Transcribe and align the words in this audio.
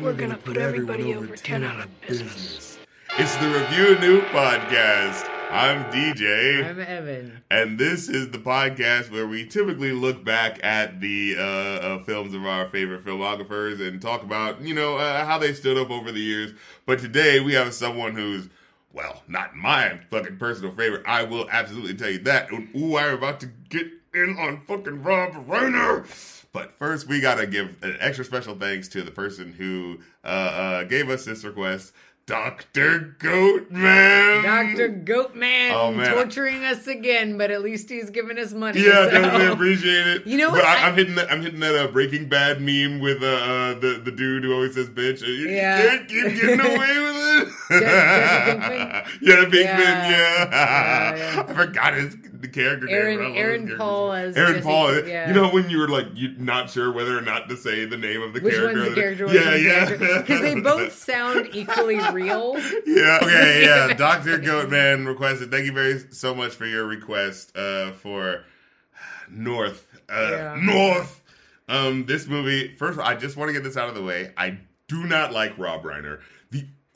We're 0.00 0.12
gonna 0.12 0.36
put 0.36 0.56
everybody 0.58 1.14
over 1.14 1.36
10 1.36 1.64
out 1.64 1.80
of 1.80 2.00
business. 2.02 2.78
It's 3.18 3.34
the 3.36 3.48
Review 3.48 3.98
New 3.98 4.20
podcast. 4.26 5.28
I'm 5.50 5.84
DJ. 5.90 6.68
I'm 6.68 6.78
Evan. 6.78 7.42
And 7.50 7.78
this 7.78 8.10
is 8.10 8.30
the 8.30 8.38
podcast 8.38 9.10
where 9.10 9.26
we 9.26 9.46
typically 9.46 9.92
look 9.92 10.22
back 10.22 10.62
at 10.62 11.00
the 11.00 11.36
uh, 11.38 11.42
uh, 11.42 12.04
films 12.04 12.34
of 12.34 12.44
our 12.44 12.68
favorite 12.68 13.02
filmographers 13.04 13.80
and 13.80 14.02
talk 14.02 14.22
about, 14.22 14.60
you 14.60 14.74
know, 14.74 14.98
uh, 14.98 15.24
how 15.24 15.38
they 15.38 15.54
stood 15.54 15.78
up 15.78 15.90
over 15.90 16.12
the 16.12 16.20
years. 16.20 16.52
But 16.84 16.98
today 16.98 17.40
we 17.40 17.54
have 17.54 17.72
someone 17.72 18.14
who's, 18.14 18.50
well, 18.92 19.22
not 19.28 19.54
my 19.54 20.00
fucking 20.10 20.38
personal 20.38 20.72
favorite. 20.72 21.04
I 21.06 21.24
will 21.24 21.48
absolutely 21.50 21.94
tell 21.94 22.10
you 22.10 22.18
that. 22.20 22.50
Ooh, 22.52 22.96
I'm 22.96 23.14
about 23.14 23.40
to 23.40 23.46
get 23.46 23.86
in 24.14 24.36
on 24.38 24.62
fucking 24.66 25.02
Rob 25.02 25.32
Reiner. 25.46 26.06
But 26.52 26.72
first, 26.72 27.06
we 27.06 27.20
gotta 27.20 27.46
give 27.46 27.76
an 27.82 27.96
extra 28.00 28.24
special 28.24 28.54
thanks 28.54 28.88
to 28.88 29.02
the 29.02 29.10
person 29.10 29.52
who 29.52 29.98
uh, 30.24 30.26
uh, 30.26 30.84
gave 30.84 31.10
us 31.10 31.24
this 31.24 31.44
request. 31.44 31.92
Dr. 32.28 33.16
Goatman. 33.18 34.42
Dr. 34.42 34.90
Goatman 35.02 35.72
Oh, 35.72 35.92
man. 35.92 36.12
torturing 36.14 36.62
us 36.62 36.86
again, 36.86 37.38
but 37.38 37.50
at 37.50 37.62
least 37.62 37.88
he's 37.88 38.10
giving 38.10 38.38
us 38.38 38.52
money. 38.52 38.80
Yeah, 38.82 39.06
so- 39.06 39.10
definitely 39.12 39.46
appreciate 39.46 40.06
it. 40.06 40.26
You 40.26 40.36
know 40.36 40.50
But 40.50 40.58
what? 40.58 40.66
I, 40.66 40.82
I- 40.84 40.88
I'm 40.88 40.94
hitting 40.94 41.14
that. 41.14 41.32
I'm 41.32 41.40
hitting 41.40 41.60
that 41.60 41.74
uh, 41.74 41.88
Breaking 41.88 42.28
Bad 42.28 42.60
meme 42.60 43.00
with 43.00 43.22
uh, 43.22 43.26
uh, 43.26 43.74
the 43.80 44.00
the 44.04 44.12
dude 44.12 44.44
who 44.44 44.52
always 44.52 44.74
says 44.74 44.90
"bitch." 44.90 45.22
You 45.26 45.48
Yeah. 45.48 45.80
can't 45.96 46.06
keep 46.08 46.24
getting 46.40 46.60
away 46.60 46.76
with 46.76 47.16
it. 47.16 47.48
Je- 47.70 47.80
Jesse 47.80 48.58
Pinkman? 48.60 49.04
yeah, 49.22 49.44
Pinkman. 49.44 49.52
Yeah. 49.64 50.08
Yeah. 50.10 51.16
Yeah. 51.16 51.44
I 51.48 51.52
forgot 51.54 51.94
his 51.94 52.14
the 52.40 52.48
character. 52.48 52.88
Aaron- 52.90 53.32
his 53.34 53.36
Aaron. 53.42 53.74
Paul 53.78 54.12
as 54.12 54.36
Aaron 54.36 54.52
Jesse 54.54 54.64
Paul. 54.64 54.94
Yeah. 55.06 55.28
You 55.28 55.34
know 55.34 55.48
when 55.48 55.70
you 55.70 55.78
were 55.78 55.88
like 55.88 56.06
you 56.14 56.34
not 56.38 56.68
sure 56.70 56.92
whether 56.92 57.16
or 57.16 57.22
not 57.22 57.48
to 57.48 57.56
say 57.56 57.84
the 57.86 57.96
name 57.96 58.20
of 58.22 58.34
the 58.34 58.40
Which 58.40 58.54
character. 58.54 58.80
one's 58.80 58.94
the 58.94 59.00
character? 59.00 59.26
Yeah, 59.32 59.54
yeah. 59.54 60.18
Because 60.20 60.40
they 60.42 60.60
both 60.60 60.92
sound 60.92 61.48
equally 61.52 61.96
real. 62.22 62.54
Yeah. 62.86 63.18
Okay. 63.22 63.64
Yeah. 63.64 63.92
Doctor 63.96 64.38
Goatman 64.38 65.06
requested. 65.06 65.50
Thank 65.50 65.66
you 65.66 65.72
very 65.72 65.98
so 66.12 66.34
much 66.34 66.52
for 66.54 66.66
your 66.66 66.86
request 66.86 67.56
uh, 67.56 67.92
for 67.92 68.44
North. 69.30 69.86
Uh, 70.08 70.28
Yeah. 70.30 70.56
North. 70.60 71.22
Um, 71.68 72.06
this 72.06 72.26
movie. 72.26 72.74
First, 72.76 72.94
of 72.98 73.00
all, 73.04 73.06
I 73.10 73.14
just 73.14 73.36
want 73.36 73.50
to 73.50 73.52
get 73.52 73.62
this 73.62 73.76
out 73.76 73.88
of 73.88 73.94
the 73.94 74.02
way. 74.02 74.32
I 74.36 74.58
do 74.88 75.04
not 75.04 75.32
like 75.32 75.58
Rob 75.58 75.82
Reiner. 75.84 76.20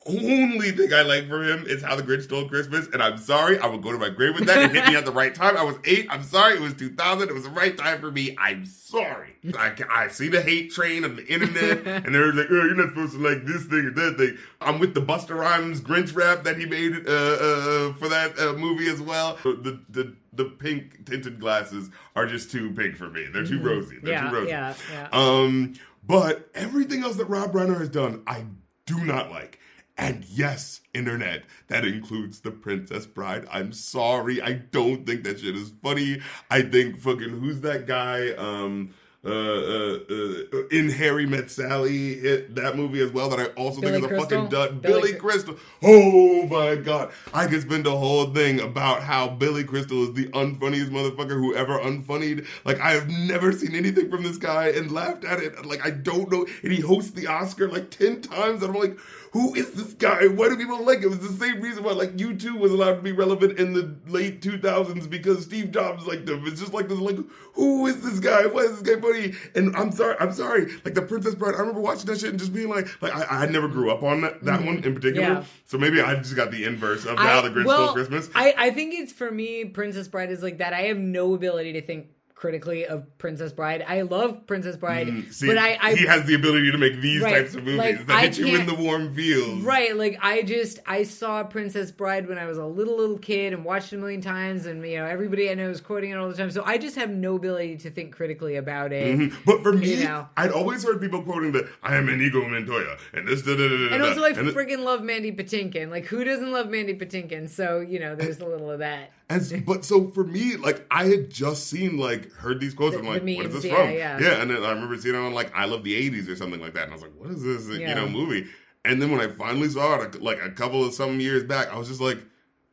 Only 0.05 0.73
thing 0.73 0.93
I 0.93 1.03
like 1.03 1.29
from 1.29 1.45
him 1.45 1.65
is 1.67 1.81
How 1.83 1.95
the 1.95 2.03
Grinch 2.03 2.25
Stole 2.25 2.49
Christmas, 2.49 2.89
and 2.93 3.01
I'm 3.01 3.19
sorry. 3.19 3.59
I 3.59 3.67
will 3.67 3.79
go 3.79 3.93
to 3.93 3.99
my 3.99 4.09
grave 4.09 4.35
with 4.35 4.47
that. 4.47 4.59
It 4.63 4.73
hit 4.73 4.87
me 4.89 4.97
at 4.97 5.05
the 5.05 5.13
right 5.13 5.33
time. 5.33 5.57
I 5.57 5.63
was 5.63 5.77
eight. 5.85 6.07
I'm 6.11 6.25
sorry. 6.25 6.55
It 6.57 6.61
was 6.61 6.75
2000. 6.75 7.29
It 7.29 7.33
was 7.35 7.45
the 7.45 7.51
right 7.51 7.77
time 7.79 8.01
for 8.01 8.11
me. 8.11 8.35
I'm 8.39 8.67
sorry. 8.67 9.37
I, 9.57 9.73
I 9.89 10.09
see 10.09 10.29
the 10.29 10.43
hate 10.43 10.73
train 10.73 11.05
of 11.05 11.15
the 11.17 11.25
internet, 11.27 11.87
and 12.05 12.13
they're 12.15 12.33
like, 12.33 12.47
"Oh, 12.51 12.55
you're 12.55 12.75
not 12.75 12.89
supposed 12.89 13.13
to 13.13 13.19
like 13.21 13.45
this 13.47 13.65
thing 13.67 13.87
or 13.87 13.91
that 13.93 14.17
thing." 14.19 14.37
I'm 14.61 14.81
with 14.81 14.95
the 14.95 15.03
Busta 15.03 15.37
Rhymes 15.39 15.81
Grinch 15.81 16.15
rap 16.17 16.43
that 16.45 16.57
he 16.59 16.67
made 16.67 16.93
uh, 17.07 17.11
uh, 17.13 17.93
for 17.95 18.09
that 18.09 18.37
uh, 18.41 18.55
movie 18.55 18.89
as 18.89 19.01
well. 19.01 19.39
The 19.45 19.81
the 19.89 20.17
the 20.33 20.45
pink 20.47 21.07
tinted 21.07 21.39
glasses 21.39 21.91
are 22.17 22.27
just 22.27 22.51
too 22.51 22.73
pink 22.73 22.97
for 22.97 23.09
me. 23.09 23.27
They're 23.33 23.47
too 23.47 23.61
rosy. 23.63 23.99
They're 24.03 24.15
Yeah, 24.15 24.31
too 24.31 24.35
rosy. 24.37 24.49
yeah, 24.49 24.75
yeah. 24.91 25.09
Um, 25.13 25.75
but 26.05 26.49
everything 26.55 27.05
else 27.05 27.17
that 27.17 27.27
Rob 27.27 27.53
Reiner 27.53 27.79
has 27.79 27.89
done, 27.89 28.23
I 28.27 28.47
do 28.87 29.05
not 29.05 29.31
like. 29.31 29.61
And 29.99 30.25
yes, 30.25 30.81
internet, 30.95 31.45
that 31.69 31.85
includes 31.85 32.41
the 32.41 32.51
Princess 32.51 33.07
Bride. 33.07 33.47
I'm 33.51 33.73
sorry, 33.73 34.41
I 34.41 34.53
don't 34.55 35.07
think 35.07 35.25
that 35.25 35.41
shit 35.41 35.55
is 35.55 35.73
funny. 35.83 36.21
I 36.51 36.63
think 36.63 36.99
fucking 36.99 37.29
who's 37.29 37.61
that 37.61 37.87
guy? 37.87 38.31
Um, 38.31 38.95
uh, 39.25 39.29
uh, 39.29 39.99
uh, 40.11 40.67
in 40.73 40.91
Harry 40.91 41.27
Met 41.27 41.49
Sally, 41.49 42.15
it, 42.15 42.57
that 42.57 42.77
movie 42.77 43.01
as 43.01 43.13
well. 43.13 43.29
That 43.29 43.39
I 43.39 43.45
also 43.55 43.81
Billy 43.81 44.01
think 44.01 44.07
is 44.07 44.11
a 44.11 44.15
Crystal? 44.15 44.39
fucking 44.39 44.49
dud. 44.51 44.83
Billy 44.83 45.13
Billy, 45.13 45.15
Crystal. 45.15 45.57
Oh 45.81 46.47
my 46.49 46.75
god, 46.75 47.13
I 47.33 47.47
could 47.47 47.63
spend 47.63 47.87
a 47.87 47.97
whole 47.97 48.27
thing 48.35 48.59
about 48.59 49.05
how 49.05 49.29
Billy 49.29 49.63
Crystal 49.63 50.03
is 50.03 50.15
the 50.15 50.27
unfunniest 50.31 50.91
motherfucker 50.91 51.39
who 51.39 51.55
ever 51.55 51.79
unfunnied. 51.79 52.47
Like 52.65 52.81
I 52.81 52.91
have 52.93 53.09
never 53.09 53.53
seen 53.53 53.77
anything 53.77 54.11
from 54.11 54.25
this 54.25 54.39
guy 54.39 54.71
and 54.71 54.91
laughed 54.91 55.25
at 55.25 55.39
it. 55.39 55.65
Like 55.67 55.87
I 55.87 55.91
don't 55.91 56.29
know. 56.33 56.45
And 56.65 56.73
he 56.73 56.81
hosts 56.81 57.13
the 57.13 57.29
Oscar 57.29 57.69
like 57.69 57.91
ten 57.91 58.23
times, 58.23 58.65
and 58.65 58.75
I'm 58.75 58.81
like, 58.81 58.99
who 59.33 59.55
is 59.55 59.73
this 59.73 59.95
guy? 59.95 60.27
Why 60.27 60.51
do 60.51 60.59
people 60.59 60.85
like 60.85 61.01
him? 61.01 61.13
It's 61.15 61.27
the 61.27 61.35
same 61.35 61.63
reason 61.63 61.83
why 61.83 61.93
like 61.93 62.21
U 62.21 62.37
two 62.37 62.55
was 62.57 62.71
allowed 62.71 62.97
to 62.97 63.03
be 63.03 63.13
relevant 63.13 63.59
in 63.59 63.73
the 63.73 63.97
late 64.07 64.43
2000s 64.43 65.09
because 65.09 65.45
Steve 65.45 65.71
Jobs 65.71 66.07
liked 66.07 66.29
him. 66.29 66.47
It's 66.47 66.61
just 66.61 66.75
like 66.75 66.89
this. 66.89 66.99
Like 66.99 67.17
who 67.55 67.87
is 67.87 68.03
this 68.03 68.21
guy? 68.21 68.45
Why 68.47 68.63
is 68.63 68.81
this 68.81 68.95
guy 68.95 69.01
funny? 69.01 69.33
And 69.55 69.75
I'm 69.75 69.91
sorry. 69.91 70.17
I'm 70.21 70.33
sorry. 70.33 70.67
Like 70.85 70.93
the 70.93 71.03
Princess 71.03 71.35
Bride. 71.35 71.55
I 71.55 71.59
remember 71.61 71.81
watching 71.81 72.07
that 72.07 72.21
shit 72.21 72.29
and 72.29 72.39
just 72.39 72.53
being 72.53 72.69
like, 72.69 72.87
like 73.03 73.15
I, 73.15 73.45
I 73.45 73.47
never 73.47 73.69
grew 73.69 73.91
up 73.91 74.03
on 74.03 74.21
that, 74.21 74.45
that 74.45 74.63
one 74.65 74.85
in 74.85 74.95
particular. 74.95 75.27
Mm-hmm. 75.27 75.41
Yeah. 75.41 75.45
So 75.65 75.79
maybe 75.79 76.03
I 76.03 76.15
just 76.17 76.37
got 76.37 76.51
the 76.51 76.65
inverse 76.65 77.07
of 77.07 77.19
how 77.19 77.41
the 77.41 77.49
Grinch 77.49 77.65
well, 77.65 77.85
Stole 77.85 77.95
Christmas. 77.95 78.29
I, 78.35 78.55
I 78.59 78.71
think 78.71 78.93
it's 78.93 79.15
for 79.15 79.31
me, 79.31 79.65
Princess 79.65 80.09
Bride 80.09 80.31
is 80.31 80.43
like 80.43 80.59
that. 80.59 80.75
I 80.75 80.83
have 80.83 80.99
no 80.99 81.33
ability 81.33 81.73
to 81.73 81.81
think 81.81 82.09
critically 82.43 82.85
of 82.85 83.07
Princess 83.19 83.53
Bride. 83.53 83.85
I 83.87 84.03
love 84.03 84.49
Princess 84.49 84.75
Bride, 84.77 85.07
Mm, 85.07 85.33
See, 85.33 85.47
but 85.47 85.59
I, 85.59 85.79
I 85.81 85.95
he 85.95 86.07
has 86.07 86.25
the 86.27 86.35
ability 86.35 86.73
to 86.73 86.77
make 86.79 87.01
these 87.01 87.23
Right, 87.23 87.37
types 87.43 87.55
of 87.55 87.63
movies 87.63 87.79
like, 87.79 88.07
that 88.09 88.17
I 88.17 88.23
hit 88.23 88.37
you 88.37 88.59
in 88.59 88.67
the 88.67 88.75
warm 88.75 89.15
feels. 89.15 89.63
Right, 89.63 89.97
like 89.97 90.19
I 90.21 90.43
just 90.43 90.81
I 90.85 91.05
saw 91.05 91.45
Princess 91.45 91.93
Bride 91.93 92.29
when 92.29 92.39
I 92.39 92.47
was 92.47 92.59
a 92.59 92.65
little 92.65 92.97
little 92.97 93.17
kid 93.19 93.53
and 93.53 93.65
watched 93.65 93.93
it 93.93 93.97
a 93.97 93.99
million 94.01 94.21
times, 94.21 94.67
and 94.67 94.85
you 94.85 94.97
know 94.97 95.05
everybody 95.07 95.51
I 95.53 95.55
know 95.55 95.71
is 95.71 95.81
quoting 95.81 96.11
it 96.11 96.17
all 96.17 96.29
the 96.29 96.35
time. 96.37 96.51
So 96.51 96.65
I 96.65 96.79
just 96.79 96.97
have 96.97 97.11
no 97.11 97.37
ability 97.37 97.77
to 97.77 97.91
think 97.93 98.13
critically 98.13 98.57
about 98.57 98.93
it. 98.93 99.17
Mhm. 99.17 99.33
But 99.47 99.63
for 99.63 99.73
me, 99.73 99.95
You 99.99 100.05
know. 100.05 100.29
I'd 100.37 100.51
always 100.51 100.83
heard 100.83 101.01
people 101.01 101.23
quoting 101.23 101.53
that 101.53 101.69
I 101.85 101.95
am 101.95 102.09
Inigo 102.09 102.49
Montoya 102.49 102.97
and 103.13 103.29
this 103.29 103.43
da 103.43 103.53
da 103.55 103.69
da 103.69 103.89
da. 103.89 103.95
And 103.95 104.03
also, 104.03 104.25
I 104.25 104.31
and 104.31 104.53
th- 104.53 104.79
love 104.81 105.03
Mandy 105.05 105.31
Patinkin. 105.31 105.91
Like, 105.91 106.07
who 106.07 106.25
doesn't 106.25 106.51
love 106.51 106.69
Mandy 106.69 106.95
Patinkin? 106.95 107.49
So 107.49 107.79
you 107.79 108.01
know, 108.01 108.17
there's 108.17 108.41
a 108.41 108.47
little 108.47 108.69
of 108.69 108.81
that. 108.81 109.13
But 109.67 109.85
so 109.85 110.09
for 110.09 110.25
me, 110.25 110.57
like 110.57 110.85
I 110.91 111.05
had 111.07 111.31
just 111.31 111.69
seen 111.69 111.97
like 111.99 112.33
heard 112.33 112.61
these 112.61 112.75
quotes. 112.75 112.97
I'm 112.97 113.07
like, 113.07 113.25
the 113.25 113.37
what 113.37 113.47
is 113.47 113.55
this 113.55 113.65
yeah, 113.65 113.77
from? 113.77 113.91
yeah. 113.93 114.43
and 114.43 114.51
then 114.51 114.63
I 114.63 114.71
remember 114.71 114.97
seeing 114.99 115.15
it 115.15 115.19
on 115.19 115.33
like 115.35 115.53
I 115.55 115.65
Love 115.67 115.85
the 115.85 116.11
'80s 116.11 116.29
or 116.29 116.37
something 116.37 116.61
like 116.61 116.75
that, 116.75 116.85
and 116.85 116.93
I 116.93 116.95
was 116.95 117.03
like, 117.03 117.15
what 117.17 117.31
is 117.31 117.43
this? 117.43 117.79
You 117.79 117.95
know, 117.95 118.09
movie. 118.09 118.47
And 118.85 119.01
then 119.01 119.11
when 119.11 119.21
I 119.21 119.29
finally 119.29 119.69
saw 119.69 120.01
it, 120.01 120.21
like 120.21 120.41
a 120.43 120.51
couple 120.51 120.85
of 120.85 120.93
some 120.93 121.21
years 121.21 121.45
back, 121.45 121.73
I 121.73 121.79
was 121.79 121.89
just 121.89 122.01
like. 122.01 122.19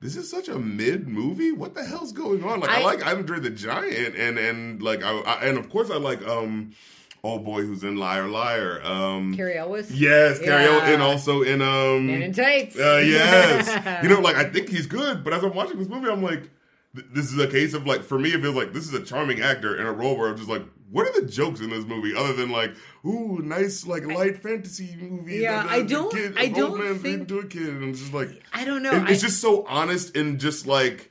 This 0.02 0.16
is 0.16 0.32
such 0.32 0.48
a 0.48 0.58
mid 0.58 1.10
movie. 1.10 1.52
What 1.52 1.74
the 1.74 1.84
hell's 1.84 2.14
going 2.14 2.42
on? 2.42 2.62
Like 2.62 2.70
I, 2.70 2.82
like 2.82 3.04
I- 3.04 3.08
like 3.10 3.18
Andre 3.18 3.42
the 3.42 3.50
Giant, 3.50 4.16
and 4.16 4.38
and 4.38 4.82
like 4.82 5.04
I, 5.04 5.12
I 5.20 5.46
and 5.48 5.58
of 5.58 5.70
course 5.70 5.90
I 5.92 5.98
like 5.98 6.26
um, 6.26 6.72
oh 7.24 7.40
boy, 7.40 7.62
who's 7.62 7.84
in 7.84 7.98
Liar 7.98 8.28
Liar? 8.28 8.82
Um, 8.84 9.36
Cary 9.36 9.58
Elwes. 9.58 9.92
yes, 9.92 10.40
Cary, 10.40 10.64
Yeah. 10.64 10.90
and 10.90 11.02
also 11.02 11.42
in 11.42 11.62
um, 11.62 12.08
Man 12.08 12.22
in 12.22 12.34
tights. 12.34 12.78
uh, 12.78 13.02
yes. 13.06 14.04
you 14.04 14.10
know, 14.10 14.22
like 14.22 14.36
I 14.36 14.46
think 14.46 14.70
he's 14.70 14.88
good, 14.88 15.24
but 15.24 15.34
as 15.34 15.44
I'm 15.44 15.54
watching 15.54 15.78
this 15.80 15.88
movie, 15.90 16.10
I'm 16.10 16.24
like, 16.24 16.50
th- 16.96 17.08
this 17.14 17.32
is 17.32 17.40
a 17.40 17.48
case 17.48 17.74
of 17.74 17.86
like, 17.86 18.04
for 18.04 18.18
me, 18.20 18.30
it 18.34 18.42
feels 18.42 18.56
like 18.56 18.74
this 18.74 18.88
is 18.88 18.94
a 18.94 19.02
charming 19.04 19.42
actor 19.42 19.76
in 19.80 19.86
a 19.86 19.92
role 19.92 20.18
where 20.18 20.30
I'm 20.30 20.38
just 20.38 20.50
like, 20.50 20.64
what 20.92 21.06
are 21.08 21.22
the 21.22 21.28
jokes 21.28 21.60
in 21.60 21.70
this 21.70 21.86
movie 21.86 22.16
other 22.16 22.34
than 22.34 22.50
like, 22.50 22.72
ooh, 23.06 23.40
nice 23.44 23.86
like 23.86 24.06
light 24.06 24.42
fantasy 24.42 24.96
movie? 25.00 25.36
Yeah, 25.38 25.64
I 25.70 25.84
don't- 25.84 26.12
Kid, 26.12 26.34
I 26.38 26.48
don't 26.48 26.80
man 26.80 26.98
think- 26.98 27.28
to 27.28 27.40
a 27.40 27.46
kid, 27.46 27.68
and 27.68 27.94
just 27.96 28.12
like, 28.14 28.30
I 28.54 28.66
don't 28.66 28.82
know. 28.82 28.94
it- 28.94 29.10
it's 29.12 29.24
I- 29.24 29.28
just 29.28 29.40
so 29.42 29.66
honest 29.68 30.16
and 30.18 30.40
just 30.40 30.66
like. 30.66 31.09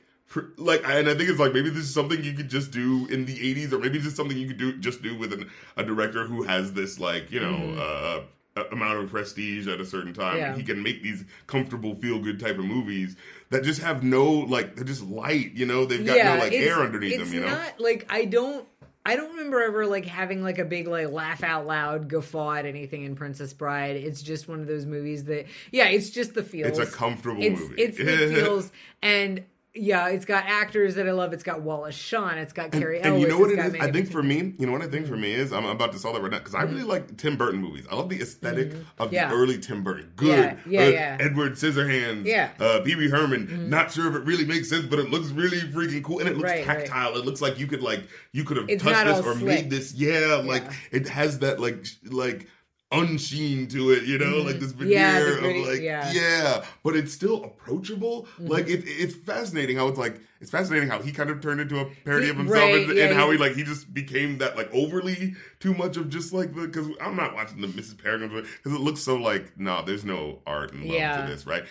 Like 0.57 0.83
and 0.85 1.09
I 1.09 1.15
think 1.15 1.29
it's 1.29 1.39
like 1.39 1.53
maybe 1.53 1.69
this 1.69 1.83
is 1.83 1.93
something 1.93 2.23
you 2.23 2.33
could 2.33 2.49
just 2.49 2.71
do 2.71 3.07
in 3.07 3.25
the 3.25 3.35
'80s, 3.35 3.73
or 3.73 3.79
maybe 3.79 3.99
just 3.99 4.15
something 4.15 4.37
you 4.37 4.47
could 4.47 4.57
do 4.57 4.77
just 4.77 5.01
do 5.01 5.17
with 5.17 5.33
an, 5.33 5.49
a 5.75 5.83
director 5.83 6.25
who 6.25 6.43
has 6.43 6.73
this 6.73 6.99
like 6.99 7.31
you 7.31 7.39
know 7.39 8.25
uh, 8.55 8.63
amount 8.71 8.99
of 8.99 9.09
prestige 9.09 9.67
at 9.67 9.79
a 9.79 9.85
certain 9.85 10.13
time. 10.13 10.35
Mm-hmm. 10.35 10.51
Yeah. 10.51 10.55
He 10.55 10.63
can 10.63 10.83
make 10.83 11.01
these 11.01 11.25
comfortable, 11.47 11.95
feel 11.95 12.19
good 12.19 12.39
type 12.39 12.57
of 12.57 12.65
movies 12.65 13.15
that 13.49 13.63
just 13.63 13.81
have 13.81 14.03
no 14.03 14.25
like 14.31 14.75
they're 14.75 14.85
just 14.85 15.03
light. 15.03 15.53
You 15.53 15.65
know, 15.65 15.85
they've 15.85 16.05
got 16.05 16.17
no 16.17 16.43
like 16.43 16.53
air 16.53 16.79
underneath 16.79 17.17
them. 17.17 17.33
You 17.33 17.41
know, 17.41 17.47
not 17.47 17.79
like 17.79 18.05
I 18.09 18.25
don't. 18.25 18.67
I 19.05 19.15
don't 19.15 19.29
remember 19.31 19.63
ever 19.63 19.87
like 19.87 20.05
having 20.05 20.43
like 20.43 20.59
a 20.59 20.65
big 20.65 20.87
like 20.87 21.09
laugh 21.09 21.41
out 21.41 21.65
loud 21.65 22.09
guffaw 22.09 22.51
at 22.51 22.65
anything 22.65 23.03
in 23.03 23.15
Princess 23.15 23.53
Bride. 23.53 23.95
It's 23.95 24.21
just 24.21 24.47
one 24.47 24.59
of 24.59 24.67
those 24.67 24.85
movies 24.85 25.23
that 25.23 25.47
yeah, 25.71 25.87
it's 25.87 26.09
just 26.09 26.33
the 26.33 26.43
feels. 26.43 26.77
it's 26.77 26.93
a 26.93 26.95
comfortable 26.95 27.41
it's, 27.41 27.59
movie. 27.59 27.81
It's 27.81 27.97
the 27.97 28.03
feels 28.43 28.71
and 29.01 29.45
yeah, 29.75 30.07
it's 30.09 30.25
got 30.25 30.45
actors 30.45 30.95
that 30.95 31.07
I 31.07 31.11
love. 31.11 31.31
It's 31.31 31.43
got 31.43 31.61
Wallace 31.61 31.93
Shawn. 31.95 32.37
It's 32.39 32.53
got 32.53 32.71
Cary 32.71 32.97
and 32.97 33.05
Elwes. 33.07 33.21
you 33.21 33.27
know 33.27 33.37
what 33.37 33.51
it? 33.51 33.59
I 33.59 33.91
think 33.91 34.11
for 34.11 34.23
me, 34.23 34.55
you 34.57 34.65
know 34.65 34.71
what 34.71 34.81
I 34.81 34.87
think 34.87 35.05
for 35.07 35.15
me 35.15 35.31
is 35.31 35.53
I'm 35.53 35.65
about 35.65 35.91
to 35.91 35.99
solve 35.99 36.15
that 36.15 36.21
right 36.21 36.31
now 36.31 36.39
because 36.39 36.55
I 36.55 36.63
really 36.63 36.83
like 36.83 37.17
Tim 37.17 37.37
Burton 37.37 37.61
movies. 37.61 37.85
I 37.91 37.95
love 37.95 38.09
the 38.09 38.19
aesthetic 38.21 38.73
of 38.97 39.07
Mm-hmm. 39.09 39.13
Yeah. 39.15 39.29
the 39.29 39.35
early 39.35 39.59
Tim 39.59 39.83
Burton. 39.83 40.11
Good, 40.15 40.27
Yeah, 40.27 40.57
yeah, 40.67 40.81
uh, 40.81 40.89
yeah. 40.89 41.17
Edward 41.19 41.51
Scissorhands, 41.53 42.25
Yeah. 42.25 42.49
Mm-hmm. 42.49 42.63
uh, 42.63 42.81
Pee 42.81 42.95
Wee 42.95 43.09
Herman. 43.09 43.69
Not 43.69 43.91
sure 43.91 44.07
if 44.09 44.15
it 44.15 44.25
really 44.25 44.45
makes 44.45 44.69
sense, 44.69 44.85
but 44.85 44.97
it 44.99 45.11
looks 45.11 45.29
really 45.29 45.59
freaking 45.59 46.03
cool 46.03 46.19
and 46.19 46.27
it 46.27 46.35
looks 46.37 46.49
Right, 46.49 46.67
right. 46.67 46.85
tactile. 46.87 47.15
It 47.17 47.25
looks 47.25 47.41
like 47.41 47.59
you 47.59 47.67
could 47.67 47.81
like 47.83 48.01
you 48.33 48.43
could 48.43 48.57
have 48.57 48.67
touched 48.79 49.05
this 49.05 49.25
or 49.25 49.33
slick. 49.35 49.43
made 49.43 49.69
this. 49.69 49.93
Yeah, 49.93 50.41
like 50.43 50.63
it 50.91 51.07
has 51.09 51.39
that 51.39 51.59
like 51.59 51.85
like 52.05 52.47
unsheen 52.91 53.69
to 53.71 53.91
it, 53.91 54.03
you 54.03 54.17
know, 54.17 54.37
like 54.37 54.59
this 54.59 54.71
veneer 54.71 54.97
Mm-hmm. 54.97 55.35
Yeah, 55.35 55.39
gritty- 55.41 55.61
of 55.61 55.67
like 55.67 55.81
yeah. 55.81 56.11
yeah. 56.11 56.65
but 56.83 56.95
it's 56.95 57.13
still 57.13 57.43
approachable. 57.43 58.23
Mm-hmm. 58.23 58.47
Like 58.47 58.67
it, 58.67 58.83
it's 58.85 59.15
fascinating 59.15 59.77
how 59.77 59.87
it's 59.87 59.97
like 59.99 60.19
it's 60.41 60.49
fascinating 60.49 60.89
how 60.89 60.99
he 61.01 61.11
kind 61.11 61.29
of 61.29 61.41
turned 61.41 61.61
into 61.61 61.79
a 61.79 61.85
parody 62.05 62.25
He- 62.25 62.31
of 62.31 62.37
himself 62.37 62.59
right, 62.59 62.87
and, 62.89 62.97
yeah, 62.97 63.05
and 63.05 63.15
how 63.15 63.29
he- 63.31 63.37
like 63.37 63.53
he 63.53 63.63
just 63.63 63.93
became 63.93 64.39
that 64.39 64.57
like 64.57 64.73
overly 64.73 65.35
too 65.59 65.73
much 65.73 65.97
of 65.97 66.09
just 66.09 66.33
like 66.33 66.55
the 66.55 66.61
because 66.61 66.87
I'm 66.99 67.15
not 67.15 67.35
watching 67.35 67.61
the 67.61 67.67
Mrs. 67.67 67.97
Peregrine 68.01 68.31
because 68.63 68.73
it 68.77 68.81
looks 68.81 69.01
so 69.01 69.15
like 69.17 69.57
no, 69.59 69.83
there's 69.83 70.05
no 70.05 70.39
art 70.47 70.73
and 70.73 70.85
love 70.85 71.25
to 71.27 71.31
this, 71.31 71.45
right? 71.45 71.65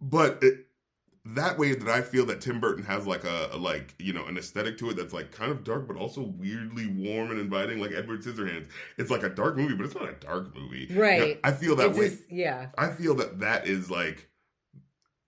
But 0.00 0.38
it, 0.42 0.66
that 1.24 1.56
way 1.56 1.74
that 1.74 1.88
I 1.88 2.02
feel 2.02 2.26
that 2.26 2.40
Tim 2.40 2.58
Burton 2.58 2.84
has 2.84 3.06
like 3.06 3.24
a, 3.24 3.50
a 3.52 3.56
like 3.56 3.94
you 3.98 4.12
know 4.12 4.26
an 4.26 4.36
aesthetic 4.36 4.76
to 4.78 4.90
it 4.90 4.96
that's 4.96 5.12
like 5.12 5.30
kind 5.30 5.52
of 5.52 5.62
dark 5.62 5.86
but 5.86 5.96
also 5.96 6.22
weirdly 6.22 6.86
warm 6.88 7.30
and 7.30 7.38
inviting, 7.40 7.78
like 7.80 7.92
Edward 7.92 8.22
Scissorhands. 8.22 8.66
It's 8.98 9.10
like 9.10 9.22
a 9.22 9.28
dark 9.28 9.56
movie, 9.56 9.74
but 9.74 9.86
it's 9.86 9.94
not 9.94 10.08
a 10.08 10.14
dark 10.14 10.54
movie. 10.56 10.88
Right. 10.92 11.20
You 11.20 11.34
know, 11.34 11.40
I 11.44 11.52
feel 11.52 11.76
that 11.76 11.90
It's 11.90 11.98
way. 11.98 12.08
just- 12.10 12.22
yeah. 12.30 12.68
I 12.76 12.88
feel 12.90 13.14
that 13.16 13.38
that 13.40 13.66
is 13.68 13.90
like 13.90 14.28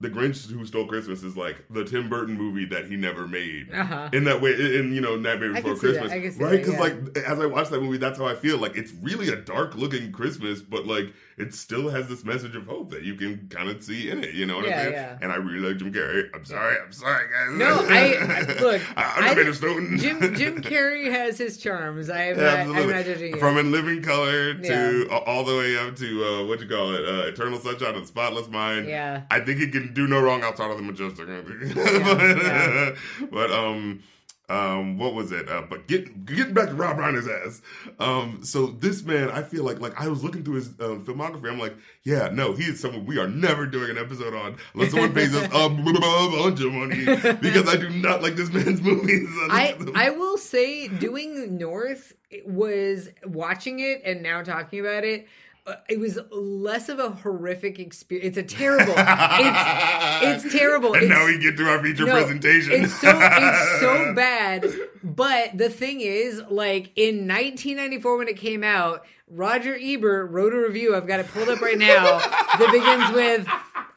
the 0.00 0.10
Grinch 0.10 0.50
Who 0.50 0.66
Stole 0.66 0.86
Christmas 0.86 1.22
is 1.22 1.36
like 1.36 1.64
the 1.70 1.84
Tim 1.84 2.10
Burton 2.10 2.36
movie 2.36 2.66
that 2.66 2.86
he 2.86 2.96
never 2.96 3.26
made. 3.28 3.72
Uh 3.72 3.84
huh. 3.84 4.08
In 4.12 4.24
that 4.24 4.40
way, 4.42 4.52
in 4.52 4.92
you 4.92 5.00
know, 5.00 5.16
Nightmare 5.16 5.52
I 5.52 5.60
Before 5.62 5.76
can 5.76 5.80
see 5.80 5.86
that. 5.92 6.00
Christmas, 6.00 6.12
I 6.12 6.20
can 6.20 6.32
see 6.32 6.42
right? 6.44 6.50
Because 6.58 6.74
yeah. 6.74 6.80
like 6.80 7.18
as 7.18 7.38
I 7.38 7.46
watch 7.46 7.68
that 7.70 7.80
movie, 7.80 7.96
that's 7.98 8.18
how 8.18 8.26
I 8.26 8.34
feel. 8.34 8.58
Like 8.58 8.76
it's 8.76 8.92
really 9.00 9.28
a 9.28 9.36
dark 9.36 9.76
looking 9.76 10.10
Christmas, 10.12 10.60
but 10.60 10.86
like 10.86 11.12
it 11.36 11.52
still 11.54 11.88
has 11.90 12.08
this 12.08 12.24
message 12.24 12.54
of 12.54 12.66
hope 12.66 12.90
that 12.90 13.02
you 13.02 13.14
can 13.14 13.48
kind 13.48 13.68
of 13.68 13.82
see 13.82 14.10
in 14.10 14.22
it. 14.22 14.34
You 14.34 14.46
know 14.46 14.56
what 14.56 14.66
Yeah, 14.66 14.76
I'm 14.76 14.80
saying? 14.82 14.92
yeah. 14.92 15.18
And 15.22 15.32
I 15.32 15.36
really 15.36 15.68
like 15.68 15.78
Jim 15.78 15.92
Carrey. 15.92 16.28
I'm 16.34 16.44
sorry, 16.44 16.76
I'm 16.84 16.92
sorry, 16.92 17.26
guys. 17.28 17.58
No, 17.58 17.86
I- 17.88 18.16
I- 18.56 18.60
look, 18.60 18.82
I, 18.96 19.02
I'm 19.16 19.24
I- 19.24 19.26
not 19.28 19.36
made 19.36 19.54
stone. 19.54 19.98
Jim 19.98 20.34
Jim 20.34 20.62
Carrey 20.62 21.10
has 21.10 21.38
his 21.38 21.56
charms. 21.58 22.08
I 22.10 22.22
am 22.26 22.38
Yeah, 22.38 22.64
not, 22.64 22.76
I'm 22.76 22.90
not 22.90 23.04
judging. 23.04 23.36
From 23.38 23.58
In 23.58 23.72
Living 23.72 24.02
Color 24.02 24.54
to 24.54 25.08
all 25.26 25.44
the 25.44 25.56
way 25.56 25.76
up 25.76 25.96
to 25.96 26.24
uh, 26.24 26.44
what 26.46 26.60
you 26.60 26.68
call 26.68 26.94
it, 26.94 27.04
uh, 27.08 27.26
Eternal 27.28 27.58
Sunshine 27.58 27.94
of 27.94 28.00
the 28.02 28.06
Spotless 28.06 28.48
Mind. 28.48 28.86
yeah. 28.86 29.22
I 29.30 29.40
think 29.40 29.58
he 29.60 29.68
can 29.68 29.92
do 29.94 30.06
no 30.06 30.20
wrong 30.20 30.42
outside 30.42 30.70
of 30.70 30.76
the 30.76 30.82
majestic. 30.82 31.26
but, 31.26 31.76
yeah. 32.44 32.94
but 33.30 33.50
um, 33.50 34.02
um, 34.50 34.98
what 34.98 35.14
was 35.14 35.32
it? 35.32 35.48
Uh, 35.48 35.62
but 35.62 35.86
get 35.86 36.26
getting 36.26 36.52
back 36.52 36.68
to 36.68 36.74
Rob 36.74 36.98
Reiner's 36.98 37.26
ass. 37.26 37.62
Um, 37.98 38.40
so 38.42 38.66
this 38.66 39.02
man, 39.02 39.30
I 39.30 39.42
feel 39.42 39.64
like 39.64 39.80
like 39.80 39.98
I 39.98 40.08
was 40.08 40.22
looking 40.22 40.44
through 40.44 40.56
his 40.56 40.68
uh, 40.80 40.98
filmography. 41.02 41.50
I'm 41.50 41.58
like, 41.58 41.74
yeah, 42.02 42.28
no, 42.30 42.52
he 42.52 42.64
is 42.64 42.78
someone 42.78 43.06
we 43.06 43.18
are 43.18 43.26
never 43.26 43.66
doing 43.66 43.90
an 43.90 43.98
episode 43.98 44.34
on 44.34 44.56
unless 44.74 44.90
someone 44.90 45.14
pays 45.14 45.34
us 45.34 45.46
a 45.46 45.68
bunch 45.68 46.60
of 46.60 46.72
money 46.72 47.04
because 47.40 47.68
I 47.68 47.76
do 47.76 47.88
not 47.88 48.22
like 48.22 48.36
this 48.36 48.52
man's 48.52 48.82
movies. 48.82 49.28
I 49.50 49.76
I 49.94 50.10
will 50.10 50.36
say 50.36 50.88
doing 50.88 51.56
North 51.56 52.12
was 52.44 53.08
watching 53.24 53.80
it 53.80 54.02
and 54.04 54.22
now 54.22 54.42
talking 54.42 54.80
about 54.80 55.04
it. 55.04 55.26
Uh, 55.66 55.74
It 55.88 55.98
was 55.98 56.18
less 56.30 56.88
of 56.88 56.98
a 56.98 57.10
horrific 57.10 57.78
experience. 57.78 58.36
It's 58.36 58.52
a 58.52 58.56
terrible. 58.56 58.94
It's 58.96 60.44
it's 60.46 60.54
terrible. 60.54 60.94
and 60.94 61.04
It's- 61.04 61.18
now 61.18 61.26
we 61.26 61.38
get 61.38 61.56
to 61.56 61.68
our 61.68 61.82
feature 61.82 62.04
No, 62.06 62.12
presentation. 62.12 62.72
It's 62.84 63.00
so 63.00 63.10
it's 63.12 63.80
so 63.80 64.12
bad. 64.16 64.66
But 65.02 65.56
the 65.58 65.68
thing 65.70 66.00
is, 66.00 66.40
like 66.50 66.90
in 66.96 67.26
1994 67.28 68.18
when 68.18 68.28
it 68.28 68.36
came 68.36 68.62
out, 68.64 69.04
Roger 69.28 69.76
Ebert 69.80 70.30
wrote 70.30 70.52
a 70.54 70.58
review. 70.58 70.94
I've 70.94 71.06
got 71.06 71.20
it 71.20 71.28
pulled 71.28 71.48
up 71.48 71.60
right 71.60 71.78
now. 71.78 72.18
that 72.18 72.68
begins 72.72 73.14
with. 73.14 73.48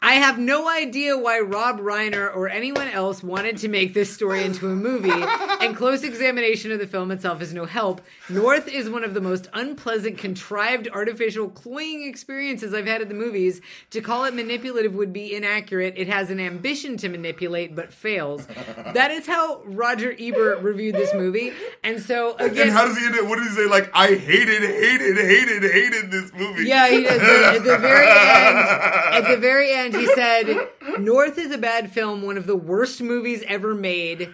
I 0.07 0.13
have 0.13 0.39
no 0.39 0.69
idea 0.69 1.17
why 1.17 1.41
Rob 1.41 1.81
Reiner 1.81 2.33
or 2.33 2.47
anyone 2.47 2.87
else 2.87 3.21
wanted 3.21 3.57
to 3.57 3.67
make 3.67 3.93
this 3.93 4.13
story 4.13 4.41
into 4.41 4.69
a 4.69 4.73
movie, 4.73 5.11
and 5.59 5.75
close 5.75 6.01
examination 6.01 6.71
of 6.71 6.79
the 6.79 6.87
film 6.87 7.11
itself 7.11 7.41
is 7.41 7.53
no 7.53 7.65
help. 7.65 7.99
North 8.29 8.69
is 8.69 8.89
one 8.89 9.03
of 9.03 9.13
the 9.13 9.19
most 9.19 9.49
unpleasant, 9.51 10.17
contrived, 10.17 10.87
artificial, 10.87 11.49
cloying 11.49 12.03
experiences 12.07 12.73
I've 12.73 12.85
had 12.85 13.01
at 13.01 13.09
the 13.09 13.15
movies. 13.15 13.59
To 13.89 13.99
call 13.99 14.23
it 14.23 14.33
manipulative 14.33 14.93
would 14.93 15.11
be 15.11 15.35
inaccurate. 15.35 15.95
It 15.97 16.07
has 16.07 16.29
an 16.31 16.39
ambition 16.39 16.95
to 16.99 17.09
manipulate, 17.09 17.75
but 17.75 17.91
fails. 17.91 18.45
That 18.93 19.11
is 19.11 19.27
how 19.27 19.61
Roger 19.65 20.15
Ebert 20.17 20.61
reviewed 20.61 20.95
this 20.95 21.13
movie. 21.13 21.51
And 21.83 22.01
so, 22.01 22.37
again. 22.37 22.69
and 22.69 22.71
how 22.71 22.85
does 22.85 22.97
he 22.97 23.05
end 23.05 23.15
it? 23.15 23.27
What 23.27 23.39
does 23.39 23.49
he 23.49 23.55
say? 23.55 23.65
Like, 23.65 23.91
I 23.93 24.15
hated, 24.15 24.61
hated, 24.61 25.17
hated, 25.17 25.63
hated 25.69 26.11
this 26.11 26.31
movie. 26.31 26.63
Yeah, 26.63 26.87
he 26.87 27.03
does. 27.03 27.21
At 27.21 27.63
the 27.65 27.77
very 27.77 28.07
end, 28.07 28.57
at 28.57 29.27
the 29.27 29.37
very 29.37 29.73
end, 29.73 29.96
he 29.97 30.07
said, 30.13 30.69
"North 30.99 31.37
is 31.37 31.51
a 31.51 31.57
bad 31.57 31.91
film, 31.91 32.21
one 32.21 32.37
of 32.37 32.47
the 32.47 32.55
worst 32.55 33.01
movies 33.01 33.43
ever 33.47 33.73
made." 33.73 34.33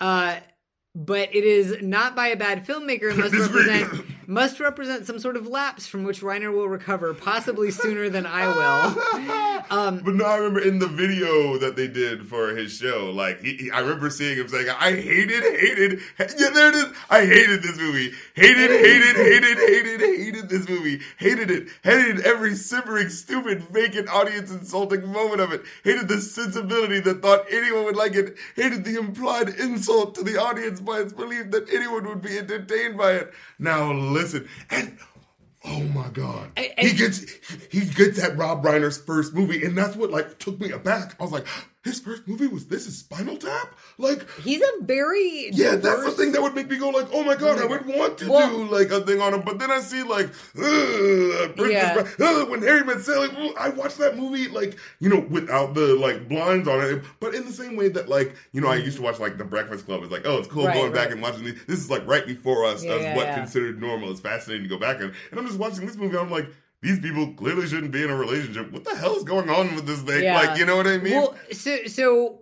Uh, 0.00 0.36
but 0.94 1.34
it 1.34 1.44
is 1.44 1.82
not 1.82 2.14
by 2.14 2.28
a 2.28 2.36
bad 2.36 2.66
filmmaker 2.66 3.14
Disagree. 3.14 3.40
represent 3.40 4.04
must 4.26 4.60
represent 4.60 5.06
some 5.06 5.18
sort 5.18 5.36
of 5.36 5.46
lapse 5.46 5.86
from 5.86 6.04
which 6.04 6.20
Reiner 6.20 6.52
will 6.52 6.68
recover, 6.68 7.14
possibly 7.14 7.70
sooner 7.70 8.08
than 8.08 8.26
I 8.26 8.46
will. 8.48 9.44
Um, 9.70 10.00
But 10.04 10.14
no, 10.16 10.26
I 10.26 10.36
remember 10.36 10.60
in 10.60 10.78
the 10.78 10.86
video 10.86 11.56
that 11.56 11.74
they 11.74 11.88
did 11.88 12.26
for 12.28 12.54
his 12.54 12.76
show, 12.76 13.10
like 13.10 13.40
he, 13.40 13.54
he- 13.56 13.70
I 13.70 13.80
remember 13.80 14.10
seeing 14.10 14.36
him 14.36 14.46
saying, 14.46 14.68
"I 14.68 14.92
hated, 14.92 15.42
hated, 15.42 16.00
yeah, 16.18 16.50
there 16.50 16.68
it 16.68 16.74
is. 16.74 16.86
I 17.08 17.24
hated 17.24 17.62
this 17.62 17.78
movie. 17.78 18.12
Hated, 18.34 18.70
hated, 18.70 19.16
hated, 19.16 19.56
hated, 19.58 20.00
hated 20.00 20.48
this 20.50 20.68
movie. 20.68 21.00
Hated 21.16 21.50
it. 21.50 21.68
Hated 21.82 22.20
every 22.26 22.56
simmering, 22.56 23.08
stupid, 23.08 23.62
vacant, 23.70 24.10
audience 24.10 24.50
insulting 24.50 25.10
moment 25.10 25.40
of 25.40 25.50
it. 25.52 25.62
Hated 25.82 26.08
the 26.08 26.20
sensibility 26.20 27.00
that 27.00 27.22
thought 27.22 27.46
anyone 27.50 27.84
would 27.86 27.96
like 27.96 28.14
it. 28.14 28.36
Hated 28.56 28.84
the 28.84 28.96
implied 28.96 29.48
insult 29.48 30.14
to 30.16 30.22
the 30.22 30.36
audience 30.38 30.78
by 30.80 30.98
its 30.98 31.14
belief 31.14 31.50
that 31.52 31.72
anyone 31.72 32.04
would 32.06 32.20
be 32.20 32.36
entertained 32.36 32.98
by 32.98 33.12
it. 33.12 33.32
Now 33.58 33.90
listen 34.14 34.48
and." 34.70 34.96
Oh 35.66 35.80
my 35.80 36.08
god! 36.10 36.50
I- 36.58 36.74
he 36.76 36.92
gets 36.92 37.24
he 37.70 37.86
gets 37.86 38.20
that 38.20 38.36
Rob 38.36 38.62
Reiner's 38.62 38.98
first 38.98 39.32
movie, 39.32 39.64
and 39.64 39.76
that's 39.76 39.96
what 39.96 40.10
like 40.10 40.38
took 40.38 40.60
me 40.60 40.70
aback. 40.70 41.16
I 41.18 41.22
was 41.22 41.32
like, 41.32 41.46
his 41.84 42.00
first 42.00 42.26
movie 42.26 42.46
was 42.46 42.66
this 42.66 42.86
is 42.86 42.98
Spinal 42.98 43.36
Tap? 43.36 43.74
Like, 43.98 44.28
he's 44.40 44.62
a 44.62 44.82
very 44.82 45.50
yeah, 45.52 45.76
that's 45.76 46.04
the 46.04 46.10
thing 46.12 46.32
that 46.32 46.42
would 46.42 46.54
make 46.54 46.68
me 46.68 46.78
go 46.78 46.88
like, 46.88 47.06
oh 47.12 47.22
my 47.22 47.36
god, 47.36 47.60
I 47.60 47.66
would 47.66 47.86
want 47.86 48.18
to 48.18 48.30
Well- 48.30 48.48
do 48.50 48.64
like 48.74 48.90
a 48.90 49.00
thing 49.02 49.20
on 49.20 49.34
him. 49.34 49.42
But 49.42 49.58
then 49.58 49.70
I 49.70 49.80
see 49.80 50.02
like, 50.02 50.30
ugh, 50.58 51.54
Yeah. 51.70 52.06
Ugh, 52.20 52.48
when 52.48 52.62
Harry 52.62 52.84
met 52.84 53.00
Sally, 53.02 53.28
I 53.58 53.68
watched 53.68 53.98
that 53.98 54.16
movie 54.16 54.48
like 54.48 54.76
you 54.98 55.08
know 55.08 55.20
without 55.20 55.74
the 55.74 55.94
like 55.94 56.28
blinds 56.28 56.66
on 56.66 56.80
it, 56.82 57.04
but 57.20 57.34
in 57.34 57.44
the 57.44 57.52
same 57.52 57.76
way 57.76 57.88
that 57.90 58.08
like 58.08 58.34
you 58.52 58.60
know 58.60 58.68
I 58.68 58.76
used 58.76 58.96
to 58.96 59.02
watch 59.02 59.20
like 59.20 59.38
The 59.38 59.44
Breakfast 59.44 59.86
Club. 59.86 60.02
It's 60.02 60.12
like, 60.12 60.26
oh, 60.26 60.38
it's 60.38 60.48
cool 60.48 60.64
Right, 60.66 60.74
going 60.74 60.92
back 60.92 61.10
and 61.10 61.20
watching 61.20 61.44
these. 61.44 61.64
This 61.66 61.78
is 61.80 61.90
like 61.90 62.06
right 62.06 62.26
before 62.26 62.64
us 62.64 62.82
Yeah, 62.82 62.96
yeah, 62.96 63.16
what 63.16 63.26
yeah. 63.26 63.34
considered 63.36 63.80
normal. 63.80 64.10
It's 64.10 64.20
fascinating 64.20 64.64
to 64.64 64.68
go 64.68 64.78
back 64.78 65.00
and 65.00 65.12
and 65.30 65.38
I'm 65.38 65.46
just 65.46 65.58
watching 65.58 65.84
this 65.86 65.96
movie. 65.96 66.16
I'm 66.18 66.30
like. 66.30 66.46
These 66.84 67.00
people 67.00 67.32
clearly 67.32 67.66
shouldn't 67.66 67.92
be 67.92 68.02
in 68.04 68.10
a 68.10 68.14
relationship. 68.16 68.70
What 68.70 68.84
the 68.84 68.94
hell 68.94 69.16
is 69.16 69.24
going 69.24 69.48
on 69.48 69.74
with 69.74 69.86
this 69.86 70.02
thing? 70.02 70.22
Yeah. 70.22 70.36
Like, 70.38 70.58
you 70.58 70.66
know 70.66 70.76
what 70.76 70.86
I 70.86 70.98
mean? 70.98 71.14
Well, 71.14 71.34
so 71.50 71.78
so 71.86 72.40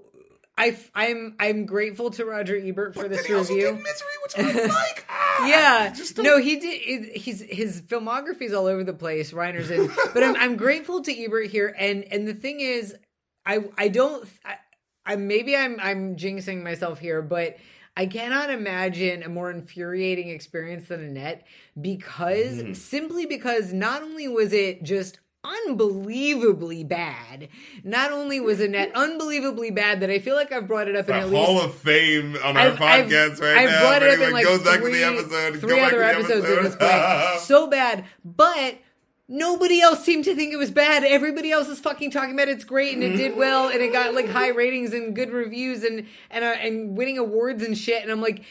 I 0.59 0.77
I'm 0.97 1.37
I'm 1.39 1.65
grateful 1.65 2.11
to 2.11 2.25
Roger 2.25 2.57
Ebert 2.57 2.95
for 2.95 3.03
But 3.03 3.11
this 3.13 3.19
then 3.23 3.27
he 3.29 3.35
also 3.35 3.55
review. 3.55 3.73
Misery, 3.75 4.09
which 4.25 4.37
I 4.39 4.67
like. 4.67 5.07
Ah, 5.09 5.47
yeah, 5.47 5.95
no, 6.19 6.39
he 6.39 6.57
did. 6.57 6.81
it- 6.85 7.17
He's 7.19 7.41
his 7.41 7.81
filmography's 7.83 8.53
all 8.53 8.67
over 8.67 8.83
the 8.83 8.93
place. 8.93 9.31
Reiner's 9.33 9.71
in, 9.71 9.89
but 10.13 10.25
I'm 10.25 10.35
I'm 10.35 10.57
grateful 10.57 11.03
to 11.03 11.25
Ebert 11.25 11.47
here. 11.51 11.73
And 11.79 12.03
and 12.11 12.27
the 12.27 12.35
thing 12.35 12.59
is, 12.59 12.97
I 13.47 13.61
I 13.79 13.87
don't. 13.89 14.29
I, 14.45 14.57
I 15.07 15.15
maybe 15.17 15.57
I'm 15.57 15.79
I'm 15.81 16.17
jinxing 16.17 16.65
myself 16.65 16.99
here, 16.99 17.23
but 17.23 17.57
I 17.97 18.07
cannot 18.07 18.49
imagine 18.51 19.23
a 19.23 19.29
more 19.29 19.51
infuriating 19.51 20.31
experience 20.31 20.89
than 20.89 21.01
Annette 21.05 21.45
because 21.81 22.57
Mm-hmm. 22.57 22.73
simply 22.75 23.27
because 23.27 23.73
not 23.73 24.03
only 24.03 24.29
was 24.29 24.53
it 24.53 24.83
just 24.83 25.19
unbelievably 25.45 26.85
bad, 26.85 27.49
not 27.85 28.13
only 28.13 28.41
was 28.41 28.61
Annette 28.61 28.93
unbelievably 28.95 29.73
bad 29.73 30.01
that 30.01 30.11
I 30.11 30.19
feel 30.21 30.37
like 30.37 30.53
I've 30.53 30.67
brought 30.69 30.89
it 30.89 30.97
up 30.97 31.09
in 31.09 31.15
at 31.17 31.29
least 31.31 31.45
Hall 31.47 31.61
of 31.61 31.75
Fame 31.75 32.37
on 32.45 32.57
our 32.57 32.69
I've- 32.69 32.83
I've- 32.85 33.13
podcast 33.13 33.41
right 33.41 33.57
I've 33.59 33.71
now. 33.71 33.81
brought 33.81 34.03
it 34.03 34.11
up 34.21 34.27
in 34.27 34.33
like 34.33 34.47
three, 34.47 34.59
to 34.59 34.63
the 34.65 35.37
episode. 35.37 35.61
three 35.61 35.81
other 35.81 36.03
episodes 36.03 36.47
this 36.47 37.43
so 37.47 37.67
bad, 37.67 38.05
but 38.25 38.79
nobody 39.33 39.81
else 39.81 40.05
seemed 40.05 40.25
to 40.25 40.37
think 40.37 40.53
it 40.53 40.59
was 40.59 40.71
bad. 40.71 41.03
Everybody 41.03 41.51
else 41.51 41.69
is 41.69 41.81
fucking 41.81 42.11
talking 42.11 42.35
about 42.35 42.49
it's 42.49 42.65
great 42.65 42.95
and 42.95 43.03
it 43.03 43.17
did 43.17 43.35
well 43.35 43.69
and 43.69 43.81
it 43.81 43.91
got 43.91 44.15
like 44.15 44.29
high 44.29 44.51
ratings 44.51 44.93
and 44.93 45.17
good 45.17 45.31
reviews 45.31 45.83
and 45.83 46.07
and 46.31 46.45
uh, 46.45 46.49
and 46.49 46.97
winning 46.97 47.19
awards 47.19 47.63
and 47.63 47.77
shit. 47.77 48.03
And 48.03 48.13
I'm 48.13 48.21
like, 48.21 48.45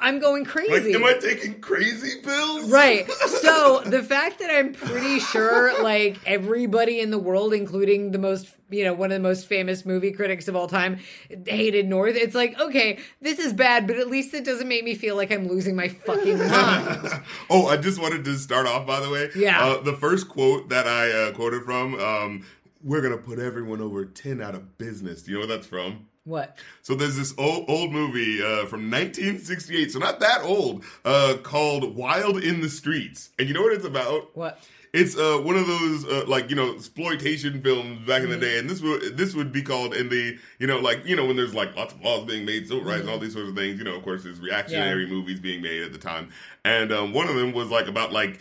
I'm 0.00 0.18
going 0.18 0.44
crazy. 0.44 0.72
like, 0.72 0.82
crazy. 0.82 0.94
am 0.94 1.04
I 1.04 1.12
taking 1.14 1.60
crazy 1.60 2.22
pills? 2.22 2.70
Right. 2.70 3.08
So 3.44 3.82
the 3.84 4.02
fact 4.02 4.38
that 4.38 4.50
I'm 4.50 4.72
pretty 4.72 5.18
sure 5.18 5.82
like 5.82 6.18
everybody 6.24 7.00
in 7.00 7.10
the 7.10 7.18
world, 7.18 7.52
including 7.52 8.12
the 8.12 8.18
most 8.18 8.48
you 8.74 8.84
know, 8.84 8.92
one 8.92 9.10
of 9.10 9.16
the 9.16 9.28
most 9.28 9.46
famous 9.46 9.86
movie 9.86 10.12
critics 10.12 10.48
of 10.48 10.56
all 10.56 10.66
time, 10.66 10.98
hated 11.46 11.88
North. 11.88 12.16
It's 12.16 12.34
like, 12.34 12.58
okay, 12.60 12.98
this 13.20 13.38
is 13.38 13.52
bad, 13.52 13.86
but 13.86 13.96
at 13.96 14.08
least 14.08 14.34
it 14.34 14.44
doesn't 14.44 14.68
make 14.68 14.84
me 14.84 14.94
feel 14.94 15.16
like 15.16 15.30
I'm 15.32 15.48
losing 15.48 15.76
my 15.76 15.88
fucking 15.88 16.38
mind. 16.50 17.22
oh, 17.50 17.66
I 17.68 17.76
just 17.76 18.00
wanted 18.00 18.24
to 18.24 18.36
start 18.36 18.66
off, 18.66 18.86
by 18.86 19.00
the 19.00 19.10
way. 19.10 19.30
Yeah. 19.36 19.64
Uh, 19.64 19.82
the 19.82 19.94
first 19.94 20.28
quote 20.28 20.68
that 20.68 20.86
I 20.86 21.10
uh, 21.10 21.32
quoted 21.32 21.64
from, 21.64 21.94
um, 22.00 22.46
we're 22.82 23.00
going 23.00 23.16
to 23.16 23.22
put 23.22 23.38
everyone 23.38 23.80
over 23.80 24.04
10 24.04 24.42
out 24.42 24.54
of 24.54 24.76
business. 24.78 25.22
Do 25.22 25.30
you 25.30 25.38
know 25.38 25.46
where 25.46 25.56
that's 25.56 25.66
from? 25.66 26.06
What? 26.24 26.58
So 26.80 26.94
there's 26.94 27.16
this 27.16 27.34
old 27.36 27.66
old 27.68 27.92
movie 27.92 28.42
uh, 28.42 28.64
from 28.64 28.90
1968, 28.90 29.92
so 29.92 29.98
not 29.98 30.20
that 30.20 30.40
old, 30.42 30.82
uh, 31.04 31.36
called 31.42 31.94
Wild 31.94 32.42
in 32.42 32.62
the 32.62 32.68
Streets. 32.70 33.28
And 33.38 33.46
you 33.46 33.52
know 33.52 33.60
what 33.60 33.74
it's 33.74 33.84
about? 33.84 34.34
What? 34.34 34.58
It's 34.94 35.16
uh, 35.16 35.38
one 35.42 35.56
of 35.56 35.66
those 35.66 36.06
uh, 36.06 36.24
like 36.28 36.48
you 36.48 36.54
know 36.54 36.72
exploitation 36.72 37.60
films 37.60 38.06
back 38.06 38.22
in 38.22 38.30
the 38.30 38.36
day, 38.36 38.60
and 38.60 38.70
this 38.70 38.80
would 38.80 39.16
this 39.16 39.34
would 39.34 39.50
be 39.50 39.60
called 39.60 39.92
in 39.92 40.08
the 40.08 40.38
you 40.60 40.68
know 40.68 40.78
like 40.78 41.04
you 41.04 41.16
know 41.16 41.26
when 41.26 41.34
there's 41.34 41.52
like 41.52 41.74
lots 41.74 41.92
of 41.92 42.00
laws 42.00 42.24
being 42.24 42.44
made, 42.44 42.68
civil 42.68 42.84
rights, 42.84 43.00
and 43.00 43.10
all 43.10 43.18
these 43.18 43.32
sorts 43.32 43.48
of 43.48 43.56
things. 43.56 43.76
You 43.76 43.84
know, 43.84 43.96
of 43.96 44.04
course, 44.04 44.22
there's 44.22 44.38
reactionary 44.38 45.06
movies 45.06 45.40
being 45.40 45.60
made 45.60 45.82
at 45.82 45.92
the 45.92 45.98
time, 45.98 46.30
and 46.64 46.92
um, 46.92 47.12
one 47.12 47.28
of 47.28 47.34
them 47.34 47.52
was 47.52 47.70
like 47.70 47.88
about 47.88 48.12
like 48.12 48.38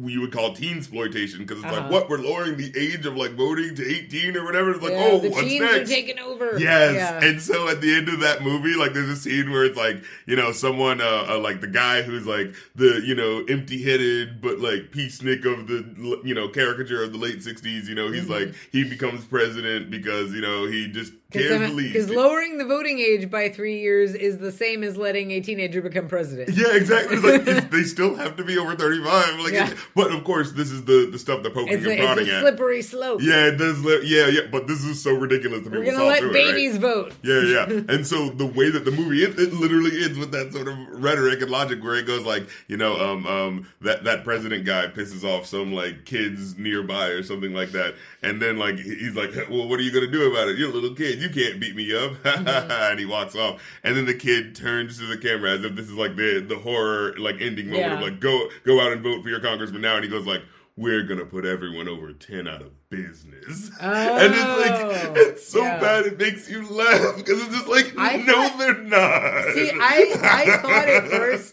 you 0.00 0.22
would 0.22 0.32
call 0.32 0.54
teen 0.54 0.78
exploitation 0.78 1.40
because 1.40 1.58
it's 1.58 1.66
Uh-huh. 1.66 1.82
like 1.82 1.90
what 1.90 2.08
we're 2.08 2.16
lowering 2.16 2.56
the 2.56 2.72
age 2.78 3.04
of 3.04 3.14
like 3.14 3.32
voting 3.32 3.74
to 3.74 3.86
18 3.86 4.34
or 4.38 4.42
whatever. 4.44 4.70
It's 4.70 4.80
like 4.82 4.92
Yeah, 4.92 5.08
oh, 5.12 5.18
the 5.18 5.28
what's 5.28 5.42
teens 5.46 5.60
next? 5.60 5.90
are 5.90 5.94
taking 5.94 6.18
over. 6.18 6.58
Yes, 6.58 6.94
Yeah. 6.94 7.22
and 7.22 7.42
so 7.42 7.68
at 7.68 7.82
the 7.82 7.94
end 7.94 8.08
of 8.08 8.20
that 8.20 8.42
movie, 8.42 8.74
like 8.74 8.94
there's 8.94 9.10
a 9.10 9.16
scene 9.16 9.50
where 9.50 9.64
it's 9.66 9.76
like 9.76 10.02
you 10.24 10.34
know 10.34 10.50
someone 10.50 11.02
uh, 11.02 11.26
uh 11.28 11.38
like 11.38 11.60
the 11.60 11.66
guy 11.66 12.00
who's 12.00 12.26
like 12.26 12.54
the 12.74 13.02
you 13.04 13.14
know 13.14 13.44
empty-headed 13.50 14.40
but 14.40 14.60
like 14.60 14.92
peacenik 14.92 15.44
of 15.44 15.66
the 15.66 16.20
you 16.24 16.34
know 16.34 16.48
caricature 16.48 17.02
of 17.02 17.12
the 17.12 17.18
late 17.18 17.40
'60s. 17.40 17.86
You 17.86 17.94
know 17.94 18.10
he's 18.10 18.22
Mm-hmm. 18.24 18.32
like 18.32 18.54
he 18.72 18.84
becomes 18.84 19.26
president 19.26 19.90
because 19.90 20.32
you 20.32 20.40
know 20.40 20.64
he 20.66 20.88
just 20.88 21.12
cares 21.12 21.12
the 21.12 21.12
least. 21.12 21.21
Because 21.32 22.10
lowering 22.10 22.58
the 22.58 22.64
voting 22.64 22.98
age 22.98 23.30
by 23.30 23.48
three 23.48 23.80
years 23.80 24.14
is 24.14 24.38
the 24.38 24.52
same 24.52 24.82
as 24.82 24.96
letting 24.96 25.30
a 25.32 25.40
teenager 25.40 25.80
become 25.82 26.08
president. 26.08 26.50
yeah, 26.56 26.74
exactly. 26.74 27.16
It's 27.16 27.24
like 27.24 27.40
it's- 27.48 27.64
they 27.70 27.82
still 27.84 28.14
have 28.16 28.36
to 28.36 28.44
be 28.44 28.58
over 28.58 28.74
35. 28.76 29.40
Like, 29.40 29.52
Yeah. 29.52 29.72
but 29.94 30.12
of 30.12 30.24
course, 30.24 30.52
this 30.52 30.70
is 30.70 30.84
the 30.84 31.08
the 31.10 31.18
stuff 31.18 31.42
they're 31.42 31.50
poking 31.52 31.74
It's 31.74 31.82
and 31.84 31.92
a, 31.92 31.94
it's 31.96 32.04
prodding 32.04 32.28
a 32.28 32.32
at. 32.32 32.40
slippery 32.40 32.82
slope. 32.82 33.20
Yeah, 33.22 33.46
it 33.48 33.56
does. 33.56 33.84
Li- 33.84 34.02
yeah, 34.04 34.26
yeah. 34.28 34.40
But 34.50 34.66
this 34.66 34.84
is 34.84 35.02
so 35.02 35.12
ridiculous. 35.14 35.62
That 35.64 35.72
We're 35.72 35.84
gonna 35.84 36.04
let 36.04 36.20
through 36.20 36.30
it, 36.30 36.34
right? 36.34 36.54
babies 36.54 36.76
vote. 36.78 37.12
Yeah, 37.22 37.40
yeah. 37.40 37.66
And 37.88 38.06
so 38.06 38.28
the 38.30 38.46
way 38.46 38.70
that 38.70 38.84
the 38.84 38.90
movie 38.90 39.24
ends, 39.24 39.38
it 39.40 39.52
literally 39.52 40.02
ends 40.04 40.18
with 40.18 40.32
that 40.32 40.52
sort 40.52 40.68
of 40.68 40.76
rhetoric 40.90 41.40
and 41.42 41.50
logic 41.50 41.82
where 41.82 41.94
it 41.96 42.06
goes 42.06 42.24
like, 42.24 42.48
you 42.68 42.76
know, 42.76 42.98
um, 42.98 43.26
um, 43.26 43.68
that 43.80 44.04
that 44.04 44.24
president 44.24 44.64
guy 44.64 44.86
pisses 44.88 45.24
off 45.24 45.46
some 45.46 45.72
like 45.72 46.04
kids 46.04 46.56
nearby 46.58 47.08
or 47.08 47.22
something 47.22 47.52
like 47.54 47.70
that, 47.72 47.94
and 48.22 48.40
then 48.40 48.56
like 48.58 48.76
he's 48.76 49.14
like, 49.16 49.32
well, 49.50 49.68
what 49.68 49.78
are 49.78 49.82
you 49.82 49.90
gonna 49.92 50.06
do 50.10 50.30
about 50.30 50.48
it? 50.48 50.58
You're 50.58 50.70
a 50.70 50.72
little 50.72 50.94
kid, 50.94 51.18
you 51.22 51.30
can't 51.30 51.60
beat 51.60 51.74
me 51.74 51.94
up, 51.96 52.12
mm-hmm. 52.22 52.70
and 52.70 52.98
he 52.98 53.06
walks 53.06 53.34
off, 53.34 53.62
and 53.82 53.96
then 53.96 54.04
the 54.04 54.14
kid 54.14 54.54
turns 54.54 54.98
to 54.98 55.06
the 55.06 55.16
camera 55.16 55.52
as 55.52 55.64
if 55.64 55.74
this 55.74 55.86
is 55.86 55.94
like 55.94 56.16
the 56.16 56.40
the 56.46 56.58
horror 56.58 57.14
like 57.18 57.36
ending 57.40 57.70
moment 57.70 57.94
of 57.94 58.00
like 58.00 58.20
go 58.20 58.48
go 58.64 58.80
out 58.80 58.92
and 58.92 59.02
vote 59.02 59.22
for 59.22 59.28
your 59.28 59.40
congressman 59.40 59.80
now, 59.82 59.94
and 59.96 60.04
he 60.04 60.10
goes 60.10 60.26
like. 60.26 60.42
We're 60.74 61.02
gonna 61.02 61.26
put 61.26 61.44
everyone 61.44 61.86
over 61.86 62.14
ten 62.14 62.48
out 62.48 62.62
of 62.62 62.70
business, 62.92 63.70
and 63.80 64.34
it's 64.34 64.60
like 64.60 64.82
Oh, 64.82 65.12
it's 65.16 65.48
so 65.48 65.62
yeah. 65.62 65.80
bad 65.80 66.06
it 66.06 66.18
makes 66.18 66.48
you 66.48 66.68
laugh 66.68 67.16
because 67.16 67.40
it's 67.42 67.54
just 67.54 67.66
like 67.66 67.92
I 67.98 68.18
no, 68.18 68.32
thought- 68.48 68.58
they're 68.58 68.82
not. 68.82 69.54
See, 69.54 69.70
I 69.72 70.14
I 70.22 70.56
thought 70.58 70.88
at 70.88 71.08
first, 71.08 71.52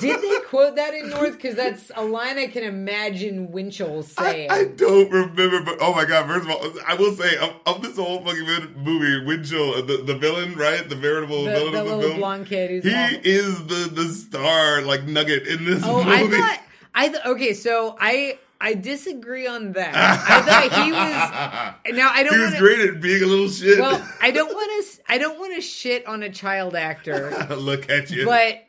did 0.00 0.20
they 0.22 0.38
quote 0.46 0.76
that 0.76 0.94
in 0.94 1.08
North? 1.10 1.32
Because 1.32 1.54
that's 1.56 1.90
a 1.96 2.04
line 2.04 2.38
I 2.38 2.46
can 2.48 2.62
imagine 2.62 3.50
Winchell 3.50 4.02
saying. 4.02 4.50
I 4.50 4.64
don't 4.64 5.10
remember, 5.10 5.62
but 5.62 5.78
oh 5.80 5.94
my 5.94 6.04
god! 6.04 6.26
First 6.26 6.44
of 6.48 6.50
all, 6.50 6.72
I 6.86 6.94
will 6.94 7.14
say 7.14 7.36
of, 7.38 7.54
of 7.66 7.82
this 7.82 7.96
whole 7.96 8.22
fucking 8.22 8.44
movie, 8.76 9.24
Winchell, 9.24 9.82
the, 9.86 10.02
the 10.04 10.14
villain, 10.16 10.54
right, 10.56 10.86
the 10.88 10.94
veritable 10.96 11.44
the, 11.44 11.50
villain 11.50 11.72
the 11.72 11.80
of 11.80 11.86
the 11.86 11.96
little 11.96 12.10
film, 12.10 12.16
blonde 12.20 12.46
kid 12.46 12.84
he 12.84 12.94
awful. 12.94 13.18
is 13.24 13.66
the 13.66 13.90
the 13.92 14.08
star 14.12 14.82
like 14.82 15.04
nugget 15.04 15.46
in 15.46 15.64
this 15.64 15.82
Oh, 15.84 16.02
I 16.02 16.22
movie. 16.22 16.36
thought 16.36 16.60
I 16.94 17.08
th- 17.08 17.24
okay. 17.26 17.52
So 17.54 17.96
I 18.00 18.38
I 18.60 18.74
disagree 18.74 19.46
on 19.46 19.72
that. 19.72 19.94
I 19.94 20.42
thought 20.42 20.84
he 20.84 20.92
was. 20.92 21.96
Now 21.98 22.10
I 22.12 22.22
don't. 22.22 22.34
he 22.34 22.40
was 22.40 22.48
wanna, 22.52 22.58
great 22.60 22.80
at 22.80 23.00
being 23.00 23.22
a 23.22 23.26
little 23.26 23.48
shit. 23.48 23.78
Well, 23.78 24.06
I 24.20 24.30
don't 24.30 24.52
want 24.52 24.84
to. 24.86 25.00
I 25.08 25.18
don't 25.18 25.38
want 25.38 25.54
to 25.54 25.60
shit 25.60 26.06
on 26.06 26.22
a 26.22 26.30
child 26.30 26.74
actor, 26.74 27.46
Look 27.56 27.90
at 27.90 28.10
you. 28.10 28.24
but 28.24 28.64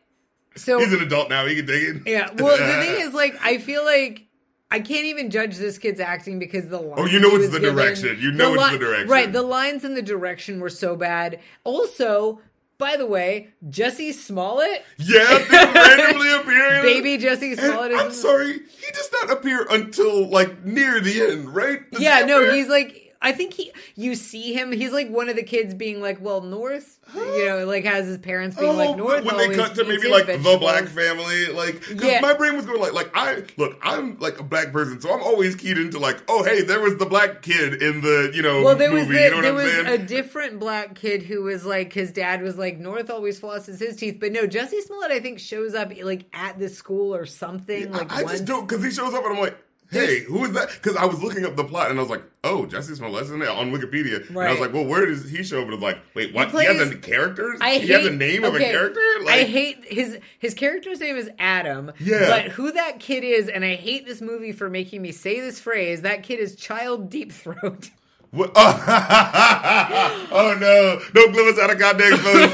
so 0.56 0.80
He's 0.80 0.92
an 0.94 1.02
adult 1.02 1.30
now. 1.30 1.46
He 1.46 1.56
can 1.56 1.68
take 1.68 1.84
it. 1.84 2.02
yeah. 2.06 2.30
Well, 2.38 2.58
the 2.58 2.86
thing 2.86 3.02
is, 3.08 3.14
like, 3.14 3.36
I 3.42 3.58
feel 3.60 3.84
like. 3.86 4.24
I 4.70 4.82
can't 4.82 5.06
even 5.06 5.30
judge 5.30 5.56
this 5.56 5.78
kid's 5.78 6.02
acting 6.02 6.40
because 6.40 6.68
the 6.68 6.78
lines 6.78 6.96
Oh, 6.98 7.06
you 7.06 7.22
know 7.22 7.34
it's 7.38 7.54
the 7.54 7.60
given- 7.62 7.74
direction. 7.78 8.18
You 8.20 8.34
know 8.34 8.54
it's 8.54 8.72
the 8.72 8.78
direction. 8.78 9.08
Right, 9.08 9.32
the 9.32 9.42
lines 9.42 9.86
and 9.86 9.96
the 9.96 10.02
direction 10.02 10.60
were 10.60 10.70
so 10.70 10.98
bad. 10.98 11.40
Also, 11.64 12.42
by 12.80 12.96
the 12.98 13.06
way, 13.08 13.50
Jussie 13.68 14.14
Smollett, 14.14 14.84
Yeah, 14.98 15.24
randomly 15.50 16.32
appearing. 16.34 16.82
baby 16.84 17.18
Jussie 17.24 17.58
Smollett 17.58 17.92
is 17.92 18.00
I'm 18.02 18.12
sorry, 18.12 18.54
he 18.54 18.92
does 18.94 19.10
not 19.14 19.32
appear 19.32 19.66
until 19.70 20.28
like 20.30 20.64
near 20.64 21.00
the 21.00 21.22
end, 21.22 21.54
right? 21.56 21.90
Does 21.92 22.02
Yeah, 22.02 22.26
no, 22.26 22.42
appear? 22.42 22.54
he's 22.56 22.68
like 22.68 23.07
I 23.22 23.32
think 23.32 23.54
he 23.54 23.72
you 23.96 24.16
see 24.16 24.54
him, 24.54 24.72
he's 24.72 24.92
like 24.92 25.10
one 25.10 25.30
of 25.30 25.36
the 25.36 25.44
kids 25.44 25.74
being 25.74 26.02
like, 26.02 26.22
Well, 26.22 26.42
North 26.42 27.00
you 27.16 27.46
know, 27.48 27.66
like 27.66 27.86
has 27.86 28.06
his 28.06 28.18
parents 28.18 28.58
being 28.58 28.72
Oh, 28.72 28.76
like 28.76 28.96
North 28.98 29.24
when 29.24 29.38
they 29.38 29.56
cut 29.56 29.76
to 29.76 29.84
maybe 29.86 30.08
like 30.10 30.26
the 30.28 30.58
black 30.60 30.86
family, 30.86 31.48
like 31.48 31.80
because 31.88 32.04
Yeah. 32.04 32.20
my 32.22 32.34
brain 32.34 32.56
was 32.56 32.66
going 32.66 32.80
like 32.82 32.94
like 32.94 33.12
I 33.16 33.44
look, 33.58 33.78
I'm 33.82 34.20
like 34.20 34.40
a 34.40 34.44
black 34.44 34.72
person, 34.72 35.00
so 35.02 35.12
I'm 35.14 35.22
always 35.24 35.56
keyed 35.56 35.78
into 35.78 36.00
like, 36.00 36.18
oh 36.28 36.44
hey, 36.44 36.62
there 36.62 36.80
was 36.80 36.98
the 36.98 37.06
black 37.06 37.42
kid 37.42 37.82
in 37.82 38.02
the 38.02 38.32
you 38.34 38.42
know 38.42 38.64
Well, 38.64 38.76
there 38.76 38.90
movie. 38.92 39.08
was 39.08 39.08
the, 39.08 39.24
you 39.24 39.30
know 39.32 39.36
what 39.38 39.42
there 39.44 39.54
was 39.54 39.72
saying? 39.72 39.88
a 39.88 39.98
different 40.06 40.60
black 40.60 40.96
kid 40.96 41.24
who 41.24 41.44
was 41.44 41.66
like 41.66 41.94
his 41.94 42.12
dad 42.12 42.42
was 42.42 42.58
like 42.58 42.78
North 42.78 43.10
always 43.10 43.40
flosses 43.40 43.80
his 43.80 43.96
teeth, 43.96 44.18
but 44.20 44.32
no, 44.32 44.46
Jussie 44.48 44.82
Smollett 44.82 45.12
I 45.12 45.20
think 45.20 45.40
shows 45.40 45.74
up 45.74 45.92
like 46.04 46.26
at 46.34 46.60
the 46.60 46.70
school 46.70 47.16
or 47.16 47.26
something. 47.26 47.92
Like 47.92 48.12
I, 48.12 48.18
I 48.20 48.24
just 48.24 48.46
don't 48.46 48.68
because 48.68 48.84
he 48.84 48.92
shows 48.92 49.14
up 49.14 49.24
and 49.26 49.34
I'm 49.36 49.40
like. 49.40 49.58
Hey, 49.90 50.22
who 50.22 50.44
is 50.44 50.52
that? 50.52 50.70
Because 50.70 50.98
I 50.98 51.06
was 51.06 51.24
looking 51.24 51.46
up 51.46 51.56
the 51.56 51.64
plot 51.64 51.90
and 51.90 51.98
I 52.00 52.02
was 52.02 52.10
like, 52.10 52.24
"Oh, 52.44 52.66
Jussie 52.70 52.98
Smollett's 52.98 53.30
in 53.30 53.40
there 53.40 53.52
on 53.52 53.72
Wikipedia." 53.72 54.28
And 54.28 54.38
I 54.38 54.52
was 54.52 54.60
like, 54.60 54.74
"Well, 54.74 54.86
where 54.86 55.06
does 55.06 55.30
he 55.30 55.44
show 55.44 55.60
up?" 55.60 55.66
And 55.66 55.76
it's 55.76 55.84
like, 55.84 56.00
"Wait, 56.14 56.34
what? 56.34 56.48
He, 56.48 56.52
plays- 56.52 56.78
has 56.78 56.92
a 56.92 56.98
character? 56.98 57.56
I 57.62 57.76
he 57.76 57.88
hate, 57.88 57.90
has 57.90 58.06
a 58.06 58.12
name 58.12 58.44
of 58.44 58.54
a 58.54 58.58
okay, 58.58 58.72
character? 58.72 59.00
I 59.28 59.44
hate 59.44 59.86
his 59.86 60.20
his 60.40 60.54
character's 60.54 61.00
name 61.00 61.16
is 61.16 61.30
Adam. 61.40 61.94
Yeah. 62.00 62.28
But 62.28 62.52
who 62.52 62.72
that 62.74 63.00
kid 63.00 63.24
is, 63.24 63.48
and 63.48 63.64
I 63.64 63.76
hate 63.76 64.06
this 64.06 64.22
movie 64.22 64.52
for 64.52 64.70
making 64.70 65.02
me 65.02 65.12
say 65.12 65.40
this 65.40 65.60
phrase. 65.60 66.02
That 66.02 66.24
kid 66.24 66.40
is 66.40 66.56
Child 66.56 67.10
Deep 67.10 67.32
Throat. 67.32 67.92
What? 68.32 68.52
Oh, 68.56 68.84
oh 70.32 70.58
no! 70.60 71.00
Don't 71.14 71.34
give 71.34 71.48
us 71.48 71.58
out 71.60 71.72
of 71.72 71.80
goddamn 71.80 72.18
folks. 72.18 72.54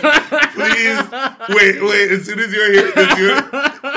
Please 0.53 1.55
wait, 1.55 1.81
wait. 1.83 2.11
As 2.11 2.25
soon 2.25 2.39
as 2.39 2.53
you're 2.53 2.71
here, 2.71 2.93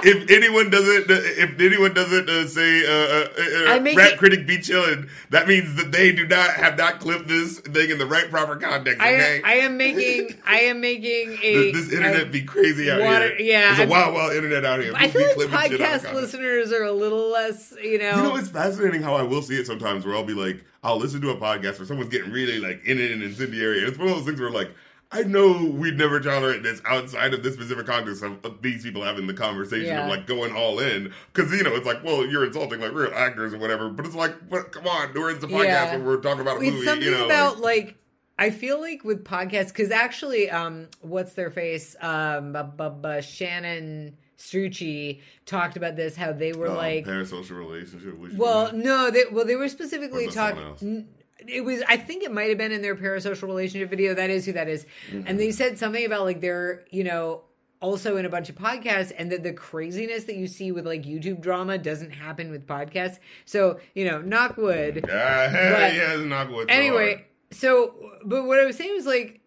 if 0.03 0.31
anyone 0.31 0.71
doesn't, 0.71 1.05
if 1.11 1.61
anyone 1.61 1.93
doesn't 1.93 2.29
uh, 2.31 2.47
say 2.47 2.81
uh, 2.87 2.91
uh, 2.91 3.29
uh, 3.71 3.75
I 3.75 3.79
make 3.79 3.99
it- 3.99 4.19
critic 4.19 4.47
be 4.47 4.59
chilling," 4.59 5.09
that 5.31 5.47
means 5.47 5.75
that 5.77 5.93
they 5.93 6.13
do 6.13 6.27
not 6.27 6.51
have 6.53 6.79
not 6.79 6.99
clipped 6.99 7.29
this 7.29 7.61
thing 7.61 7.91
in 7.91 7.99
the 7.99 8.07
right 8.07 8.31
proper 8.31 8.57
context. 8.57 9.01
I, 9.01 9.15
Okay. 9.17 9.41
I 9.45 9.55
am 9.57 9.77
making 9.77 10.35
I 10.47 10.61
am 10.61 10.81
making 10.81 11.33
a 11.43 11.53
Th- 11.55 11.75
this 11.75 11.93
internet 11.93 12.23
a- 12.23 12.27
be 12.27 12.43
crazy 12.43 12.91
out 12.91 13.01
water- 13.01 13.37
here. 13.37 13.47
yeah, 13.53 13.73
it's 13.73 13.81
a 13.81 13.87
wild, 13.87 14.15
wild 14.15 14.33
internet 14.35 14.65
out 14.65 14.81
here. 14.81 14.93
I 14.97 15.09
feel 15.09 15.23
like 15.27 15.35
clipping 15.35 15.71
shit 15.73 15.81
out 15.83 15.97
of 15.97 16.03
podcast 16.07 16.15
listeners 16.15 16.73
are 16.73 16.85
a 16.85 16.93
little 16.93 17.31
less, 17.31 17.75
you 17.83 17.99
know. 17.99 18.17
You 18.17 18.23
know, 18.23 18.37
it's 18.37 18.49
fascinating 18.49 19.03
how 19.03 19.15
I 19.15 19.23
will 19.23 19.43
see 19.43 19.57
it 19.57 19.67
sometimes 19.67 20.07
where 20.07 20.15
I'll 20.17 20.25
be 20.25 20.33
like, 20.35 20.65
I'll 20.83 20.99
listen 20.99 21.21
to 21.23 21.31
a 21.31 21.37
podcast 21.37 21.79
where 21.79 21.87
someone's 21.87 22.11
getting 22.11 22.31
really 22.33 22.59
like 22.59 22.85
in 22.85 22.99
it 22.99 23.11
and 23.11 23.23
incendiary. 23.23 23.79
And 23.81 23.89
it's 23.89 23.99
one 23.99 24.09
of 24.09 24.15
those 24.17 24.25
things 24.27 24.41
where 24.41 24.51
like, 24.51 24.71
I 25.13 25.23
know 25.23 25.65
we'd 25.65 25.97
never 25.97 26.19
tolerate 26.21 26.63
this 26.65 26.83
outside 26.85 27.33
of 27.33 27.43
this 27.43 27.55
specific 27.55 27.87
context 27.87 28.23
of, 28.25 28.45
of 28.45 28.61
these 28.61 28.83
people 28.83 29.03
having 29.05 29.27
the 29.29 29.35
conversation 29.35 29.87
Yeah. 29.87 30.05
of 30.05 30.11
like 30.11 30.27
going 30.27 30.55
all 30.55 30.79
in. 30.81 31.13
Cause 31.33 31.53
you 31.53 31.63
know, 31.63 31.75
it's 31.77 31.87
like, 31.87 32.03
well, 32.05 32.27
you're 32.27 32.45
insulting 32.45 32.81
like 32.81 32.93
real 32.93 33.13
actors 33.15 33.55
or 33.55 33.59
whatever. 33.59 33.89
But 33.89 34.07
it's 34.07 34.15
like, 34.17 34.49
but 34.51 34.73
come 34.73 34.87
on, 34.87 35.13
we're 35.15 35.31
in 35.31 35.39
the 35.41 35.47
podcast 35.47 35.65
Yeah. 35.65 35.97
where 35.97 36.07
we're 36.07 36.21
talking 36.21 36.41
about 36.41 36.59
a 36.59 36.61
it's 36.63 36.73
movie. 36.73 36.85
something 36.87 37.05
you 37.09 37.13
know, 37.13 37.25
about 37.27 37.59
like, 37.61 37.85
like, 37.87 37.97
I 38.39 38.51
feel 38.51 38.81
like 38.81 39.03
with 39.05 39.25
podcasts 39.25 39.69
because 39.69 39.91
actually, 39.91 40.51
um, 40.51 40.89
what's 41.01 41.33
their 41.35 41.51
face? 41.51 41.97
Um, 42.03 42.53
bu- 42.53 42.65
bu- 42.65 42.91
bu- 42.91 43.23
Shannon 43.23 44.17
Strucci 44.39 45.21
talked 45.45 45.77
about 45.77 45.97
this. 45.97 46.17
How 46.17 46.33
they 46.33 46.53
were 46.53 46.69
um, 46.69 46.77
like, 46.77 47.05
parasocial 47.07 47.59
relationship. 47.59 48.19
which- 48.19 48.33
well, 48.35 48.73
no, 48.73 49.11
they 49.11 49.25
well 49.31 49.45
they 49.45 49.57
were 49.57 49.69
specifically 49.69 50.27
Or 50.27 50.29
is 50.29 50.35
that 50.35 50.57
talking. 50.57 51.09
It 51.47 51.65
was, 51.65 51.83
I 51.87 51.97
think 51.99 52.25
it 52.25 52.33
might 52.33 52.49
have 52.49 52.59
been 52.59 52.73
in 52.73 52.81
their 52.83 52.97
parasocial 52.97 53.43
relationship 53.43 53.91
video. 53.91 54.15
That 54.15 54.31
is 54.31 54.47
who 54.47 54.53
that 54.55 54.69
is. 54.69 54.87
Mm-hmm. 55.11 55.27
And 55.27 55.39
they 55.39 55.53
said 55.53 55.79
something 55.79 56.05
about 56.05 56.25
like 56.25 56.41
they're, 56.41 56.85
you 56.91 57.05
know, 57.05 57.43
also 57.81 58.17
in 58.17 58.25
a 58.25 58.29
bunch 58.29 58.49
of 58.49 58.57
podcasts, 58.57 59.13
and 59.17 59.31
that 59.31 59.43
the 59.43 59.53
craziness 59.53 60.25
that 60.25 60.37
you 60.37 60.47
see 60.47 60.73
with 60.73 60.87
like 60.87 61.03
YouTube 61.03 61.41
drama 61.41 61.79
doesn't 61.79 62.11
happen 62.11 62.51
with 62.51 62.67
podcasts. 62.67 63.19
So, 63.45 63.79
you 63.95 64.07
know, 64.07 64.21
knock 64.21 64.57
wood. 64.57 65.05
yeah, 65.09 65.53
but- 65.53 65.95
yeah, 65.95 66.45
good. 66.47 66.71
anyway, 66.71 67.27
so 67.51 67.95
but 68.25 68.45
what 68.45 68.59
I 68.59 68.65
was 68.65 68.77
saying 68.77 68.95
was 68.95 69.07
like 69.07 69.41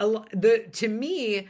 a 0.00 0.06
the 0.32 0.66
to 0.74 0.88
me 0.88 1.48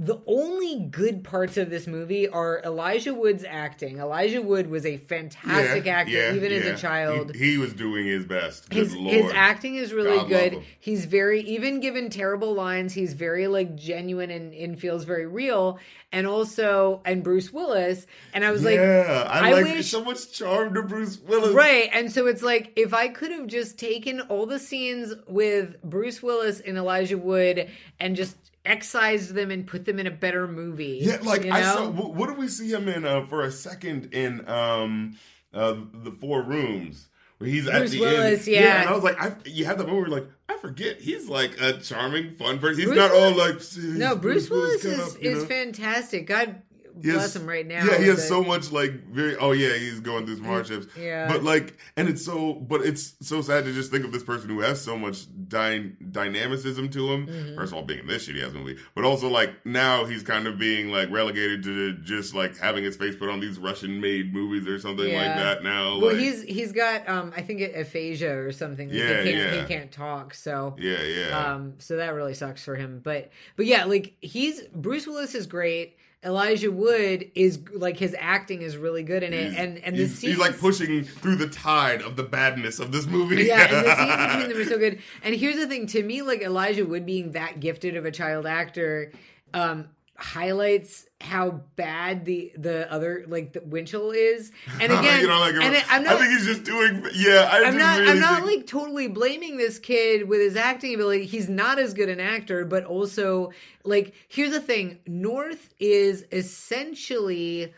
the 0.00 0.20
only 0.28 0.78
good 0.78 1.24
parts 1.24 1.56
of 1.56 1.70
this 1.70 1.88
movie 1.88 2.28
are 2.28 2.62
Elijah 2.64 3.12
Wood's 3.12 3.42
acting. 3.42 3.98
Elijah 3.98 4.40
Wood 4.40 4.70
was 4.70 4.86
a 4.86 4.96
fantastic 4.96 5.88
actor 5.88 6.34
even 6.34 6.52
as 6.52 6.64
a 6.66 6.76
child. 6.76 7.34
He, 7.34 7.52
he 7.52 7.58
was 7.58 7.72
doing 7.72 8.06
his 8.06 8.24
best. 8.24 8.70
Good 8.70 8.76
his 8.78 8.94
his 8.94 9.32
acting 9.34 9.74
is 9.74 9.92
really 9.92 10.18
God 10.18 10.28
good. 10.28 10.62
He's 10.78 11.04
very 11.04 11.40
even 11.40 11.80
given 11.80 12.10
terrible 12.10 12.54
lines, 12.54 12.92
he's 12.92 13.12
very 13.12 13.48
like 13.48 13.74
genuine 13.74 14.30
and, 14.30 14.54
and 14.54 14.78
feels 14.78 15.02
very 15.02 15.26
real. 15.26 15.80
And 16.12 16.28
also 16.28 17.02
and 17.04 17.24
Bruce 17.24 17.52
Willis. 17.52 18.06
And 18.32 18.44
I 18.44 18.52
was 18.52 18.64
like 18.64 18.76
yeah, 18.76 19.26
I, 19.28 19.48
I 19.48 19.52
like 19.52 19.64
wish- 19.64 19.90
so 19.90 20.04
much 20.04 20.32
charm 20.32 20.74
to 20.74 20.82
Bruce 20.84 21.18
Willis. 21.18 21.52
Right. 21.54 21.90
And 21.92 22.10
so 22.12 22.28
it's 22.28 22.42
like 22.42 22.72
if 22.76 22.94
I 22.94 23.08
could 23.08 23.32
have 23.32 23.48
just 23.48 23.80
taken 23.80 24.20
all 24.20 24.46
the 24.46 24.60
scenes 24.60 25.12
with 25.26 25.82
Bruce 25.82 26.22
Willis 26.22 26.60
and 26.60 26.78
Elijah 26.78 27.18
Wood 27.18 27.68
and 27.98 28.14
just 28.14 28.36
excised 28.68 29.34
them 29.34 29.50
and 29.50 29.66
put 29.66 29.84
them 29.84 29.98
in 29.98 30.06
a 30.06 30.10
better 30.10 30.46
movie. 30.46 31.00
Yeah, 31.02 31.18
like 31.22 31.44
you 31.44 31.52
I 31.52 31.62
saw. 31.62 31.88
What, 31.88 32.28
do 32.28 32.34
we 32.34 32.48
see 32.48 32.70
him 32.70 32.88
in 32.88 33.04
uh, 33.04 33.26
for 33.26 33.44
a 33.44 33.50
second 33.50 34.12
in? 34.12 34.48
um 34.48 35.16
uh, 35.52 35.76
the 35.92 36.10
Four 36.10 36.42
Rooms. 36.42 37.08
Where 37.38 37.48
he's 37.48 37.68
at 37.68 37.88
the 37.88 38.00
Willis, 38.00 38.48
end, 38.48 38.56
yeah. 38.56 38.80
and 38.80 38.88
I 38.88 38.94
was 38.94 39.04
like, 39.04 39.20
I, 39.20 39.36
you 39.44 39.64
have 39.64 39.78
the 39.78 39.84
moment 39.84 40.10
where 40.10 40.18
you're 40.18 40.20
like, 40.24 40.30
I 40.48 40.58
forget, 40.58 41.00
he's 41.00 41.28
like 41.28 41.60
a 41.60 41.74
charming, 41.74 42.34
fun 42.34 42.58
person. 42.58 42.78
He's 42.78 42.86
Bruce 42.86 42.98
not 42.98 43.12
all 43.12 43.36
like, 43.36 43.60
No, 43.96 44.16
Bruce 44.16 44.50
Willis 44.50 44.82
cut 44.82 44.92
is, 44.92 44.98
up, 44.98 45.20
is 45.20 45.38
know? 45.38 45.44
fantastic. 45.44 46.26
God 46.26 46.62
He 47.02 47.10
has- 47.10 47.34
him 47.36 47.46
right 47.46 47.66
now. 47.66 47.84
Yeah, 47.84 47.98
he 47.98 48.06
has 48.08 48.26
so 48.26 48.42
much 48.42 48.72
like 48.72 48.92
very. 49.12 49.36
Oh 49.36 49.52
yeah, 49.52 49.74
he's 49.76 50.00
going 50.00 50.26
through 50.26 50.36
some 50.36 50.44
hardships. 50.44 50.86
Yeah. 50.98 51.28
but 51.28 51.42
like, 51.44 51.76
and 51.96 52.08
it's 52.08 52.24
so, 52.24 52.54
but 52.54 52.82
it's 52.82 53.14
so 53.20 53.42
sad 53.42 53.64
to 53.64 53.72
just 53.72 53.90
think 53.90 54.04
of 54.04 54.12
this 54.12 54.22
person 54.22 54.48
who 54.48 54.60
has 54.60 54.80
so 54.80 54.96
much 54.98 55.26
dy- 55.48 55.92
dynamicism 56.10 56.88
to 56.90 57.12
him. 57.12 57.26
Mm-hmm. 57.26 57.54
First 57.56 57.72
of 57.72 57.78
all, 57.78 57.84
being 57.84 58.00
in 58.00 58.06
this 58.06 58.26
shitty 58.28 58.44
ass 58.46 58.52
movie, 58.52 58.76
but 58.94 59.04
also 59.04 59.28
like 59.28 59.64
now 59.64 60.04
he's 60.04 60.22
kind 60.22 60.46
of 60.46 60.58
being 60.58 60.90
like 60.90 61.10
relegated 61.10 61.62
to 61.64 61.92
just 61.98 62.34
like 62.34 62.56
having 62.56 62.84
his 62.84 62.96
face 62.96 63.16
put 63.16 63.28
on 63.28 63.40
these 63.40 63.58
Russian-made 63.58 64.32
movies 64.32 64.66
or 64.66 64.78
something 64.78 65.06
like 65.12 65.36
that. 65.36 65.62
Now, 65.62 65.98
Well, 65.98 66.12
like, 66.12 66.18
he's 66.18 66.42
he's 66.42 66.72
got 66.72 67.08
um 67.08 67.32
I 67.36 67.42
think 67.42 67.60
aphasia 67.60 68.36
or 68.36 68.52
something. 68.52 68.88
Like, 68.88 68.98
Yeah, 68.98 69.22
he 69.22 69.32
can't 69.32 69.54
yeah. 69.54 69.60
he 69.60 69.66
can't 69.66 69.92
talk. 69.92 70.34
So 70.34 70.76
yeah, 70.78 71.02
yeah. 71.02 71.52
um 71.52 71.74
so 71.78 71.96
that 71.96 72.14
really 72.14 72.34
sucks 72.34 72.64
for 72.64 72.74
him. 72.76 73.00
But 73.02 73.30
but 73.56 73.66
yeah, 73.66 73.84
like 73.84 74.14
he's 74.20 74.62
Bruce 74.74 75.06
Willis 75.06 75.34
is 75.34 75.46
great. 75.46 75.96
Elijah 76.24 76.70
Wood 76.72 77.30
is 77.36 77.60
like 77.72 77.96
his 77.96 78.14
acting 78.18 78.62
is 78.62 78.76
really 78.76 79.04
good 79.04 79.22
in 79.22 79.32
it, 79.32 79.50
He's- 79.50 79.54
and 79.56 79.78
and 79.78 79.94
the 79.96 80.00
he's, 80.02 80.18
scenes 80.18 80.32
he's 80.32 80.38
like 80.40 80.58
pushing 80.58 81.04
through 81.04 81.36
the 81.36 81.48
tide 81.48 82.02
of 82.02 82.16
the 82.16 82.24
badness 82.24 82.80
of 82.80 82.90
this 82.90 83.06
movie. 83.06 83.44
yeah, 83.44 83.72
and 83.72 83.86
the 83.86 83.96
scenes 83.96 84.26
between 84.34 84.48
them 84.48 84.60
are 84.66 84.70
so 84.70 84.78
good. 84.78 84.98
And 85.22 85.34
here's 85.36 85.56
the 85.56 85.66
thing: 85.68 85.86
to 85.88 86.02
me, 86.02 86.22
like 86.22 86.42
Elijah 86.42 86.84
Wood 86.84 87.06
being 87.06 87.32
that 87.32 87.60
gifted 87.60 87.96
of 87.96 88.04
a 88.04 88.10
child 88.10 88.46
actor, 88.46 89.12
um, 89.54 89.88
highlights 90.20 91.06
how 91.20 91.50
bad 91.76 92.24
the 92.24 92.52
the 92.56 92.90
other 92.92 93.24
like 93.28 93.52
the 93.52 93.60
Winchell 93.60 94.10
is. 94.10 94.50
And 94.80 94.92
again, 94.92 95.20
you 95.22 95.28
know, 95.28 95.38
like, 95.40 95.54
and 95.54 95.76
I'm 95.88 96.00
I 96.02 96.04
not. 96.04 96.18
think 96.18 96.30
he's 96.32 96.44
just 96.46 96.64
doing. 96.64 97.04
Yeah, 97.14 97.48
I 97.50 97.64
I'm 97.64 97.78
not. 97.78 97.98
really 98.00 98.10
I'm 98.12 98.20
not 98.20 98.42
think- 98.44 98.58
like 98.58 98.66
totally 98.66 99.08
blaming 99.08 99.56
this 99.56 99.78
kid 99.78 100.28
with 100.28 100.40
his 100.40 100.56
acting 100.56 100.94
ability. 100.94 101.26
He's 101.26 101.48
not 101.48 101.78
as 101.78 101.94
good 101.94 102.08
an 102.08 102.20
actor, 102.20 102.64
but 102.64 102.84
also 102.84 103.52
like 103.84 104.12
here's 104.28 104.52
the 104.52 104.60
thing: 104.60 104.98
North 105.06 105.72
is 105.78 106.24
essentially 106.32 107.72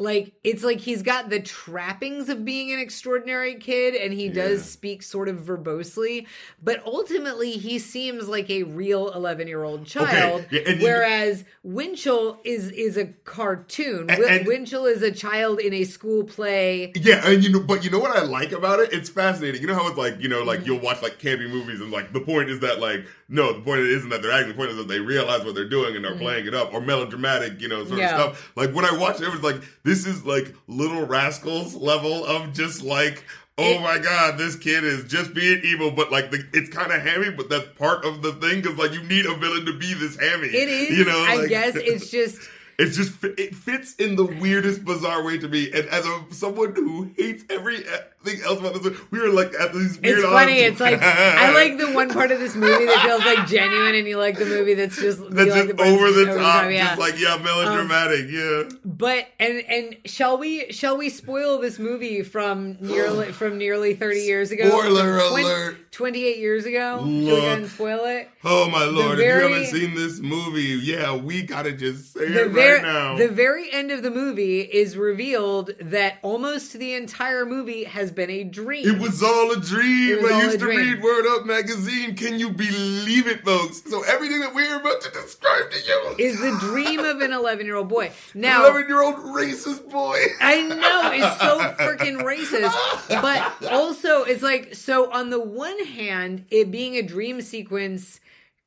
like 0.00 0.32
it's 0.44 0.62
like 0.62 0.78
he's 0.78 1.02
got 1.02 1.28
the 1.28 1.40
trappings 1.40 2.28
of 2.28 2.44
being 2.44 2.72
an 2.72 2.78
extraordinary 2.78 3.56
kid 3.56 3.96
and 3.96 4.12
he 4.12 4.28
does 4.28 4.60
Yeah. 4.60 4.64
speak 4.66 5.02
sort 5.02 5.28
of 5.28 5.38
verbosely 5.38 6.26
but 6.62 6.80
ultimately 6.86 7.52
he 7.52 7.80
seems 7.80 8.28
like 8.28 8.48
a 8.48 8.62
real 8.62 9.10
11 9.12 9.48
year 9.48 9.64
old 9.64 9.86
child 9.86 10.46
yeah, 10.52 10.60
and 10.66 10.80
you- 10.80 10.86
whereas 10.86 11.44
winchell 11.64 12.40
is 12.44 12.70
is 12.70 12.96
a 12.96 13.06
cartoon 13.24 14.08
And- 14.08 14.22
and- 14.22 14.46
winchell 14.46 14.86
is 14.86 15.02
a 15.02 15.10
child 15.10 15.58
in 15.58 15.72
a 15.74 15.82
school 15.82 16.22
play 16.22 16.92
Yeah, 16.94 17.28
and 17.28 17.42
you 17.42 17.50
know, 17.50 17.60
but 17.60 17.82
you 17.84 17.90
know 17.90 17.98
what 17.98 18.16
I 18.16 18.22
like 18.22 18.52
about 18.52 18.78
it? 18.80 18.92
It's 18.92 19.08
fascinating. 19.08 19.60
You 19.60 19.66
know 19.66 19.74
how 19.74 19.88
it's 19.88 19.98
like, 19.98 20.20
you 20.20 20.28
know, 20.28 20.42
like 20.44 20.64
you'll 20.64 20.78
watch 20.80 21.02
like 21.02 21.18
campy 21.18 21.50
movies 21.50 21.80
and 21.80 21.90
like 21.90 22.12
the 22.12 22.20
point 22.20 22.50
is 22.50 22.60
that 22.60 22.78
like 22.80 23.04
no, 23.28 23.52
the 23.52 23.60
point 23.60 23.80
isn't 23.80 24.08
that 24.10 24.22
they're 24.22 24.32
acting. 24.32 24.48
The 24.48 24.54
point 24.54 24.70
is 24.70 24.76
that 24.76 24.88
they 24.88 25.00
realize 25.00 25.44
what 25.44 25.54
they're 25.54 25.68
doing 25.68 25.96
and 25.96 26.06
are 26.06 26.14
playing 26.16 26.46
it 26.46 26.54
up 26.54 26.72
or 26.72 26.80
melodramatic, 26.80 27.60
you 27.60 27.68
know, 27.68 27.84
sort 27.84 27.90
Mm-hmm. 27.90 27.98
Yeah. 28.00 28.14
of 28.24 28.36
stuff. 28.36 28.52
Like 28.56 28.72
when 28.74 28.84
I 28.84 28.92
watched 28.96 29.20
it, 29.20 29.24
it 29.28 29.32
was 29.32 29.42
like 29.42 29.60
this 29.84 30.06
is 30.06 30.24
like 30.24 30.54
Little 30.66 31.06
Rascals 31.06 31.74
level 31.74 32.24
of 32.24 32.52
just 32.52 32.82
like. 32.82 33.24
Oh 33.60 33.64
It- 33.64 33.80
my 33.80 33.98
God! 33.98 34.38
This 34.38 34.54
kid 34.54 34.84
is 34.84 35.02
just 35.04 35.34
being 35.34 35.60
evil, 35.64 35.90
but 35.90 36.12
like 36.12 36.30
the, 36.30 36.46
it's 36.52 36.70
kind 36.70 36.92
of 36.92 37.02
hammy. 37.02 37.30
But 37.30 37.48
that's 37.50 37.66
part 37.76 38.04
of 38.04 38.22
the 38.22 38.32
thing 38.34 38.60
because 38.62 38.78
like 38.78 38.92
you 38.92 39.02
need 39.02 39.26
a 39.26 39.34
villain 39.34 39.66
to 39.66 39.76
be 39.76 39.94
this 39.94 40.16
hammy. 40.16 40.46
it 40.46 40.68
is 40.68 40.96
you 40.96 41.04
know. 41.04 41.24
i 41.28 41.34
like- 41.38 41.48
guess 41.48 41.74
it's 41.74 42.08
just 42.18 42.38
it's 42.78 42.96
just 42.96 43.22
it 43.24 43.54
fits 43.56 43.94
in 43.96 44.14
the 44.14 44.24
weirdest, 44.24 44.84
bizarre 44.84 45.24
way 45.24 45.36
to 45.38 45.48
me. 45.48 45.66
And 45.72 45.88
as 45.88 46.06
a 46.06 46.24
someone 46.30 46.74
who 46.76 47.10
hates 47.16 47.44
everything 47.50 48.40
else 48.44 48.60
about 48.60 48.74
this, 48.74 48.96
we 49.10 49.18
were 49.18 49.30
like 49.30 49.52
at 49.58 49.72
these 49.72 50.00
weird. 50.00 50.18
It's 50.18 50.26
funny. 50.26 50.64
odds. 50.64 50.72
It's 50.72 50.80
like 50.80 51.02
I 51.02 51.52
like 51.52 51.76
the 51.78 51.92
one 51.92 52.08
part 52.10 52.30
of 52.30 52.38
this 52.38 52.54
movie 52.54 52.86
that 52.86 53.02
feels 53.04 53.24
like 53.24 53.48
genuine, 53.48 53.96
and 53.96 54.06
you 54.06 54.16
like 54.16 54.38
the 54.38 54.44
movie 54.44 54.74
that's 54.74 54.96
just 54.96 55.18
that's 55.30 55.50
like 55.50 55.76
the 55.76 55.82
over 55.82 56.12
the 56.12 56.26
top, 56.36 56.70
yeah. 56.70 56.88
just 56.88 57.00
like 57.00 57.18
yeah, 57.18 57.36
melodramatic, 57.42 58.26
um, 58.26 58.30
yeah. 58.30 58.62
But 58.84 59.26
and 59.40 59.58
and 59.68 59.96
shall 60.04 60.38
we 60.38 60.70
shall 60.72 60.96
we 60.96 61.08
spoil 61.08 61.58
this 61.58 61.80
movie 61.80 62.22
from 62.22 62.76
nearly 62.80 63.32
from 63.32 63.58
nearly 63.58 63.94
thirty 63.94 64.20
years 64.20 64.52
ago? 64.52 64.68
Spoiler 64.68 65.18
From 65.18 65.30
twen- 65.30 65.44
alert. 65.44 65.76
Twenty 65.90 66.24
eight 66.26 66.38
years 66.38 66.64
ago. 66.64 66.98
Shall 66.98 67.06
we 67.08 67.26
go 67.26 67.36
ahead 67.38 67.58
and 67.58 67.68
spoil 67.68 68.04
it? 68.04 68.28
Oh 68.44 68.70
my 68.70 68.84
lord! 68.84 69.18
very- 69.18 69.46
if 69.46 69.50
you 69.50 69.56
haven't 69.56 69.66
seen 69.66 69.94
this 69.96 70.20
movie, 70.20 70.78
yeah, 70.80 71.16
we 71.16 71.42
gotta 71.42 71.72
just 71.72 72.12
say 72.12 72.20
it 72.20 72.50
very 72.68 72.82
now. 72.82 73.16
the 73.16 73.28
very 73.28 73.72
end 73.72 73.90
of 73.90 74.02
the 74.02 74.10
movie 74.10 74.60
is 74.60 74.96
revealed 74.96 75.70
that 75.80 76.18
almost 76.22 76.72
the 76.74 76.94
entire 76.94 77.44
movie 77.46 77.84
has 77.84 78.10
been 78.10 78.30
a 78.30 78.44
dream. 78.44 78.88
it 78.88 79.00
was 79.00 79.22
all 79.22 79.52
a 79.52 79.60
dream. 79.60 80.24
I 80.24 80.42
used 80.42 80.58
to 80.58 80.64
dream. 80.64 80.78
read 80.78 81.02
Word 81.02 81.26
Up 81.26 81.46
magazine. 81.46 82.14
Can 82.14 82.38
you 82.38 82.50
believe 82.50 83.26
it, 83.26 83.44
folks? 83.44 83.82
So 83.88 84.02
everything 84.04 84.40
that 84.40 84.54
we're 84.54 84.76
about 84.76 85.00
to 85.02 85.10
describe 85.10 85.70
to 85.70 85.78
you 85.86 86.14
is 86.18 86.38
the 86.40 86.56
dream 86.60 87.00
of 87.00 87.20
an 87.20 87.32
eleven 87.32 87.66
year 87.66 87.76
old 87.76 87.88
boy. 87.88 88.10
Now 88.34 88.62
eleven-year-old 88.66 89.16
racist 89.16 89.90
boy. 89.90 90.18
I 90.40 90.62
know 90.62 91.10
it's 91.12 91.40
so 91.40 91.58
freaking 91.84 92.18
racist, 92.22 92.72
but 93.08 93.72
also 93.72 94.22
it's 94.22 94.42
like 94.42 94.74
so. 94.74 95.10
On 95.12 95.30
the 95.30 95.40
one 95.40 95.84
hand, 95.86 96.44
it 96.50 96.70
being 96.70 96.96
a 96.96 97.02
dream 97.02 97.40
sequence 97.40 98.20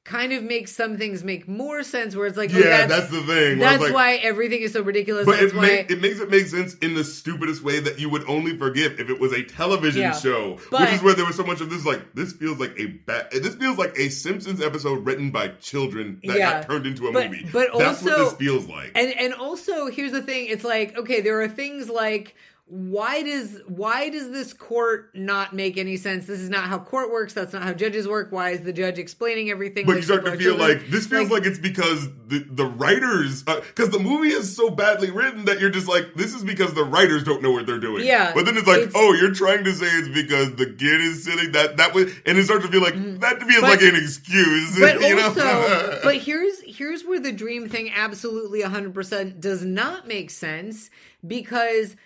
kind 0.03 0.33
of 0.33 0.41
makes 0.43 0.75
some 0.75 0.97
things 0.97 1.23
make 1.23 1.47
more 1.47 1.83
sense. 1.83 2.15
Where 2.15 2.25
it's 2.25 2.35
like, 2.35 2.51
oh, 2.53 2.57
Yeah, 2.57 2.87
that's, 2.87 3.09
that's 3.09 3.11
the 3.11 3.21
thing. 3.21 3.59
That's 3.59 3.83
like- 3.83 3.93
why 3.93 4.15
everything 4.15 4.61
is 4.61 4.73
so 4.73 4.81
ridiculous. 4.81 5.25
But 5.27 5.43
it, 5.43 5.53
make, 5.55 5.91
it 5.91 6.01
makes 6.01 6.19
it 6.19 6.29
make 6.31 6.47
sense 6.47 6.73
in 6.75 6.95
the 6.95 7.03
stupidest 7.03 7.61
way 7.61 7.79
that 7.79 7.99
you 7.99 8.09
would 8.09 8.27
only 8.27 8.57
forgive 8.57 8.99
if 8.99 9.09
it 9.11 9.19
was 9.19 9.31
a 9.31 9.43
television 9.43 10.01
Yeah. 10.01 10.13
show, 10.13 10.57
But- 10.71 10.81
which 10.81 10.93
is 10.93 11.03
where 11.03 11.13
there 11.13 11.25
was 11.25 11.35
so 11.35 11.43
much 11.43 11.61
of 11.61 11.69
this. 11.69 11.85
Like 11.85 12.13
this 12.15 12.33
feels 12.33 12.57
like 12.59 12.73
a 12.79 12.87
ba- 13.05 13.27
this 13.31 13.53
feels 13.55 13.77
like 13.77 13.95
a 13.97 14.09
Simpsons 14.09 14.59
episode 14.61 15.05
written 15.05 15.29
by 15.29 15.49
children 15.61 16.19
that 16.23 16.35
Yeah. 16.37 16.51
got 16.61 16.67
turned 16.69 16.87
into 16.87 17.07
a 17.07 17.11
But- 17.11 17.29
movie. 17.29 17.47
but 17.51 17.69
that's 17.77 18.01
what 18.01 18.13
also- 18.13 18.25
this 18.25 18.33
feels 18.39 18.67
like. 18.67 18.91
and 18.95 19.13
and 19.17 19.33
also 19.35 19.85
here's 19.87 20.11
the 20.13 20.21
thing 20.23 20.47
it's 20.47 20.63
like 20.63 20.97
okay 20.97 21.21
there 21.21 21.39
are 21.41 21.47
things 21.47 21.89
like 21.89 22.35
why 22.71 23.21
does 23.21 23.59
why 23.67 24.07
does 24.07 24.31
this 24.31 24.53
court 24.53 25.09
not 25.13 25.53
make 25.53 25.77
any 25.77 25.97
sense 25.97 26.25
this 26.25 26.39
is 26.39 26.49
not 26.49 26.69
how 26.69 26.79
court 26.79 27.11
works 27.11 27.33
that's 27.33 27.51
not 27.51 27.63
how 27.63 27.73
judges 27.73 28.07
work 28.07 28.31
why 28.31 28.51
is 28.51 28.61
the 28.61 28.71
judge 28.71 28.97
explaining 28.97 29.49
everything 29.49 29.85
but 29.85 29.91
like 29.91 29.97
you 29.97 30.03
start 30.03 30.23
to 30.23 30.31
feel 30.31 30.55
children? 30.55 30.77
like 30.77 30.89
this 30.89 31.05
feels 31.05 31.29
like, 31.29 31.45
it's 31.45 31.59
because 31.59 32.07
the 32.27 32.39
the 32.49 32.65
writers 32.65 33.43
uh, 33.45 33.59
because 33.59 33.89
the 33.89 33.99
movie 33.99 34.29
is 34.29 34.55
so 34.55 34.69
badly 34.69 35.11
written 35.11 35.43
that 35.43 35.59
you're 35.59 35.69
just 35.69 35.89
like 35.89 36.13
this 36.15 36.33
is 36.33 36.45
because 36.45 36.73
the 36.73 36.83
writers 36.85 37.25
don't 37.25 37.43
know 37.43 37.51
what 37.51 37.65
they're 37.65 37.77
doing. 37.77 38.05
Yeah, 38.05 38.31
but 38.33 38.45
then 38.45 38.55
it's 38.55 38.67
like 38.67 38.77
it's- 38.77 38.93
oh 38.95 39.11
you're 39.15 39.33
trying 39.33 39.65
to 39.65 39.73
say 39.73 39.87
it's 39.87 40.07
because 40.07 40.55
the 40.55 40.67
kid 40.67 41.01
is 41.01 41.25
silly 41.25 41.47
that 41.47 41.75
that 41.75 41.93
was 41.93 42.13
and 42.25 42.37
it 42.37 42.45
starts 42.45 42.65
to 42.65 42.71
feel 42.71 42.81
like 42.81 42.93
mm. 42.93 43.19
that 43.19 43.43
feels. 43.43 43.59
But- 43.59 43.69
like 43.69 43.81
an 43.81 43.95
excuse. 43.97 44.79
but 44.79 45.01
you 45.01 45.17
know? 45.17 45.23
also 45.25 45.99
but 46.03 46.15
here's 46.15 46.61
here's 46.61 47.03
where 47.03 47.19
the 47.19 47.33
dream 47.33 47.67
thing 47.67 47.91
absolutely 47.93 48.61
100% 48.61 49.41
does 49.41 49.65
not 49.65 50.07
make 50.07 50.29
sense 50.29 50.89
because 51.27 51.97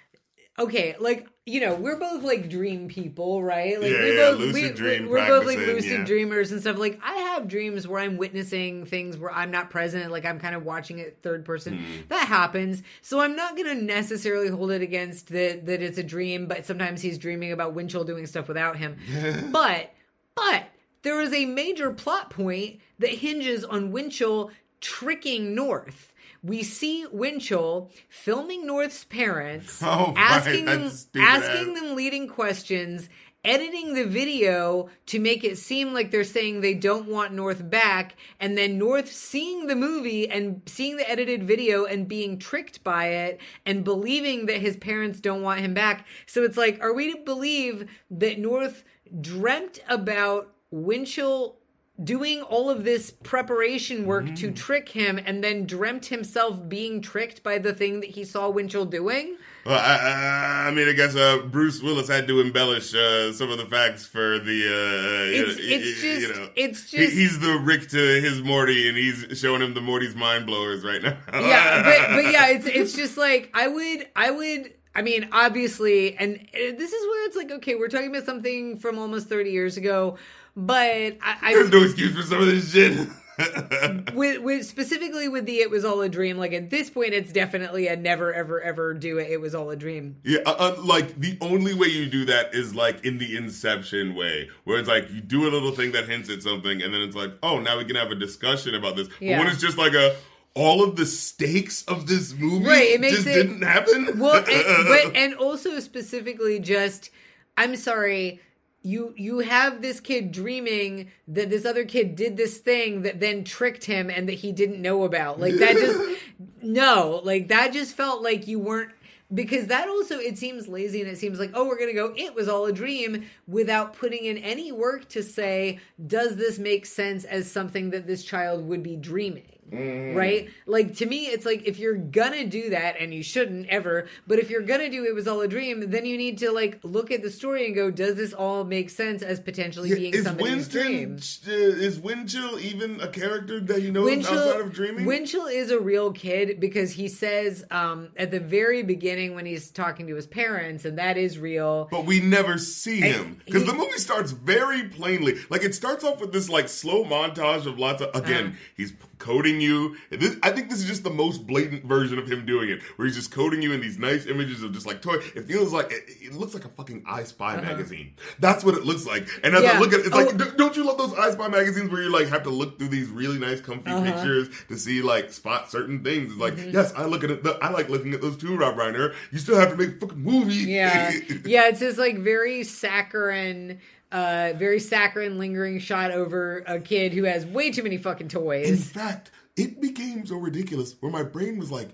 okay 0.58 0.96
like 1.00 1.28
you 1.46 1.60
know 1.60 1.76
we're 1.76 1.98
both 2.00 2.24
like 2.24 2.50
dream 2.50 2.88
people 2.88 3.44
right 3.44 3.80
like 3.82 3.92
Yeah, 3.92 4.00
we 4.02 4.16
yeah, 4.18 4.32
both 4.32 4.40
lucid 4.40 4.54
we, 4.54 4.70
dream 4.72 5.10
we're 5.10 5.28
both 5.28 5.46
like 5.46 5.58
lucid 5.58 5.92
yeah. 6.00 6.06
dreamers 6.06 6.52
and 6.52 6.62
stuff 6.62 6.78
like 6.78 7.00
i 7.04 7.14
have 7.16 7.48
dreams 7.48 7.88
where 7.88 8.00
i'm 8.02 8.16
witnessing 8.18 8.86
things 8.86 9.18
where 9.18 9.32
i'm 9.32 9.52
not 9.52 9.70
present 9.70 10.12
like 10.12 10.24
i'm 10.26 10.40
kind 10.40 10.56
of 10.56 10.64
watching 10.64 11.00
it 11.00 11.18
third 11.22 11.44
person 11.46 11.78
Hmm. 11.78 11.84
that 12.08 12.28
happens 12.28 12.84
so 13.02 13.20
i'm 13.20 13.36
not 13.36 13.58
gonna 13.58 13.76
necessarily 13.76 14.48
hold 14.50 14.72
it 14.72 14.82
against 14.82 15.28
that 15.30 15.66
that 15.66 15.82
it's 15.82 15.98
a 15.98 16.04
dream 16.04 16.48
but 16.48 16.66
sometimes 16.66 17.02
he's 17.02 17.18
dreaming 17.18 17.52
about 17.52 17.74
winchell 17.74 18.06
doing 18.06 18.26
stuff 18.26 18.48
without 18.48 18.78
him 18.78 18.98
but 19.52 19.94
but 20.36 20.64
there 21.04 21.20
is 21.22 21.34
a 21.34 21.46
major 21.46 21.92
plot 21.92 22.30
point 22.32 22.80
that 22.98 23.10
hinges 23.12 23.64
on 23.64 23.92
Winchell 23.92 24.50
tricking 24.82 25.54
North. 25.54 26.12
We 26.46 26.62
see 26.62 27.06
Winchell 27.12 27.90
filming 28.08 28.68
North's 28.68 29.04
parents, 29.04 29.82
Oh, 29.84 30.14
right, 30.16 30.18
asking 30.18 30.66
them 30.66 30.84
asking 31.16 31.72
ass. 31.72 31.80
them 31.80 31.96
leading 31.96 32.28
questions, 32.28 33.10
editing 33.44 33.96
the 33.96 34.06
video 34.06 34.90
to 35.08 35.20
make 35.20 35.44
it 35.44 35.58
seem 35.58 35.92
like 35.94 36.12
they're 36.12 36.24
saying 36.24 36.62
they 36.62 36.76
don't 36.76 37.08
want 37.08 37.34
North 37.34 37.68
back, 37.68 38.16
and 38.40 38.56
then 38.56 38.78
North 38.78 39.12
seeing 39.12 39.66
the 39.66 39.76
movie 39.76 40.30
and 40.30 40.62
seeing 40.68 40.98
the 40.98 41.10
edited 41.10 41.48
video 41.48 41.86
and 41.86 42.08
being 42.08 42.38
tricked 42.38 42.84
by 42.84 43.08
it 43.08 43.40
and 43.66 43.84
believing 43.84 44.46
that 44.46 44.58
his 44.62 44.78
parents 44.78 45.20
don't 45.20 45.42
want 45.42 45.62
him 45.62 45.74
back. 45.74 46.06
So 46.28 46.44
it's 46.44 46.58
like, 46.58 46.80
are 46.82 46.94
we 46.94 47.12
to 47.14 47.20
believe 47.24 47.90
that 48.12 48.38
North 48.38 48.84
dreamt 49.20 49.80
about 49.90 50.54
Winchell 50.72 51.58
doing 52.04 52.42
all 52.42 52.70
of 52.70 52.84
this 52.84 53.12
preparation 53.12 54.06
work 54.06 54.26
to 54.36 54.50
Mm. 54.50 54.56
trick 54.56 54.90
him 54.90 55.18
and 55.24 55.44
then 55.44 55.66
dreamt 55.66 56.08
himself 56.08 56.68
being 56.68 57.00
tricked 57.02 57.42
by 57.42 57.58
the 57.58 57.74
thing 57.74 58.02
that 58.02 58.10
he 58.12 58.24
saw 58.26 58.50
Winchell 58.50 58.86
doing? 58.86 59.38
Well, 59.66 59.80
I, 59.80 59.96
I, 59.96 60.68
I 60.68 60.72
mean, 60.72 60.88
I 60.90 60.92
guess 60.92 61.16
uh, 61.16 61.40
Bruce 61.50 61.82
Willis 61.82 62.08
had 62.08 62.28
to 62.28 62.40
embellish 62.42 62.94
uh, 62.94 63.32
some 63.34 63.50
of 63.50 63.58
the 63.58 63.66
facts 63.66 64.06
for 64.06 64.38
the. 64.40 64.66
Uh, 64.68 65.32
you 65.32 65.46
It's 65.48 65.58
know, 65.58 65.64
it's 65.66 66.04
you 66.04 66.20
just 66.20 66.36
know. 66.40 66.50
it's 66.56 66.92
He- 66.92 66.98
just 66.98 67.14
he's 67.14 67.40
the 67.40 67.58
Rick 67.60 67.88
to 67.90 67.98
his 68.22 68.42
Morty, 68.44 68.88
and 68.90 68.98
he's 68.98 69.26
showing 69.40 69.62
him 69.62 69.74
the 69.74 69.82
Morty's 69.82 70.16
mind 70.16 70.46
blowers 70.46 70.84
right 70.84 71.02
now. 71.02 71.18
yeah, 71.34 71.82
but 71.82 72.16
but 72.16 72.26
yeah, 72.32 72.48
it's 72.50 72.66
it's 72.68 72.94
just 72.94 73.18
like 73.18 73.50
I 73.56 73.68
would 73.68 74.08
I 74.16 74.30
would 74.32 74.74
I 74.94 75.02
mean, 75.02 75.30
obviously, 75.32 76.16
and 76.16 76.36
this 76.54 76.94
is 76.94 77.08
where 77.08 77.26
it's 77.28 77.36
like, 77.36 77.52
okay, 77.52 77.76
we're 77.76 77.88
talking 77.90 78.10
about 78.10 78.26
something 78.26 78.78
from 78.78 78.98
almost 79.00 79.28
30 79.28 79.50
years 79.52 79.76
ago, 79.78 80.18
but 80.56 81.18
I, 81.22 81.54
There's 81.54 81.68
I 81.68 81.78
no 81.78 81.84
excuse 81.84 82.16
for 82.16 82.24
some 82.24 82.42
of 82.42 82.48
this 82.48 82.72
shit. 82.72 83.08
with, 84.14 84.42
with 84.42 84.66
specifically 84.66 85.28
with 85.28 85.46
the 85.46 85.58
"It 85.58 85.70
Was 85.70 85.84
All 85.84 86.02
a 86.02 86.08
Dream," 86.08 86.38
like 86.38 86.54
at 86.54 86.70
this 86.70 86.90
point, 86.90 87.14
it's 87.14 87.34
definitely 87.34 87.88
a 87.88 87.96
never, 87.96 88.34
ever, 88.34 88.62
ever 88.62 88.94
do 88.94 89.18
it. 89.18 89.30
It 89.30 89.42
was 89.42 89.54
all 89.54 89.70
a 89.72 89.76
dream. 89.76 90.16
Yeah, 90.24 90.40
uh, 90.46 90.56
uh, 90.78 90.82
like 90.82 91.20
the 91.20 91.38
only 91.42 91.74
way 91.74 91.88
you 91.88 92.06
do 92.06 92.26
that 92.26 92.56
is 92.56 92.74
like 92.74 93.04
in 93.04 93.18
the 93.18 93.36
Inception 93.36 94.16
way, 94.16 94.50
where 94.64 94.80
it's 94.80 94.88
like 94.88 95.12
you 95.12 95.20
do 95.20 95.48
a 95.48 95.52
little 95.52 95.72
thing 95.72 95.92
that 95.92 96.08
hints 96.08 96.30
at 96.30 96.44
something, 96.44 96.82
and 96.82 96.94
then 96.94 97.02
it's 97.02 97.16
like, 97.16 97.32
oh, 97.44 97.60
now 97.60 97.78
we 97.78 97.84
can 97.84 97.98
have 97.98 98.12
a 98.12 98.16
discussion 98.16 98.74
about 98.74 98.96
this. 98.96 99.10
But 99.10 99.28
when 99.28 99.48
it's 99.48 99.62
just 99.62 99.78
like 99.78 99.94
a 99.94 100.16
all 100.54 100.82
of 100.84 100.96
the 100.96 101.06
stakes 101.06 101.84
of 101.84 102.08
this 102.08 102.34
movie 102.34 102.66
Right, 102.66 102.92
it 102.92 103.02
makes 103.02 103.16
just 103.16 103.28
it- 103.28 103.34
didn't 103.34 103.62
happen. 103.62 104.18
Well, 104.18 104.38
and, 104.38 104.88
but 104.88 105.16
and 105.16 105.34
also 105.36 105.80
specifically, 105.82 106.60
just 106.60 107.10
I'm 107.58 107.76
sorry. 107.76 108.40
You 108.86 109.14
you 109.18 109.40
have 109.40 109.82
this 109.82 110.00
kid 110.00 110.32
dreaming 110.32 111.12
that 111.28 111.50
this 111.50 111.66
other 111.66 111.86
kid 111.86 112.16
did 112.16 112.38
this 112.38 112.60
thing 112.60 113.02
that 113.02 113.20
then 113.20 113.44
tricked 113.44 113.86
him 113.86 114.10
and 114.10 114.30
that 114.30 114.36
he 114.36 114.52
didn't 114.52 114.82
know 114.82 115.04
about. 115.04 115.40
Like 115.40 115.56
that 115.56 115.76
just 115.76 116.00
no, 116.62 117.22
like 117.24 117.48
that 117.50 117.74
just 117.74 117.96
felt 117.96 118.22
like 118.22 118.48
you 118.48 118.60
weren't 118.60 118.92
because 119.34 119.68
that 119.68 119.90
also 119.90 120.20
it 120.20 120.38
seems 120.38 120.68
lazy 120.68 121.02
and 121.02 121.10
it 121.10 121.18
seems 121.18 121.40
like 121.40 121.52
oh 121.54 121.66
we're 121.68 121.80
gonna 121.80 121.94
go 121.94 122.14
it 122.16 122.36
was 122.36 122.48
all 122.48 122.66
a 122.66 122.74
dream 122.74 123.26
without 123.48 123.94
putting 123.94 124.26
in 124.26 124.38
any 124.38 124.72
work 124.72 125.10
to 125.10 125.24
say 125.24 125.80
does 126.06 126.36
this 126.36 126.60
make 126.60 126.86
sense 126.86 127.24
as 127.26 127.52
something 127.52 127.90
that 127.90 128.06
this 128.06 128.24
child 128.24 128.66
would 128.68 128.84
be 128.84 128.96
dreaming 128.96 129.55
right 129.72 130.50
like 130.68 130.96
to 130.96 131.06
me 131.06 131.26
it's 131.26 131.46
like 131.46 131.64
if 131.66 131.80
you're 131.80 131.96
gonna 131.96 132.46
do 132.46 132.70
that 132.70 132.96
and 133.00 133.14
you 133.14 133.24
shouldn't 133.24 133.68
ever 133.68 134.08
but 134.28 134.38
if 134.38 134.50
you're 134.50 134.62
gonna 134.62 134.90
do 134.90 135.04
it 135.04 135.16
was 135.16 135.28
all 135.28 135.42
a 135.42 135.48
dream 135.48 135.90
then 135.90 136.06
you 136.06 136.18
need 136.18 136.38
to 136.38 136.52
like 136.52 136.80
look 136.84 137.10
at 137.12 137.24
the 137.24 137.32
story 137.32 137.66
and 137.66 137.74
go 137.76 137.90
does 137.90 138.16
this 138.16 138.32
all 138.34 138.64
make 138.64 138.90
sense 138.90 139.24
as 139.24 139.40
potentially 139.40 139.90
Yeah, 139.90 139.96
being 139.96 140.14
is 140.14 140.24
somebody's 140.24 140.68
dream 140.68 141.18
uh, 141.48 141.52
is 141.52 142.00
Winchell 142.00 142.60
even 142.60 143.02
a 143.02 143.08
character 143.08 143.60
that 143.60 143.82
he 143.82 143.92
knows 143.92 144.26
outside 144.28 144.62
of 144.62 144.74
dreaming? 144.74 145.06
Winchell 145.06 145.48
is 145.48 145.72
a 145.72 145.80
real 145.80 146.12
kid 146.12 146.60
because 146.60 146.92
he 146.92 147.08
says 147.08 147.64
um, 147.72 148.10
at 148.18 148.32
the 148.32 148.40
very 148.40 148.84
beginning 148.84 149.36
when 149.36 149.46
he's 149.46 149.72
talking 149.72 150.08
to 150.08 150.16
his 150.16 150.28
parents, 150.28 150.86
and 150.86 150.98
that 150.98 151.18
is 151.18 151.40
real. 151.40 151.88
but 151.92 152.06
we 152.06 152.20
never 152.20 152.58
see 152.58 153.02
And 153.02 153.14
him 153.14 153.42
because 153.46 153.66
the 153.66 153.74
movie 153.74 153.98
starts 153.98 154.32
very 154.32 154.84
plainly. 154.90 155.36
Like 155.50 155.64
it 155.64 155.76
starts 155.76 156.04
off 156.04 156.22
with 156.22 156.32
this 156.32 156.50
like 156.50 156.70
slow 156.70 157.04
montage 157.04 157.66
of 157.66 157.80
lots 157.80 158.02
of 158.02 158.16
again. 158.16 158.48
Uh-huh. 158.48 158.56
He's 158.76 158.94
coding 159.18 159.55
you. 159.62 159.96
This, 160.10 160.36
I 160.44 160.52
think 160.52 160.70
this 160.70 160.80
is 160.80 160.86
just 160.86 161.04
the 161.04 161.10
most 161.10 161.46
blatant 161.48 161.84
version 161.86 162.18
of 162.20 162.28
him 162.32 162.46
doing 162.46 162.70
it, 162.70 162.82
where 162.98 163.06
he's 163.08 163.16
just 163.16 163.32
coding 163.32 163.62
you 163.62 163.72
in 163.74 163.82
these 163.82 163.98
nice 164.00 164.26
images 164.26 164.64
of 164.64 164.74
just 164.74 164.86
like 164.86 165.02
toy. 165.02 165.16
It 165.36 165.46
feels 165.46 165.72
like 165.74 165.92
it, 165.92 166.04
it 166.22 166.34
looks 166.34 166.54
like 166.54 166.66
a 166.66 166.70
fucking 166.70 167.04
I 167.08 167.24
Spy 167.24 167.56
magazine. 167.62 168.14
That's 168.40 168.64
what 168.64 168.76
it 168.76 168.84
looks 168.86 169.06
like. 169.06 169.28
And 169.44 169.56
as 169.56 169.64
I 169.64 169.68
Uh-huh. 169.72 169.80
Look 169.80 169.94
at 169.94 170.00
it, 170.02 170.06
it's 170.08 170.16
like, 170.16 170.28
Oh. 170.34 170.38
d- 170.38 170.52
don't 170.58 170.76
you 170.76 170.84
love 170.86 170.98
those 170.98 171.14
I 171.14 171.32
Spy 171.32 171.48
magazines 171.48 171.92
where 171.92 172.02
you 172.02 172.10
like 172.12 172.28
have 172.30 172.44
to 172.44 172.50
look 172.50 172.80
through 172.80 172.90
these 172.90 173.10
really 173.10 173.40
nice, 173.40 173.62
comfy 173.62 173.92
Uh-huh. 173.92 174.04
pictures 174.12 174.50
to 174.70 174.78
see 174.78 175.02
like 175.02 175.32
spot 175.32 175.70
certain 175.72 176.04
things? 176.04 176.32
It's 176.32 176.40
like, 176.40 176.56
Mm-hmm. 176.56 176.72
yes, 176.72 176.94
I 176.96 177.06
look 177.06 177.24
at 177.24 177.32
it. 177.32 177.46
I 177.62 177.70
like 177.70 177.90
looking 177.90 178.14
at 178.14 178.22
those 178.22 178.38
too, 178.38 178.56
Rob 178.56 178.76
Reiner. 178.76 179.14
You 179.32 179.40
still 179.40 179.58
have 179.60 179.70
to 179.72 179.78
make 179.78 179.98
a 179.98 180.00
fucking 180.00 180.22
movie. 180.22 180.56
Yeah, 180.56 181.12
yeah. 181.46 181.68
It's 181.68 181.80
this 181.80 181.98
like 181.98 182.18
very 182.18 182.64
saccharine, 182.64 183.80
uh, 184.12 184.54
very 184.56 184.80
saccharine 184.80 185.38
lingering 185.38 185.80
shot 185.80 186.12
over 186.12 186.64
a 186.68 186.80
kid 186.80 187.14
who 187.14 187.24
has 187.24 187.46
way 187.46 187.72
too 187.72 187.84
many 187.84 187.98
fucking 187.98 188.30
toys. 188.30 188.70
In 188.70 188.78
fact, 188.78 189.32
it 189.58 189.82
became 189.82 190.26
so 190.26 190.38
ridiculous 190.38 190.96
where 191.00 191.12
my 191.12 191.24
brain 191.24 191.58
was 191.58 191.72
like, 191.72 191.90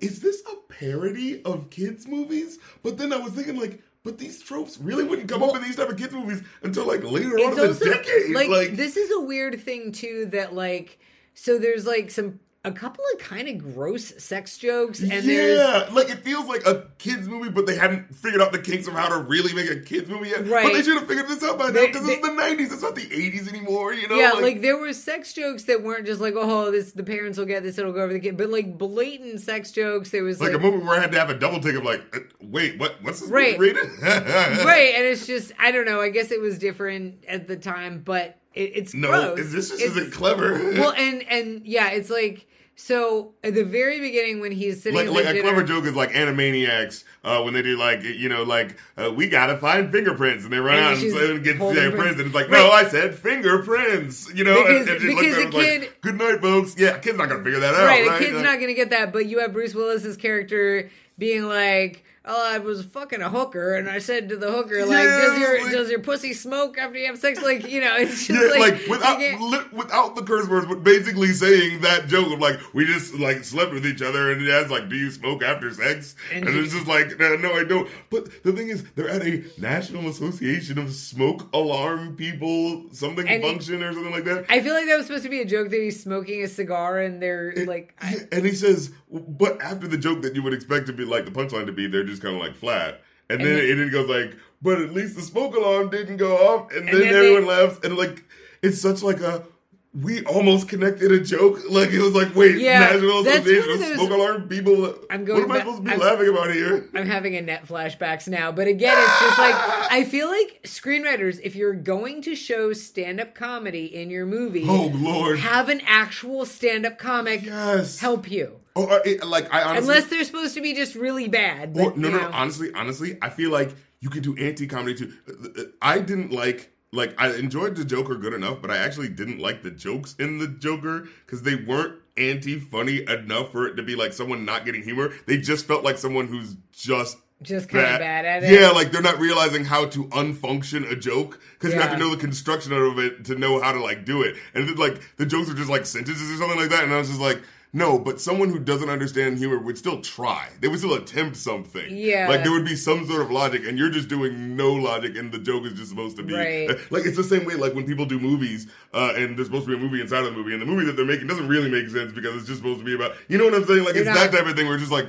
is 0.00 0.20
this 0.20 0.42
a 0.50 0.72
parody 0.72 1.42
of 1.44 1.70
kids' 1.70 2.06
movies? 2.06 2.58
But 2.82 2.98
then 2.98 3.12
I 3.12 3.16
was 3.16 3.32
thinking, 3.32 3.56
like, 3.56 3.80
but 4.02 4.18
these 4.18 4.42
tropes 4.42 4.78
really 4.78 5.04
wouldn't 5.04 5.28
come 5.28 5.42
up 5.42 5.56
in 5.56 5.62
these 5.62 5.76
type 5.76 5.88
of 5.88 5.96
kids' 5.96 6.12
movies 6.12 6.42
until 6.62 6.86
like 6.86 7.02
later 7.02 7.38
on 7.38 7.52
in 7.52 7.56
the 7.56 7.74
decade. 7.74 8.34
like, 8.34 8.48
Like, 8.48 8.76
this 8.76 8.96
is 8.96 9.10
a 9.10 9.20
weird 9.20 9.60
thing 9.60 9.92
too 9.92 10.26
that 10.26 10.54
like 10.54 10.98
so 11.32 11.58
there's 11.58 11.86
like 11.86 12.10
some 12.10 12.38
a 12.66 12.72
couple 12.72 13.04
of 13.12 13.20
kind 13.20 13.46
of 13.46 13.58
gross 13.74 14.14
sex 14.22 14.56
jokes 14.56 15.00
and 15.00 15.10
there's 15.10 15.58
yeah, 15.58 15.88
like 15.92 16.08
it 16.08 16.20
feels 16.24 16.46
like 16.46 16.66
a 16.66 16.86
kids 16.98 17.28
movie, 17.28 17.50
but 17.50 17.66
they 17.66 17.76
hadn't 17.76 18.14
figured 18.14 18.40
out 18.40 18.52
the 18.52 18.58
kinks 18.58 18.88
of 18.88 18.94
how 18.94 19.08
to 19.10 19.18
really 19.18 19.52
make 19.52 19.70
a 19.70 19.80
kids 19.80 20.08
movie 20.08 20.30
yet. 20.30 20.46
Right. 20.46 20.64
But 20.64 20.72
they 20.72 20.82
should 20.82 20.98
have 20.98 21.06
figured 21.06 21.28
this 21.28 21.42
out 21.44 21.58
by 21.58 21.66
now 21.66 21.84
because 21.86 22.08
it's 22.08 22.22
the 22.22 22.32
'90s. 22.32 22.72
It's 22.72 22.82
not 22.82 22.94
the 22.94 23.06
'80s 23.06 23.48
anymore. 23.48 23.92
You 23.92 24.08
know? 24.08 24.14
yeah, 24.14 24.32
like, 24.32 24.62
there 24.62 24.78
were 24.78 24.94
sex 24.94 25.34
jokes 25.34 25.64
that 25.64 25.82
weren't 25.82 26.06
just 26.06 26.22
like, 26.22 26.34
oh, 26.36 26.70
this 26.70 26.92
the 26.92 27.02
parents 27.04 27.36
will 27.36 27.44
get 27.44 27.62
this, 27.62 27.76
it'll 27.76 27.92
go 27.92 28.00
over 28.02 28.12
the 28.14 28.20
kid, 28.20 28.36
but 28.38 28.48
like 28.48 28.78
blatant 28.78 29.40
sex 29.40 29.70
jokes. 29.70 30.10
There 30.10 30.24
was 30.24 30.40
like 30.40 30.52
like, 30.52 30.60
a 30.60 30.62
movie 30.62 30.78
where 30.78 30.96
I 30.96 31.00
had 31.00 31.12
to 31.12 31.18
have 31.18 31.28
a 31.30 31.38
double 31.38 31.60
take 31.60 31.74
of 31.74 31.84
like, 31.84 32.16
uh, 32.16 32.20
wait, 32.40 32.78
what? 32.78 32.96
What's 33.02 33.20
this 33.20 33.28
Right. 33.28 33.58
movie 33.58 33.74
rated? 33.74 33.90
right, 34.02 34.94
and 34.96 35.04
it's 35.04 35.26
just 35.26 35.52
I 35.58 35.70
don't 35.70 35.84
know. 35.84 36.00
I 36.00 36.08
guess 36.08 36.30
it 36.30 36.40
was 36.40 36.58
different 36.58 37.24
at 37.28 37.46
the 37.46 37.56
time, 37.56 38.00
but 38.02 38.38
it, 38.54 38.72
it's 38.74 38.94
No, 38.94 39.08
gross. 39.08 39.36
this 39.52 39.52
just 39.52 39.82
It's- 39.82 39.90
isn't 39.96 40.12
clever. 40.12 40.52
well, 40.78 40.92
and 40.96 41.22
and 41.24 41.66
yeah, 41.66 41.90
it's 41.90 42.08
like 42.08 42.46
so 42.76 43.34
at 43.44 43.54
the 43.54 43.64
very 43.64 44.00
beginning 44.00 44.40
when 44.40 44.50
he's 44.52 44.82
sitting 44.82 44.98
like, 45.12 45.24
like 45.24 45.36
a 45.36 45.40
clever 45.40 45.62
joke 45.62 45.84
is 45.84 45.94
like 45.94 46.10
Animaniacs 46.10 47.04
uh, 47.22 47.40
when 47.42 47.54
they 47.54 47.62
do 47.62 47.76
like 47.76 48.02
you 48.02 48.28
know 48.28 48.42
like 48.42 48.76
uh, 48.96 49.12
we 49.14 49.28
gotta 49.28 49.56
find 49.58 49.92
fingerprints 49.92 50.44
and 50.44 50.52
they 50.52 50.58
run 50.58 50.76
And 50.76 50.84
out 50.86 51.02
and, 51.02 51.44
get 51.44 51.58
their 51.58 51.90
prints. 51.90 51.96
prints 51.96 52.18
and 52.18 52.26
it's 52.26 52.34
like 52.34 52.50
Right. 52.50 52.58
no 52.58 52.70
I 52.70 52.84
said 52.88 53.14
fingerprints 53.14 54.32
you 54.34 54.44
know 54.44 54.62
Because- 54.64 54.88
and, 54.88 54.90
and 54.90 55.00
because 55.18 55.36
a 55.36 55.40
him 55.42 55.50
like, 55.50 55.52
kid- 55.64 55.88
good 56.00 56.14
night 56.16 56.40
folks 56.40 56.74
yeah 56.78 56.96
a 56.96 56.98
kid's 56.98 57.16
not 57.18 57.28
gonna 57.28 57.44
figure 57.44 57.60
that 57.60 57.74
out 57.74 57.86
right, 57.86 58.06
right, 58.06 58.16
a 58.20 58.24
kid's 58.24 58.34
Like, 58.34 58.44
not 58.44 58.60
gonna 58.60 58.74
get 58.74 58.90
that, 58.90 59.12
but 59.12 59.26
you 59.26 59.38
have 59.40 59.52
Bruce 59.52 59.74
Willis's 59.74 60.16
character 60.16 60.90
being 61.18 61.44
like. 61.44 62.04
Oh, 62.26 62.50
I 62.54 62.56
was 62.56 62.82
fucking 62.86 63.20
a 63.20 63.28
hooker, 63.28 63.74
and 63.74 63.86
I 63.86 63.98
said 63.98 64.30
to 64.30 64.36
the 64.38 64.50
hooker, 64.50 64.86
like, 64.86 65.04
Yeah, 65.04 65.20
does 65.20 65.38
your 65.38 65.62
like- 65.62 65.72
does 65.72 65.90
your 65.90 65.98
pussy 66.00 66.32
smoke 66.32 66.78
after 66.78 66.96
you 66.98 67.06
have 67.08 67.18
sex? 67.18 67.42
Like, 67.42 67.68
you 67.68 67.82
know, 67.82 67.94
it's 67.96 68.26
just 68.26 68.40
yeah, 68.40 68.48
like, 68.58 68.72
like, 68.72 68.86
without 68.88 69.18
li- 69.20 69.68
without 69.72 70.16
the 70.16 70.22
curse 70.22 70.48
words, 70.48 70.64
but 70.66 70.82
basically 70.82 71.28
saying 71.32 71.82
that 71.82 72.06
joke 72.08 72.32
of 72.32 72.38
like 72.40 72.58
we 72.72 72.86
just 72.86 73.14
like 73.16 73.44
slept 73.44 73.72
with 73.74 73.84
each 73.84 74.00
other, 74.00 74.32
and 74.32 74.40
it 74.40 74.50
has 74.50 74.70
like, 74.70 74.88
do 74.88 74.96
you 74.96 75.10
smoke 75.10 75.42
after 75.42 75.70
sex? 75.72 76.16
And 76.32 76.48
And, 76.48 76.56
it's 76.56 76.72
just 76.72 76.86
like, 76.86 77.18
no, 77.18 77.36
no, 77.36 77.52
I 77.52 77.64
don't. 77.64 77.88
But 78.08 78.42
the 78.42 78.52
thing 78.52 78.68
is, 78.68 78.84
they're 78.94 79.10
at 79.10 79.20
a 79.22 79.44
National 79.58 80.08
Association 80.08 80.78
of 80.78 80.92
Smoke 80.94 81.48
Alarm 81.52 82.16
People 82.16 82.84
something 82.92 83.26
function 83.42 83.82
or 83.82 83.92
something 83.92 84.12
like 84.12 84.24
that. 84.24 84.46
I 84.48 84.60
feel 84.62 84.72
like 84.72 84.86
that 84.86 84.96
was 84.96 85.06
supposed 85.06 85.24
to 85.24 85.28
be 85.30 85.40
a 85.42 85.44
joke 85.44 85.68
that 85.68 85.80
he's 85.80 86.02
smoking 86.02 86.42
a 86.42 86.48
cigar 86.48 87.00
and 87.00 87.20
they're 87.22 87.52
like, 87.66 87.94
I- 88.00 88.20
and 88.32 88.46
he 88.46 88.52
says, 88.54 88.92
but 89.28 89.60
after 89.60 89.86
the 89.88 89.96
joke 89.98 90.22
that 90.22 90.34
you 90.34 90.42
would 90.42 90.52
expect 90.54 90.86
to 90.88 90.92
be 90.92 91.04
like 91.04 91.24
the 91.24 91.30
punchline 91.30 91.66
to 91.66 91.72
be, 91.72 91.86
they're 91.86 92.04
just 92.04 92.22
kind 92.22 92.34
of 92.34 92.40
like 92.42 92.54
flat. 92.56 93.00
And, 93.30 93.40
And 93.40 93.48
then, 93.48 93.56
then- 93.58 93.70
and 93.70 93.80
then 93.80 93.90
goes 93.90 94.08
like, 94.08 94.36
but 94.60 94.80
at 94.80 94.92
least 94.92 95.16
the 95.16 95.22
smoke 95.22 95.54
alarm 95.54 95.90
didn't 95.90 96.16
go 96.18 96.36
off. 96.36 96.72
And, 96.72 96.86
then, 96.88 96.98
then 97.00 97.02
they- 97.12 97.16
everyone 97.16 97.46
laughs. 97.46 97.78
And 97.84 97.96
like, 97.96 98.24
it's 98.62 98.80
such 98.80 99.02
like 99.02 99.20
a, 99.20 99.46
we 99.94 100.24
almost 100.24 100.68
connected 100.68 101.12
a 101.12 101.20
joke. 101.20 101.60
Like 101.70 101.90
it 101.90 102.00
was 102.00 102.14
like, 102.14 102.34
wait, 102.34 102.58
Yeah, 102.58 102.80
National 102.80 103.20
Association 103.20 103.70
of 103.70 103.78
those- 103.78 103.94
Smoke 103.94 104.10
Alarm 104.10 104.48
People. 104.48 104.94
I'm 105.08 105.24
going 105.24 105.40
what 105.40 105.50
am 105.50 105.52
I 105.52 105.58
supposed 105.60 105.76
to 105.78 105.82
be 105.84 105.90
I'm- 105.90 106.00
laughing 106.00 106.28
about 106.28 106.52
here? 106.52 106.88
I'm 106.94 107.06
having 107.06 107.36
Annette 107.36 107.66
flashbacks 107.66 108.26
now. 108.28 108.50
But 108.50 108.66
again, 108.66 108.96
it's 108.98 109.20
just 109.20 109.38
like 109.38 109.54
I 109.90 110.04
feel 110.04 110.28
like 110.28 110.60
screenwriters, 110.64 111.38
if 111.42 111.54
you're 111.54 111.74
going 111.74 112.22
to 112.22 112.34
show 112.34 112.72
stand 112.72 113.20
up 113.20 113.34
comedy 113.34 113.86
in 113.94 114.10
your 114.10 114.26
movie, 114.26 114.64
Oh 114.68 114.90
Lord, 114.94 115.38
have 115.38 115.68
an 115.68 115.80
actual 115.86 116.44
stand 116.44 116.84
up 116.84 116.98
comic 116.98 117.42
yes. 117.44 117.98
help 118.00 118.30
you. 118.30 118.60
Oh, 118.76 118.86
uh, 118.86 118.98
it, 119.04 119.24
like 119.24 119.52
I 119.54 119.62
honestly, 119.62 119.94
Unless 119.94 120.10
they're 120.10 120.24
supposed 120.24 120.54
to 120.54 120.60
be 120.60 120.74
just 120.74 120.96
really 120.96 121.28
bad. 121.28 121.76
Or, 121.78 121.96
no, 121.96 122.08
no, 122.08 122.10
know. 122.10 122.18
no. 122.18 122.30
Honestly, 122.32 122.72
honestly, 122.74 123.16
I 123.22 123.30
feel 123.30 123.52
like 123.52 123.72
you 124.00 124.10
can 124.10 124.22
do 124.22 124.36
anti-comedy 124.36 124.94
too. 124.96 125.12
Uh, 125.28 125.62
I 125.80 126.00
didn't 126.00 126.32
like, 126.32 126.72
like, 126.94 127.14
I 127.18 127.34
enjoyed 127.34 127.76
the 127.76 127.84
Joker 127.84 128.14
good 128.14 128.32
enough, 128.32 128.62
but 128.62 128.70
I 128.70 128.78
actually 128.78 129.08
didn't 129.08 129.38
like 129.38 129.62
the 129.62 129.70
jokes 129.70 130.14
in 130.18 130.38
the 130.38 130.48
Joker 130.48 131.08
because 131.26 131.42
they 131.42 131.56
weren't 131.56 132.00
anti-funny 132.16 133.02
enough 133.08 133.52
for 133.52 133.66
it 133.66 133.74
to 133.74 133.82
be 133.82 133.96
like 133.96 134.12
someone 134.12 134.44
not 134.44 134.64
getting 134.64 134.82
humor. 134.82 135.12
They 135.26 135.38
just 135.38 135.66
felt 135.66 135.84
like 135.84 135.98
someone 135.98 136.28
who's 136.28 136.56
just 136.72 137.18
Just 137.42 137.68
kind 137.68 137.84
of 137.84 137.98
bad 138.00 138.24
at 138.24 138.44
it. 138.44 138.52
Yeah, 138.52 138.70
like 138.70 138.92
they're 138.92 139.02
not 139.02 139.18
realizing 139.18 139.64
how 139.64 139.86
to 139.86 140.04
unfunction 140.04 140.90
a 140.90 140.96
joke 140.96 141.40
because 141.54 141.74
you 141.74 141.80
have 141.80 141.90
to 141.92 141.98
know 141.98 142.10
the 142.10 142.16
construction 142.16 142.72
of 142.72 142.98
it 142.98 143.24
to 143.26 143.34
know 143.34 143.60
how 143.60 143.72
to 143.72 143.80
like 143.80 144.04
do 144.04 144.22
it. 144.22 144.36
And 144.54 144.68
then, 144.68 144.76
like 144.76 145.00
the 145.16 145.26
jokes 145.26 145.50
are 145.50 145.54
just 145.54 145.68
like 145.68 145.84
sentences 145.86 146.30
or 146.30 146.36
something 146.36 146.58
like 146.58 146.70
that, 146.70 146.84
and 146.84 146.92
I 146.92 146.98
was 146.98 147.08
just 147.08 147.20
like. 147.20 147.42
No, 147.76 147.98
but 147.98 148.20
someone 148.20 148.50
who 148.50 148.60
doesn't 148.60 148.88
understand 148.88 149.36
humor 149.36 149.58
would 149.58 149.76
still 149.76 150.00
try. 150.00 150.48
They 150.60 150.68
would 150.68 150.78
still 150.78 150.94
attempt 150.94 151.36
something. 151.36 151.84
Yeah. 151.90 152.28
Like 152.28 152.44
there 152.44 152.52
would 152.52 152.64
be 152.64 152.76
some 152.76 153.04
sort 153.06 153.20
of 153.20 153.32
logic, 153.32 153.66
and 153.66 153.76
you're 153.76 153.90
just 153.90 154.06
doing 154.08 154.54
no 154.56 154.72
logic, 154.72 155.16
and 155.16 155.32
the 155.32 155.38
joke 155.40 155.64
is 155.64 155.72
just 155.72 155.90
supposed 155.90 156.16
to 156.18 156.22
be 156.22 156.34
Right. 156.34 156.68
like 156.92 157.04
it's 157.04 157.16
the 157.16 157.24
same 157.24 157.44
way 157.44 157.54
like 157.54 157.74
when 157.74 157.84
people 157.84 158.06
do 158.06 158.20
movies, 158.20 158.68
uh, 158.94 159.12
and 159.16 159.36
there's 159.36 159.48
supposed 159.48 159.66
to 159.66 159.76
be 159.76 159.76
a 159.76 159.84
movie 159.84 160.00
inside 160.00 160.20
of 160.20 160.26
the 160.26 160.30
movie, 160.38 160.52
and 160.52 160.62
the 160.62 160.66
movie 160.66 160.84
that 160.86 160.94
they're 160.96 161.04
making 161.04 161.26
doesn't 161.26 161.48
really 161.48 161.68
make 161.68 161.88
sense 161.88 162.12
because 162.12 162.36
it's 162.36 162.46
just 162.46 162.58
supposed 162.58 162.78
to 162.78 162.84
be 162.84 162.94
about 162.94 163.16
you 163.28 163.38
know 163.38 163.44
what 163.46 163.54
I'm 163.54 163.64
saying? 163.64 163.84
Like 163.84 163.94
You're 163.96 164.04
it's 164.06 164.14
not- 164.18 164.30
that 164.30 164.38
type 164.38 164.46
of 164.46 164.54
thing 164.56 164.66
where 164.66 164.76
it's 164.76 164.82
just 164.84 164.92
like, 164.92 165.08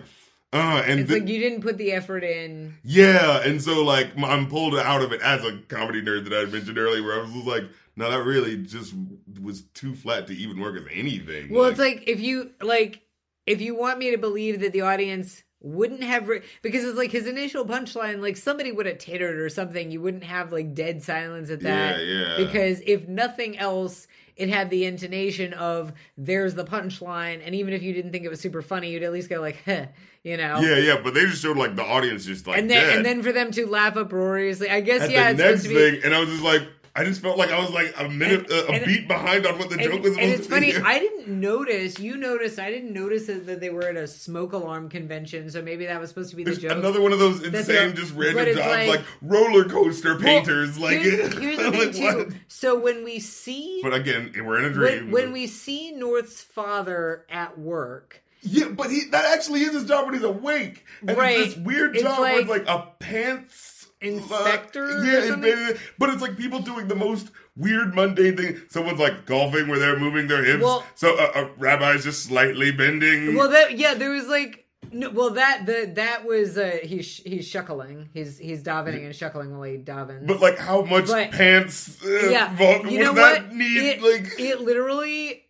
uh, 0.52 0.82
and 0.88 1.02
It's 1.02 1.10
the- 1.10 1.20
like 1.20 1.28
you 1.30 1.40
didn't 1.40 1.62
put 1.62 1.78
the 1.78 1.92
effort 1.92 2.24
in. 2.24 2.74
yeah, 2.84 3.42
and 3.44 3.62
so 3.62 3.84
like 3.84 4.08
I'm 4.18 4.48
pulled 4.48 4.76
out 4.76 5.04
of 5.04 5.12
it 5.12 5.22
as 5.22 5.44
a 5.46 5.60
comedy 5.68 6.02
nerd 6.02 6.28
that 6.30 6.34
I 6.34 6.46
mentioned 6.46 6.80
earlier, 6.80 7.04
where 7.04 7.20
I 7.20 7.22
was 7.22 7.32
just 7.32 7.46
like, 7.46 7.66
no, 7.96 8.12
that 8.12 8.24
really 8.24 8.58
just 8.58 8.94
was 9.42 9.64
too 9.74 9.96
flat 9.96 10.28
to 10.28 10.34
even 10.36 10.60
work 10.60 10.78
as 10.78 10.86
anything. 10.92 11.54
Well, 11.54 11.66
it's 11.66 11.80
like 11.80 12.04
if 12.08 12.20
you 12.20 12.52
like 12.62 13.02
if 13.46 13.62
you 13.62 13.76
want 13.76 14.00
me 14.00 14.12
to 14.12 14.18
believe 14.18 14.60
that 14.62 14.74
the 14.74 14.82
audience 14.82 15.44
wouldn't 15.62 16.04
have 16.04 16.28
re- 16.28 16.44
because 16.62 16.84
it's 16.84 16.98
like 16.98 17.12
his 17.12 17.26
initial 17.26 17.66
punchline 17.66 18.22
like 18.22 18.38
somebody 18.38 18.72
would 18.72 18.86
have 18.86 19.00
tittered 19.00 19.40
or 19.40 19.50
something 19.50 19.90
you 19.90 20.00
wouldn't 20.00 20.24
have 20.24 20.52
like 20.52 20.76
dead 20.76 21.02
silence 21.02 21.50
at 21.50 21.62
that 21.62 21.98
Yeah, 22.00 22.36
yeah. 22.38 22.38
because 22.38 22.82
if 22.86 23.08
nothing 23.08 23.58
else 23.58 24.06
it 24.36 24.50
had 24.50 24.70
the 24.70 24.86
intonation 24.86 25.54
of 25.54 25.92
there's 26.18 26.54
the 26.54 26.66
punchline 26.66 27.42
and 27.44 27.56
even 27.56 27.74
if 27.74 27.82
you 27.82 27.94
didn't 27.94 28.12
think 28.12 28.26
it 28.26 28.30
was 28.30 28.40
super 28.40 28.62
funny 28.62 28.92
you'd 28.92 29.02
at 29.02 29.12
least 29.12 29.28
go 29.28 29.42
like 29.42 29.56
Heh, 29.64 29.88
you 30.24 30.38
know 30.38 30.60
Yeah, 30.60 30.78
yeah, 30.78 31.00
but 31.04 31.16
they 31.16 31.22
just 31.26 31.42
showed 31.42 31.58
like 31.58 31.76
the 31.76 31.84
audience 31.84 32.26
just 32.26 32.46
like 32.46 32.60
and 32.60 32.70
then 32.70 32.86
dead 32.88 32.98
and 32.98 33.06
then 33.06 33.24
for 33.24 33.32
them 33.32 33.50
to 33.52 33.66
laugh 33.66 33.96
uproariously 33.98 34.70
i 34.70 34.82
guess 34.82 35.02
at 35.04 35.10
yeah 35.10 35.24
the 35.24 35.30
it's 35.32 35.40
next 35.40 35.62
supposed 35.64 35.64
to 35.64 35.70
be 35.92 35.92
thing, 35.98 36.02
and 36.06 36.14
I 36.14 36.20
was 36.20 36.30
just 36.30 36.44
like, 36.44 36.62
I 36.98 37.04
just 37.04 37.22
felt 37.22 37.38
like 37.38 37.52
I 37.52 37.60
was 37.60 37.72
like 37.72 37.94
a 38.00 38.08
minute, 38.08 38.50
And- 38.50 38.52
uh, 38.52 38.66
a 38.68 38.72
and- 38.76 38.86
beat 38.86 39.08
behind 39.08 39.46
on 39.46 39.60
what 39.60 39.70
the 39.70 39.76
and, 39.76 39.84
joke 39.84 40.02
was 40.04 40.14
supposed 40.14 40.20
and 40.20 40.32
it's 40.32 40.48
funny 40.48 40.72
be. 40.72 40.78
i 40.78 40.98
didn't 41.06 41.28
notice 41.28 42.00
you 42.00 42.16
noticed 42.16 42.58
i 42.58 42.72
didn't 42.72 42.94
notice 42.94 43.26
that 43.28 43.60
they 43.60 43.70
were 43.70 43.84
at 43.84 43.98
a 43.98 44.08
smoke 44.08 44.54
alarm 44.54 44.88
convention 44.88 45.50
so 45.50 45.62
maybe 45.62 45.86
that 45.86 46.00
was 46.00 46.08
supposed 46.10 46.30
to 46.30 46.36
be 46.38 46.44
the 46.46 46.56
joke 46.56 46.72
another 46.72 47.02
one 47.02 47.12
of 47.12 47.20
those 47.20 47.44
insane, 47.44 47.96
just 47.96 48.14
random 48.16 48.46
jobs, 48.56 48.60
like- 48.60 48.88
like, 48.88 49.02
roller 49.22 49.66
coaster 49.66 50.14
Well, 50.14 50.24
painters. 50.24 50.80
like, 50.80 51.00
here's, 51.02 51.34
here's 51.38 51.58
the 51.58 51.72
thing 51.72 51.80
like, 51.80 51.92
too 51.96 52.18
what? 52.30 52.34
so 52.48 52.80
when 52.80 53.04
we 53.04 53.20
see 53.20 53.82
But 53.84 53.94
again, 53.94 54.32
we're 54.46 54.60
in 54.60 54.66
a 54.66 54.70
dream. 54.72 55.06
when, 55.06 55.12
when 55.12 55.32
we 55.34 55.48
see 55.48 55.92
north's 55.92 56.42
father 56.42 57.26
at 57.30 57.60
work 57.60 58.22
yeah, 58.48 58.68
but 58.68 58.92
he 58.92 59.06
that 59.06 59.26
actually 59.26 59.62
is 59.64 59.74
his 59.74 59.86
job 59.86 60.06
when 60.06 60.14
he's 60.14 60.22
awake. 60.22 60.86
And 61.08 61.18
Right. 61.18 61.40
it's 61.40 61.56
this 61.56 61.64
weird 61.66 61.96
It's 61.96 62.04
job 62.04 62.20
where 62.20 62.40
it's 62.42 62.48
like- 62.48 62.68
like 62.68 62.78
a 62.78 62.88
pants 63.00 63.75
Inspector 64.06 64.84
or 64.84 65.04
yeah, 65.04 65.34
and- 65.34 65.80
but 66.00 66.10
it's 66.10 66.22
like 66.22 66.38
people 66.38 66.60
doing 66.60 66.88
the 66.88 66.96
most 66.96 67.32
weird 67.56 67.96
mundane 67.96 68.38
thing. 68.38 68.62
Someone's 68.70 69.00
like 69.00 69.26
golfing 69.26 69.68
where 69.68 69.80
they're 69.80 70.00
moving 70.00 70.28
their 70.28 70.44
hips. 70.44 70.64
Well- 70.64 70.84
so 70.96 71.18
a, 71.18 71.44
a 71.46 71.50
rabbi's 71.58 72.04
just 72.04 72.24
slightly 72.24 72.72
bending. 72.72 73.36
Well, 73.36 73.50
that 73.50 73.78
yeah, 73.78 73.94
there 73.94 74.12
was 74.12 74.28
like 74.28 74.62
no, 74.92 75.10
well 75.10 75.32
that 75.32 75.66
the 75.66 75.92
that 75.96 76.26
was 76.26 76.58
uh, 76.58 76.78
he's 76.84 77.18
he's 77.18 77.52
shuckling. 77.52 78.08
He's 78.14 78.38
he's 78.38 78.62
davening 78.64 79.04
and 79.06 79.14
shuckling 79.14 79.52
while 79.52 79.64
he 79.64 79.78
davens. 79.78 80.28
but 80.28 80.40
like 80.40 80.58
how 80.60 80.84
much 80.84 81.08
But- 81.08 81.32
pants? 81.32 82.04
Uh, 82.06 82.30
yeah, 82.30 82.56
vol- 82.56 82.86
you 82.88 83.00
know 83.00 83.14
that 83.14 83.44
what? 83.48 83.54
need? 83.54 83.78
it, 83.78 84.02
like 84.04 84.40
it 84.40 84.62
literally. 84.62 85.45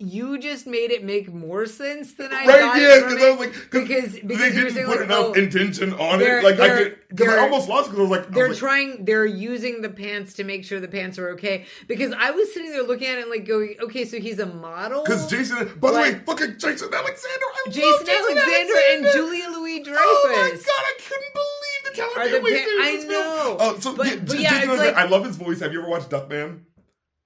You 0.00 0.38
just 0.38 0.64
made 0.64 0.92
it 0.92 1.02
make 1.02 1.32
more 1.32 1.66
sense 1.66 2.12
than 2.14 2.32
I 2.32 2.46
Right, 2.46 2.60
got 2.60 2.80
yeah, 2.80 3.00
because 3.00 3.20
I 3.20 3.30
was 3.30 3.38
like, 3.40 3.52
cause 3.52 3.82
because 3.82 4.12
they 4.12 4.20
because 4.20 4.54
were 4.54 4.60
didn't 4.70 4.86
put 4.86 4.96
like, 4.98 5.00
enough 5.06 5.26
oh, 5.26 5.32
intention 5.32 5.92
on 5.94 6.22
it. 6.22 6.44
Like 6.44 6.60
I 6.60 6.68
could, 6.68 6.98
because 7.08 7.28
I 7.34 7.38
almost 7.40 7.68
lost 7.68 7.90
because 7.90 7.98
I 7.98 8.02
was 8.02 8.10
like, 8.12 8.30
they're 8.30 8.46
was 8.48 8.62
like, 8.62 8.70
trying 8.70 9.04
they're 9.04 9.26
using 9.26 9.82
the 9.82 9.88
pants 9.88 10.34
to 10.34 10.44
make 10.44 10.64
sure 10.64 10.78
the 10.78 10.86
pants 10.86 11.18
are 11.18 11.30
okay 11.30 11.66
because 11.88 12.12
i 12.16 12.30
was 12.30 12.52
sitting 12.54 12.70
there 12.70 12.82
looking 12.84 13.08
at 13.08 13.18
it 13.18 13.22
and 13.22 13.30
like 13.30 13.44
going 13.44 13.74
okay 13.82 14.04
so 14.04 14.20
he's 14.20 14.38
a 14.38 14.46
model 14.46 15.02
Because 15.02 15.28
Jason, 15.28 15.56
by 15.80 15.90
the 15.90 15.96
way, 15.98 16.14
fucking 16.26 16.58
Jason 16.58 16.94
Alexander, 16.94 17.46
I 17.46 17.62
love 17.66 17.74
jason, 17.74 18.06
Jason 18.06 18.38
alexander, 18.38 18.72
and 18.92 19.06
julia 19.12 19.48
louis 19.50 19.82
dreyfus 19.82 20.00
Oh 20.00 20.28
my 20.30 20.50
god, 20.50 20.84
I 20.84 20.94
couldn't 21.08 21.34
believe 21.34 21.82
the 21.84 21.90
talent 21.96 22.18
Are 22.18 22.28
they 22.28 22.38
the 22.38 22.66
pa- 22.66 22.84
I 22.84 23.06
know. 23.08 23.56
Oh, 23.58 23.78
so 23.80 23.96
But- 23.96 24.06
yeah, 24.06 24.16
but 24.24 24.38
yeah, 24.38 24.50
Jason 24.60 24.76
like- 24.76 24.94
I 24.94 25.06
love 25.06 25.24
his 25.24 25.36
voice. 25.36 25.60
Have 25.60 25.72
you 25.72 25.80
ever 25.80 25.90
watched 25.90 26.10
Duckman? 26.10 26.60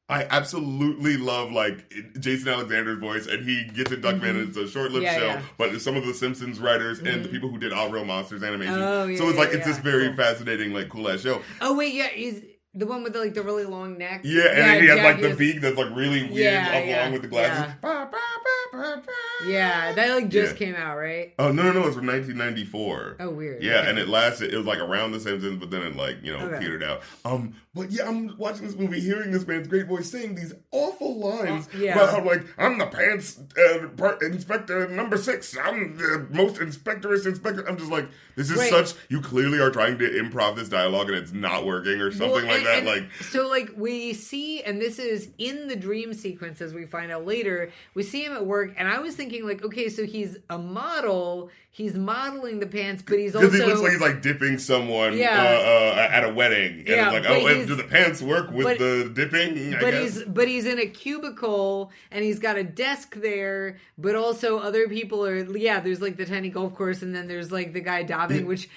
I 0.08 0.24
absolutely 0.28 1.16
love 1.16 1.52
like 1.52 1.90
Jason 2.20 2.48
Alexander's 2.48 2.98
voice, 2.98 3.26
and 3.26 3.48
he 3.48 3.64
gets 3.64 3.90
in 3.92 4.02
Duckman. 4.02 4.30
and 4.30 4.48
It's 4.48 4.56
a 4.58 4.68
short-lived 4.68 5.06
Mm-hmm. 5.06 5.14
Yeah, 5.14 5.18
show, 5.18 5.26
yeah. 5.26 5.42
but 5.56 5.80
some 5.80 5.96
of 5.96 6.04
the 6.04 6.12
Simpsons 6.12 6.60
writers 6.60 6.98
and 6.98 7.24
the 7.24 7.28
people 7.28 7.48
who 7.48 7.56
did 7.58 7.72
Aaahh!!! 7.72 7.90
Real 7.92 8.04
Monsters 8.04 8.42
animation. 8.42 8.74
Oh, 8.74 9.06
yeah, 9.06 9.16
so 9.16 9.28
it's 9.28 9.38
like 9.38 9.50
yeah, 9.52 9.58
it's 9.58 9.66
this 9.66 9.78
very 9.78 10.08
Cool. 10.08 10.16
fascinating, 10.16 10.74
like 10.74 10.88
cool 10.90 11.08
ass 11.08 11.20
show. 11.22 11.40
oh 11.62 11.74
wait 11.74 11.94
yeah 11.94 12.08
he's 12.08 12.42
the 12.74 12.86
one 12.86 13.02
with 13.02 13.12
the, 13.12 13.18
like 13.20 13.34
the 13.34 13.42
really 13.42 13.64
long 13.64 13.98
neck 13.98 14.22
Yeah, 14.24 14.44
and 14.48 14.58
then 14.58 14.82
he 14.82 14.88
has 14.88 14.98
like 14.98 15.20
the 15.20 15.30
is- 15.30 15.36
beak 15.38 15.60
that's 15.60 15.76
like 15.76 15.94
really 15.94 16.22
weird 16.24 16.32
Yeah, 16.32 16.72
along 16.78 16.88
yeah, 16.88 17.10
with 17.10 17.22
the 17.22 17.28
glasses. 17.28 17.74
yeah. 17.82 19.00
Yeah 19.46 19.92
that 19.92 20.14
like 20.14 20.28
just 20.28 20.52
Yeah. 20.52 20.58
came 20.58 20.74
out 20.76 20.96
right 20.96 21.34
Oh 21.38 21.50
no, 21.52 21.64
no, 21.64 21.72
no! 21.72 21.86
It's 21.86 21.96
from 21.96 22.06
1994. 22.06 23.16
oh 23.20 23.30
weird 23.30 23.62
Yeah, 23.62 23.80
Okay. 23.80 23.90
and 23.90 23.98
it 23.98 24.08
lasted. 24.08 24.52
It 24.54 24.56
was 24.56 24.66
like 24.66 24.78
around 24.78 25.12
the 25.12 25.20
Simpsons, 25.20 25.58
but 25.58 25.70
then 25.70 25.82
it 25.82 25.96
like 25.96 26.18
you 26.22 26.32
know 26.32 26.46
Okay. 26.46 26.58
petered 26.60 26.82
out. 26.82 27.02
Um, 27.24 27.54
but 27.74 27.90
yeah, 27.90 28.06
I'm 28.06 28.36
watching 28.36 28.66
this 28.66 28.76
movie, 28.76 29.00
hearing 29.00 29.30
this 29.30 29.46
man's 29.46 29.66
great 29.66 29.86
voice 29.86 30.10
saying 30.10 30.34
these 30.34 30.52
awful 30.72 31.18
lines 31.18 31.68
Oh, 31.74 31.78
yeah. 31.78 31.94
about 31.94 32.10
how 32.10 32.24
like 32.24 32.44
I'm 32.58 32.76
the 32.78 32.86
pants 32.86 33.38
uh, 33.58 33.86
per- 33.96 34.18
inspector 34.20 34.88
number 34.88 35.16
six. 35.16 35.56
I'm 35.56 35.96
the 35.96 36.26
most 36.30 36.58
inspectorous 36.60 37.24
inspector. 37.24 37.66
I'm 37.66 37.78
just 37.78 37.90
like 37.90 38.08
this 38.36 38.50
is 38.50 38.58
Right. 38.58 38.70
such. 38.70 38.94
You 39.08 39.20
clearly 39.22 39.58
are 39.58 39.70
trying 39.70 39.98
to 39.98 40.04
improv 40.08 40.56
this 40.56 40.68
dialogue 40.68 41.08
and 41.08 41.16
it's 41.16 41.32
not 41.32 41.64
working 41.64 42.00
or 42.00 42.10
something 42.10 42.30
Well, 42.30 42.46
like 42.46 42.64
that. 42.64 42.84
like 42.84 43.10
so 43.30 43.48
like 43.48 43.70
we 43.76 44.12
see 44.12 44.62
and 44.62 44.80
this 44.80 44.98
is 44.98 45.30
in 45.38 45.68
the 45.68 45.76
dream 45.76 46.12
sequence 46.14 46.60
as 46.60 46.74
we 46.74 46.84
find 46.86 47.10
out 47.10 47.24
later 47.26 47.70
we 47.94 48.02
see 48.02 48.24
him 48.24 48.32
at 48.32 48.44
work 48.46 48.72
and 48.76 48.88
i 48.88 48.98
was 48.98 49.14
thinking 49.16 49.46
like 49.46 49.64
okay 49.64 49.88
so 49.88 50.04
he's 50.04 50.36
a 50.50 50.58
model 50.58 51.50
he's 51.74 51.94
modeling 51.94 52.60
the 52.60 52.66
pants 52.66 53.02
but 53.02 53.18
he's 53.18 53.34
also 53.34 53.48
because 53.48 53.60
he 53.60 53.66
looks 53.66 53.80
like 53.80 53.92
he's 53.92 54.00
like 54.00 54.20
dipping 54.20 54.58
someone 54.58 55.16
Yeah. 55.16 55.40
uh, 55.42 55.96
uh, 55.96 56.08
at 56.12 56.22
a 56.24 56.32
wedding, 56.32 56.80
and 56.80 56.88
Yeah, 56.88 57.10
like, 57.10 57.24
oh, 57.26 57.46
and 57.46 57.66
do 57.66 57.74
the 57.74 57.82
pants 57.84 58.20
work 58.20 58.50
with 58.52 58.64
but- 58.66 58.78
the 58.78 59.10
dipping? 59.14 59.74
I 59.74 59.80
but 59.80 59.90
guess. 59.92 60.14
he's 60.16 60.24
but 60.24 60.48
he's 60.48 60.66
in 60.66 60.78
a 60.78 60.86
cubicle 60.86 61.90
and 62.10 62.22
he's 62.24 62.38
got 62.38 62.56
a 62.58 62.62
desk 62.64 63.14
there 63.16 63.78
but 63.98 64.14
also 64.14 64.58
other 64.58 64.86
people 64.88 65.24
are 65.24 65.38
yeah 65.56 65.80
there's 65.80 66.02
like 66.02 66.16
the 66.16 66.26
tiny 66.26 66.50
golf 66.50 66.74
course 66.74 67.00
and 67.02 67.14
then 67.14 67.26
there's 67.26 67.50
like 67.50 67.72
the 67.72 67.80
guy 67.80 68.02
diving 68.02 68.46
which 68.46 68.68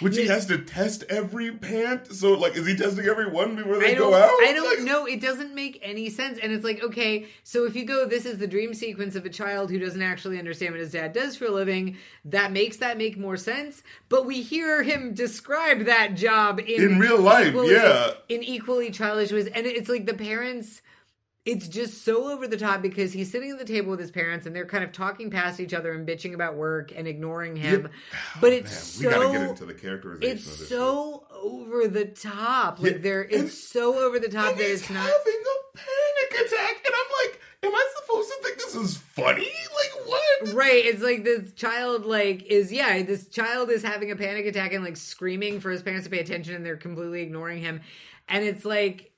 Which 0.00 0.16
he 0.16 0.26
has 0.26 0.46
to 0.46 0.58
test 0.58 1.04
every 1.08 1.52
pant. 1.52 2.12
So, 2.12 2.32
like, 2.32 2.56
is 2.56 2.66
he 2.66 2.76
testing 2.76 3.06
every 3.06 3.28
one 3.30 3.56
before 3.56 3.78
they 3.78 3.94
go 3.94 4.14
out? 4.14 4.30
I 4.42 4.52
don't 4.54 4.66
Like- 4.66 4.80
know. 4.86 5.06
It 5.06 5.20
doesn't 5.20 5.54
make 5.54 5.78
any 5.82 6.10
sense. 6.10 6.38
And 6.42 6.52
it's 6.52 6.64
like, 6.64 6.82
okay, 6.82 7.26
so 7.44 7.64
if 7.64 7.76
you 7.76 7.84
go, 7.84 8.06
this 8.06 8.26
is 8.26 8.38
the 8.38 8.46
dream 8.46 8.74
sequence 8.74 9.14
of 9.16 9.24
a 9.24 9.28
child 9.30 9.70
who 9.70 9.78
doesn't 9.78 10.02
actually 10.02 10.38
understand 10.38 10.72
what 10.72 10.80
his 10.80 10.92
dad 10.92 11.12
does 11.12 11.36
for 11.36 11.46
a 11.46 11.50
living. 11.50 11.96
That 12.24 12.52
makes 12.52 12.76
that 12.78 12.98
make 12.98 13.16
more 13.18 13.36
sense. 13.36 13.82
But 14.08 14.26
we 14.26 14.42
hear 14.42 14.82
him 14.82 15.14
describe 15.14 15.84
that 15.86 16.14
job 16.14 16.60
in, 16.60 16.82
In 16.92 16.98
real 16.98 17.20
life, 17.20 17.48
equally- 17.48 17.74
yeah. 17.74 18.12
in 18.28 18.42
equally 18.42 18.90
childish 18.90 19.32
ways. 19.32 19.46
And 19.46 19.66
it's 19.66 19.88
like 19.88 20.06
the 20.06 20.14
parents. 20.14 20.82
It's 21.44 21.66
just 21.66 22.04
so 22.04 22.30
over 22.30 22.46
the 22.46 22.58
top 22.58 22.82
because 22.82 23.14
he's 23.14 23.30
sitting 23.32 23.50
at 23.50 23.58
the 23.58 23.64
table 23.64 23.90
with 23.90 24.00
his 24.00 24.10
parents 24.10 24.44
and 24.46 24.54
they're 24.54 24.66
kind 24.66 24.84
of 24.84 24.92
talking 24.92 25.30
past 25.30 25.60
each 25.60 25.72
other 25.72 25.92
and 25.92 26.06
bitching 26.06 26.34
about 26.34 26.56
work 26.56 26.92
and 26.94 27.08
ignoring 27.08 27.56
him. 27.56 27.88
Oh, 27.90 28.16
but 28.40 28.52
it's 28.52 29.00
Man, 29.00 29.12
so 29.12 29.18
we 29.18 29.24
gotta 29.24 29.38
get 29.38 29.48
into 29.50 29.64
the 29.64 29.72
characterization 29.74 30.36
it's 30.36 30.68
so 30.68 31.26
over 31.32 31.88
the 31.88 32.04
top. 32.04 32.80
Like 32.80 32.92
Yeah, 32.92 32.98
there, 32.98 33.22
and- 33.22 33.32
it's 33.46 33.58
so 33.66 33.98
over 33.98 34.18
the 34.18 34.28
top 34.28 34.50
and 34.52 34.58
that 34.60 34.70
it's 34.70 34.90
not. 34.90 34.98
having 34.98 35.42
a 35.42 35.78
panic 35.78 36.46
attack, 36.46 36.84
and 36.84 36.94
I'm 36.94 37.26
like, 37.26 37.40
am 37.62 37.74
I 37.74 37.88
supposed 38.02 38.28
to 38.28 38.34
think 38.42 38.58
this 38.58 38.74
is 38.74 38.96
funny? 38.98 39.48
Like, 39.48 40.06
what? 40.06 40.54
Right, 40.54 40.84
it's 40.84 41.02
like 41.02 41.24
this 41.24 41.52
child, 41.54 42.04
like, 42.04 42.42
is 42.42 42.70
yeah, 42.70 43.02
this 43.04 43.26
child 43.28 43.70
is 43.70 43.82
having 43.82 44.10
a 44.10 44.16
panic 44.16 44.44
attack 44.44 44.72
and 44.74 44.84
like 44.84 44.96
screaming 44.98 45.60
for 45.60 45.70
his 45.70 45.82
parents 45.82 46.04
to 46.04 46.10
pay 46.10 46.18
attention, 46.18 46.54
and 46.56 46.66
they're 46.66 46.76
completely 46.76 47.22
ignoring 47.22 47.60
him, 47.62 47.80
and 48.28 48.44
it's 48.44 48.66
like, 48.66 49.12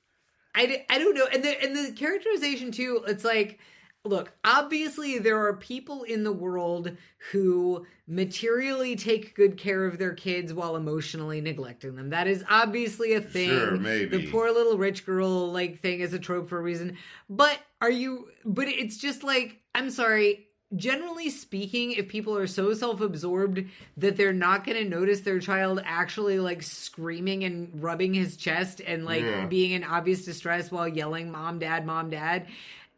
I, 0.55 0.85
I 0.89 0.99
don't 0.99 1.15
know, 1.15 1.27
and 1.31 1.43
the 1.43 1.63
and 1.63 1.75
the 1.75 1.91
characterization 1.93 2.71
too, 2.71 3.03
it's 3.07 3.23
like, 3.23 3.59
look, 4.03 4.33
obviously 4.43 5.19
there 5.19 5.45
are 5.45 5.55
people 5.55 6.03
in 6.03 6.23
the 6.23 6.31
world 6.31 6.95
who 7.31 7.85
materially 8.07 8.95
take 8.95 9.35
good 9.35 9.57
care 9.57 9.85
of 9.85 9.97
their 9.97 10.13
kids 10.13 10.53
while 10.53 10.75
emotionally 10.75 11.39
neglecting 11.39 11.95
them. 11.95 12.09
That 12.09 12.27
is 12.27 12.43
obviously 12.49 13.13
a 13.13 13.21
thing. 13.21 13.49
Sure, 13.49 13.77
maybe. 13.77 14.17
The 14.17 14.31
poor 14.31 14.51
little 14.51 14.77
rich 14.77 15.05
girl 15.05 15.51
like 15.51 15.79
thing 15.79 16.01
is 16.01 16.13
a 16.13 16.19
trope 16.19 16.49
for 16.49 16.57
a 16.57 16.61
reason. 16.61 16.97
But 17.29 17.59
are 17.79 17.91
you 17.91 18.27
but 18.43 18.67
it's 18.67 18.97
just 18.97 19.23
like 19.23 19.61
I'm 19.73 19.89
sorry, 19.89 20.47
generally 20.75 21.29
speaking, 21.29 21.91
if 21.91 22.07
people 22.07 22.35
are 22.37 22.47
so 22.47 22.73
self-absorbed 22.73 23.65
that 23.97 24.15
they're 24.17 24.33
not 24.33 24.65
going 24.65 24.77
to 24.81 24.89
notice 24.89 25.21
their 25.21 25.39
child 25.39 25.81
actually 25.85 26.39
like 26.39 26.63
screaming 26.63 27.43
and 27.43 27.69
rubbing 27.83 28.13
his 28.13 28.37
chest 28.37 28.81
and 28.85 29.05
like 29.05 29.21
Yeah. 29.23 29.45
being 29.47 29.71
in 29.71 29.83
obvious 29.83 30.23
distress 30.25 30.71
while 30.71 30.87
yelling 30.87 31.31
mom 31.31 31.59
dad 31.59 31.85
mom 31.85 32.09
dad 32.09 32.47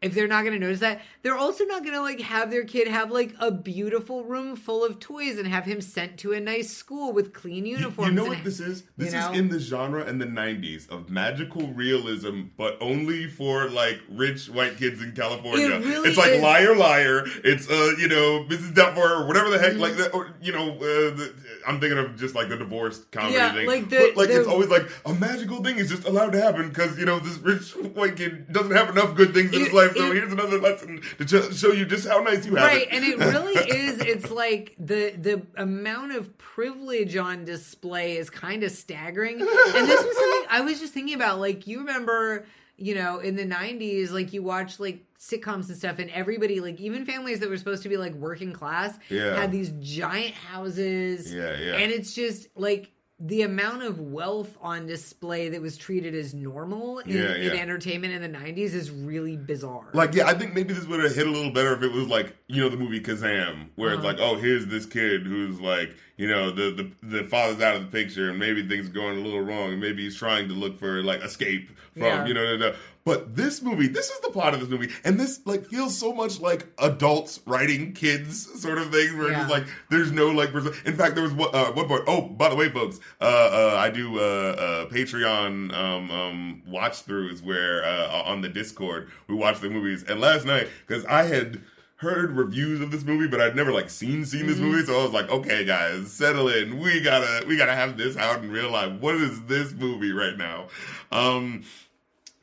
if 0.04 0.14
they're 0.14 0.28
not 0.28 0.42
going 0.44 0.52
to 0.52 0.58
notice 0.64 0.80
that 0.80 1.00
they're 1.22 1.36
also 1.36 1.64
not 1.64 1.82
going 1.82 1.94
to 1.94 2.00
like 2.02 2.20
have 2.20 2.50
their 2.50 2.64
kid 2.64 2.86
have 2.86 3.10
like 3.10 3.34
a 3.40 3.50
beautiful 3.50 4.22
room 4.24 4.54
full 4.54 4.84
of 4.84 5.00
toys 5.00 5.38
and 5.38 5.48
have 5.48 5.64
him 5.64 5.80
sent 5.80 6.18
to 6.18 6.32
a 6.32 6.40
nice 6.40 6.70
school 6.70 7.12
with 7.12 7.32
clean 7.32 7.64
uniforms 7.64 8.10
you 8.10 8.14
know 8.14 8.24
and- 8.26 8.34
what 8.34 8.44
this 8.44 8.60
is? 8.60 8.84
This 8.98 9.12
know? 9.14 9.32
is 9.32 9.38
in 9.38 9.48
the 9.48 9.58
genre 9.58 10.04
in 10.06 10.18
the 10.18 10.26
90s 10.26 10.88
of 10.90 11.08
magical 11.08 11.68
realism, 11.68 12.42
but 12.56 12.76
only 12.80 13.26
for 13.28 13.68
like 13.70 13.98
rich 14.10 14.48
white 14.50 14.76
kids 14.76 15.02
in 15.02 15.12
California. 15.12 15.66
It 15.70 15.84
really 15.84 16.08
it's 16.10 16.18
like 16.18 16.32
is. 16.32 16.42
Liar 16.42 16.76
Liar. 16.76 17.24
It's, 17.42 17.68
uh, 17.68 17.92
you 17.98 18.08
know, 18.08 18.44
Mrs. 18.48 18.74
Doubtfire 18.74 19.22
or 19.22 19.26
whatever 19.26 19.50
the 19.50 19.58
heck, 19.58 19.72
Mm-hmm. 19.72 19.80
like 19.80 19.96
that. 19.96 20.12
Or, 20.14 20.34
you 20.42 20.52
know, 20.52 20.72
uh, 20.74 20.78
the, 21.16 21.34
I'm 21.66 21.80
thinking 21.80 21.98
of 21.98 22.14
just 22.16 22.34
like 22.34 22.48
the 22.50 22.56
divorced 22.56 23.10
comedy 23.10 23.34
Yeah, 23.34 23.52
thing. 23.54 23.66
like 23.66 23.88
the- 23.88 23.96
but, 24.14 24.16
like 24.16 24.28
the- 24.28 24.40
it's 24.40 24.48
always 24.48 24.68
like 24.68 24.86
a 25.06 25.14
magical 25.14 25.62
thing 25.64 25.78
is 25.78 25.88
just 25.88 26.04
allowed 26.04 26.32
to 26.32 26.40
happen 26.40 26.68
because, 26.68 26.98
you 26.98 27.06
know, 27.06 27.18
this 27.18 27.38
rich 27.38 27.70
white 27.94 28.16
kid 28.16 28.52
doesn't 28.52 28.72
have 28.76 28.90
enough 28.90 29.14
good 29.16 29.32
things 29.32 29.52
in 29.54 29.62
It- 29.62 29.64
his 29.64 29.72
life. 29.72 29.93
So 29.94 30.10
it- 30.10 30.14
here's 30.16 30.32
another 30.32 30.58
lesson 30.60 31.00
to 31.18 31.52
show 31.52 31.72
you 31.72 31.84
just 31.84 32.06
how 32.08 32.20
nice 32.22 32.46
you 32.46 32.54
have 32.56 32.66
right 32.66 32.82
it. 32.82 32.88
and 32.92 33.04
it 33.04 33.18
really 33.18 33.54
is 33.78 34.00
it's 34.00 34.30
like 34.30 34.74
the 34.78 35.10
the 35.18 35.42
amount 35.56 36.12
of 36.12 36.36
privilege 36.38 37.16
on 37.16 37.44
display 37.44 38.16
is 38.16 38.30
kind 38.30 38.62
of 38.62 38.70
staggering 38.70 39.40
and 39.40 39.48
this 39.48 40.04
was 40.04 40.16
something 40.16 40.46
i 40.50 40.60
was 40.64 40.80
just 40.80 40.92
thinking 40.92 41.14
about 41.14 41.38
like 41.40 41.66
you 41.66 41.78
remember 41.80 42.46
you 42.76 42.96
know, 42.96 43.20
in 43.20 43.36
the 43.36 43.44
90s, 43.46 44.10
like 44.10 44.32
you 44.32 44.42
watch 44.42 44.80
like 44.80 45.04
sitcoms 45.16 45.68
and 45.68 45.76
stuff, 45.78 46.00
and 46.00 46.10
everybody, 46.10 46.58
like 46.58 46.80
even 46.80 47.06
families 47.06 47.38
that 47.38 47.48
were 47.48 47.56
supposed 47.56 47.84
to 47.84 47.88
be 47.88 47.96
like 47.96 48.12
working 48.14 48.52
class, 48.52 48.98
Yeah. 49.10 49.36
had 49.40 49.52
these 49.52 49.70
giant 49.78 50.34
houses. 50.34 51.32
Yeah, 51.32 51.56
yeah. 51.56 51.76
And 51.76 51.92
it's 51.92 52.12
just 52.14 52.48
like 52.56 52.90
the 53.20 53.42
amount 53.42 53.82
of 53.82 54.00
wealth 54.00 54.56
on 54.60 54.86
display 54.86 55.48
that 55.48 55.62
was 55.62 55.76
treated 55.76 56.14
as 56.16 56.34
normal 56.34 56.98
in, 56.98 57.16
Yeah, 57.16 57.34
in 57.36 57.52
entertainment 57.56 58.12
in 58.12 58.20
the 58.22 58.38
90s 58.38 58.74
is 58.74 58.90
really 58.90 59.36
bizarre. 59.36 59.88
Like, 59.94 60.14
yeah, 60.14 60.26
I 60.26 60.34
think 60.34 60.52
maybe 60.52 60.74
this 60.74 60.84
would 60.86 61.02
have 61.02 61.14
hit 61.14 61.26
a 61.26 61.30
little 61.30 61.52
better 61.52 61.74
if 61.74 61.82
it 61.82 61.92
was 61.92 62.08
like, 62.08 62.36
you 62.48 62.60
know, 62.60 62.68
the 62.68 62.76
movie 62.76 63.00
Kazam, 63.00 63.68
where 63.76 63.90
it's 63.90 63.98
Uh-huh. 64.00 64.08
like, 64.08 64.18
oh, 64.18 64.34
here's 64.36 64.66
this 64.66 64.84
kid 64.84 65.22
who's 65.26 65.60
like, 65.60 65.94
you 66.16 66.26
know, 66.28 66.50
the, 66.50 66.70
the 67.02 67.18
the 67.18 67.24
father's 67.24 67.62
out 67.62 67.76
of 67.76 67.82
the 67.82 67.88
picture, 67.88 68.30
and 68.30 68.38
maybe 68.38 68.66
things 68.66 68.88
are 68.88 68.92
going 68.92 69.18
a 69.18 69.20
little 69.20 69.40
wrong, 69.42 69.70
and 69.72 69.80
maybe 69.80 70.02
he's 70.04 70.16
trying 70.16 70.48
to 70.48 70.54
look 70.54 70.78
for 70.78 71.02
like 71.02 71.22
escape 71.22 71.70
from, 71.92 72.02
Yeah. 72.02 72.26
you 72.26 72.34
know, 72.34 72.44
no, 72.44 72.56
no. 72.70 72.74
But 73.04 73.36
this 73.36 73.60
movie, 73.60 73.86
this 73.86 74.08
is 74.08 74.18
the 74.20 74.30
plot 74.30 74.54
of 74.54 74.60
this 74.60 74.68
movie, 74.70 74.90
and 75.04 75.20
this 75.20 75.40
like 75.44 75.66
feels 75.66 75.94
so 75.94 76.14
much 76.14 76.40
like 76.40 76.66
adults 76.78 77.38
writing 77.46 77.92
kids 77.92 78.60
sort 78.62 78.78
of 78.78 78.90
thing, 78.90 79.18
where 79.18 79.30
it's 79.42 79.50
like 79.50 79.64
there's 79.90 80.10
no 80.10 80.28
like. 80.28 80.52
pers- 80.52 80.74
In 80.86 80.96
fact, 80.96 81.14
there 81.14 81.22
was 81.24 81.34
one, 81.34 81.50
uh, 81.54 81.66
one 81.72 81.86
part. 81.86 82.04
Oh, 82.06 82.22
by 82.22 82.48
the 82.48 82.56
way, 82.56 82.70
folks, 82.70 83.00
uh, 83.20 83.24
uh, 83.24 83.76
I 83.78 83.90
do 83.90 84.18
uh, 84.18 84.22
uh, 84.22 84.86
Patreon 84.88 85.74
um, 85.74 86.10
um, 86.10 86.62
watch 86.66 87.04
throughs 87.04 87.42
where 87.44 87.84
uh, 87.84 88.22
on 88.24 88.40
the 88.40 88.48
Discord 88.48 89.10
we 89.28 89.34
watch 89.34 89.60
the 89.60 89.68
movies. 89.68 90.02
And 90.04 90.18
last 90.18 90.46
night, 90.46 90.68
because 90.86 91.04
I 91.04 91.24
had 91.24 91.60
heard 91.96 92.32
reviews 92.32 92.80
of 92.80 92.90
this 92.90 93.04
movie, 93.04 93.28
but 93.28 93.40
I'd 93.40 93.54
never 93.54 93.70
like 93.72 93.90
seen 93.90 94.24
seen 94.24 94.46
this 94.46 94.58
movie, 94.58 94.82
so 94.84 94.98
I 94.98 95.02
was 95.04 95.12
like, 95.12 95.30
okay, 95.30 95.66
guys, 95.66 96.10
settle 96.10 96.48
in. 96.48 96.78
We 96.78 97.02
gotta 97.02 97.44
we 97.46 97.58
gotta 97.58 97.74
have 97.74 97.98
this 97.98 98.16
out 98.16 98.42
in 98.42 98.50
real 98.50 98.70
life. 98.70 98.92
What 99.00 99.14
is 99.16 99.42
this 99.44 99.72
movie 99.74 100.12
right 100.12 100.36
now? 100.38 100.68
Um, 101.12 101.64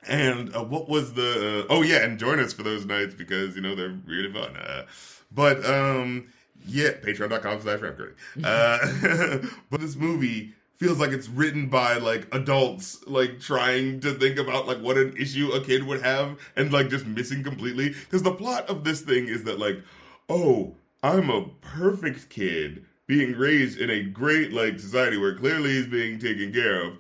and 0.08 0.56
uh, 0.56 0.64
what 0.64 0.90
was 0.90 1.14
the? 1.14 1.62
Uh, 1.62 1.74
oh 1.74 1.82
yeah, 1.82 2.04
and 2.04 2.18
join 2.18 2.40
us 2.40 2.54
for 2.54 2.64
those 2.64 2.86
nights 2.86 3.14
because 3.14 3.56
you 3.56 3.62
know 3.62 3.76
they're 3.76 3.98
really 4.06 4.32
fun. 4.32 4.56
Uh, 4.56 4.86
but 5.32 5.66
um, 5.66 6.28
yeah, 6.66 6.92
patreon.com 6.92 7.62
slash 7.62 7.80
rapcurdy. 7.80 8.14
Uh, 8.44 9.48
but 9.70 9.82
this 9.82 9.96
movie 9.96 10.54
feels 10.78 11.00
like 11.00 11.12
it's 11.12 11.30
written 11.30 11.68
by 11.68 11.98
like 11.98 12.28
adults, 12.34 13.06
like 13.06 13.40
trying 13.40 14.00
to 14.00 14.14
think 14.14 14.40
about 14.40 14.68
like 14.68 14.80
what 14.80 14.98
an 14.98 15.16
issue 15.18 15.52
a 15.52 15.64
kid 15.64 15.84
would 15.84 16.02
have, 16.02 16.40
and 16.56 16.74
like 16.74 16.90
just 16.90 17.06
missing 17.06 17.44
completely. 17.44 17.90
Because 17.90 18.24
the 18.24 18.34
plot 18.34 18.68
of 18.70 18.84
this 18.84 19.02
thing 19.02 19.28
is 19.28 19.44
that 19.44 19.60
like, 19.60 19.80
oh, 20.28 20.76
I'm 21.04 21.30
a 21.30 21.48
perfect 21.62 22.30
kid 22.30 22.86
being 23.08 23.34
raised 23.34 23.80
in 23.80 23.90
a 23.90 24.04
great 24.04 24.54
like 24.54 24.80
society 24.80 25.18
where 25.18 25.36
clearly 25.36 25.72
he's 25.72 25.88
being 25.88 26.18
taken 26.18 26.52
care 26.52 26.82
of. 26.84 26.98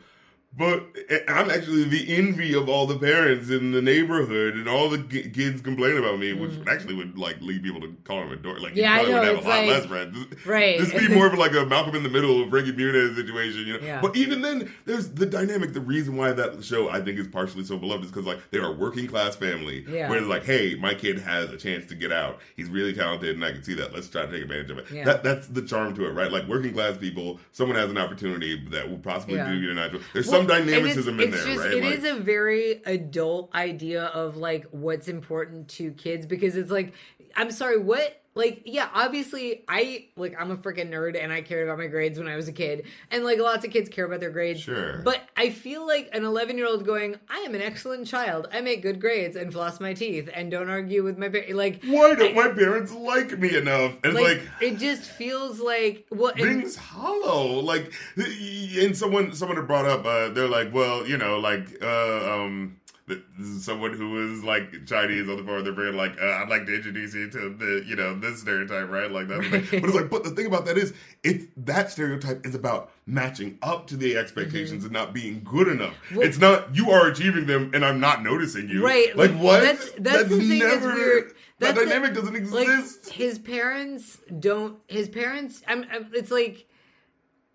But 0.57 0.83
I'm 1.29 1.49
actually 1.49 1.85
the 1.85 2.13
envy 2.17 2.53
of 2.53 2.67
all 2.67 2.85
the 2.85 2.97
parents 2.99 3.49
in 3.49 3.71
the 3.71 3.81
neighborhood, 3.81 4.55
and 4.55 4.67
all 4.67 4.89
the 4.89 4.97
ki- 5.01 5.29
kids 5.29 5.61
complain 5.61 5.95
about 5.95 6.19
me, 6.19 6.33
which 6.33 6.51
actually 6.67 6.93
would 6.95 7.17
like 7.17 7.39
lead 7.39 7.63
people 7.63 7.79
to 7.79 7.95
call 8.03 8.21
him 8.23 8.31
a 8.33 8.35
dork. 8.35 8.59
Like, 8.59 8.73
Mm. 8.73 8.75
Yeah, 8.75 8.93
I 8.93 9.01
know, 9.03 9.13
would 9.19 9.23
have 9.27 9.45
a 9.45 9.47
lot 9.47 9.59
like- 9.59 9.67
less 9.69 9.85
friends. 9.85 10.17
This- 10.29 10.45
Right. 10.45 10.77
This 10.77 10.91
would 10.93 11.07
be 11.07 11.13
more 11.15 11.27
of 11.27 11.37
like 11.37 11.53
a 11.53 11.65
Malcolm 11.65 11.95
in 11.95 12.03
the 12.03 12.09
Middle, 12.09 12.43
of 12.43 12.49
Frankie 12.49 12.73
Muniz 12.73 13.15
situation, 13.15 13.65
you 13.65 13.73
know. 13.73 13.79
Yeah. 13.81 14.01
But 14.01 14.17
even 14.17 14.41
then, 14.41 14.69
there's 14.85 15.07
the 15.11 15.25
dynamic. 15.25 15.71
The 15.71 15.79
reason 15.79 16.17
why 16.17 16.33
that 16.33 16.61
show 16.65 16.89
I 16.89 16.99
think 16.99 17.17
is 17.17 17.27
partially 17.29 17.63
so 17.63 17.77
beloved 17.77 18.03
is 18.03 18.11
because 18.11 18.25
like 18.27 18.39
they 18.51 18.57
are 18.59 18.67
a 18.67 18.71
working 18.75 19.07
class 19.07 19.37
family, 19.37 19.85
Yeah. 19.89 20.09
where 20.09 20.19
it's 20.19 20.27
like, 20.27 20.43
hey, 20.43 20.75
my 20.75 20.93
kid 20.93 21.19
has 21.19 21.49
a 21.49 21.57
chance 21.57 21.85
to 21.85 21.95
get 21.95 22.11
out. 22.11 22.39
He's 22.57 22.67
really 22.67 22.91
talented, 22.93 23.35
and 23.35 23.45
I 23.45 23.53
can 23.53 23.63
see 23.63 23.75
that. 23.75 23.93
Let's 23.93 24.09
try 24.09 24.25
to 24.25 24.31
take 24.31 24.41
advantage 24.43 24.69
of 24.69 24.79
it. 24.79 24.85
Yeah. 24.91 25.05
That 25.05 25.23
that's 25.23 25.47
the 25.47 25.61
charm 25.61 25.95
to 25.95 26.05
it, 26.07 26.11
right? 26.11 26.29
Like 26.31 26.45
working 26.49 26.73
class 26.73 26.97
people, 26.97 27.39
someone 27.53 27.77
has 27.77 27.89
an 27.89 27.97
opportunity 27.97 28.61
that 28.71 28.89
will 28.89 28.97
possibly 28.99 29.37
do 29.37 29.53
you 29.53 29.71
an 29.71 29.77
actual. 29.79 30.01
There's 30.13 30.27
Well, 30.27 30.39
some 30.40 30.40
it's- 30.45 30.65
dynamicism 30.65 31.19
in 31.19 31.29
it's 31.33 31.43
there, 31.43 31.53
just, 31.53 31.65
right? 31.65 31.73
It 31.75 31.83
Like- 31.83 31.93
is 31.97 32.03
a 32.05 32.15
very 32.15 32.81
adult 32.85 33.53
idea 33.55 34.05
of 34.05 34.37
like 34.37 34.65
what's 34.71 35.07
important 35.07 35.67
to 35.69 35.91
kids 35.91 36.25
because 36.25 36.55
it's 36.55 36.71
like, 36.71 36.93
I'm 37.35 37.51
sorry, 37.51 37.77
what? 37.79 38.20
Like, 38.33 38.61
yeah, 38.65 38.87
obviously, 38.93 39.63
I 39.67 40.05
like 40.15 40.35
I'm 40.39 40.51
a 40.51 40.55
freaking 40.57 40.89
nerd 40.89 41.21
and 41.21 41.33
I 41.33 41.41
cared 41.41 41.67
about 41.67 41.77
my 41.77 41.87
grades 41.87 42.17
when 42.17 42.29
I 42.29 42.37
was 42.37 42.47
a 42.47 42.53
kid, 42.53 42.85
and 43.09 43.25
like 43.25 43.39
lots 43.39 43.65
of 43.65 43.71
kids 43.71 43.89
care 43.89 44.05
about 44.05 44.21
their 44.21 44.29
grades. 44.29 44.61
Sure. 44.61 44.99
But 45.03 45.21
I 45.35 45.49
feel 45.49 45.85
like 45.85 46.09
an 46.13 46.23
11 46.23 46.57
year 46.57 46.67
old 46.67 46.85
going, 46.85 47.17
I 47.29 47.39
am 47.39 47.55
an 47.55 47.61
excellent 47.61 48.07
child. 48.07 48.47
I 48.53 48.61
make 48.61 48.81
good 48.83 49.01
grades 49.01 49.35
and 49.35 49.51
floss 49.51 49.81
my 49.81 49.93
teeth 49.93 50.29
and 50.33 50.49
don't 50.49 50.69
argue 50.69 51.03
with 51.03 51.17
my 51.17 51.27
parents. 51.27 51.53
Like, 51.53 51.83
Why 51.83 52.15
don't 52.15 52.31
I- 52.37 52.47
my 52.47 52.53
parents 52.53 52.93
like 52.93 53.37
me 53.37 53.55
enough? 53.57 53.95
And 54.03 54.13
like, 54.13 54.23
like, 54.23 54.41
it 54.61 54.77
just 54.77 55.03
feels 55.03 55.59
like 55.59 56.05
well, 56.09 56.31
and- 56.31 56.41
rings 56.41 56.77
hollow. 56.77 57.59
Like, 57.59 57.91
and 58.15 58.95
someone 58.95 59.33
someone 59.33 59.57
had 59.57 59.67
brought 59.67 59.85
up, 59.85 60.05
uh, 60.05 60.29
they're 60.29 60.47
like, 60.47 60.73
well, 60.73 61.05
you 61.05 61.17
know, 61.17 61.37
like, 61.39 61.67
uh, 61.81 62.33
um. 62.33 62.77
Th- 63.15 63.23
This 63.37 63.47
is 63.47 63.65
someone 63.65 63.93
who 63.93 64.31
is 64.33 64.43
like 64.43 64.85
Chinese 64.85 65.27
on 65.29 65.37
the 65.37 65.43
phone. 65.43 65.63
They're 65.63 65.73
very 65.73 65.91
like, 65.91 66.13
uh, 66.21 66.25
I'd 66.25 66.49
like 66.49 66.65
to 66.65 66.75
introduce 66.75 67.13
you 67.13 67.29
to 67.29 67.49
the, 67.49 67.83
you 67.85 67.95
know, 67.95 68.17
this 68.17 68.41
stereotype, 68.41 68.89
right? 68.89 69.11
Like 69.11 69.27
that. 69.27 69.39
But 69.71 69.83
it's 69.83 69.93
like, 69.95 70.09
but 70.09 70.23
the 70.23 70.31
thing 70.31 70.45
about 70.45 70.65
that 70.65 70.77
is, 70.77 70.93
it 71.23 71.49
that 71.65 71.91
stereotype 71.91 72.45
is 72.45 72.55
about 72.55 72.91
matching 73.05 73.57
up 73.61 73.87
to 73.87 73.97
the 73.97 74.17
expectations 74.17 74.83
and 74.83 74.93
not 74.93 75.13
being 75.13 75.41
good 75.43 75.67
enough. 75.67 75.93
Mm-hmm. 76.05 76.15
Well- 76.17 76.27
it's 76.27 76.37
not 76.39 76.75
you 76.75 76.91
are 76.91 77.07
achieving 77.07 77.45
them 77.45 77.71
and 77.73 77.83
I'm 77.85 77.99
not 77.99 78.23
noticing 78.23 78.69
you. 78.69 78.83
Right, 78.83 79.15
Like, 79.15 79.31
like, 79.31 79.39
what? 79.41 79.61
that's- 79.61 79.89
that's 79.97 80.29
the 80.29 80.39
thing 80.39 80.59
that's 80.59 80.83
weird. 80.85 81.29
That 81.59 81.75
That's 81.75 81.79
the- 81.79 81.85
dynamic 81.85 82.13
doesn't 82.15 82.33
like 82.51 82.67
exist. 82.67 83.09
his 83.11 83.37
parents 83.37 84.17
don't 84.39 84.77
his 84.87 85.07
parents 85.09 85.61
I'm, 85.67 85.85
I'm 85.91 86.09
it's 86.13 86.31
like 86.31 86.65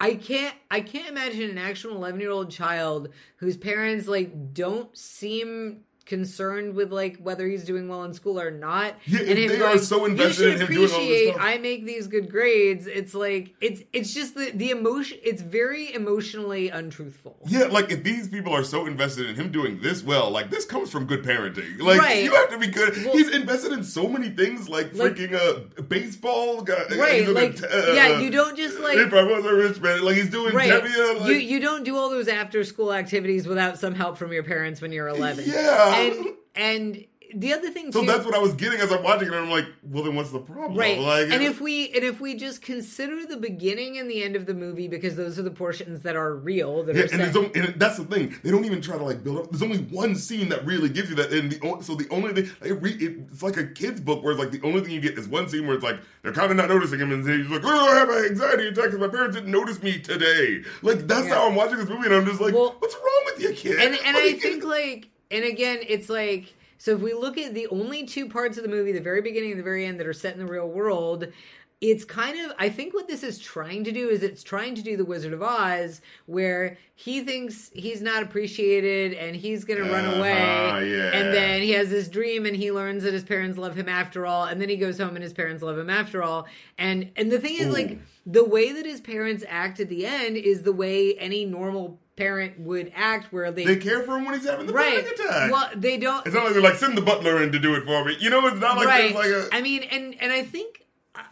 i 0.00 0.14
can't 0.14 0.54
i 0.70 0.80
can't 0.80 1.08
imagine 1.08 1.50
an 1.50 1.58
actual 1.58 1.96
11 1.96 2.20
year 2.20 2.30
old 2.30 2.50
child 2.50 3.08
whose 3.36 3.56
parents 3.56 4.06
like 4.06 4.52
don't 4.52 4.96
seem 4.96 5.80
concerned 6.06 6.74
with 6.74 6.92
like 6.92 7.18
whether 7.18 7.46
he's 7.46 7.64
doing 7.64 7.88
well 7.88 8.04
in 8.04 8.14
school 8.14 8.40
or 8.40 8.50
not 8.50 8.94
Yeah, 9.04 9.20
if 9.20 9.36
him 9.38 9.48
they 9.48 9.60
are 9.60 9.76
so 9.78 10.04
invested 10.04 10.44
you 10.44 10.50
in 10.52 10.60
him 10.60 10.66
doing 10.68 10.78
all 10.78 10.82
this 10.84 10.92
appreciate 10.94 11.28
stuff." 11.34 11.42
i 11.42 11.58
make 11.58 11.84
these 11.84 12.06
good 12.06 12.30
grades 12.30 12.86
it's 12.86 13.12
like 13.12 13.54
it's 13.60 13.82
it's 13.92 14.14
just 14.14 14.34
the 14.36 14.52
the 14.54 14.70
emotion 14.70 15.18
it's 15.22 15.42
very 15.42 15.92
emotionally 15.92 16.68
untruthful 16.70 17.36
Yeah, 17.46 17.64
like 17.64 17.90
if 17.90 18.02
these 18.04 18.28
people 18.28 18.52
are 18.54 18.64
so 18.64 18.86
invested 18.86 19.28
in 19.28 19.34
him 19.36 19.50
doing 19.50 19.80
this 19.80 20.02
well, 20.02 20.30
like 20.30 20.50
this 20.50 20.64
comes 20.64 20.90
from 20.90 21.06
good 21.06 21.22
parenting. 21.24 21.80
Like 21.80 22.00
Right. 22.00 22.22
you 22.24 22.32
have 22.34 22.50
to 22.50 22.58
be 22.58 22.68
good. 22.68 22.96
Well- 23.04 23.16
he's 23.16 23.30
invested 23.30 23.72
in 23.72 23.82
so 23.82 24.08
many 24.08 24.30
things, 24.30 24.68
like, 24.68 24.94
Like- 24.94 25.14
freaking 25.16 25.34
uh, 25.34 25.82
baseball. 25.82 26.62
Guy, 26.62 26.84
right 26.96 27.20
he's 27.20 27.28
in 27.28 27.34
like 27.34 27.62
uh, 27.62 27.92
yeah 27.92 28.20
you 28.20 28.30
don't 28.30 28.56
just 28.56 28.78
like 28.78 28.96
if 28.98 29.12
I 29.12 29.22
was 29.24 29.44
a 29.44 29.54
rich 29.54 29.80
man, 29.80 30.02
like 30.04 30.16
he's 30.16 30.30
doing 30.30 30.54
Right. 30.54 30.70
Like, 30.70 31.28
you 31.28 31.34
you 31.34 31.60
don't 31.60 31.84
do 31.84 31.96
all 31.96 32.08
those 32.10 32.28
after 32.28 32.62
school 32.64 32.92
activities 32.92 33.46
without 33.46 33.78
some 33.78 33.94
help 33.94 34.16
from 34.18 34.32
your 34.32 34.42
parents 34.42 34.80
when 34.80 34.92
you're 34.92 35.08
11. 35.08 35.44
Yeah. 35.46 35.95
And 35.96 36.26
and 36.54 37.04
the 37.34 37.52
other 37.52 37.70
thing 37.70 37.90
so 37.90 38.00
too 38.00 38.06
that's 38.06 38.24
what 38.24 38.36
I 38.36 38.38
was 38.38 38.54
getting 38.54 38.78
as 38.80 38.92
I'm 38.92 39.02
watching 39.02 39.26
it. 39.28 39.34
and 39.34 39.44
I'm 39.44 39.50
like, 39.50 39.66
well, 39.82 40.04
then 40.04 40.14
what's 40.14 40.30
the 40.30 40.38
problem? 40.38 40.78
Right. 40.78 40.96
Like, 40.98 41.28
and 41.28 41.42
if 41.42 41.60
we 41.60 41.86
and 41.90 42.04
if 42.04 42.20
we 42.20 42.36
just 42.36 42.62
consider 42.62 43.26
the 43.26 43.36
beginning 43.36 43.98
and 43.98 44.08
the 44.08 44.22
end 44.22 44.36
of 44.36 44.46
the 44.46 44.54
movie 44.54 44.86
because 44.86 45.16
those 45.16 45.36
are 45.36 45.42
the 45.42 45.50
portions 45.50 46.02
that 46.02 46.14
are 46.14 46.36
real 46.36 46.84
that 46.84 46.94
Yeah, 46.94 47.02
are 47.02 47.20
and, 47.26 47.36
only, 47.36 47.50
and 47.54 47.80
that's 47.80 47.96
the 47.98 48.04
thing. 48.04 48.32
They 48.44 48.50
don't 48.52 48.64
even 48.64 48.80
try 48.80 48.96
to 48.96 49.02
like 49.02 49.24
build 49.24 49.38
up. 49.38 49.50
There's 49.50 49.62
only 49.62 49.78
one 49.78 50.14
scene 50.14 50.48
that 50.50 50.64
really 50.64 50.88
gives 50.88 51.10
you 51.10 51.16
that, 51.16 51.32
and 51.32 51.50
the 51.50 51.78
so 51.82 51.96
the 51.96 52.06
only 52.10 52.32
thing 52.32 52.48
it 52.64 52.80
re, 52.80 52.92
it, 52.92 53.18
it's 53.32 53.42
like 53.42 53.56
a 53.56 53.66
kid's 53.66 54.00
book 54.00 54.22
where 54.22 54.32
it's 54.32 54.40
like 54.40 54.52
the 54.52 54.62
only 54.66 54.80
thing 54.82 54.92
you 54.92 55.00
get 55.00 55.18
is 55.18 55.26
one 55.28 55.48
scene 55.48 55.66
where 55.66 55.74
it's 55.74 55.84
like 55.84 55.98
they're 56.22 56.32
kind 56.32 56.50
of 56.52 56.56
not 56.56 56.68
noticing 56.68 57.00
him, 57.00 57.10
and 57.12 57.28
he's 57.28 57.48
like, 57.50 57.62
"Oh, 57.64 57.92
I 57.92 57.96
have 57.96 58.08
an 58.08 58.24
anxiety 58.24 58.68
attack 58.68 58.84
because 58.84 59.00
my 59.00 59.08
parents 59.08 59.34
didn't 59.36 59.50
notice 59.50 59.82
me 59.82 59.98
today." 59.98 60.62
Like 60.82 61.08
that's 61.08 61.26
Yeah. 61.26 61.34
how 61.34 61.48
I'm 61.48 61.56
watching 61.56 61.78
this 61.78 61.88
movie, 61.88 62.06
and 62.06 62.14
I'm 62.14 62.24
just 62.24 62.40
like, 62.40 62.54
Well- 62.54 62.76
"What's 62.78 62.94
wrong 62.94 63.22
with 63.26 63.42
you, 63.42 63.52
kid?" 63.52 63.80
and 63.80 63.98
and 64.06 64.16
I 64.16 64.34
think 64.34 64.62
like 64.64 65.08
and 65.30 65.44
again 65.44 65.78
it's 65.88 66.08
like 66.08 66.54
so 66.78 66.92
if 66.94 67.00
we 67.00 67.14
look 67.14 67.38
at 67.38 67.54
the 67.54 67.66
only 67.68 68.04
two 68.04 68.28
parts 68.28 68.56
of 68.56 68.62
the 68.62 68.68
movie 68.68 68.92
the 68.92 69.00
very 69.00 69.22
beginning 69.22 69.50
and 69.50 69.58
the 69.58 69.64
very 69.64 69.84
end 69.86 69.98
that 70.00 70.06
are 70.06 70.12
set 70.12 70.34
in 70.34 70.38
the 70.44 70.50
real 70.50 70.68
world 70.68 71.26
it's 71.82 72.04
kind 72.06 72.38
of 72.40 72.52
i 72.58 72.68
think 72.70 72.94
what 72.94 73.06
this 73.06 73.22
is 73.22 73.38
trying 73.38 73.84
to 73.84 73.92
do 73.92 74.08
is 74.08 74.22
it's 74.22 74.42
trying 74.42 74.74
to 74.74 74.80
do 74.82 74.96
the 74.96 75.04
wizard 75.04 75.34
of 75.34 75.42
oz 75.42 76.00
where 76.24 76.78
he 76.94 77.20
thinks 77.20 77.70
he's 77.74 78.00
not 78.00 78.22
appreciated 78.22 79.12
and 79.12 79.36
he's 79.36 79.64
gonna 79.66 79.82
run 79.82 80.06
Uh-huh, 80.06 80.18
away 80.18 80.90
yeah. 80.90 81.10
and 81.12 81.34
then 81.34 81.60
he 81.60 81.72
has 81.72 81.90
this 81.90 82.08
dream 82.08 82.46
and 82.46 82.56
he 82.56 82.72
learns 82.72 83.02
that 83.02 83.12
his 83.12 83.24
parents 83.24 83.58
love 83.58 83.76
him 83.76 83.90
after 83.90 84.24
all 84.24 84.44
and 84.44 84.58
then 84.60 84.70
he 84.70 84.76
goes 84.76 84.96
home 84.98 85.16
and 85.16 85.22
his 85.22 85.34
parents 85.34 85.62
love 85.62 85.76
him 85.76 85.90
after 85.90 86.22
all 86.22 86.46
and 86.78 87.10
and 87.16 87.30
the 87.30 87.38
thing 87.38 87.56
is 87.56 87.66
Ooh. 87.66 87.72
like 87.72 87.98
the 88.24 88.44
way 88.44 88.72
that 88.72 88.86
his 88.86 89.00
parents 89.02 89.44
act 89.46 89.78
at 89.78 89.90
the 89.90 90.06
end 90.06 90.36
is 90.38 90.62
the 90.62 90.72
way 90.72 91.14
any 91.18 91.44
normal 91.44 92.00
parent 92.16 92.58
would 92.58 92.90
act 92.94 93.32
where 93.32 93.52
they, 93.52 93.64
they 93.64 93.76
care 93.76 94.02
for 94.02 94.16
him 94.16 94.24
when 94.24 94.34
he's 94.34 94.48
having 94.48 94.66
the 94.66 94.72
right 94.72 95.04
panic 95.04 95.20
attack. 95.20 95.52
well 95.52 95.68
they 95.76 95.98
don't 95.98 96.26
it's 96.26 96.34
not 96.34 96.44
like 96.44 96.54
they're 96.54 96.62
like 96.62 96.76
send 96.76 96.96
the 96.96 97.02
butler 97.02 97.42
in 97.42 97.52
to 97.52 97.58
do 97.58 97.74
it 97.74 97.84
for 97.84 98.04
me. 98.04 98.16
You 98.18 98.30
know, 98.30 98.46
it's 98.46 98.58
not 98.58 98.76
like 98.76 98.86
right 98.86 99.14
there's 99.14 99.44
like 99.44 99.52
a 99.52 99.56
i 99.56 99.60
mean 99.60 99.82
and 99.82 100.14
and 100.20 100.32
i 100.32 100.42
think 100.42 100.86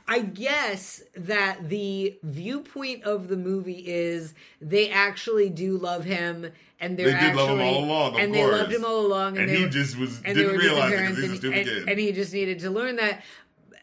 I 0.08 0.20
guess 0.20 1.02
that 1.16 1.68
the 1.68 2.18
viewpoint 2.22 3.04
of 3.04 3.28
the 3.28 3.36
movie 3.36 3.84
is 3.86 4.34
they 4.60 4.90
actually 4.90 5.50
do 5.50 5.76
love 5.76 6.04
him, 6.04 6.50
and 6.80 6.98
they're 6.98 7.12
They 7.12 7.20
did 7.20 7.36
love 7.36 7.50
him 7.50 7.60
all 7.60 7.84
along, 7.84 8.20
and 8.20 8.34
they 8.34 8.44
loved 8.44 8.72
him 8.72 8.84
all 8.84 9.06
along, 9.06 9.38
and, 9.38 9.48
and 9.48 9.58
he 9.58 9.64
were, 9.64 9.70
just 9.70 9.98
was 9.98 10.20
didn't 10.20 10.56
realize 10.56 10.92
it 10.92 10.96
because 10.96 11.16
he's 11.16 11.24
a 11.24 11.28
and, 11.28 11.36
stupid 11.36 11.58
and, 11.58 11.68
kid. 11.68 11.88
and 11.88 11.98
he 11.98 12.12
just 12.12 12.32
needed 12.32 12.60
to 12.60 12.70
learn 12.70 12.96
that. 12.96 13.22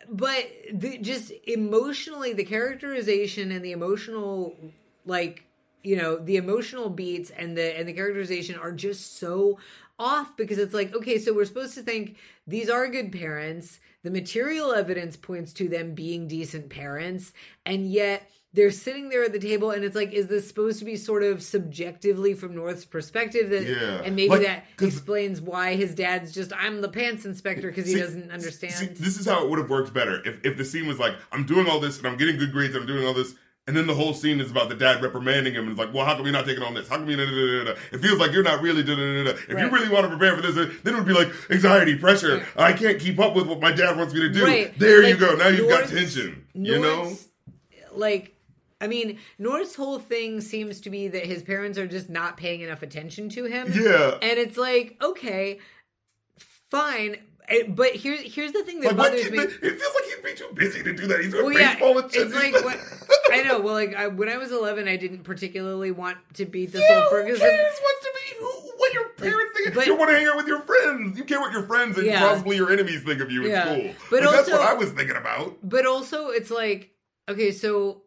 But 0.09 0.49
the, 0.73 0.97
just 0.97 1.31
emotionally, 1.47 2.33
the 2.33 2.43
characterization 2.43 3.51
and 3.51 3.63
the 3.63 3.71
emotional, 3.71 4.55
like 5.05 5.45
you 5.83 5.95
know, 5.95 6.17
the 6.17 6.37
emotional 6.37 6.89
beats 6.89 7.29
and 7.31 7.57
the 7.57 7.77
and 7.77 7.87
the 7.87 7.93
characterization 7.93 8.57
are 8.57 8.71
just 8.71 9.17
so 9.17 9.57
off 9.99 10.35
because 10.35 10.57
it's 10.57 10.73
like, 10.73 10.95
okay, 10.95 11.19
so 11.19 11.33
we're 11.33 11.45
supposed 11.45 11.75
to 11.75 11.83
think 11.83 12.17
these 12.47 12.69
are 12.69 12.87
good 12.87 13.11
parents. 13.11 13.79
The 14.03 14.09
material 14.11 14.73
evidence 14.73 15.15
points 15.15 15.53
to 15.53 15.69
them 15.69 15.93
being 15.93 16.27
decent 16.27 16.69
parents, 16.69 17.33
and 17.65 17.91
yet 17.91 18.29
they're 18.53 18.71
sitting 18.71 19.09
there 19.09 19.23
at 19.23 19.31
the 19.31 19.39
table 19.39 19.71
and 19.71 19.85
it's 19.85 19.95
like 19.95 20.11
is 20.11 20.27
this 20.27 20.45
supposed 20.47 20.79
to 20.79 20.83
be 20.85 20.97
sort 20.97 21.23
of 21.23 21.41
subjectively 21.41 22.33
from 22.33 22.53
north's 22.53 22.83
perspective 22.83 23.49
that 23.49 23.63
Yeah. 23.63 24.01
and 24.03 24.13
maybe 24.13 24.27
Like, 24.29 24.41
that 24.41 24.65
explains 24.81 25.39
why 25.39 25.75
his 25.75 25.95
dad's 25.95 26.33
just 26.33 26.51
i'm 26.57 26.81
the 26.81 26.89
pants 26.89 27.23
inspector 27.23 27.69
because 27.69 27.87
he 27.87 27.95
doesn't 27.95 28.29
understand 28.29 28.73
See, 28.73 28.87
this 28.87 29.17
is 29.17 29.25
how 29.25 29.43
it 29.45 29.49
would 29.49 29.59
have 29.59 29.69
worked 29.69 29.93
better 29.93 30.21
if 30.27 30.43
if 30.43 30.57
the 30.57 30.65
scene 30.65 30.85
was 30.85 30.99
like, 30.99 31.15
I'm 31.31 31.45
doing 31.45 31.67
all 31.69 31.79
this 31.79 31.97
and 31.97 32.07
I'm 32.07 32.17
getting 32.17 32.37
good 32.37 32.51
grades, 32.51 32.75
I'm 32.75 32.85
doing 32.85 33.05
all 33.05 33.13
this. 33.13 33.35
And 33.67 33.77
then 33.77 33.85
the 33.85 33.93
whole 33.93 34.13
scene 34.13 34.39
is 34.39 34.49
about 34.49 34.69
the 34.69 34.75
dad 34.75 35.03
reprimanding 35.03 35.53
him, 35.53 35.61
and 35.63 35.71
it's 35.71 35.79
like, 35.79 35.93
well, 35.93 36.03
how 36.03 36.15
come 36.15 36.25
you're 36.25 36.33
not 36.33 36.45
taking 36.45 36.63
on 36.63 36.73
this? 36.73 36.89
How 36.89 36.97
come 36.97 37.07
you? 37.07 37.17
It 37.19 37.99
feels 38.01 38.19
like 38.19 38.31
you're 38.31 38.43
not 38.43 38.61
really. 38.61 38.81
Da, 38.83 38.95
da, 38.95 39.01
da, 39.01 39.23
da. 39.23 39.29
If 39.31 39.49
you 39.49 39.69
really 39.69 39.87
want 39.87 40.03
to 40.05 40.09
prepare 40.09 40.35
for 40.35 40.41
this, 40.41 40.55
then 40.55 40.93
it 40.93 40.97
would 40.97 41.05
be 41.05 41.13
like 41.13 41.31
anxiety, 41.51 41.95
pressure. 41.95 42.45
I 42.57 42.73
can't 42.73 42.99
keep 42.99 43.19
up 43.19 43.35
with 43.35 43.47
what 43.47 43.59
my 43.61 43.71
dad 43.71 43.97
wants 43.97 44.13
me 44.15 44.21
to 44.21 44.29
do. 44.29 44.43
Right. 44.43 44.77
There 44.79 45.03
you 45.07 45.15
go. 45.15 45.35
Now 45.35 45.47
you've 45.49 45.69
got 45.69 45.81
North's- 45.81 45.93
tension. 45.93 46.45
You 46.53 46.79
know. 46.79 47.15
Like 47.93 48.35
I 48.81 48.87
mean, 48.87 49.19
North's 49.37 49.75
whole 49.75 49.99
thing 49.99 50.41
seems 50.41 50.81
to 50.81 50.89
be 50.89 51.07
that 51.07 51.25
his 51.25 51.43
parents 51.43 51.77
are 51.77 51.87
just 51.87 52.09
not 52.09 52.35
paying 52.35 52.61
enough 52.61 52.81
attention 52.81 53.29
to 53.29 53.45
him. 53.45 53.71
Yeah. 53.73 54.17
And 54.21 54.39
it's 54.39 54.57
like, 54.57 54.97
okay, 55.01 55.59
fine. 56.71 57.17
Eh, 57.51 57.63
But 57.67 57.91
here, 57.95 58.15
here's 58.17 58.51
the 58.53 58.63
thing 58.63 58.79
that 58.81 58.95
Like, 58.95 59.11
bothers 59.11 59.29
me. 59.31 59.37
it 59.39 59.49
feels 59.51 59.93
like 59.95 60.03
he'd 60.05 60.23
be 60.23 60.33
too 60.33 60.49
busy 60.53 60.83
to 60.83 60.93
do 60.93 61.07
that. 61.07 61.19
He's 61.21 61.31
doing 61.31 61.45
Well, 61.45 61.53
yeah, 61.59 61.73
baseball 61.73 61.97
and 61.99 62.11
shit. 62.11 62.27
it's 62.27 62.33
like 62.35 62.53
what, 62.63 62.79
I 63.31 63.43
know. 63.43 63.59
Well, 63.59 63.73
like 63.73 63.93
I, 63.95 64.07
when 64.07 64.29
I 64.29 64.37
was 64.37 64.51
11, 64.51 64.87
I 64.87 64.95
didn't 64.95 65.23
particularly 65.23 65.91
want 65.91 66.17
to 66.35 66.45
beat 66.45 66.71
the 66.71 66.79
Yeah, 66.79 67.03
who 67.03 67.09
Ferguson. 67.09 67.39
cares 67.39 67.75
what's 67.81 67.99
to 68.05 68.11
be 68.13 68.39
who, 68.39 68.45
what 68.77 68.93
your 68.93 69.09
parents 69.09 69.53
think? 69.57 69.75
but- 69.75 69.85
you 69.87 69.95
want 69.95 70.09
to 70.11 70.15
hang 70.17 70.27
out 70.27 70.37
with 70.37 70.47
your 70.47 70.61
friends. 70.61 71.17
You 71.17 71.23
care 71.25 71.39
what 71.39 71.51
your 71.51 71.63
friends 71.67 71.97
and 71.97 72.07
Yeah. 72.07 72.19
possibly 72.21 72.55
your 72.55 72.71
enemies 72.71 73.03
think 73.03 73.21
of 73.21 73.31
you 73.31 73.43
Yeah. 73.47 73.73
in 73.73 73.79
school. 73.81 73.95
But 74.09 74.23
Like, 74.23 74.35
that's 74.35 74.49
also- 74.49 74.59
what 74.59 74.69
I 74.69 74.73
was 74.73 74.91
thinking 74.91 75.17
about. 75.17 75.57
But 75.63 75.85
also, 75.85 76.29
it's 76.29 76.51
like, 76.51 76.91
okay, 77.29 77.51
so 77.51 78.03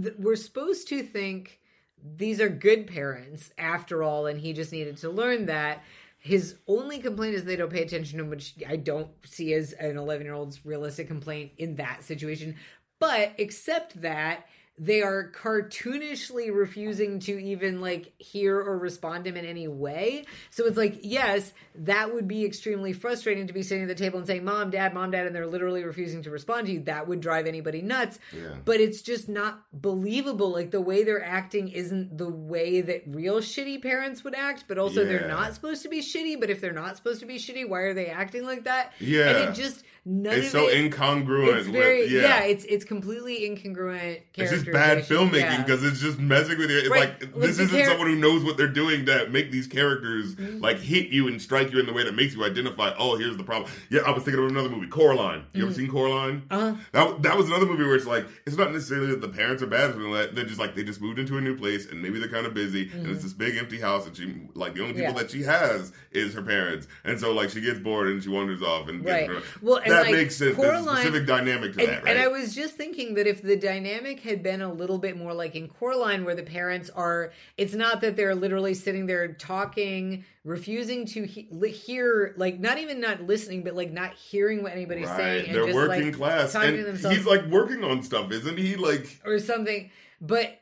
th- 0.00 0.14
we're 0.18 0.36
supposed 0.36 0.88
to 0.88 1.02
think 1.02 1.58
these 2.02 2.40
are 2.40 2.48
good 2.48 2.86
parents 2.86 3.50
after 3.58 4.02
all, 4.02 4.26
and 4.26 4.40
he 4.40 4.52
just 4.54 4.72
needed 4.72 4.96
to 4.98 5.10
learn 5.10 5.46
that. 5.46 5.82
His 6.22 6.56
only 6.68 6.98
complaint 6.98 7.34
is 7.34 7.44
they 7.44 7.56
don't 7.56 7.72
pay 7.72 7.82
attention 7.82 8.18
to 8.18 8.24
him, 8.24 8.30
which 8.30 8.54
I 8.68 8.76
don't 8.76 9.08
see 9.24 9.54
as 9.54 9.72
an 9.72 9.96
11 9.96 10.26
year 10.26 10.34
old's 10.34 10.64
realistic 10.66 11.08
complaint 11.08 11.52
in 11.56 11.76
that 11.76 12.04
situation. 12.04 12.56
But 12.98 13.32
except 13.38 14.00
that, 14.02 14.46
they 14.82 15.02
are 15.02 15.30
cartoonishly 15.30 16.52
refusing 16.54 17.18
to 17.20 17.38
even 17.38 17.82
like 17.82 18.14
hear 18.18 18.56
or 18.58 18.78
respond 18.78 19.24
to 19.24 19.30
him 19.30 19.36
in 19.36 19.44
any 19.44 19.68
way. 19.68 20.24
So 20.48 20.64
it's 20.64 20.78
like, 20.78 21.00
yes, 21.02 21.52
that 21.74 22.14
would 22.14 22.26
be 22.26 22.46
extremely 22.46 22.94
frustrating 22.94 23.46
to 23.46 23.52
be 23.52 23.62
sitting 23.62 23.82
at 23.82 23.88
the 23.88 23.94
table 23.94 24.18
and 24.18 24.26
saying, 24.26 24.42
Mom, 24.42 24.70
Dad, 24.70 24.94
Mom, 24.94 25.10
Dad, 25.10 25.26
and 25.26 25.36
they're 25.36 25.46
literally 25.46 25.84
refusing 25.84 26.22
to 26.22 26.30
respond 26.30 26.66
to 26.66 26.72
you. 26.72 26.80
That 26.84 27.06
would 27.08 27.20
drive 27.20 27.46
anybody 27.46 27.82
nuts. 27.82 28.18
Yeah. 28.34 28.56
But 28.64 28.80
it's 28.80 29.02
just 29.02 29.28
not 29.28 29.62
believable. 29.72 30.50
Like 30.50 30.70
the 30.70 30.80
way 30.80 31.04
they're 31.04 31.22
acting 31.22 31.68
isn't 31.68 32.16
the 32.16 32.30
way 32.30 32.80
that 32.80 33.02
real 33.06 33.40
shitty 33.40 33.82
parents 33.82 34.24
would 34.24 34.34
act, 34.34 34.64
but 34.66 34.78
also 34.78 35.02
Yeah. 35.02 35.08
they're 35.08 35.28
not 35.28 35.54
supposed 35.54 35.82
to 35.82 35.90
be 35.90 36.00
shitty. 36.00 36.40
But 36.40 36.48
if 36.48 36.62
they're 36.62 36.72
not 36.72 36.96
supposed 36.96 37.20
to 37.20 37.26
be 37.26 37.36
shitty, 37.36 37.68
why 37.68 37.80
are 37.80 37.94
they 37.94 38.06
acting 38.06 38.44
like 38.44 38.64
that? 38.64 38.94
Yeah. 38.98 39.28
And 39.28 39.36
it 39.50 39.54
just 39.60 39.84
none 40.04 40.32
It's 40.38 40.50
so 40.50 40.68
it 40.68 40.90
incongruent. 40.90 41.58
it's 41.58 41.66
very 41.68 42.02
with, 42.02 42.10
yeah. 42.12 42.20
yeah. 42.22 42.42
it's 42.44 42.64
it's 42.64 42.84
completely 42.84 43.40
incongruent 43.48 44.20
It's 44.34 44.50
just 44.50 44.66
bad 44.72 44.98
filmmaking 45.04 45.40
Yeah. 45.40 45.62
because 45.62 45.84
it's 45.84 46.00
just 46.00 46.18
messing 46.18 46.58
with 46.58 46.70
you. 46.70 46.78
It's 46.78 46.88
Right. 46.88 47.10
like 47.20 47.22
Like 47.22 47.34
this 47.34 47.58
isn't 47.58 47.76
char- 47.78 47.88
someone 47.88 48.08
who 48.08 48.16
knows 48.16 48.42
what 48.44 48.56
they're 48.56 48.68
doing 48.68 49.04
to 49.06 49.28
make 49.28 49.50
these 49.50 49.66
characters 49.66 50.34
Mm-hmm. 50.34 50.60
like 50.60 50.78
hit 50.78 51.08
you 51.08 51.28
and 51.28 51.40
strike 51.40 51.72
you 51.72 51.80
in 51.80 51.86
the 51.86 51.92
way 51.92 52.04
that 52.04 52.14
makes 52.14 52.34
you 52.34 52.44
identify. 52.44 52.92
Oh, 52.98 53.16
here's 53.16 53.36
the 53.36 53.44
problem. 53.44 53.70
Yeah, 53.90 54.00
I 54.06 54.10
was 54.12 54.22
thinking 54.24 54.42
of 54.42 54.50
another 54.50 54.68
movie, 54.68 54.86
Coraline. 54.86 55.44
You 55.52 55.64
ever 55.64 55.74
seen 55.74 55.88
Coraline? 55.88 56.42
Mm-hmm. 56.48 56.54
Uh-huh. 56.54 56.74
That 56.92 57.22
that 57.22 57.36
was 57.36 57.48
another 57.48 57.66
movie 57.66 57.84
where 57.84 57.94
it's 57.96 58.06
like 58.06 58.26
it's 58.46 58.56
not 58.56 58.72
necessarily 58.72 59.08
that 59.08 59.20
the 59.20 59.28
parents 59.28 59.62
are 59.62 59.66
bad. 59.66 59.94
that 59.94 60.34
They're 60.34 60.44
just 60.44 60.58
like 60.60 60.74
they 60.74 60.82
just 60.84 61.00
moved 61.00 61.18
into 61.18 61.36
a 61.36 61.40
new 61.40 61.56
place 61.56 61.86
and 61.90 62.00
maybe 62.02 62.18
they're 62.18 62.28
kind 62.28 62.46
of 62.46 62.54
busy 62.54 62.90
and 62.92 63.06
it's 63.08 63.22
this 63.22 63.32
big 63.32 63.56
empty 63.56 63.78
house 63.80 64.06
and 64.06 64.16
she 64.16 64.34
like 64.54 64.74
the 64.74 64.80
only 64.82 64.94
people 64.94 65.10
Mm-hmm. 65.10 65.16
Yeah. 65.16 65.22
that 65.22 65.30
she 65.30 65.42
has 65.42 65.92
is 66.12 66.34
her 66.34 66.42
parents 66.42 66.86
and 67.04 67.18
so 67.18 67.32
like 67.32 67.50
she 67.50 67.60
gets 67.60 67.78
bored 67.78 68.08
and 68.08 68.22
she 68.22 68.28
wanders 68.28 68.62
off 68.62 68.88
and 68.88 69.04
Right. 69.04 69.28
her- 69.28 69.42
Well, 69.62 69.80
and, 69.90 69.98
that 69.98 70.02
like, 70.06 70.12
makes 70.12 70.36
sense. 70.36 70.56
There's 70.56 70.68
a 70.68 70.72
Coraline- 70.82 70.96
specific 70.96 71.26
dynamic 71.26 71.74
to 71.74 71.80
and, 71.80 71.88
that, 71.88 72.04
right? 72.04 72.16
and 72.16 72.22
I 72.22 72.28
was 72.28 72.54
just 72.54 72.74
thinking 72.76 73.14
that 73.14 73.26
if 73.26 73.42
the 73.42 73.56
dynamic 73.56 74.20
had 74.20 74.42
been 74.42 74.62
a 74.62 74.72
little 74.72 74.98
bit 74.98 75.16
more 75.16 75.34
like 75.34 75.54
in 75.56 75.68
Coraline, 75.68 76.24
where 76.24 76.34
the 76.34 76.42
parents 76.42 76.90
are, 76.90 77.32
it's 77.58 77.74
not 77.74 78.00
that 78.00 78.16
they're 78.16 78.34
literally 78.34 78.74
sitting 78.74 79.06
there 79.06 79.32
talking, 79.34 80.24
refusing 80.44 81.04
to 81.06 81.24
he- 81.24 81.48
hear, 81.70 82.34
like 82.36 82.58
not 82.60 82.78
even 82.78 83.00
not 83.00 83.22
listening, 83.22 83.62
but 83.62 83.74
like 83.74 83.92
not 83.92 84.14
hearing 84.14 84.62
what 84.62 84.72
anybody's 84.72 85.08
saying, 85.08 85.46
and 85.46 85.54
They're 85.54 85.66
just 85.66 85.76
working 85.76 86.04
like 86.06 86.14
class, 86.14 86.52
talking 86.52 86.72
to 86.72 86.78
and 86.78 86.86
themselves. 86.86 87.16
he's 87.16 87.26
like 87.26 87.44
working 87.46 87.84
on 87.84 88.02
stuff, 88.02 88.30
isn't 88.32 88.58
he? 88.58 88.76
Like, 88.76 89.20
or 89.24 89.38
something. 89.38 89.90
But 90.20 90.56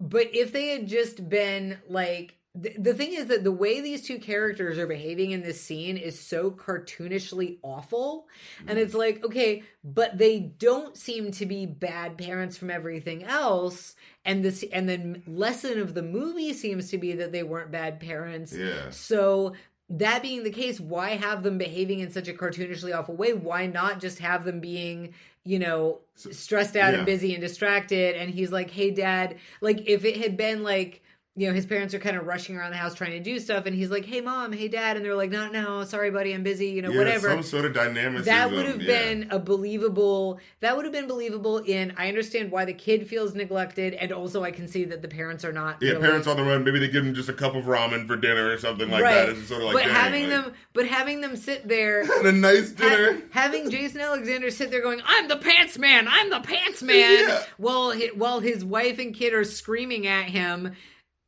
but 0.00 0.34
if 0.34 0.52
they 0.52 0.68
had 0.68 0.86
just 0.88 1.28
been 1.28 1.78
like 1.88 2.36
the, 2.54 2.72
the 2.78 2.94
thing 2.94 3.14
is 3.14 3.26
that 3.26 3.42
the 3.42 3.52
way 3.52 3.80
these 3.80 4.02
two 4.02 4.18
characters 4.18 4.78
are 4.78 4.86
behaving 4.86 5.32
in 5.32 5.42
this 5.42 5.60
scene 5.60 5.96
is 5.96 6.18
so 6.18 6.50
cartoonishly 6.50 7.58
awful 7.62 8.26
and 8.66 8.78
it's 8.78 8.94
like 8.94 9.24
okay 9.24 9.62
but 9.82 10.16
they 10.18 10.38
don't 10.38 10.96
seem 10.96 11.30
to 11.32 11.46
be 11.46 11.66
bad 11.66 12.16
parents 12.16 12.56
from 12.56 12.70
everything 12.70 13.24
else 13.24 13.96
and 14.24 14.44
this 14.44 14.64
and 14.72 14.88
the 14.88 15.20
lesson 15.26 15.80
of 15.80 15.94
the 15.94 16.02
movie 16.02 16.52
seems 16.52 16.90
to 16.90 16.98
be 16.98 17.12
that 17.12 17.32
they 17.32 17.42
weren't 17.42 17.70
bad 17.70 17.98
parents 18.00 18.54
yeah, 18.54 18.90
so 18.90 19.52
that 19.90 20.22
being 20.22 20.44
the 20.44 20.50
case, 20.50 20.80
why 20.80 21.10
have 21.10 21.42
them 21.42 21.58
behaving 21.58 22.00
in 22.00 22.10
such 22.10 22.28
a 22.28 22.32
cartoonishly 22.32 22.96
awful 22.96 23.16
way? 23.16 23.32
Why 23.32 23.66
not 23.66 24.00
just 24.00 24.18
have 24.18 24.44
them 24.44 24.60
being, 24.60 25.14
you 25.44 25.58
know, 25.58 26.00
stressed 26.14 26.76
out 26.76 26.92
yeah. 26.92 26.98
and 26.98 27.06
busy 27.06 27.34
and 27.34 27.42
distracted? 27.42 28.16
And 28.16 28.30
he's 28.30 28.50
like, 28.50 28.70
"Hey, 28.70 28.90
Dad," 28.90 29.36
like 29.60 29.86
if 29.86 30.04
it 30.04 30.16
had 30.16 30.36
been 30.36 30.62
like. 30.62 31.02
You 31.36 31.48
know, 31.48 31.52
his 31.52 31.66
parents 31.66 31.92
are 31.94 31.98
kind 31.98 32.16
of 32.16 32.26
rushing 32.26 32.56
around 32.56 32.70
the 32.70 32.76
house 32.76 32.94
trying 32.94 33.10
to 33.10 33.18
do 33.18 33.40
stuff, 33.40 33.66
and 33.66 33.74
he's 33.74 33.90
like, 33.90 34.04
"Hey, 34.04 34.20
mom, 34.20 34.52
hey, 34.52 34.68
dad," 34.68 34.96
and 34.96 35.04
they're 35.04 35.16
like, 35.16 35.32
"Not 35.32 35.52
now, 35.52 35.82
sorry, 35.82 36.12
buddy, 36.12 36.32
I'm 36.32 36.44
busy." 36.44 36.68
You 36.68 36.82
know, 36.82 36.92
yeah, 36.92 36.98
whatever 36.98 37.28
some 37.28 37.42
sort 37.42 37.64
of 37.64 37.72
dynamicism. 37.72 38.24
that 38.26 38.52
would 38.52 38.66
have 38.66 38.80
yeah. 38.80 38.86
been 38.86 39.28
a 39.32 39.40
believable 39.40 40.38
that 40.60 40.76
would 40.76 40.84
have 40.84 40.92
been 40.92 41.08
believable 41.08 41.58
in 41.58 41.92
i 41.96 42.06
understand 42.08 42.50
why 42.50 42.64
the 42.64 42.72
kid 42.72 43.08
feels 43.08 43.34
neglected 43.34 43.94
and 43.94 44.12
also 44.12 44.44
i 44.44 44.50
can 44.50 44.68
see 44.68 44.84
that 44.84 45.02
the 45.02 45.08
parents 45.08 45.44
are 45.44 45.52
not 45.52 45.78
Yeah, 45.82 45.92
really- 45.92 46.02
parents 46.02 46.26
on 46.28 46.36
the 46.36 46.44
run. 46.44 46.62
Maybe 46.64 46.78
they 46.78 46.88
give 46.88 47.04
them 47.04 47.14
just 47.14 47.28
a 47.28 47.32
cup 47.32 47.54
of 47.56 47.64
ramen 47.64 48.06
for 48.06 48.16
dinner 48.16 48.50
or 48.50 48.58
something 48.58 48.88
like 48.88 49.02
right 49.02 49.26
that. 49.26 49.28
It's 49.30 49.48
sort 49.48 49.60
of 49.62 49.66
like, 49.66 49.74
but 49.74 49.84
dang, 49.84 49.94
having 49.94 50.22
like, 50.30 50.44
them 50.44 50.52
but 50.72 50.86
having 50.86 51.20
them 51.20 51.36
sit 51.36 51.66
there 51.66 52.02
and 52.18 52.26
a 52.28 52.32
nice 52.32 52.72
ha- 52.78 52.88
dinner. 52.88 53.22
having 53.30 53.70
jason 53.70 54.00
alexander 54.00 54.50
sit 54.50 54.70
there 54.70 54.82
going 54.82 55.00
i'm 55.04 55.26
the 55.28 55.36
pants 55.36 55.78
man 55.78 56.06
i'm 56.08 56.30
the 56.30 56.40
pants 56.40 56.80
man 56.82 57.28
Yeah. 57.28 57.42
while 57.56 57.92
hi- 57.92 58.10
while 58.14 58.38
his 58.40 58.64
wife 58.64 58.98
and 59.00 59.12
kid 59.14 59.32
are 59.34 59.44
screaming 59.44 60.06
at 60.06 60.26
him 60.26 60.72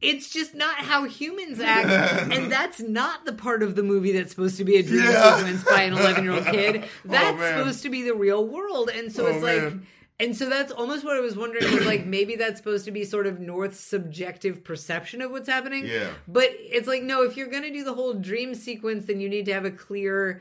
it's 0.07 0.31
just 0.31 0.55
not 0.55 0.77
how 0.77 1.05
humans 1.05 1.61
act, 1.61 2.33
and 2.33 2.51
that's 2.57 2.81
not 2.81 3.25
the 3.27 3.33
part 3.33 3.63
of 3.63 3.75
the 3.75 3.83
movie 3.83 4.13
that's 4.13 4.31
supposed 4.31 4.57
to 4.59 4.65
be 4.65 4.77
a 4.77 4.83
dream 4.83 5.03
Yeah. 5.05 5.37
sequence 5.37 5.65
by 5.65 5.83
an 5.83 5.93
11 5.93 6.25
year 6.25 6.33
old 6.35 6.47
kid. 6.57 6.85
That's 7.05 7.39
man. 7.39 7.59
supposed 7.59 7.83
to 7.83 7.91
be 7.91 8.03
the 8.03 8.15
real 8.15 8.47
world, 8.47 8.89
and 8.95 9.13
so 9.13 9.27
Oh, 9.27 9.31
it's 9.31 9.43
like, 9.43 9.75
and 10.19 10.35
so 10.35 10.49
that's 10.49 10.73
almost 10.73 11.05
what 11.05 11.17
I 11.17 11.21
was 11.21 11.37
wondering 11.37 11.65
is 11.65 11.85
like 11.85 12.07
maybe 12.07 12.37
that's 12.37 12.57
supposed 12.57 12.85
to 12.87 12.91
be 12.91 13.05
sort 13.05 13.27
of 13.27 13.39
North's 13.39 13.81
subjective 13.81 14.65
perception 14.65 15.21
of 15.21 15.31
what's 15.31 15.49
happening. 15.49 15.85
Yeah. 15.87 16.09
But 16.27 16.49
it's 16.53 16.89
like 16.89 17.03
no, 17.03 17.23
if 17.23 17.37
you're 17.37 17.49
gonna 17.51 17.71
do 17.73 17.85
the 17.85 17.93
whole 17.93 18.15
dream 18.15 18.55
sequence, 18.55 19.05
then 19.07 19.21
you 19.21 19.29
need 19.29 19.45
to 19.47 19.53
have 19.53 19.65
a 19.67 19.71
clear. 19.71 20.41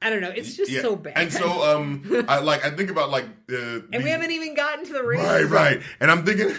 I 0.00 0.10
don't 0.10 0.20
know. 0.20 0.30
It's 0.30 0.56
just 0.56 0.70
Yeah. 0.70 0.80
so 0.82 0.94
bad. 0.94 1.14
And 1.16 1.32
so, 1.32 1.50
um, 1.76 2.24
I 2.28 2.38
like 2.38 2.64
I 2.64 2.70
think 2.70 2.88
about 2.88 3.10
like 3.10 3.24
uh, 3.52 3.80
and 3.92 4.04
we 4.04 4.10
haven't 4.10 4.30
even 4.30 4.54
gotten 4.54 4.86
to 4.86 4.92
the 4.92 5.00
racism. 5.00 5.24
Right, 5.24 5.44
right. 5.50 5.82
And 6.00 6.08
I'm 6.10 6.24
thinking, 6.24 6.46
we 6.46 6.54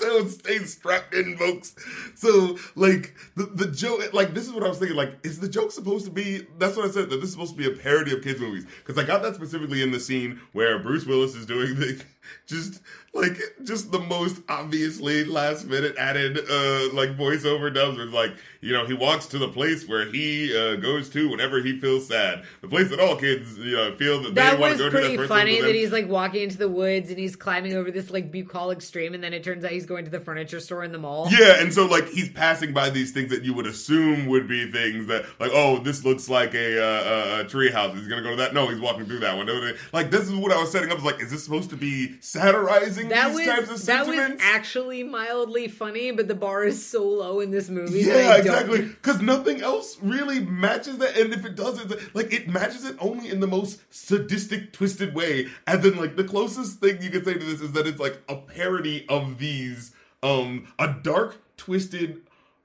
so 0.00 0.26
stay 0.26 0.58
strapped 0.58 1.14
in, 1.14 1.36
folks. 1.36 1.74
So, 2.14 2.58
like, 2.74 3.14
the, 3.36 3.44
the 3.46 3.66
joke, 3.70 4.12
like, 4.12 4.34
this 4.34 4.46
is 4.46 4.52
what 4.52 4.64
I 4.64 4.68
was 4.68 4.78
thinking. 4.78 4.96
Like, 4.96 5.18
is 5.22 5.40
the 5.40 5.48
joke 5.48 5.72
supposed 5.72 6.04
to 6.06 6.10
be, 6.10 6.46
that's 6.58 6.76
what 6.76 6.86
I 6.86 6.90
said, 6.90 7.10
that 7.10 7.16
this 7.16 7.26
is 7.26 7.32
supposed 7.32 7.56
to 7.56 7.58
be 7.58 7.66
a 7.66 7.76
parody 7.76 8.12
of 8.12 8.22
kids' 8.22 8.40
movies? 8.40 8.66
Because 8.84 9.02
I 9.02 9.06
got 9.06 9.22
that 9.22 9.34
specifically 9.34 9.82
in 9.82 9.90
the 9.90 10.00
scene 10.00 10.40
where 10.52 10.78
Bruce 10.78 11.06
Willis 11.06 11.34
is 11.34 11.46
doing 11.46 11.74
the, 11.76 12.02
just, 12.46 12.80
like, 13.12 13.36
just 13.64 13.90
the 13.92 13.98
most 13.98 14.40
obviously 14.48 15.24
last 15.24 15.66
minute 15.66 15.96
added, 15.96 16.38
uh, 16.38 16.92
like, 16.92 17.16
voiceover 17.16 17.72
dubs 17.72 17.98
it's 17.98 18.12
like, 18.12 18.32
you 18.60 18.72
know, 18.72 18.84
he 18.86 18.92
walks 18.94 19.26
to 19.26 19.38
the 19.38 19.48
place 19.48 19.88
where 19.88 20.10
he, 20.10 20.56
uh, 20.56 20.76
goes 20.76 21.08
to 21.10 21.28
whenever 21.30 21.60
he 21.62 21.78
feels 21.80 22.06
sad. 22.08 22.44
The 22.60 22.68
place 22.68 22.90
that 22.90 23.00
all 23.00 23.16
kids, 23.16 23.56
you 23.58 23.74
know, 23.76 23.96
feel 23.96 24.22
that, 24.22 24.34
That 24.34 24.54
they 24.54 24.60
want 24.60 24.72
was 24.72 24.78
to 24.78 24.84
go 24.84 24.90
to 24.90 24.90
pretty 24.90 25.16
that 25.16 25.22
person. 25.22 25.28
funny 25.28 25.60
that 25.60 25.74
he's 25.74 25.92
like 25.92 26.08
walking 26.08 26.42
into 26.42 26.58
the 26.58 26.68
woods 26.68 27.10
and 27.10 27.18
he's 27.18 27.36
climbing 27.36 27.74
over 27.74 27.90
this 27.90 28.10
like 28.10 28.30
bucolic 28.30 28.82
stream, 28.82 29.14
and 29.14 29.22
then 29.24 29.32
it 29.32 29.42
turns 29.42 29.64
out 29.64 29.70
he's 29.70 29.86
going 29.86 30.04
to 30.04 30.10
the 30.10 30.20
furniture 30.20 30.60
store 30.60 30.84
in 30.84 30.92
the 30.92 30.98
mall. 30.98 31.28
Yeah, 31.30 31.60
and 31.60 31.72
so 31.72 31.86
like 31.86 32.08
he's 32.08 32.28
passing 32.30 32.72
by 32.72 32.90
these 32.90 33.12
things 33.12 33.30
that 33.30 33.42
you 33.44 33.54
would 33.54 33.66
assume 33.66 34.26
would 34.26 34.46
be 34.46 34.70
things 34.70 35.06
that 35.06 35.24
like, 35.38 35.50
oh, 35.54 35.78
this 35.78 36.04
looks 36.04 36.28
like 36.28 36.54
a, 36.54 36.82
uh, 36.82 37.40
a 37.40 37.44
tree 37.48 37.70
house. 37.70 37.96
He's 37.96 38.08
gonna 38.08 38.22
go 38.22 38.30
to 38.30 38.36
that. 38.36 38.54
No, 38.54 38.68
he's 38.68 38.80
walking 38.80 39.06
through 39.06 39.20
that 39.20 39.36
one. 39.36 39.48
Like 39.92 40.10
this 40.10 40.22
is 40.28 40.34
what 40.34 40.52
I 40.52 40.60
was 40.60 40.70
setting 40.70 40.90
up. 40.90 40.98
Is 40.98 41.04
like, 41.04 41.20
is 41.20 41.30
this 41.30 41.42
supposed 41.42 41.70
to 41.70 41.76
be 41.76 42.19
satirizing 42.20 43.08
That 43.08 43.28
these 43.28 43.36
was 43.38 43.46
types 43.46 43.70
of 43.70 43.78
sentiments. 43.78 44.20
That 44.20 44.32
was 44.32 44.40
actually 44.42 45.02
mildly 45.02 45.68
funny, 45.68 46.10
but 46.12 46.28
the 46.28 46.34
bar 46.34 46.64
is 46.64 46.84
so 46.84 47.06
low 47.06 47.40
in 47.40 47.50
this 47.50 47.68
movie. 47.68 48.02
that 48.04 48.16
yeah, 48.16 48.36
exactly. 48.36 48.82
Because 48.82 49.20
nothing 49.20 49.62
else 49.62 49.98
really 50.02 50.40
matches 50.40 50.98
that, 50.98 51.16
and 51.16 51.32
if 51.32 51.44
it 51.44 51.56
does, 51.56 51.80
it's 51.80 52.14
like 52.14 52.32
it 52.32 52.48
matches 52.48 52.84
it 52.84 52.96
only 53.00 53.28
in 53.28 53.40
the 53.40 53.46
most 53.46 53.80
sadistic, 53.92 54.72
twisted 54.72 55.14
way. 55.14 55.48
As 55.66 55.84
in, 55.84 55.96
like 55.96 56.16
the 56.16 56.24
closest 56.24 56.80
thing 56.80 57.02
you 57.02 57.10
could 57.10 57.24
say 57.24 57.34
to 57.34 57.38
this 57.38 57.60
is 57.60 57.72
that 57.72 57.86
it's 57.86 58.00
like 58.00 58.20
a 58.28 58.36
parody 58.36 59.06
of 59.08 59.38
these, 59.38 59.94
um, 60.22 60.68
a 60.78 60.94
dark, 61.02 61.36
twisted, 61.56 62.20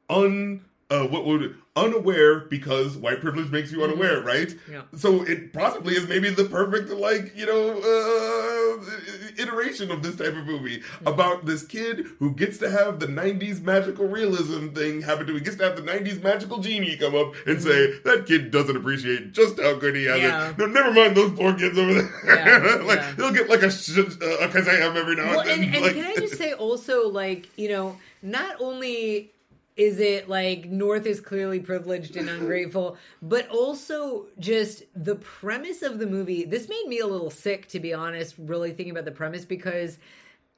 un. 0.10 0.62
Uh, 0.91 1.07
what 1.07 1.25
would 1.25 1.55
unaware 1.75 2.41
because 2.41 2.95
white 2.95 3.19
privilege 3.19 3.49
makes 3.49 3.71
you 3.71 3.83
unaware, 3.83 4.21
right? 4.21 4.49
Mm-hmm. 4.49 4.71
Yeah. 4.73 4.81
So 4.95 5.23
it 5.23 5.51
possibly 5.51 5.95
is 5.95 6.07
maybe 6.07 6.29
the 6.29 6.45
perfect 6.45 6.91
like 6.91 7.36
you 7.36 7.47
know 7.47 7.71
uh, 7.71 9.41
iteration 9.41 9.89
of 9.91 10.03
this 10.03 10.15
type 10.15 10.36
of 10.36 10.45
movie 10.45 10.75
Mm-hmm. 10.81 11.07
about 11.07 11.45
this 11.45 11.63
kid 11.65 12.05
who 12.19 12.31
gets 12.36 12.57
to 12.59 12.69
have 12.69 12.99
the 12.99 13.07
'90s 13.07 13.61
magical 13.63 14.07
realism 14.07 14.69
thing 14.69 15.01
happen 15.01 15.25
to 15.25 15.31
him. 15.33 15.39
He 15.39 15.43
gets 15.43 15.57
to 15.57 15.63
have 15.63 15.75
the 15.75 15.81
'90s 15.81 16.21
magical 16.21 16.59
genie 16.59 16.95
come 16.97 17.15
up 17.15 17.33
and 17.47 17.61
say 17.61 17.97
that 18.05 18.25
kid 18.27 18.51
doesn't 18.51 18.75
appreciate 18.77 19.31
just 19.31 19.59
how 19.59 19.73
good 19.75 19.95
he 19.95 20.05
has 20.05 20.15
Mm-hmm. 20.19 20.23
Yeah. 20.27 20.49
it. 20.51 20.57
No, 20.59 20.65
never 20.67 20.91
mind 20.93 21.15
those 21.17 21.31
poor 21.31 21.53
kids 21.55 21.77
over 21.79 21.93
there. 21.95 22.11
Yeah, 22.25 22.75
like 22.83 22.99
yeah. 22.99 23.15
he'll 23.15 23.33
get 23.33 23.49
like 23.49 23.63
a 23.63 23.71
sh- 23.71 23.97
uh, 23.97 24.01
a 24.03 24.47
Kazaam 24.49 24.95
every 24.95 25.15
now 25.15 25.31
Well, 25.31 25.39
and 25.41 25.49
then. 25.49 25.63
and, 25.63 25.75
and 25.75 25.83
like, 25.83 25.95
can 25.95 26.05
I 26.05 26.15
just 26.15 26.36
say 26.38 26.53
also, 26.53 27.09
like, 27.09 27.49
you 27.57 27.69
know, 27.69 27.97
not 28.21 28.55
only 28.59 29.31
is 29.76 29.99
it 29.99 30.30
like 30.30 30.65
North 30.65 31.05
is 31.05 31.19
clearly 31.19 31.59
privileged 31.59 32.15
and 32.15 32.30
ungrateful, 32.30 32.97
but 33.21 33.47
also 33.49 34.28
just 34.39 34.84
the 34.95 35.15
premise 35.15 35.82
of 35.82 35.99
the 35.99 36.07
movie. 36.07 36.45
This 36.45 36.69
made 36.69 36.86
me 36.88 36.99
a 36.99 37.07
little 37.07 37.30
sick, 37.30 37.67
to 37.69 37.80
be 37.80 37.93
honest, 37.93 38.36
really 38.38 38.71
thinking 38.71 38.91
about 38.91 39.05
the 39.05 39.11
premise 39.11 39.45
because, 39.45 39.97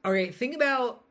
all 0.04 0.12
right, 0.12 0.34
think 0.34 0.54
about 0.54 1.02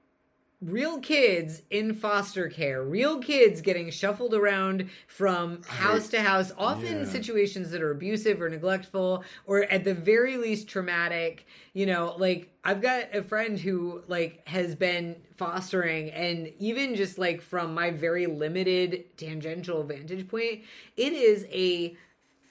real 0.61 0.99
kids 0.99 1.61
in 1.69 1.93
foster 1.93 2.49
care, 2.49 2.83
real 2.83 3.19
kids 3.19 3.61
getting 3.61 3.91
shuffled 3.91 4.33
around 4.33 4.89
from 5.07 5.61
house 5.63 6.09
to 6.09 6.21
house, 6.21 6.51
often 6.57 6.99
yeah. 6.99 7.05
situations 7.05 7.69
that 7.69 7.81
are 7.81 7.91
abusive 7.91 8.41
or 8.41 8.49
neglectful 8.49 9.23
or 9.45 9.63
at 9.65 9.83
the 9.83 9.93
very 9.93 10.37
least 10.37 10.67
traumatic. 10.67 11.45
You 11.73 11.85
know, 11.85 12.15
like 12.17 12.51
I've 12.63 12.81
got 12.81 13.13
a 13.13 13.21
friend 13.21 13.59
who 13.59 14.01
like 14.07 14.47
has 14.47 14.73
been 14.73 15.15
fostering 15.35 16.09
and 16.09 16.51
even 16.57 16.95
just 16.95 17.19
like 17.19 17.41
from 17.41 17.75
my 17.75 17.91
very 17.91 18.25
limited 18.25 19.15
tangential 19.15 19.83
vantage 19.83 20.27
point, 20.27 20.63
it 20.95 21.13
is 21.13 21.45
a 21.51 21.95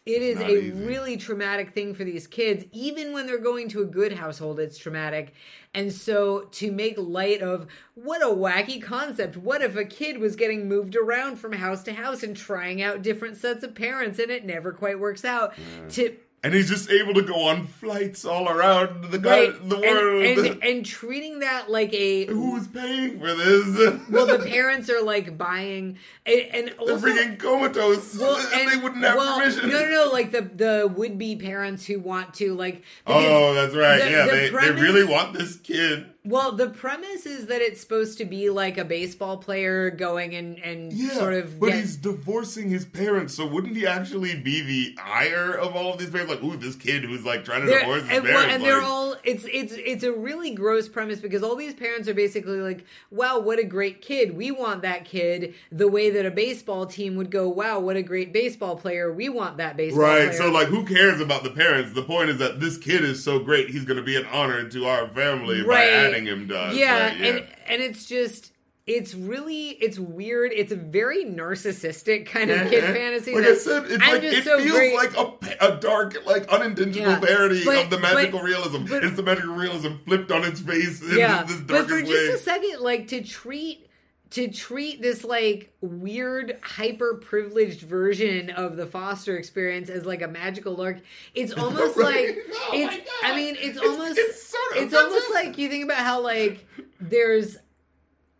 it 0.06 0.22
is 0.22 0.38
a 0.38 0.48
easy. 0.48 0.70
really 0.70 1.16
traumatic 1.16 1.74
thing 1.74 1.92
for 1.92 2.04
these 2.04 2.28
kids. 2.28 2.64
Even 2.72 3.12
when 3.12 3.26
they're 3.26 3.38
going 3.38 3.68
to 3.70 3.82
a 3.82 3.84
good 3.84 4.12
household 4.12 4.60
it's 4.60 4.78
traumatic. 4.78 5.34
And 5.74 5.92
so 5.92 6.42
to 6.52 6.72
make 6.72 6.94
light 6.96 7.42
of 7.42 7.66
what 7.94 8.22
a 8.22 8.26
wacky 8.26 8.80
concept 8.80 9.36
what 9.36 9.62
if 9.62 9.76
a 9.76 9.84
kid 9.84 10.18
was 10.18 10.36
getting 10.36 10.68
moved 10.68 10.96
around 10.96 11.36
from 11.36 11.52
house 11.52 11.82
to 11.82 11.92
house 11.92 12.22
and 12.22 12.36
trying 12.36 12.80
out 12.80 13.02
different 13.02 13.36
sets 13.36 13.64
of 13.64 13.74
parents 13.74 14.18
and 14.18 14.30
it 14.30 14.44
never 14.44 14.72
quite 14.72 14.98
works 14.98 15.24
out 15.24 15.54
to 15.90 16.16
and 16.46 16.54
he's 16.54 16.68
just 16.68 16.88
able 16.90 17.12
to 17.14 17.22
go 17.22 17.48
on 17.48 17.66
flights 17.66 18.24
all 18.24 18.48
around 18.48 19.10
the 19.10 19.18
right 19.18 19.68
the 19.68 19.76
world. 19.78 20.24
and, 20.24 20.62
and 20.62 20.86
treating 20.86 21.40
that 21.40 21.68
like 21.68 21.92
a 21.92 22.26
Who's 22.26 22.68
paying 22.68 23.18
for 23.18 23.34
this? 23.34 24.00
well 24.10 24.26
the 24.26 24.38
parents 24.38 24.88
are 24.88 25.02
like 25.02 25.36
buying 25.36 25.98
and, 26.24 26.40
and 26.52 26.66
They're 26.68 26.94
also 26.94 26.98
freaking 27.08 27.38
comatose, 27.38 28.16
Well, 28.16 28.36
and, 28.54 28.70
they 28.70 28.76
wouldn't 28.76 29.02
have 29.04 29.16
well, 29.16 29.38
permission. 29.38 29.68
No, 29.68 29.80
no, 29.80 29.90
no. 30.06 30.10
Like 30.12 30.30
the 30.30 30.42
the 30.42 30.92
would 30.96 31.18
be 31.18 31.36
parents 31.36 31.84
who 31.84 31.98
want 32.00 32.34
to 32.34 32.54
like. 32.54 32.82
Oh, 33.06 33.54
that's 33.54 33.74
right. 33.74 33.98
the- 34.02 34.10
yeah, 34.10 34.24
the 34.26 34.30
they, 34.30 34.50
premise- 34.50 34.80
they 34.80 34.86
really 34.86 35.04
want 35.04 35.32
this 35.36 35.56
kid. 35.56 36.06
Well, 36.26 36.52
the 36.52 36.68
premise 36.68 37.24
is 37.24 37.46
that 37.46 37.60
it's 37.62 37.80
supposed 37.80 38.18
to 38.18 38.24
be 38.24 38.50
like 38.50 38.78
a 38.78 38.84
baseball 38.84 39.36
player 39.36 39.90
going 39.90 40.34
and 40.34 40.58
and 40.58 40.92
Yeah, 40.92 41.10
sort 41.14 41.34
of. 41.34 41.60
but 41.60 41.68
get- 41.68 41.76
he's 41.78 41.96
divorcing 41.96 42.68
his 42.68 42.84
parents, 42.84 43.34
so 43.34 43.46
wouldn't 43.46 43.76
he 43.76 43.86
actually 43.86 44.34
be 44.34 44.60
the 44.62 44.96
ire 45.02 45.52
of 45.52 45.76
all 45.76 45.92
of 45.92 45.98
these 45.98 46.10
parents? 46.10 46.32
Like, 46.32 46.42
ooh, 46.42 46.56
this 46.56 46.74
kid 46.74 47.04
who's 47.04 47.24
like 47.24 47.44
trying 47.44 47.60
to 47.62 47.66
they're- 47.68 47.78
divorce 47.80 48.02
his 48.02 48.10
and, 48.18 48.24
well, 48.24 48.32
parents. 48.32 48.54
and 48.54 48.64
they're 48.64 48.82
all 48.82 49.14
it's 49.24 49.44
it's 49.52 49.72
it's 49.76 50.02
a 50.02 50.12
really 50.12 50.50
gross 50.52 50.88
premise 50.88 51.20
because 51.20 51.42
all 51.42 51.54
these 51.56 51.74
parents 51.74 52.08
are 52.08 52.14
basically 52.14 52.60
like 52.60 52.84
wow 53.10 53.38
what 53.38 53.58
a 53.58 53.64
great 53.64 54.02
kid 54.02 54.36
we 54.36 54.50
want 54.50 54.82
that 54.82 55.04
kid 55.04 55.54
the 55.72 55.88
way 55.88 56.10
that 56.10 56.26
a 56.26 56.30
baseball 56.30 56.86
team 56.86 57.14
would 57.16 57.30
go 57.30 57.48
wow 57.48 57.78
what 57.78 57.96
a 57.96 58.02
great 58.02 58.32
baseball 58.32 58.76
player 58.76 59.12
we 59.12 59.28
want 59.28 59.56
that 59.58 59.76
baseball 59.76 60.02
Right, 60.02 60.26
player. 60.28 60.32
so 60.32 60.50
like, 60.50 60.68
who 60.68 60.84
cares 60.84 61.20
about 61.20 61.42
the 61.44 61.50
parents? 61.50 61.92
The 61.92 62.02
point 62.02 62.30
is 62.30 62.38
that 62.38 62.58
this 62.60 62.76
kid 62.78 63.04
is 63.04 63.22
so 63.22 63.38
great, 63.38 63.70
he's 63.70 63.84
going 63.84 63.96
to 63.98 64.02
be 64.02 64.16
an 64.16 64.26
honor 64.32 64.68
to 64.68 64.86
our 64.86 65.06
family 65.08 65.62
by 65.62 65.68
Right. 65.68 65.88
adding 65.92 66.15
him 66.24 66.48
to 66.48 66.70
yeah, 66.72 67.06
right? 67.06 67.20
and 67.20 67.46
and 67.66 67.82
it's 67.82 68.06
just 68.06 68.52
it's 68.86 69.14
really 69.14 69.70
it's 69.70 69.98
weird. 69.98 70.52
It's 70.54 70.70
a 70.70 70.76
very 70.76 71.24
narcissistic 71.24 72.26
kind 72.26 72.50
of 72.52 72.70
kid 72.70 72.84
fantasy. 72.84 73.34
Like 73.34 73.42
that 73.44 73.50
I 73.52 73.56
said, 73.56 73.84
it's 73.86 74.02
I'm 74.02 74.12
like 74.14 74.22
it 74.22 74.44
so 74.44 74.58
feels 74.58 74.70
great. 74.70 74.94
like 74.94 75.16
a, 75.16 75.74
a 75.74 75.76
dark, 75.80 76.24
like 76.24 76.48
unintentional 76.48 77.10
Yeah, 77.12 77.18
parody 77.20 77.64
but- 77.64 77.78
of 77.84 77.90
the 77.90 77.98
magical 77.98 78.38
but- 78.38 78.44
realism. 78.46 78.84
but- 78.86 79.02
it's 79.04 79.16
the 79.16 79.24
magical 79.24 79.54
realism 79.56 79.94
flipped 80.06 80.30
on 80.30 80.44
its 80.44 80.60
face 80.60 81.02
in 81.02 81.18
yeah, 81.18 81.42
this 81.42 81.60
but 81.62 81.88
for 81.88 81.96
way. 81.96 82.02
just 82.04 82.32
a 82.32 82.38
second, 82.38 82.80
like 82.80 83.08
to 83.08 83.22
treat 83.22 83.85
to 84.30 84.48
treat 84.48 85.00
this 85.00 85.22
like 85.24 85.72
weird 85.80 86.58
hyper 86.62 87.14
privileged 87.14 87.82
version 87.82 88.50
of 88.50 88.76
the 88.76 88.84
foster 88.86 89.36
experience 89.36 89.88
as 89.88 90.04
like 90.04 90.20
a 90.22 90.26
magical 90.28 90.74
lark 90.74 90.98
it's 91.34 91.52
almost 91.56 91.96
Right? 91.96 92.28
like 92.36 92.38
Oh 92.54 92.70
it's 92.74 93.10
i 93.22 93.36
mean 93.36 93.54
it's, 93.56 93.76
It's- 93.76 93.84
almost 93.86 94.18
it's 94.18 94.42
sort 94.42 94.76
of- 94.76 94.82
it's 94.82 94.94
almost 94.94 95.28
it. 95.30 95.34
like 95.34 95.58
you 95.58 95.68
think 95.68 95.84
about 95.84 95.98
how 95.98 96.20
like 96.22 96.66
there's 97.00 97.56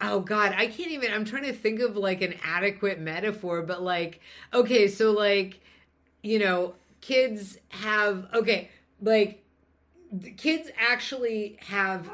oh 0.01 0.21
god 0.21 0.53
i 0.59 0.67
can't 0.67 0.91
even 0.91 1.13
i'm 1.13 1.25
trying 1.25 1.45
to 1.45 1.53
think 1.53 1.81
of 1.81 1.97
like 1.97 2.21
an 2.21 2.35
adequate 2.45 2.99
metaphor 3.01 3.63
but 3.63 3.81
like 3.83 4.21
okay 4.53 4.89
so 4.89 5.13
like 5.13 5.61
you 6.23 6.39
know 6.39 6.75
kids 7.01 7.57
have 7.69 8.27
okay 8.35 8.69
like 9.01 9.43
the 10.13 10.31
kids 10.33 10.69
actually 10.79 11.57
have 11.61 12.11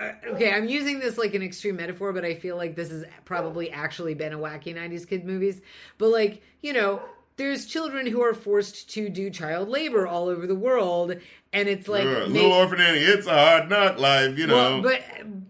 Uh, 0.00 0.12
okay 0.28 0.50
i'm 0.52 0.66
using 0.66 0.98
this 0.98 1.18
like 1.18 1.34
an 1.34 1.42
extreme 1.42 1.76
metaphor 1.76 2.12
but 2.12 2.24
i 2.24 2.34
feel 2.34 2.56
like 2.56 2.74
this 2.74 2.90
has 2.90 3.04
probably 3.26 3.70
actually 3.70 4.14
been 4.14 4.32
a 4.32 4.38
wacky 4.38 4.74
90s 4.74 5.06
kid 5.06 5.24
movies 5.26 5.60
but 5.98 6.08
like 6.08 6.42
you 6.62 6.72
know 6.72 7.02
there's 7.36 7.66
children 7.66 8.06
who 8.06 8.22
are 8.22 8.34
forced 8.34 8.90
to 8.90 9.08
do 9.08 9.30
child 9.30 9.68
labor 9.68 10.06
all 10.06 10.28
over 10.28 10.46
the 10.46 10.54
world 10.54 11.14
and 11.52 11.68
it's 11.68 11.88
like 11.88 12.02
Sure, 12.02 12.20
make- 12.20 12.28
Little 12.28 12.52
Orphan 12.52 12.80
Annie, 12.80 13.00
it's 13.00 13.26
a 13.26 13.30
hard 13.32 13.68
knock 13.70 13.98
life, 13.98 14.38
you 14.38 14.46
know. 14.46 14.54
well, 14.54 14.82
but, 14.82 15.02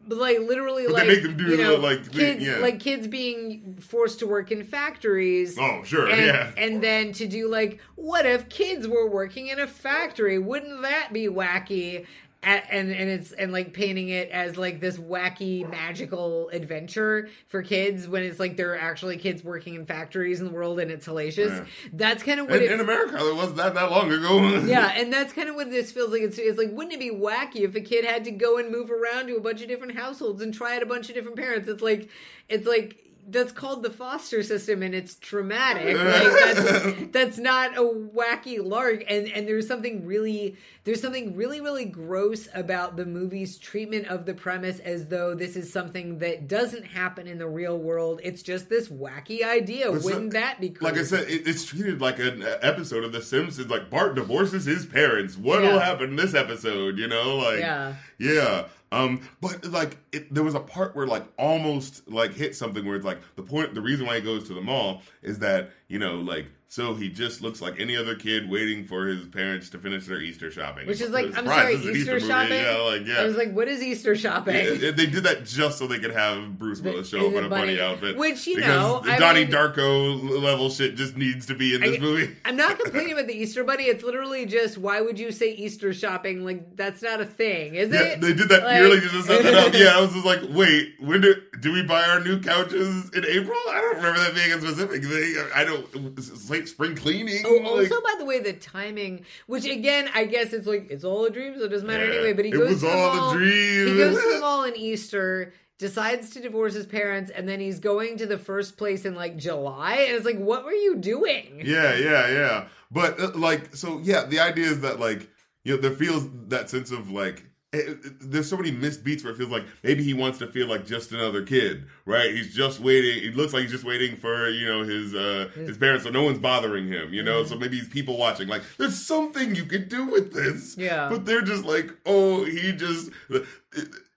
but 0.09 0.17
like 0.17 0.39
literally, 0.39 0.87
But 0.87 0.97
they 0.97 0.99
like 1.01 1.09
make 1.09 1.23
them 1.25 1.37
do 1.37 1.45
you 1.51 1.57
know, 1.59 1.77
like, 1.77 2.11
kids, 2.11 2.43
yeah. 2.43 2.57
like 2.57 2.81
kids 2.81 3.07
being 3.07 3.77
forced 3.81 4.21
to 4.21 4.27
work 4.27 4.51
in 4.51 4.65
factories. 4.65 5.59
oh, 5.59 5.83
sure, 5.85 6.09
and, 6.09 6.25
yeah. 6.25 6.53
and 6.57 6.83
then 6.83 7.13
to 7.13 7.27
do 7.27 7.49
like, 7.49 7.81
what 7.97 8.25
if 8.25 8.49
kids 8.49 8.89
were 8.89 9.07
working 9.11 9.49
in 9.49 9.61
a 9.61 9.67
factory? 9.67 10.39
Wouldn't 10.39 10.81
that 10.83 11.13
be 11.13 11.27
wacky? 11.29 12.07
And 12.43 12.91
and 12.91 13.11
it's 13.11 13.33
and 13.33 13.53
like 13.53 13.75
painting 13.75 14.09
it 14.09 14.31
as 14.31 14.57
like 14.57 14.81
this 14.81 14.97
wacky 14.97 15.69
magical 15.69 16.49
adventure 16.49 17.29
for 17.49 17.63
kids 17.63 18.09
when 18.09 18.23
it's 18.23 18.41
like 18.41 18.57
there 18.57 18.73
are 18.73 18.79
actually 18.79 19.19
kids 19.19 19.45
working 19.45 19.75
in 19.75 19.85
factories 19.85 20.41
in 20.41 20.47
the 20.47 20.53
world 20.53 20.81
and 20.81 20.91
it's 20.91 21.07
hellacious. 21.07 21.51
Yeah. 21.51 21.65
That's 21.93 22.23
kind 22.23 22.41
of 22.41 22.49
what 22.49 22.63
in, 22.63 22.73
in 22.73 22.81
America, 22.81 23.19
it 23.19 23.37
wasn't 23.37 23.59
that 23.59 23.75
that 23.75 23.91
long 23.91 24.11
ago. 24.11 24.59
yeah, 24.65 24.93
and 24.97 25.13
that's 25.13 25.35
kind 25.35 25.51
of 25.51 25.55
what 25.55 25.69
this 25.69 25.93
feels 25.93 26.13
like. 26.13 26.23
It's, 26.23 26.39
it's 26.39 26.57
like, 26.57 26.71
wouldn't 26.73 26.95
it 26.95 27.01
be 27.01 27.11
wacky 27.11 27.61
if 27.61 27.75
a 27.75 27.81
kid 27.83 28.07
had 28.07 28.25
to 28.25 28.31
go 28.31 28.57
and 28.57 28.71
move 28.71 28.91
around 28.91 29.27
to 29.27 29.37
a 29.37 29.41
bunch 29.41 29.61
of 29.61 29.69
different 29.69 29.97
households 29.97 30.41
and 30.41 30.55
try 30.55 30.77
out 30.77 30.83
a 30.83 30.87
bunch 30.87 31.11
of 31.11 31.15
different 31.15 31.37
parents? 31.37 31.69
It's 31.69 31.83
like, 31.83 32.09
it's 32.49 32.67
like 32.67 33.10
that's 33.31 33.53
called 33.53 33.83
the 33.83 33.91
foster 33.91 34.43
system, 34.43 34.83
and 34.83 34.95
it's 34.95 35.15
traumatic. 35.15 35.97
Like 35.97 36.55
that's 36.55 36.95
that's 37.13 37.39
not 37.39 37.77
a 37.77 37.83
wacky 37.83 38.63
lark. 38.65 39.05
And 39.09 39.29
and 39.29 39.47
there's 39.49 39.67
something 39.67 40.05
really 40.05 40.57
there's 40.85 41.01
something 41.01 41.37
really 41.37 41.61
really 41.61 41.85
gross 41.85 42.49
about 42.55 42.97
the 42.97 43.07
movie's 43.07 43.59
treatment 43.59 44.07
of 44.09 44.27
the 44.27 44.35
premise 44.35 44.79
as 44.81 45.09
though 45.09 45.35
this 45.35 45.57
is 45.57 45.73
something 45.73 46.19
that 46.19 46.49
doesn't 46.49 46.85
happen 46.85 47.27
in 47.27 47.39
the 47.39 47.49
real 47.49 47.79
world. 47.79 48.21
It's 48.25 48.43
just 48.43 48.69
this 48.69 48.89
wacky 48.89 49.45
idea. 49.45 49.91
But 49.93 50.03
Wouldn't 50.03 50.33
that 50.33 50.61
be 50.61 50.75
Like 50.81 50.97
I 50.97 51.05
said, 51.05 51.29
it, 51.29 51.47
it's 51.47 51.65
treated 51.65 52.01
like 52.01 52.19
an 52.19 52.43
episode 52.63 53.05
of 53.05 53.13
The 53.13 53.23
Simpsons. 53.23 53.71
Like 53.71 53.91
Bart 53.91 54.15
divorces 54.15 54.65
his 54.65 54.87
parents. 54.87 55.37
What'll 55.37 55.75
Yeah. 55.75 55.85
happen 55.85 56.11
in 56.11 56.17
this 56.17 56.35
episode? 56.35 56.99
You 56.99 57.09
know, 57.09 57.37
like 57.37 57.61
Yeah. 57.61 57.95
Yeah. 58.21 58.67
Um, 58.93 59.27
but 59.41 59.65
like 59.67 59.97
it, 60.13 60.33
there 60.33 60.43
was 60.43 60.55
a 60.55 60.61
part 60.61 60.95
where 60.95 61.07
like 61.07 61.25
almost 61.39 62.09
like 62.09 62.33
hit 62.35 62.55
something 62.55 62.85
where 62.85 62.97
it's 62.97 63.05
like 63.05 63.19
the 63.37 63.43
point, 63.43 63.75
the 63.75 63.81
reason 63.81 64.07
why 64.07 64.17
he 64.17 64.21
goes 64.21 64.47
to 64.49 64.55
the 64.55 64.61
mall 64.61 65.03
is 65.23 65.39
that 65.39 65.71
you 65.89 65.99
know 65.99 66.17
like 66.17 66.47
So 66.73 66.95
he 66.95 67.09
just 67.09 67.43
looks 67.43 67.61
like 67.61 67.81
any 67.81 67.97
other 67.97 68.15
kid 68.15 68.49
waiting 68.49 68.85
for 68.85 69.07
his 69.09 69.27
parents 69.27 69.71
to 69.71 69.79
finish 69.79 70.07
their 70.07 70.21
Easter 70.21 70.53
shopping. 70.53 70.87
Which 70.87 71.01
is 71.01 71.11
like, 71.11 71.37
I'm 71.37 71.45
sorry, 71.45 71.75
an 71.75 71.83
Easter, 71.83 72.21
shopping. 72.21 72.61
Yeah, 72.63 72.77
like 72.83 73.05
yeah. 73.09 73.15
I 73.17 73.25
was 73.25 73.35
like, 73.37 73.53
what 73.53 73.67
is 73.67 73.83
Easter 73.83 74.15
shopping? 74.15 74.55
Yeah, 74.55 74.93
they 74.93 75.07
did 75.07 75.25
that 75.25 75.45
just 75.45 75.79
so 75.81 75.89
they 75.89 75.99
could 75.99 76.13
have 76.13 76.61
Bruce 76.61 76.81
Willis 76.81 77.09
show 77.09 77.27
up 77.27 77.33
in 77.33 77.45
a 77.45 77.49
bunny- 77.49 77.77
bunny 77.77 77.81
outfit. 77.81 78.17
which, 78.17 78.47
you 78.47 78.55
because 78.55 78.71
know, 78.71 79.01
the 79.01 79.11
I 79.15 79.19
Donnie 79.19 79.41
mean- 79.47 79.53
Darko 79.53 80.41
level 80.41 80.71
shit 80.71 80.95
just 80.95 81.17
needs 81.17 81.45
to 81.47 81.57
be 81.57 81.75
in 81.75 81.81
this 81.81 81.97
I- 81.97 82.01
movie. 82.01 82.37
I'm 82.45 82.55
not 82.55 82.79
complaining 82.79 83.15
about 83.15 83.27
the 83.27 83.35
Easter 83.35 83.65
bunny. 83.65 83.87
It's 83.87 84.05
literally 84.05 84.47
just 84.47 84.79
why 84.79 85.01
would 85.01 85.19
you 85.19 85.33
say 85.33 85.51
Easter 85.53 85.93
shopping? 85.93 86.45
Like 86.45 86.77
that's 86.77 87.03
not 87.03 87.21
a 87.21 87.27
thing, 87.27 87.75
is 87.75 87.93
Yeah, 87.93 88.01
it? 88.03 88.21
they 88.21 88.33
did 88.33 88.49
that 88.49 88.63
Like- 88.63 88.77
purely 88.77 89.01
just 89.01 89.15
to 89.15 89.23
set 89.25 89.43
that 89.43 89.55
up. 89.55 89.75
Yeah, 89.75 89.99
I 89.99 90.01
was 90.01 90.13
just 90.13 90.25
like, 90.25 90.39
wait, 90.51 90.95
when 91.01 91.21
do, 91.21 91.35
do 91.59 91.73
we 91.73 91.83
buy 91.83 92.05
our 92.05 92.21
new 92.21 92.41
couches 92.41 93.11
in 93.11 93.25
April? 93.27 93.59
I 93.71 93.81
don't 93.81 93.97
remember 93.97 94.21
that 94.21 94.37
being 94.37 94.53
a 94.53 94.61
specific 94.61 95.03
thing. 95.03 95.35
I 95.53 95.65
don't. 95.65 96.17
It's 96.17 96.49
like 96.49 96.60
spring 96.69 96.95
cleaning. 96.97 97.43
Oh, 97.47 97.55
like- 97.55 97.91
also, 97.91 98.01
by 98.03 98.15
the 98.19 98.25
way, 98.25 98.41
the 98.41 98.53
timing, 98.53 99.25
which 99.47 99.65
again, 99.65 100.09
I 100.15 100.25
guess 100.25 100.53
it's 100.53 100.67
like 100.67 100.89
it's 100.91 101.05
all 101.05 101.25
a 101.25 101.31
dream, 101.31 101.55
so 101.59 101.65
it 101.65 101.69
doesn't 101.69 101.87
matter 101.87 102.07
Yeah, 102.07 102.15
anyway. 102.15 102.33
But 102.33 102.45
he 102.45 102.51
it 102.51 102.55
goes 102.55 102.69
was 102.71 102.81
to 102.81 102.87
the 102.87 102.93
all 102.93 103.11
a 103.13 103.17
mall. 103.17 103.33
dream. 103.35 103.87
He 103.89 103.97
goes 103.97 104.23
to 104.23 104.33
the 104.35 104.41
mall 104.41 104.65
on 104.67 104.77
Easter, 104.77 105.53
decides 105.79 106.31
to 106.31 106.41
divorce 106.41 106.75
his 106.75 106.87
parents, 106.87 107.31
and 107.31 107.49
then 107.49 107.61
he's 107.61 107.79
going 107.79 108.17
to 108.19 108.27
the 108.27 108.39
first 108.39 108.77
place 108.77 109.05
in 109.05 109.15
like 109.15 109.37
July, 109.37 109.95
and 110.09 110.17
it's 110.17 110.25
like, 110.27 110.39
what 110.39 110.65
were 110.65 110.73
you 110.73 110.97
doing? 110.97 111.63
Yeah, 111.65 111.95
yeah, 111.97 112.29
yeah. 112.29 112.69
But 112.91 113.21
uh, 113.21 113.31
like, 113.35 113.75
so 113.75 114.01
yeah, 114.03 114.25
the 114.27 114.41
idea 114.41 114.67
is 114.67 114.81
that 114.81 115.01
like, 115.01 115.29
you 115.65 115.75
know, 115.75 115.81
there 115.81 115.91
feels 115.93 116.27
that 116.49 116.71
sense 116.71 116.91
of 116.91 117.11
like. 117.11 117.45
It- 117.73 117.89
it- 118.05 118.31
there's 118.33 118.49
so 118.49 118.57
many 118.57 118.71
missed 118.73 119.05
beats 119.05 119.23
where 119.23 119.33
it 119.33 119.37
feels 119.37 119.51
like 119.51 119.65
maybe 119.85 120.03
he 120.03 120.13
wants 120.13 120.39
to 120.39 120.47
feel 120.49 120.67
like 120.67 120.87
just 120.87 121.13
another 121.13 121.43
kid, 121.43 121.85
right? 122.05 122.35
He's 122.35 122.53
just 122.55 122.81
waiting. 122.81 123.23
It 123.25 123.37
looks 123.37 123.53
like 123.53 123.63
he's 123.63 123.71
just 123.71 123.85
waiting 123.85 124.17
for 124.17 124.49
you 124.49 124.67
know 124.67 124.83
his 124.83 125.15
uh 125.15 125.49
his 125.55 125.79
parents, 125.79 126.05
so 126.05 126.11
no 126.11 126.23
one's 126.25 126.39
bothering 126.39 126.89
him, 126.89 127.13
you 127.15 127.23
know. 127.23 127.45
So 127.45 127.57
maybe 127.57 127.79
he's 127.79 127.89
people 127.89 128.17
watching. 128.19 128.49
Like, 128.49 128.63
there's 128.79 129.01
something 129.01 129.55
you 129.55 129.65
could 129.65 129.89
do 129.89 130.07
with 130.07 130.33
this, 130.33 130.77
Yeah. 130.77 131.09
But 131.09 131.27
they're 131.27 131.43
just 131.43 131.65
like, 131.65 131.91
oh, 132.07 132.45
he 132.45 132.73
just. 132.73 133.11
It, 133.29 133.45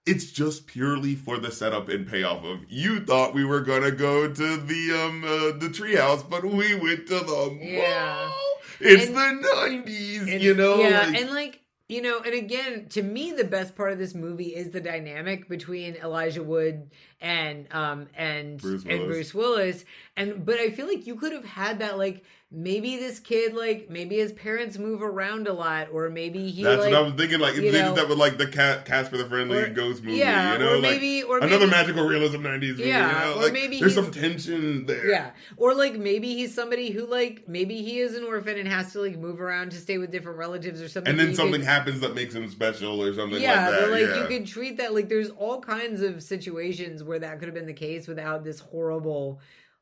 it's 0.06 0.32
just 0.32 0.68
purely 0.68 1.16
for 1.16 1.38
the 1.38 1.49
setup 1.49 1.88
and 1.88 2.06
payoff 2.06 2.43
of 2.43 2.60
you 2.68 2.99
thought 3.06 3.34
we 3.34 3.45
were 3.45 3.62
gonna 3.62 3.89
go 3.91 4.28
to 4.28 4.58
the 4.58 4.91
um 5.06 5.24
uh, 5.24 5.58
the 5.60 5.70
treehouse, 5.72 6.28
but 6.30 6.43
we 6.43 6.76
went 6.76 7.08
to 7.08 7.20
the 7.20 7.58
Yeah. 7.62 8.28
mall. 8.28 8.60
It's 8.82 9.06
And- 9.06 9.16
the 9.16 9.49
nineties, 9.56 10.43
you 10.43 10.56
know. 10.56 10.82
Yeah, 10.82 11.06
like- 11.08 11.22
and 11.22 11.30
like 11.32 11.60
you 11.94 12.02
know, 12.02 12.22
and 12.22 12.34
again, 12.34 12.88
to 12.89 13.04
me, 13.04 13.32
the 13.32 13.44
best 13.44 13.76
part 13.76 13.91
of 13.91 14.00
this 14.00 14.16
movie 14.16 14.56
is 14.56 14.72
the 14.72 14.82
dynamic 14.82 15.48
between 15.48 15.96
Elijah 15.96 16.41
Wood 16.41 16.89
and 17.22 17.68
um 17.72 18.08
and 18.16 18.60
Bruce 18.60 18.84
and 18.89 19.06
Bruce 19.06 19.34
Willis, 19.34 19.86
and 20.18 20.44
but 20.44 20.60
I 20.60 20.72
feel 20.72 20.88
like 20.88 21.06
you 21.06 21.16
could 21.16 21.32
have 21.34 21.46
had 21.46 21.80
that 21.80 22.00
like 22.00 22.24
maybe 22.56 22.97
this 22.97 23.20
kid 23.20 23.56
like 23.56 23.89
maybe 23.89 24.18
his 24.18 24.32
parents 24.32 24.78
move 24.78 25.01
around 25.01 25.47
a 25.47 25.54
lot, 25.54 25.88
or 25.91 26.10
maybe 26.10 26.49
he 26.51 26.62
That's 26.64 26.82
like 26.84 26.91
what 26.91 26.99
I 26.99 27.01
was 27.01 27.14
thinking. 27.16 27.39
Like 27.39 27.56
if 27.56 27.64
you 27.64 27.72
they 27.72 27.82
know- 27.82 27.95
did 27.95 28.04
that 28.04 28.10
with 28.10 28.20
like 28.20 28.38
the 28.38 28.45
cat 28.47 28.86
Casper 28.86 29.18
the 29.18 29.26
Friendly 29.26 29.58
Or- 29.58 29.70
Ghost 29.70 30.04
movie, 30.04 30.18
yeah, 30.20 30.54
you 30.54 30.60
know, 30.60 30.74
or 30.74 30.76
like 30.76 30.91
maybe- 30.93 31.24
or 31.24 31.39
another 31.39 31.60
maybe- 31.66 31.72
magical 31.72 32.06
realism 32.06 32.43
nineties 32.43 32.78
movie. 32.78 32.89
Yeah, 32.89 33.08
you 33.30 33.36
know? 33.36 33.39
or 33.39 33.43
like, 33.45 33.54
maybe 33.54 33.80
there's 33.80 33.95
some 33.95 34.12
tension 34.12 34.86
there. 34.86 35.10
Yeah. 35.10 35.32
Or 35.58 35.74
like 35.74 35.95
maybe 35.95 36.36
he's 36.36 36.54
somebody 36.54 36.91
who 36.91 37.06
like 37.08 37.47
maybe 37.47 37.82
he 37.82 37.99
is 37.99 38.16
an 38.16 38.24
orphan 38.24 38.58
and 38.60 38.68
has 38.68 38.93
to 38.93 39.01
like 39.01 39.18
move 39.18 39.41
around 39.41 39.72
to 39.72 39.78
stay 39.78 39.97
with 39.97 40.12
different 40.12 40.38
relatives 40.38 40.82
or 40.82 40.88
something. 40.88 41.10
And 41.10 41.20
then 41.20 41.34
something 41.34 41.62
could- 41.62 41.66
happens 41.68 42.01
that 42.01 42.14
makes 42.14 42.36
him 42.36 42.47
special 42.49 43.01
or 43.01 43.14
something 43.14 43.41
yeah, 43.41 43.68
like 43.70 43.80
that. 43.80 43.89
like 43.91 44.01
yeah. 44.01 44.22
you 44.22 44.28
could 44.28 44.45
treat 44.45 44.78
that 44.78 44.93
like 44.93 45.10
there's 45.10 45.32
all 45.32 45.60
kinds 45.60 46.01
of 46.01 46.22
situations 46.22 47.04
where 47.04 47.18
that 47.20 47.39
could 47.39 47.47
have 47.47 47.56
been 47.56 47.66
the 47.66 47.74
case 47.74 48.08
without 48.08 48.43
this 48.43 48.60
horrible, 48.60 49.39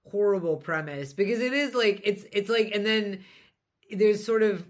horrible 0.10 0.58
premise 0.58 1.14
because 1.14 1.40
it 1.40 1.54
is 1.54 1.74
like 1.74 2.02
it's 2.04 2.26
it's 2.32 2.50
like 2.50 2.72
and 2.74 2.86
then 2.86 3.24
there's 3.92 4.24
sort 4.26 4.44
of 4.44 4.66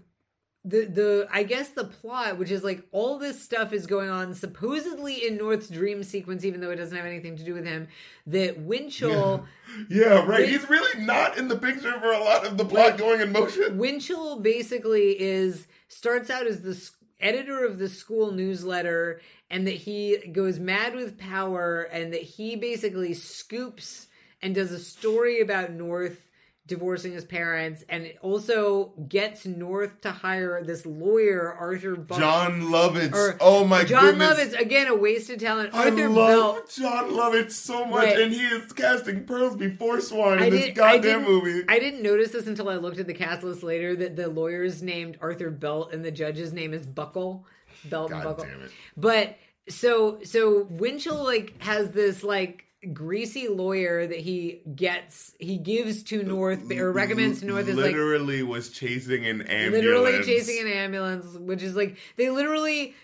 the 0.64 0.84
the 0.84 1.28
I 1.32 1.42
guess 1.42 1.70
the 1.70 1.84
plot, 1.84 2.38
which 2.38 2.52
is 2.52 2.62
like 2.62 2.86
all 2.92 3.18
this 3.18 3.42
stuff 3.42 3.72
is 3.72 3.86
going 3.88 4.08
on 4.10 4.32
supposedly 4.34 5.26
in 5.26 5.36
North's 5.36 5.68
dream 5.68 6.04
sequence, 6.04 6.44
even 6.44 6.60
though 6.60 6.70
it 6.70 6.76
doesn't 6.76 6.96
have 6.96 7.04
anything 7.06 7.36
to 7.36 7.44
do 7.44 7.54
with 7.54 7.64
him. 7.66 7.88
That 8.26 8.60
Winchell. 8.60 9.46
Yeah, 9.88 10.26
right. 10.26 10.40
Win- 10.40 10.50
He's 10.50 10.68
really 10.68 11.02
not 11.02 11.38
in 11.38 11.48
the 11.48 11.56
picture 11.56 11.98
for 11.98 12.12
a 12.12 12.18
lot 12.20 12.46
of 12.46 12.58
the 12.58 12.64
plot 12.64 12.90
Like- 12.90 12.98
going 12.98 13.20
in 13.22 13.32
motion. 13.32 13.78
Winchell 13.78 14.40
basically 14.40 15.18
is 15.20 15.66
starts 15.88 16.28
out 16.30 16.46
as 16.46 16.60
the 16.60 16.78
editor 17.20 17.64
of 17.64 17.78
the 17.78 17.88
school 17.88 18.32
newsletter 18.32 19.20
and 19.50 19.66
that 19.66 19.74
he 19.74 20.18
goes 20.30 20.58
mad 20.58 20.94
with 20.94 21.18
power 21.18 21.82
and 21.90 22.12
that 22.12 22.22
he 22.22 22.54
basically 22.54 23.14
scoops 23.14 24.08
and 24.42 24.54
does 24.54 24.72
a 24.72 24.78
story 24.78 25.40
about 25.40 25.70
North 25.72 26.28
divorcing 26.64 27.10
his 27.12 27.24
parents 27.24 27.82
and 27.88 28.04
it 28.04 28.16
also 28.22 28.92
gets 29.08 29.44
North 29.44 30.00
to 30.00 30.12
hire 30.12 30.62
this 30.64 30.86
lawyer 30.86 31.52
Arthur 31.52 31.96
Buck 31.96 32.20
Jon 32.20 32.60
Lovitz. 32.62 33.12
or 33.12 33.36
oh 33.40 33.64
my 33.64 33.80
god. 33.80 33.88
Jon 33.88 34.04
goodness. 34.04 34.38
Lovitz 34.54 34.60
again 34.60 34.86
a 34.86 34.94
wasted 34.94 35.40
talent 35.40 35.74
I 35.74 35.86
Arthur 35.90 36.08
love 36.08 36.54
Belt 36.54 36.72
Jon 36.78 37.10
Lovitz 37.10 37.50
so 37.52 37.84
much, 37.84 38.04
Right. 38.04 38.20
and 38.20 38.32
he 38.32 38.42
is 38.46 38.72
casting 38.72 39.24
pearls 39.24 39.56
before 39.56 40.00
swine 40.00 40.38
I 40.38 40.46
in 40.46 40.52
this 40.52 40.66
I 40.66 40.70
goddamn 40.70 41.02
didn't- 41.24 41.24
movie. 41.24 41.64
I 41.68 41.80
didn't 41.80 42.02
notice 42.02 42.30
this 42.30 42.46
until 42.46 42.68
I 42.68 42.76
looked 42.76 42.98
at 43.00 43.08
the 43.08 43.14
cast 43.14 43.42
list 43.42 43.64
later 43.64 43.96
that 43.96 44.14
the 44.14 44.28
lawyer's 44.28 44.82
named 44.82 45.18
Arthur 45.20 45.50
Belt 45.50 45.92
and 45.92 46.04
the 46.04 46.12
judge's 46.12 46.52
name 46.52 46.72
is 46.72 46.86
Buckle. 46.86 47.44
Belt 47.86 48.12
and 48.12 48.22
Buckle. 48.22 48.44
damn 48.44 48.62
it. 48.62 48.70
But 48.96 49.36
so 49.68 50.20
so 50.22 50.68
Winchell 50.70 51.24
like 51.24 51.60
has 51.60 51.90
this 51.90 52.22
like 52.22 52.66
greasy 52.92 53.48
lawyer 53.48 54.06
that 54.06 54.18
he 54.18 54.60
gets 54.74 55.34
he 55.38 55.56
gives 55.56 56.02
to 56.04 56.22
North 56.22 56.70
or 56.72 56.92
recommends 56.92 57.40
to 57.40 57.46
North 57.46 57.68
as 57.68 57.76
like 57.76 57.86
literally 57.92 58.42
was 58.42 58.70
chasing 58.70 59.24
an 59.26 59.42
ambulance. 59.42 59.84
literally 59.84 60.22
chasing 60.24 60.66
an 60.66 60.72
ambulance, 60.72 61.26
which 61.36 61.62
is 61.62 61.76
like 61.76 61.96
they 62.16 62.30
literally 62.30 62.94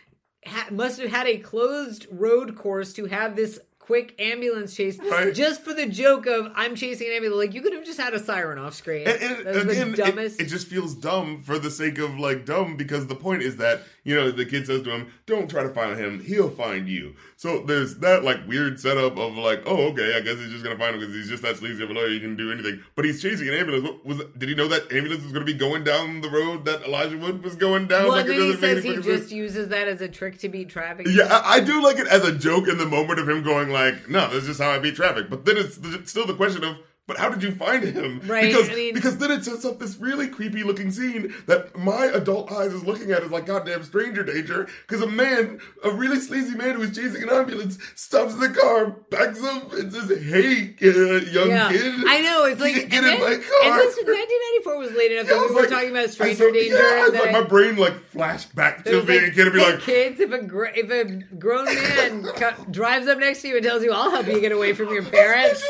ha- 0.45 0.69
must 0.73 1.01
have 1.01 1.11
had 1.11 1.27
a 1.29 1.39
closed 1.39 2.07
road 2.11 2.57
course 2.57 2.93
to 2.95 3.07
have 3.07 3.37
this 3.37 3.61
quick 3.79 4.15
ambulance 4.21 4.75
chase 4.77 4.99
Right. 4.99 5.35
just 5.35 5.63
for 5.63 5.73
the 5.73 5.87
joke 5.87 6.27
of 6.27 6.53
I'm 6.55 6.75
chasing 6.75 7.07
an 7.09 7.15
ambulance. 7.15 7.39
Like 7.47 7.55
you 7.55 7.63
could 7.63 7.73
have 7.73 7.87
just 7.87 7.99
had 7.99 8.13
a 8.13 8.19
siren 8.19 8.59
off 8.59 8.75
screen. 8.75 9.07
And, 9.09 9.23
and 9.47 9.71
again, 9.71 9.93
the 9.93 10.03
it- 10.03 10.07
dumbest. 10.07 10.41
It, 10.43 10.45
just 10.47 10.67
feels 10.67 10.95
dumb 10.95 11.41
for 11.43 11.59
the 11.59 11.71
sake 11.71 11.99
of 11.99 12.19
like 12.19 12.45
dumb 12.45 12.77
because 12.77 13.07
the 13.07 13.15
point 13.15 13.43
is 13.43 13.57
that 13.57 13.83
you 14.09 14.15
know 14.15 14.31
the 14.31 14.47
kid 14.47 14.67
says 14.67 14.83
to 14.83 14.91
him, 14.91 15.13
"Don't 15.27 15.49
try 15.51 15.63
to 15.63 15.69
find 15.69 15.99
him; 15.99 16.21
he'll 16.25 16.49
find 16.51 16.89
you." 16.89 17.15
So 17.37 17.63
there's 17.63 17.97
that 17.99 18.25
like 18.25 18.39
weird 18.49 18.81
setup 18.81 19.19
of 19.19 19.37
like, 19.37 19.63
"Oh, 19.67 19.89
okay, 19.91 20.17
I 20.17 20.21
guess 20.21 20.39
he's 20.39 20.51
just 20.51 20.65
gonna 20.65 20.79
find 20.79 20.95
him 20.95 21.01
because 21.01 21.15
he's 21.15 21.29
just 21.29 21.43
that 21.43 21.57
sleazy 21.59 21.83
of 21.85 21.91
a 21.91 21.93
lawyer. 21.93 22.09
He 22.09 22.21
can 22.21 22.35
do 22.37 22.51
anything." 22.51 22.83
But 22.97 23.05
he's 23.05 23.21
chasing 23.21 23.49
an 23.49 23.55
ambulance. 23.55 23.85
What 23.85 24.07
was? 24.07 24.23
Did 24.39 24.49
he 24.49 24.55
know 24.55 24.69
that 24.69 24.91
ambulance 24.93 25.23
was 25.23 25.33
gonna 25.33 25.45
be 25.45 25.55
going 25.55 25.85
down 25.85 26.21
the 26.23 26.31
road 26.31 26.65
that 26.65 26.83
Elijah 26.85 27.19
Wood 27.19 27.45
was 27.45 27.55
going 27.55 27.87
down? 27.87 28.05
well, 28.09 28.17
Like, 28.17 28.27
then 28.27 28.41
he 28.41 28.55
says 28.57 28.83
he 28.83 28.95
just 28.97 29.05
sense. 29.07 29.33
uses 29.33 29.69
that 29.69 29.87
as 29.89 30.01
a 30.01 30.09
trick 30.09 30.39
to 30.39 30.49
beat 30.49 30.69
traffic. 30.71 31.07
Yeah, 31.09 31.25
I, 31.27 31.57
I 31.57 31.61
do 31.61 31.83
like 31.83 31.99
it 31.99 32.07
as 32.09 32.25
a 32.25 32.35
joke 32.35 32.67
in 32.69 32.79
the 32.79 32.87
moment 32.87 33.21
of 33.21 33.29
him 33.29 33.43
going 33.43 33.69
like, 33.71 34.09
"No, 34.09 34.29
that's 34.33 34.47
just 34.47 34.61
how 34.61 34.71
I 34.71 34.79
beat 34.79 34.97
traffic." 34.97 35.29
But 35.29 35.45
then 35.45 35.57
it's 35.59 35.77
the, 35.77 36.03
still 36.07 36.27
the 36.27 36.35
question 36.35 36.65
of, 36.65 36.77
"But 37.09 37.17
how 37.19 37.29
did 37.31 37.43
you 37.43 37.51
find 37.51 37.83
him?" 37.83 38.21
Right, 38.27 38.45
Because 38.53 38.71
I 38.71 38.75
mean- 38.75 38.95
because 38.95 39.17
then 39.19 39.33
it 39.33 39.45
sets 39.45 39.65
up 39.65 39.81
this 39.81 39.97
really 39.97 40.29
creepy 40.29 40.63
looking 40.63 40.93
scene 40.93 41.35
that 41.47 41.77
my 41.77 42.05
adult 42.07 42.53
eyes 42.53 42.73
is 42.73 42.85
looking 42.85 43.11
at 43.11 43.23
is 43.25 43.33
like 43.33 43.47
goddamn 43.47 43.83
stranger 43.83 44.23
danger. 44.23 44.69
Because 44.87 45.03
a 45.03 45.09
man, 45.09 45.59
a 45.83 45.91
really 45.91 46.21
sleazy 46.21 46.55
man 46.55 46.77
who 46.77 46.83
is 46.83 46.95
chasing 46.95 47.25
an 47.25 47.31
ambulance, 47.31 47.79
stops 47.97 48.35
in 48.35 48.41
the 48.41 48.51
car, 48.51 48.91
backs 49.11 49.43
up, 49.43 49.73
and 49.73 49.93
says, 49.93 50.09
"Hey, 50.23 50.75
uh, 50.83 50.87
young 51.33 51.49
Yeah, 51.51 51.73
kid, 51.73 51.95
I 52.07 52.21
know. 52.21 52.45
It's 52.45 52.61
like 52.61 52.75
get 52.75 52.93
in 52.93 53.05
then, 53.05 53.21
my 53.21 53.33
and 53.33 53.43
this 53.81 53.97
1994 53.97 54.79
was 54.79 54.93
late 54.93 55.13
enough 55.13 55.27
Yeah, 55.27 55.35
that 55.35 55.49
we 55.49 55.55
were 55.55 55.61
like- 55.63 55.71
talking 55.71 55.91
about 55.91 56.11
stranger 56.11 56.45
saw- 56.47 56.53
danger. 56.53 56.77
Yeah, 56.77 57.09
that 57.11 57.23
like, 57.25 57.33
my 57.33 57.43
brain 57.43 57.77
like 57.77 57.95
flashed 58.11 58.55
back 58.55 58.85
to 58.85 59.03
being 59.03 59.23
like, 59.23 59.31
a 59.33 59.35
kid 59.35 59.47
and 59.47 59.53
be 59.55 59.61
like, 59.61 59.81
kids, 59.81 60.21
if 60.21 60.31
a 60.33 60.43
gr- 60.43 60.67
if 60.75 60.91
a 60.91 61.05
grown 61.37 61.65
man 61.65 62.23
co- 62.37 62.65
drives 62.71 63.07
up 63.09 63.19
next 63.19 63.41
to 63.43 63.49
you 63.49 63.57
and 63.57 63.65
tells 63.65 63.83
you, 63.83 63.93
"I'll 63.93 64.11
help 64.11 64.27
you 64.27 64.41
get 64.41 64.53
away 64.53 64.75
from 64.75 64.93
your 64.93 65.03
parents," 65.05 65.63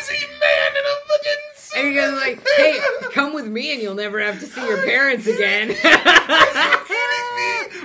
Especially 0.00 0.16
a 0.16 0.18
sleazy 0.18 0.40
man 0.40 0.70
in 0.76 0.84
a 0.84 0.96
fucking 1.08 1.42
suit. 1.54 1.78
and 1.78 1.88
he 1.88 1.94
goes 1.94 2.14
like, 2.20 2.48
"Hey, 2.56 2.80
come 3.12 3.32
with 3.34 3.46
me, 3.46 3.72
and 3.72 3.82
you'll 3.82 3.94
never 3.94 4.20
have 4.20 4.40
to 4.40 4.46
see 4.46 4.64
your 4.66 4.82
parents 4.84 5.26
again." 5.26 5.68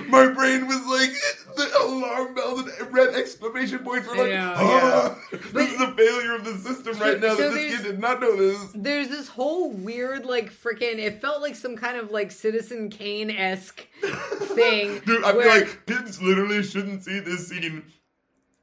My 0.08 0.28
brain 0.28 0.66
was 0.68 0.84
like 0.86 1.10
the 1.56 1.78
alarm 1.82 2.34
bells 2.34 2.60
and 2.60 2.92
red 2.94 3.14
exclamation 3.14 3.80
points 3.80 4.06
were 4.06 4.16
like, 4.16 4.30
know, 4.30 4.54
ah, 4.56 5.18
But- 5.30 5.52
this 5.52 5.72
is 5.72 5.80
a 5.80 5.92
failure 5.94 6.34
of 6.36 6.44
the 6.44 6.54
system 6.58 6.98
right 6.98 7.18
now 7.20 7.34
so 7.34 7.48
that 7.50 7.54
this 7.54 7.76
kid 7.76 7.82
did 7.84 7.98
not 7.98 8.20
know 8.20 8.36
this. 8.36 8.58
There's 8.74 9.08
this 9.08 9.26
whole 9.28 9.70
weird, 9.70 10.24
like, 10.24 10.52
freaking. 10.52 10.98
It 10.98 11.20
felt 11.20 11.42
like 11.42 11.56
some 11.56 11.76
kind 11.76 11.96
of 11.96 12.10
like 12.12 12.30
Citizen 12.30 12.88
Kane 12.90 13.30
esque 13.30 13.86
thing. 14.02 15.00
Dude, 15.06 15.24
I 15.24 15.32
where- 15.32 15.50
feel 15.50 15.60
like 15.62 15.86
kids 15.86 16.22
literally 16.22 16.62
shouldn't 16.62 17.02
see 17.04 17.18
this 17.20 17.48
scene. 17.48 17.82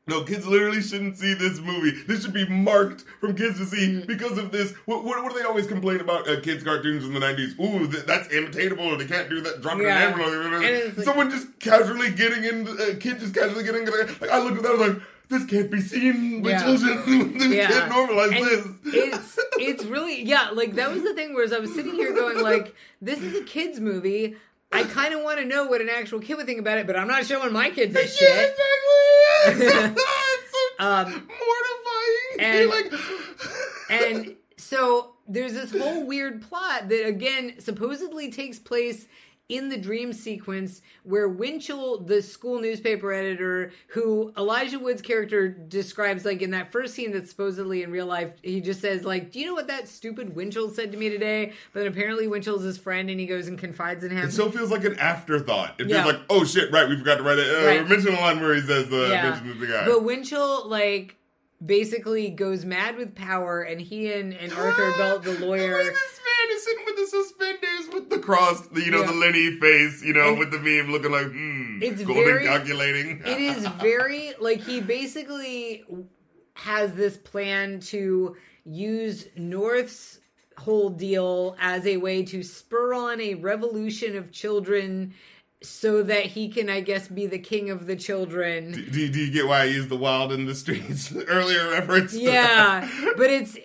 No, 0.06 0.24
kids 0.26 0.46
literally 0.46 0.82
shouldn't 0.82 1.18
see 1.18 1.34
this 1.34 1.60
movie. 1.60 1.92
This 2.06 2.24
should 2.24 2.34
be 2.34 2.46
marked 2.48 3.06
from 3.22 3.36
kids 3.36 3.58
to 3.60 3.66
see 3.66 3.88
Mm. 3.88 4.06
because 4.08 4.38
of 4.38 4.52
this. 4.52 4.74
What, 4.86 5.06
what, 5.06 5.24
what 5.24 5.32
do 5.32 5.40
they 5.40 5.46
always 5.46 5.66
complain 5.66 6.02
about 6.02 6.28
uh, 6.28 6.42
kids' 6.42 6.62
cartoons 6.64 7.06
in 7.06 7.14
the 7.14 7.22
90s? 7.22 7.58
Ooh, 7.60 7.88
th- 7.90 8.04
that's 8.06 8.28
imitatable, 8.28 8.82
or 8.92 8.98
they 8.98 9.06
can't 9.06 9.30
do 9.30 9.40
that, 9.42 9.62
drop 9.62 9.80
it 9.80 9.84
Yeah. 9.84 10.10
it's 10.18 10.98
like- 10.98 11.06
Someone 11.06 11.30
just 11.32 11.58
casually 11.60 12.12
getting 12.12 12.44
in, 12.44 12.68
a 12.68 12.96
kid 12.96 13.20
just 13.22 13.34
casually 13.34 13.64
getting 13.64 13.84
in. 13.84 13.90
Like, 14.20 14.30
I 14.30 14.40
looked 14.44 14.58
at 14.58 14.64
that, 14.64 14.70
I 14.70 14.76
was 14.76 14.88
like, 14.90 15.02
this 15.30 15.46
can't 15.46 15.72
be 15.72 15.80
seen 15.80 16.42
with 16.42 16.52
Yeah. 16.52 16.64
children. 16.64 17.34
we 17.40 17.56
Yeah. 17.56 17.68
can't 17.70 17.92
normalize 17.92 18.36
And 18.36 18.46
this. 18.46 18.94
it's 18.94 19.40
it's 19.58 19.86
really 19.86 20.22
yeah 20.24 20.50
like 20.52 20.76
that 20.76 20.92
was 20.92 21.02
the 21.04 21.14
thing 21.14 21.34
whereas 21.34 21.54
i 21.54 21.60
was 21.60 21.74
sitting 21.74 21.94
here 21.94 22.12
going 22.14 22.42
like 22.42 22.76
this 23.02 23.20
is 23.20 23.40
a 23.40 23.44
kids 23.44 23.80
movie 23.80 24.36
i 24.74 24.84
kind 24.84 25.14
of 25.14 25.22
want 25.22 25.40
to 25.40 25.46
know 25.46 25.66
what 25.68 25.82
an 25.82 25.90
actual 25.90 26.20
kid 26.20 26.36
would 26.38 26.46
think 26.46 26.60
about 26.60 26.78
it 26.78 26.86
but 26.88 26.96
i'm 26.98 27.08
not 27.08 27.26
showing 27.26 27.52
my 27.54 27.70
kid 27.70 27.94
this 27.94 28.20
Yeah, 28.22 28.28
shit 28.28 28.56
exactly. 29.46 29.66
it's 29.96 30.52
so 30.52 30.86
Um, 30.86 31.12
mortifying. 31.12 32.40
and- 32.40 32.70
like, 32.70 32.94
and 33.90 34.36
so 34.58 35.14
there's 35.28 35.54
this 35.54 35.72
whole 35.72 36.06
weird 36.06 36.42
plot 36.42 36.90
that 36.90 37.06
again 37.08 37.56
supposedly 37.60 38.32
takes 38.32 38.60
place 38.60 39.06
in 39.50 39.68
the 39.70 39.78
dream 39.78 40.14
sequence 40.14 40.82
where 41.04 41.28
Winchell, 41.28 42.00
the 42.00 42.22
school 42.22 42.62
newspaper 42.62 43.12
editor, 43.12 43.72
who 43.88 44.32
Elijah 44.38 44.80
Wood's 44.80 45.02
character 45.02 45.50
describes 45.50 46.24
like 46.24 46.42
in 46.42 46.52
that 46.52 46.72
first 46.72 46.94
scene 46.94 47.12
that's 47.12 47.30
supposedly 47.30 47.84
in 47.84 47.92
real 47.92 48.06
life, 48.06 48.32
he 48.42 48.62
just 48.62 48.80
says 48.80 49.04
like, 49.04 49.32
"Do 49.32 49.40
you 49.40 49.46
know 49.48 49.54
what 49.54 49.68
that 49.68 49.88
stupid 49.90 50.34
Winchell 50.36 50.70
said 50.70 50.92
to 50.94 50.98
me 50.98 51.10
today?" 51.10 51.54
But 51.74 51.80
then 51.82 51.88
apparently 51.92 52.28
Winchell's 52.28 52.64
his 52.64 52.78
friend, 52.78 53.10
and 53.10 53.20
he 53.20 53.26
goes 53.26 53.48
and 53.48 53.60
confides 53.60 54.04
in 54.04 54.12
him. 54.12 54.28
It 54.30 54.32
so 54.32 54.50
feels 54.50 54.72
like 54.72 54.86
an 54.86 54.98
afterthought. 54.98 55.76
It 55.80 55.88
Yeah. 55.90 56.04
feels 56.04 56.14
like, 56.16 56.24
oh 56.30 56.46
shit, 56.46 56.72
right, 56.72 56.88
we 56.88 56.98
forgot 56.98 57.18
to 57.18 57.24
write 57.24 57.40
it. 57.40 57.48
Uh, 57.54 57.66
Right. 57.68 57.88
Mention 57.88 58.16
the 58.16 58.22
line 58.22 58.40
where 58.42 58.56
he 58.56 58.62
says, 58.62 58.92
uh, 58.92 59.08
Yeah. 59.12 59.30
mention 59.30 59.60
the 59.60 59.68
guy. 59.68 59.86
But 59.86 60.04
Winchell 60.04 60.68
like 60.70 61.18
basically 61.66 62.30
goes 62.30 62.66
mad 62.66 62.98
with 62.98 63.16
power, 63.16 63.62
and 63.62 63.80
he 63.80 64.12
and, 64.12 64.34
and 64.34 64.52
Arthur 64.54 64.92
Belt, 64.98 65.24
the 65.24 65.40
lawyer. 65.40 65.78
This 65.78 65.86
man 65.88 66.56
is 66.58 66.64
sitting 66.64 66.86
with 66.86 66.96
the 66.98 67.08
suspenders, 67.08 67.94
with 67.94 68.10
the 68.10 68.20
cross, 68.20 68.62
the, 68.68 68.82
you 68.82 68.92
know, 68.92 69.02
Yeah. 69.02 69.08
the 69.08 69.14
Lenny 69.14 69.60
face, 69.60 70.04
you 70.04 70.14
know, 70.14 70.30
And 70.30 70.40
with 70.40 70.52
the 70.52 70.60
meme 70.60 70.92
looking 70.92 71.12
like, 71.12 71.28
hmm, 71.28 71.80
It's 71.82 72.02
golden 72.04 72.24
very- 72.26 72.46
calculating. 72.46 73.22
it 73.26 73.40
is 73.40 73.66
very 73.82 74.34
like 74.40 74.62
he 74.62 74.82
basically 74.82 75.84
has 76.56 76.94
this 76.94 77.18
plan 77.18 77.80
to 77.80 78.36
use 78.66 79.28
North's 79.36 80.20
whole 80.58 80.90
deal 80.90 81.56
as 81.60 81.86
a 81.88 81.98
way 81.98 82.24
to 82.24 82.44
spur 82.44 82.94
on 82.94 83.20
a 83.20 83.34
revolution 83.36 84.16
of 84.16 84.32
children 84.32 85.14
so 85.64 86.04
that 86.04 86.26
he 86.26 86.50
can 86.50 86.70
I 86.70 86.82
guess 86.82 87.08
be 87.08 87.26
the 87.26 87.40
king 87.40 87.70
of 87.70 87.88
the 87.88 87.96
children. 87.96 88.72
do, 88.72 88.86
do, 88.90 89.10
do 89.10 89.20
you 89.20 89.32
get 89.32 89.48
why 89.48 89.62
I 89.62 89.66
used 89.66 89.90
the 89.90 89.98
wild 89.98 90.32
in 90.32 90.46
the 90.46 90.56
streets 90.56 91.14
earlier 91.28 91.72
reference? 91.72 92.14
Yeah, 92.14 92.90
but 93.18 93.30
it's 93.30 93.58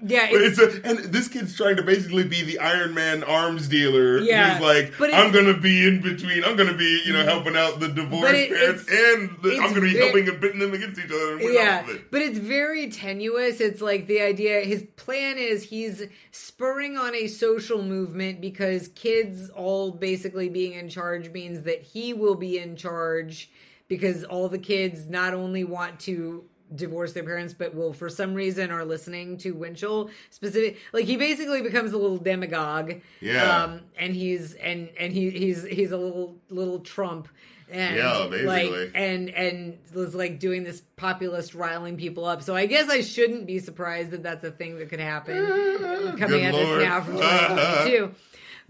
yeah, 0.00 0.28
it's, 0.30 0.58
it's 0.58 0.76
a, 0.76 0.88
and 0.88 0.98
this 1.12 1.26
kid's 1.26 1.56
trying 1.56 1.74
to 1.76 1.82
basically 1.82 2.22
be 2.22 2.42
the 2.42 2.60
Iron 2.60 2.94
Man 2.94 3.24
arms 3.24 3.66
dealer. 3.66 4.18
Yeah, 4.18 4.54
He's 4.54 4.62
like, 4.62 4.92
but 4.96 5.12
I'm 5.12 5.32
gonna 5.32 5.58
be 5.58 5.88
in 5.88 6.00
between. 6.00 6.44
I'm 6.44 6.56
gonna 6.56 6.76
be, 6.76 7.02
you 7.04 7.12
know, 7.12 7.20
mm-hmm. 7.20 7.28
helping 7.28 7.56
out 7.56 7.80
the 7.80 7.88
divorced 7.88 8.32
it- 8.32 8.50
parents, 8.50 8.86
and 8.88 9.36
the, 9.42 9.58
I'm 9.60 9.70
gonna 9.70 9.80
be 9.80 9.94
ve- 9.94 9.98
helping 9.98 10.28
and 10.28 10.40
pitting 10.40 10.60
them 10.60 10.72
against 10.72 11.00
each 11.00 11.10
other. 11.10 11.40
Yeah, 11.40 11.84
it. 11.88 12.12
but 12.12 12.22
it's 12.22 12.38
very 12.38 12.88
tenuous. 12.90 13.60
It's 13.60 13.80
like 13.80 14.06
the 14.06 14.20
idea. 14.20 14.60
His 14.60 14.84
plan 14.94 15.36
is 15.36 15.64
he's 15.64 16.04
spurring 16.30 16.96
on 16.96 17.16
a 17.16 17.26
social 17.26 17.82
movement 17.82 18.40
because 18.40 18.88
kids 18.88 19.50
all 19.50 19.90
basically 19.90 20.48
being 20.48 20.74
in 20.74 20.88
charge 20.88 21.30
means 21.30 21.64
that 21.64 21.82
he 21.82 22.12
will 22.12 22.36
be 22.36 22.56
in 22.56 22.76
charge 22.76 23.50
because 23.88 24.22
all 24.22 24.48
the 24.48 24.58
kids 24.58 25.08
not 25.08 25.34
only 25.34 25.64
want 25.64 25.98
to 26.00 26.44
divorce 26.74 27.12
their 27.14 27.22
parents 27.24 27.54
but 27.54 27.74
will 27.74 27.92
for 27.92 28.08
some 28.08 28.34
reason 28.34 28.70
are 28.70 28.84
listening 28.84 29.36
to 29.38 29.52
Winchell 29.52 30.10
specific 30.30 30.76
like 30.92 31.06
he 31.06 31.16
basically 31.16 31.62
becomes 31.62 31.92
a 31.92 31.98
little 31.98 32.18
demagogue 32.18 32.94
Yeah. 33.20 33.62
um 33.64 33.80
and 33.98 34.14
he's 34.14 34.54
and 34.54 34.90
and 34.98 35.12
he 35.12 35.30
he's 35.30 35.64
he's 35.64 35.92
a 35.92 35.96
little 35.96 36.36
little 36.50 36.80
trump 36.80 37.28
and 37.70 37.96
Yeah, 37.96 38.26
basically. 38.30 38.46
like 38.46 38.90
and 38.94 39.30
and 39.30 39.78
was 39.94 40.14
like 40.14 40.38
doing 40.38 40.64
this 40.64 40.82
populist 40.96 41.54
riling 41.54 41.96
people 41.98 42.24
up. 42.24 42.42
So 42.42 42.56
I 42.56 42.64
guess 42.64 42.88
I 42.88 43.02
shouldn't 43.02 43.46
be 43.46 43.58
surprised 43.58 44.10
that 44.12 44.22
that's 44.22 44.42
a 44.42 44.50
thing 44.50 44.78
that 44.78 44.88
could 44.88 45.00
happen 45.00 45.36
coming 46.18 46.44
at 46.46 46.54
Lord. 46.54 46.80
this 46.80 46.88
now 46.88 47.00
from 47.02 47.14
2022. 47.16 48.14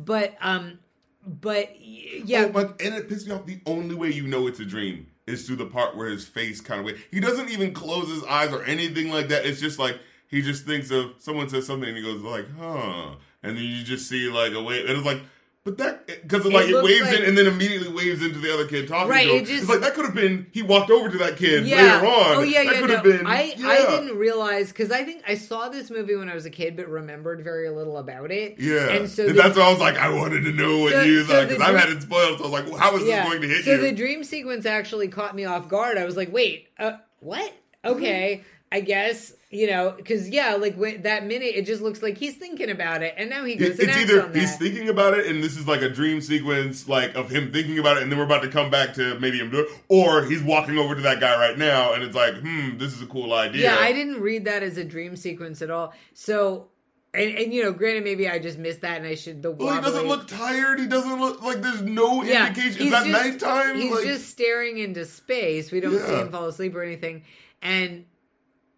but 0.00 0.34
um, 0.40 0.80
but 1.24 1.76
yeah, 1.80 2.46
Oh, 2.46 2.48
but 2.50 2.80
and 2.82 2.94
it 2.94 3.08
pissed 3.08 3.28
me 3.28 3.34
off. 3.34 3.46
The 3.46 3.60
only 3.66 3.94
way 3.94 4.10
you 4.10 4.26
know 4.26 4.46
it's 4.48 4.58
a 4.60 4.64
dream 4.64 5.06
is 5.28 5.46
through 5.46 5.56
the 5.56 5.66
part 5.66 5.96
where 5.96 6.08
his 6.08 6.26
face 6.26 6.60
kind 6.60 6.80
of 6.80 6.86
way. 6.86 6.96
He 7.10 7.20
doesn't 7.20 7.50
even 7.50 7.72
close 7.72 8.08
his 8.08 8.24
eyes 8.24 8.52
or 8.52 8.64
anything 8.64 9.10
like 9.10 9.28
that. 9.28 9.46
It's 9.46 9.60
just 9.60 9.78
like 9.78 9.98
he 10.28 10.42
just 10.42 10.64
thinks 10.64 10.90
of 10.90 11.12
someone 11.18 11.48
says 11.48 11.66
something 11.66 11.88
and 11.88 11.96
he 11.96 12.02
goes 12.02 12.22
like, 12.22 12.46
"Huh," 12.58 13.14
and 13.42 13.56
then 13.56 13.64
you 13.64 13.82
just 13.84 14.08
see 14.08 14.28
like 14.28 14.52
a 14.52 14.62
wave, 14.62 14.88
and 14.88 14.96
it's 14.96 15.06
like. 15.06 15.20
But 15.64 15.76
that 15.78 16.06
because 16.06 16.46
It 16.46 16.52
like 16.52 16.68
it, 16.68 16.72
looks 16.72 16.84
waves 16.86 17.02
like- 17.10 17.18
in 17.18 17.24
and 17.26 17.36
then 17.36 17.46
immediately 17.46 17.88
waves 17.92 18.22
into 18.24 18.38
the 18.38 18.54
other 18.54 18.66
kid 18.66 18.88
talking 18.88 19.10
Right, 19.10 19.26
to 19.26 19.32
him. 19.34 19.42
it 19.42 19.46
just- 19.46 19.62
it's 19.64 19.68
like 19.70 19.80
that 19.80 19.92
could 19.92 20.06
have 20.06 20.14
been 20.14 20.46
he 20.50 20.62
walked 20.62 20.90
over 20.90 21.10
to 21.10 21.18
that 21.18 21.36
kid 21.36 21.66
yeah. 21.66 22.00
later 22.00 22.06
on. 22.06 22.36
Oh 22.36 22.40
yeah, 22.42 22.64
that 22.64 22.72
yeah. 22.74 22.80
could 22.80 22.88
No, 22.88 22.94
have 22.94 23.04
been. 23.04 23.26
I 23.26 23.52
yeah. 23.54 23.68
I 23.68 23.76
didn't 24.00 24.16
realize 24.16 24.68
because 24.68 24.90
I 24.90 25.04
think 25.04 25.24
I 25.28 25.34
saw 25.34 25.68
this 25.68 25.90
movie 25.90 26.16
when 26.16 26.30
I 26.30 26.34
was 26.34 26.46
a 26.46 26.50
kid, 26.50 26.74
but 26.76 26.88
remembered 26.88 27.42
very 27.44 27.68
little 27.68 27.98
about 27.98 28.30
it. 28.30 28.54
Yeah, 28.58 28.88
and 28.92 29.10
so 29.10 29.26
and 29.26 29.36
the- 29.36 29.42
that's 29.42 29.58
why 29.58 29.64
I 29.64 29.70
was 29.70 29.80
like, 29.80 29.98
I 29.98 30.08
wanted 30.08 30.44
to 30.44 30.52
know 30.52 30.78
what 30.78 30.92
So- 30.92 31.02
you 31.02 31.24
so 31.24 31.38
like 31.38 31.48
because 31.48 31.62
I've 31.62 31.76
had 31.76 31.90
it 31.90 32.00
spoiled. 32.00 32.38
So 32.38 32.44
I 32.44 32.48
was 32.48 32.52
like, 32.62 32.66
well, 32.70 32.78
how 32.80 32.96
is 32.96 33.04
this 33.04 33.24
going 33.26 33.42
to 33.42 33.48
hit 33.48 33.64
so 33.66 33.72
you? 33.72 33.76
So 33.76 33.82
the 33.82 33.92
dream 33.92 34.24
sequence 34.24 34.64
actually 34.64 35.08
caught 35.08 35.36
me 35.36 35.44
off 35.44 35.68
guard. 35.68 35.98
I 35.98 36.06
was 36.06 36.16
like, 36.16 36.32
wait, 36.32 36.68
uh, 36.78 36.92
what? 37.20 37.52
Okay, 37.84 38.42
I 38.70 38.80
guess 38.80 39.32
you 39.50 39.66
know 39.66 39.94
because 39.96 40.28
yeah, 40.28 40.56
like 40.56 40.74
when, 40.76 41.02
that 41.02 41.24
minute, 41.24 41.52
it 41.54 41.64
just 41.64 41.80
looks 41.80 42.02
like 42.02 42.18
he's 42.18 42.34
thinking 42.36 42.68
about 42.70 43.02
it, 43.02 43.14
and 43.16 43.30
now 43.30 43.44
he 43.44 43.56
goes 43.56 43.78
It- 43.78 43.88
it's 43.88 43.96
either 43.96 44.30
he's 44.32 44.56
thinking 44.56 44.88
about 44.90 45.16
it 45.18 45.26
and 45.26 45.42
this 45.42 45.56
is 45.56 45.66
like 45.66 45.80
a 45.80 45.88
dream 45.88 46.20
sequence 46.20 46.86
like 46.86 47.14
of 47.14 47.30
him 47.30 47.50
thinking 47.50 47.78
about 47.78 47.96
it 47.96 48.02
and 48.02 48.12
then 48.12 48.18
we're 48.18 48.26
about 48.26 48.42
to 48.42 48.48
come 48.50 48.70
back 48.70 48.92
to 48.94 49.18
maybe 49.20 49.38
him 49.38 49.50
do 49.50 49.60
it 49.60 49.68
or 49.88 50.24
he's 50.24 50.42
walking 50.42 50.76
over 50.76 50.94
to 50.94 51.00
that 51.00 51.18
guy 51.18 51.34
right 51.38 51.56
now 51.56 51.94
and 51.94 52.02
it's 52.02 52.14
like 52.14 52.34
hmm 52.34 52.76
this 52.76 52.92
is 52.94 53.00
a 53.00 53.06
cool 53.06 53.32
idea 53.32 53.62
Yeah, 53.62 53.76
I 53.80 53.92
didn't 53.94 54.20
read 54.20 54.44
that 54.44 54.62
as 54.62 54.76
a 54.76 54.84
dream 54.84 55.16
sequence 55.16 55.62
at 55.62 55.70
all. 55.70 55.94
So, 56.12 56.68
and, 57.14 57.34
and 57.38 57.54
you 57.54 57.62
know, 57.62 57.72
granted, 57.72 58.04
maybe 58.04 58.28
I 58.28 58.38
just 58.38 58.58
missed 58.58 58.82
that, 58.82 58.98
and 58.98 59.06
I 59.06 59.14
should 59.14 59.40
the. 59.42 59.50
well 59.50 59.74
he 59.74 59.80
doesn't 59.80 60.06
look 60.06 60.28
tired 60.28 60.78
he 60.78 60.86
doesn't 60.86 61.18
look 61.18 61.42
like 61.42 61.62
there's 61.62 61.80
no 61.80 62.22
Yeah, 62.22 62.48
indication 62.48 62.82
is 62.82 62.90
that 62.90 63.06
just- 63.06 63.24
nighttime 63.24 63.76
He's 63.80 63.90
like, 63.94 64.04
just 64.04 64.28
staring 64.28 64.76
into 64.76 65.06
space. 65.06 65.72
We 65.72 65.80
don't 65.80 65.98
see 65.98 66.12
him 66.12 66.28
fall 66.30 66.48
asleep 66.48 66.76
or 66.76 66.82
anything, 66.82 67.22
and 67.62 68.04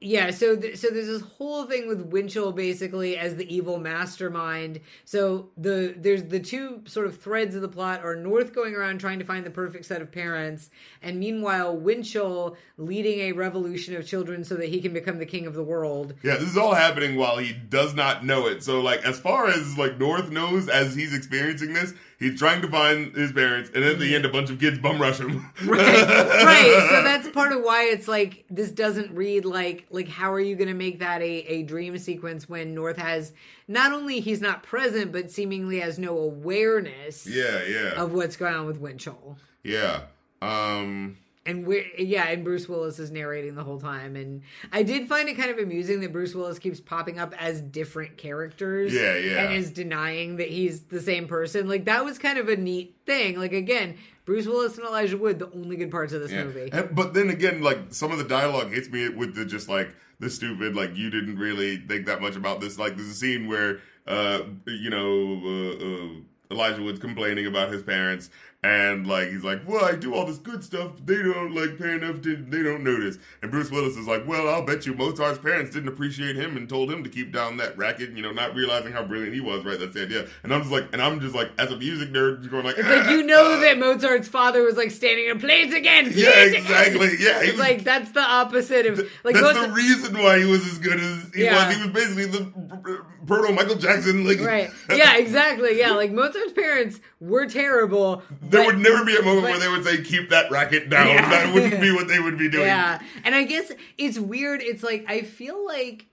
yeah. 0.01 0.30
So, 0.30 0.57
th- 0.57 0.76
so 0.78 0.88
there's 0.88 1.07
this 1.07 1.20
whole 1.22 1.66
thing 1.66 1.86
with 1.86 2.01
Winchell 2.07 2.53
basically 2.53 3.18
as 3.18 3.36
the 3.36 3.55
evil 3.55 3.78
mastermind. 3.78 4.80
So 5.05 5.51
the 5.57 5.94
there's 5.96 6.24
the 6.24 6.40
two 6.40 6.82
sort 6.86 7.07
of 7.07 7.20
threads 7.20 7.55
of 7.55 7.62
the 7.62 7.68
plot 7.68 8.03
are 8.03 8.16
North 8.16 8.55
going 8.55 8.74
around 8.74 8.98
trying 8.98 9.18
to 9.18 9.24
find 9.24 9.44
the 9.44 9.51
perfect 9.51 9.84
set 9.84 10.01
of 10.01 10.11
parents, 10.11 10.70
and 11.03 11.18
meanwhile 11.20 11.76
Winchell 11.76 12.57
leading 12.78 13.20
a 13.20 13.32
revolution 13.32 13.94
of 13.94 14.07
children 14.07 14.42
so 14.44 14.55
that 14.57 14.70
he 14.70 14.80
can 14.80 14.92
become 14.92 15.18
the 15.18 15.26
king 15.26 15.46
of 15.46 15.55
the 15.55 15.62
world. 15.62 16.14
yeah 16.22 16.36
this 16.36 16.48
is 16.48 16.57
all 16.57 16.74
happening 16.74 17.16
while 17.16 17.36
he 17.36 17.53
does 17.53 17.94
not 17.94 18.24
know 18.24 18.46
it 18.46 18.62
so 18.64 18.80
like 18.80 19.05
as 19.05 19.20
far 19.20 19.48
as 19.48 19.76
like 19.76 19.98
north 19.98 20.30
knows 20.30 20.68
as 20.68 20.94
he's 20.94 21.14
experiencing 21.14 21.74
this 21.74 21.92
he's 22.21 22.39
trying 22.39 22.62
to 22.62 22.68
find 22.68 23.16
his 23.16 23.33
parents 23.33 23.71
and 23.75 23.83
at 23.83 23.99
the 23.99 24.14
end 24.14 24.25
a 24.25 24.29
bunch 24.29 24.51
of 24.51 24.61
kids 24.61 24.79
bum 24.79 25.01
rush 25.01 25.18
him. 25.18 25.51
Right. 25.64 25.81
Right. 25.81 26.87
So 26.91 27.03
that's 27.03 27.29
part 27.31 27.53
of 27.53 27.62
why 27.62 27.85
it's 27.85 28.07
like 28.07 28.45
this 28.51 28.71
doesn't 28.71 29.11
read 29.12 29.45
like 29.45 29.87
like 29.91 30.09
how 30.09 30.33
are 30.33 30.41
you 30.41 30.55
going 30.55 30.68
to 30.68 30.75
make 30.75 31.01
that 31.01 31.21
a, 31.23 31.25
a 31.25 31.62
dream 31.64 31.97
sequence 31.99 32.49
when 32.49 32.75
north 32.75 32.99
has 32.99 33.33
not 33.66 33.93
only 33.93 34.21
he's 34.21 34.41
not 34.41 34.62
present 34.62 35.11
but 35.11 35.31
seemingly 35.31 35.81
has 35.81 35.99
no 35.99 36.18
awareness 36.18 37.27
yeah 37.27 37.62
yeah. 37.64 37.93
of 38.01 38.12
what's 38.12 38.37
going 38.37 38.55
on 38.55 38.66
with 38.66 38.79
winchell. 38.79 39.39
Yeah. 39.64 40.03
Um 40.43 41.16
and 41.47 41.66
we're 41.66 41.84
yeah 41.99 42.28
and 42.28 42.45
bruce 42.45 42.68
willis 42.68 42.99
is 42.99 43.11
narrating 43.11 43.55
the 43.55 43.64
whole 43.64 43.80
time 43.80 44.14
and 44.14 44.43
i 44.72 44.82
did 44.82 45.09
find 45.09 45.28
it 45.28 45.36
kind 45.36 45.51
of 45.51 45.59
amusing 45.59 46.01
that 46.01 46.12
bruce 46.12 46.34
willis 46.34 46.59
keeps 46.59 46.80
popping 46.80 47.18
up 47.18 47.32
as 47.41 47.61
different 47.62 48.16
characters 48.18 48.93
Yeah, 48.93 49.16
yeah. 49.16 49.45
and 49.45 49.55
is 49.55 49.70
denying 49.70 50.36
that 50.36 50.49
he's 50.51 50.82
the 50.82 51.01
same 51.01 51.26
person 51.28 51.66
like 51.68 51.86
that 51.86 52.05
was 52.05 52.18
kind 52.18 52.38
of 52.38 52.49
a 52.49 52.57
neat 52.57 52.95
thing 53.07 53.38
like 53.38 53.53
again 53.55 53.97
bruce 54.26 54.47
willis 54.47 54.76
and 54.76 54.86
elijah 54.86 55.16
wood 55.16 55.38
the 55.38 55.51
only 55.53 55.76
good 55.76 55.91
parts 55.91 56.12
of 56.12 56.20
this 56.20 56.30
Yeah. 56.30 56.45
movie 56.45 56.68
And- 56.72 56.95
but 56.95 57.14
then 57.14 57.30
again, 57.30 57.62
like 57.62 57.78
some 57.91 58.12
of 58.12 58.18
the 58.18 58.24
dialogue 58.24 58.70
hits 58.70 58.91
me 58.91 59.09
with 59.09 59.34
the 59.34 59.45
just 59.47 59.68
like 59.68 59.95
the 60.20 60.28
stupid, 60.28 60.76
like 60.76 60.95
you 60.97 61.09
didn't 61.09 61.38
really 61.38 61.78
think 61.78 62.05
that 62.07 62.20
much 62.20 62.36
about 62.36 62.61
this. 62.61 62.78
Like 62.78 62.95
there's 62.97 63.09
a 63.09 63.14
scene 63.14 63.49
where, 63.49 63.80
uh, 64.07 64.43
you 64.66 64.91
know, 64.91 65.41
uh, 65.43 65.84
uh, 65.86 66.09
Elijah 66.55 66.82
Wood's 66.82 67.01
complaining 67.01 67.47
about 67.47 67.72
his 67.72 67.82
parents, 67.82 68.28
and 68.63 69.07
like 69.07 69.29
he's 69.31 69.43
like, 69.43 69.67
"Well, 69.67 69.83
I 69.85 69.95
do 69.97 70.15
all 70.15 70.27
this 70.27 70.37
good 70.39 70.63
stuff. 70.63 70.93
They 71.05 71.17
don't 71.23 71.55
like 71.55 71.79
pay 71.79 71.95
enough 71.95 72.21
to. 72.23 72.37
They 72.37 72.63
don't 72.63 72.85
notice." 72.85 73.17
And 73.41 73.51
Bruce 73.51 73.71
Willis 73.71 73.97
is 73.97 74.07
like, 74.07 74.27
"Well, 74.27 74.49
I'll 74.49 74.65
bet 74.67 74.85
you 74.85 74.93
Mozart's 74.95 75.39
parents 75.39 75.71
didn't 75.73 75.89
appreciate 75.89 76.37
him 76.37 76.57
and 76.59 76.69
told 76.69 76.91
him 76.93 77.03
to 77.03 77.09
keep 77.09 77.33
down 77.33 77.57
that 77.57 77.79
racket. 77.79 78.11
You 78.11 78.23
know, 78.23 78.33
not 78.33 78.55
realizing 78.55 78.93
how 78.93 79.03
brilliant 79.03 79.33
he 79.35 79.41
was. 79.41 79.65
Right? 79.65 79.79
That's 79.79 79.95
the 79.95 80.03
idea." 80.03 80.27
And 80.43 80.53
I'm 80.53 80.61
just 80.61 80.73
like, 80.73 80.89
and 80.93 81.01
I'm 81.01 81.21
just 81.21 81.35
like, 81.35 81.51
as 81.59 81.71
a 81.73 81.77
music 81.77 82.11
nerd, 82.11 82.41
just 82.41 82.51
going 82.51 82.65
like, 82.65 82.77
It's 82.77 82.87
like 82.89 83.07
ah, 83.07 83.11
you 83.11 83.23
know 83.23 83.55
ah. 83.57 83.61
that 83.61 83.79
Mozart's 83.79 84.29
father 84.29 84.63
was 84.63 84.77
like 84.77 84.91
standing 84.91 85.31
and 85.31 85.41
play 85.41 85.63
it 85.63 85.73
again. 85.75 86.13
play 86.13 86.23
Yeah, 86.23 86.29
it 86.31 86.49
again." 86.49 86.63
exactly. 86.63 87.11
Yeah, 87.19 87.43
he 87.43 87.51
was- 87.53 87.61
like 87.61 87.83
that's 87.85 88.11
the 88.13 88.21
opposite 88.21 88.85
of 88.87 88.99
like 89.25 89.35
That's 89.37 89.47
Mozart. 89.55 89.69
the 89.69 89.75
reason 89.75 90.19
why 90.19 90.39
he 90.39 90.45
was 90.45 90.67
as 90.67 90.79
good 90.79 91.01
as 91.01 91.31
he 91.35 91.45
Yeah. 91.45 91.67
was. 91.67 91.77
He 91.77 91.83
was 91.83 91.93
basically 91.93 92.27
the 92.27 93.01
proto 93.27 93.53
Michael 93.55 93.77
Jackson. 93.77 94.27
Like, 94.27 94.41
right. 94.41 94.71
Yeah, 94.91 95.17
exactly. 95.17 95.79
Yeah, 95.79 95.93
like 95.93 96.11
Mozart's 96.13 96.53
parents 96.53 97.01
were 97.21 97.47
terrible. 97.47 98.23
There 98.51 98.64
but- 98.64 98.74
would 98.74 98.82
never 98.82 99.05
be 99.05 99.16
a 99.16 99.22
moment 99.22 99.42
but- 99.46 99.51
where 99.51 99.59
they 99.61 99.68
would 99.68 99.84
say, 99.84 100.03
keep 100.03 100.30
that 100.30 100.51
racket 100.51 100.90
down. 100.90 101.07
Yeah. 101.09 101.28
That 101.30 101.55
wouldn't 101.55 101.80
be 101.80 101.92
what 101.92 102.09
they 102.09 102.18
would 102.18 102.38
be 102.38 102.48
doing. 102.51 102.66
Yeah. 102.66 103.01
And 103.24 103.34
I 103.34 103.44
guess 103.44 103.72
it's 103.96 104.18
weird. 104.18 104.61
It's 104.62 104.82
like, 104.82 105.05
I 105.09 105.22
feel 105.22 105.64
like, 105.66 106.07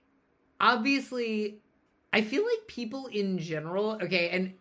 obviously, 0.60 1.58
I 2.12 2.22
feel 2.22 2.42
like 2.44 2.66
people 2.66 3.06
in 3.06 3.38
general, 3.38 3.98
okay, 4.02 4.30
and 4.30 4.54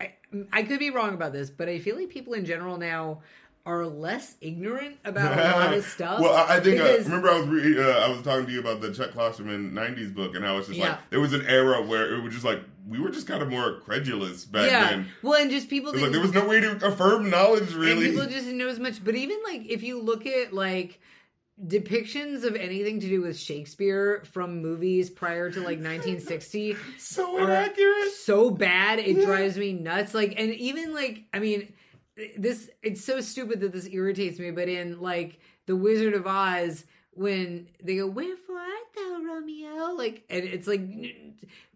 I, 0.00 0.12
I 0.52 0.62
could 0.62 0.78
be 0.78 0.90
wrong 0.90 1.14
about 1.14 1.32
this, 1.32 1.50
but 1.50 1.68
I 1.68 1.78
feel 1.78 1.96
like 1.96 2.08
people 2.10 2.34
in 2.34 2.44
general 2.44 2.76
now 2.76 3.22
are 3.66 3.84
less 3.84 4.36
ignorant 4.40 4.96
about 5.04 5.36
a 5.38 5.42
lot 5.58 5.74
of 5.74 5.84
stuff. 5.84 6.20
Well, 6.20 6.32
I, 6.34 6.56
I 6.56 6.60
think 6.60 6.80
uh, 6.80 6.96
remember 7.04 7.28
I 7.28 7.38
was 7.40 7.48
re- 7.48 7.78
uh, 7.82 8.06
I 8.06 8.08
was 8.08 8.22
talking 8.22 8.46
to 8.46 8.52
you 8.52 8.60
about 8.60 8.80
the 8.80 8.92
Chuck 8.94 9.10
Klosterman 9.10 9.72
'90s 9.72 10.14
book, 10.14 10.34
and 10.36 10.44
how 10.44 10.56
it's 10.58 10.68
just 10.68 10.78
Yeah. 10.78 10.90
like 10.92 11.10
there 11.10 11.20
was 11.20 11.32
an 11.34 11.44
era 11.46 11.82
where 11.82 12.14
it 12.14 12.22
was 12.22 12.32
just 12.32 12.44
like 12.46 12.60
we 12.88 13.00
were 13.00 13.10
just 13.10 13.26
kind 13.26 13.42
of 13.42 13.48
more 13.50 13.80
credulous 13.80 14.44
back 14.44 14.70
yeah. 14.70 14.88
then. 14.90 15.08
Well, 15.22 15.40
and 15.42 15.50
just 15.50 15.68
people 15.68 15.92
was 15.92 16.00
like 16.00 16.12
there 16.12 16.20
was 16.20 16.32
no 16.32 16.46
way 16.46 16.60
to 16.60 16.86
affirm 16.86 17.28
knowledge 17.28 17.72
And 17.72 17.74
really. 17.80 18.06
people 18.10 18.22
just 18.26 18.44
didn't 18.44 18.58
know 18.58 18.68
as 18.68 18.78
much. 18.78 19.04
But 19.04 19.16
even 19.16 19.36
like 19.44 19.66
if 19.68 19.82
you 19.82 20.00
look 20.00 20.24
at 20.26 20.52
like 20.54 21.00
depictions 21.64 22.44
of 22.44 22.54
anything 22.54 23.00
to 23.00 23.08
do 23.08 23.22
with 23.22 23.38
Shakespeare 23.38 24.22
from 24.30 24.60
movies 24.60 25.08
prior 25.10 25.50
to 25.50 25.58
like 25.60 25.78
1960 25.78 26.76
so 26.98 27.38
inaccurate. 27.42 28.10
so 28.12 28.50
bad 28.50 28.98
it 28.98 29.16
Yeah. 29.16 29.24
drives 29.24 29.56
me 29.58 29.72
nuts. 29.72 30.14
Like 30.14 30.34
and 30.36 30.52
even 30.54 30.94
like 30.94 31.24
I 31.32 31.38
mean 31.38 31.72
this 32.36 32.70
it's 32.82 33.04
so 33.04 33.20
stupid 33.20 33.60
that 33.60 33.72
this 33.72 33.88
irritates 33.88 34.38
me, 34.38 34.50
but 34.50 34.68
in 34.68 35.00
like 35.00 35.38
The 35.66 35.76
Wizard 35.76 36.14
of 36.14 36.26
Oz 36.26 36.84
when 37.12 37.68
they 37.82 37.96
go, 37.96 38.06
Wherefore 38.06 38.58
art 38.58 38.94
thou, 38.94 39.22
Romeo? 39.22 39.94
Like 39.94 40.24
and 40.30 40.44
it's 40.44 40.66
like 40.66 40.80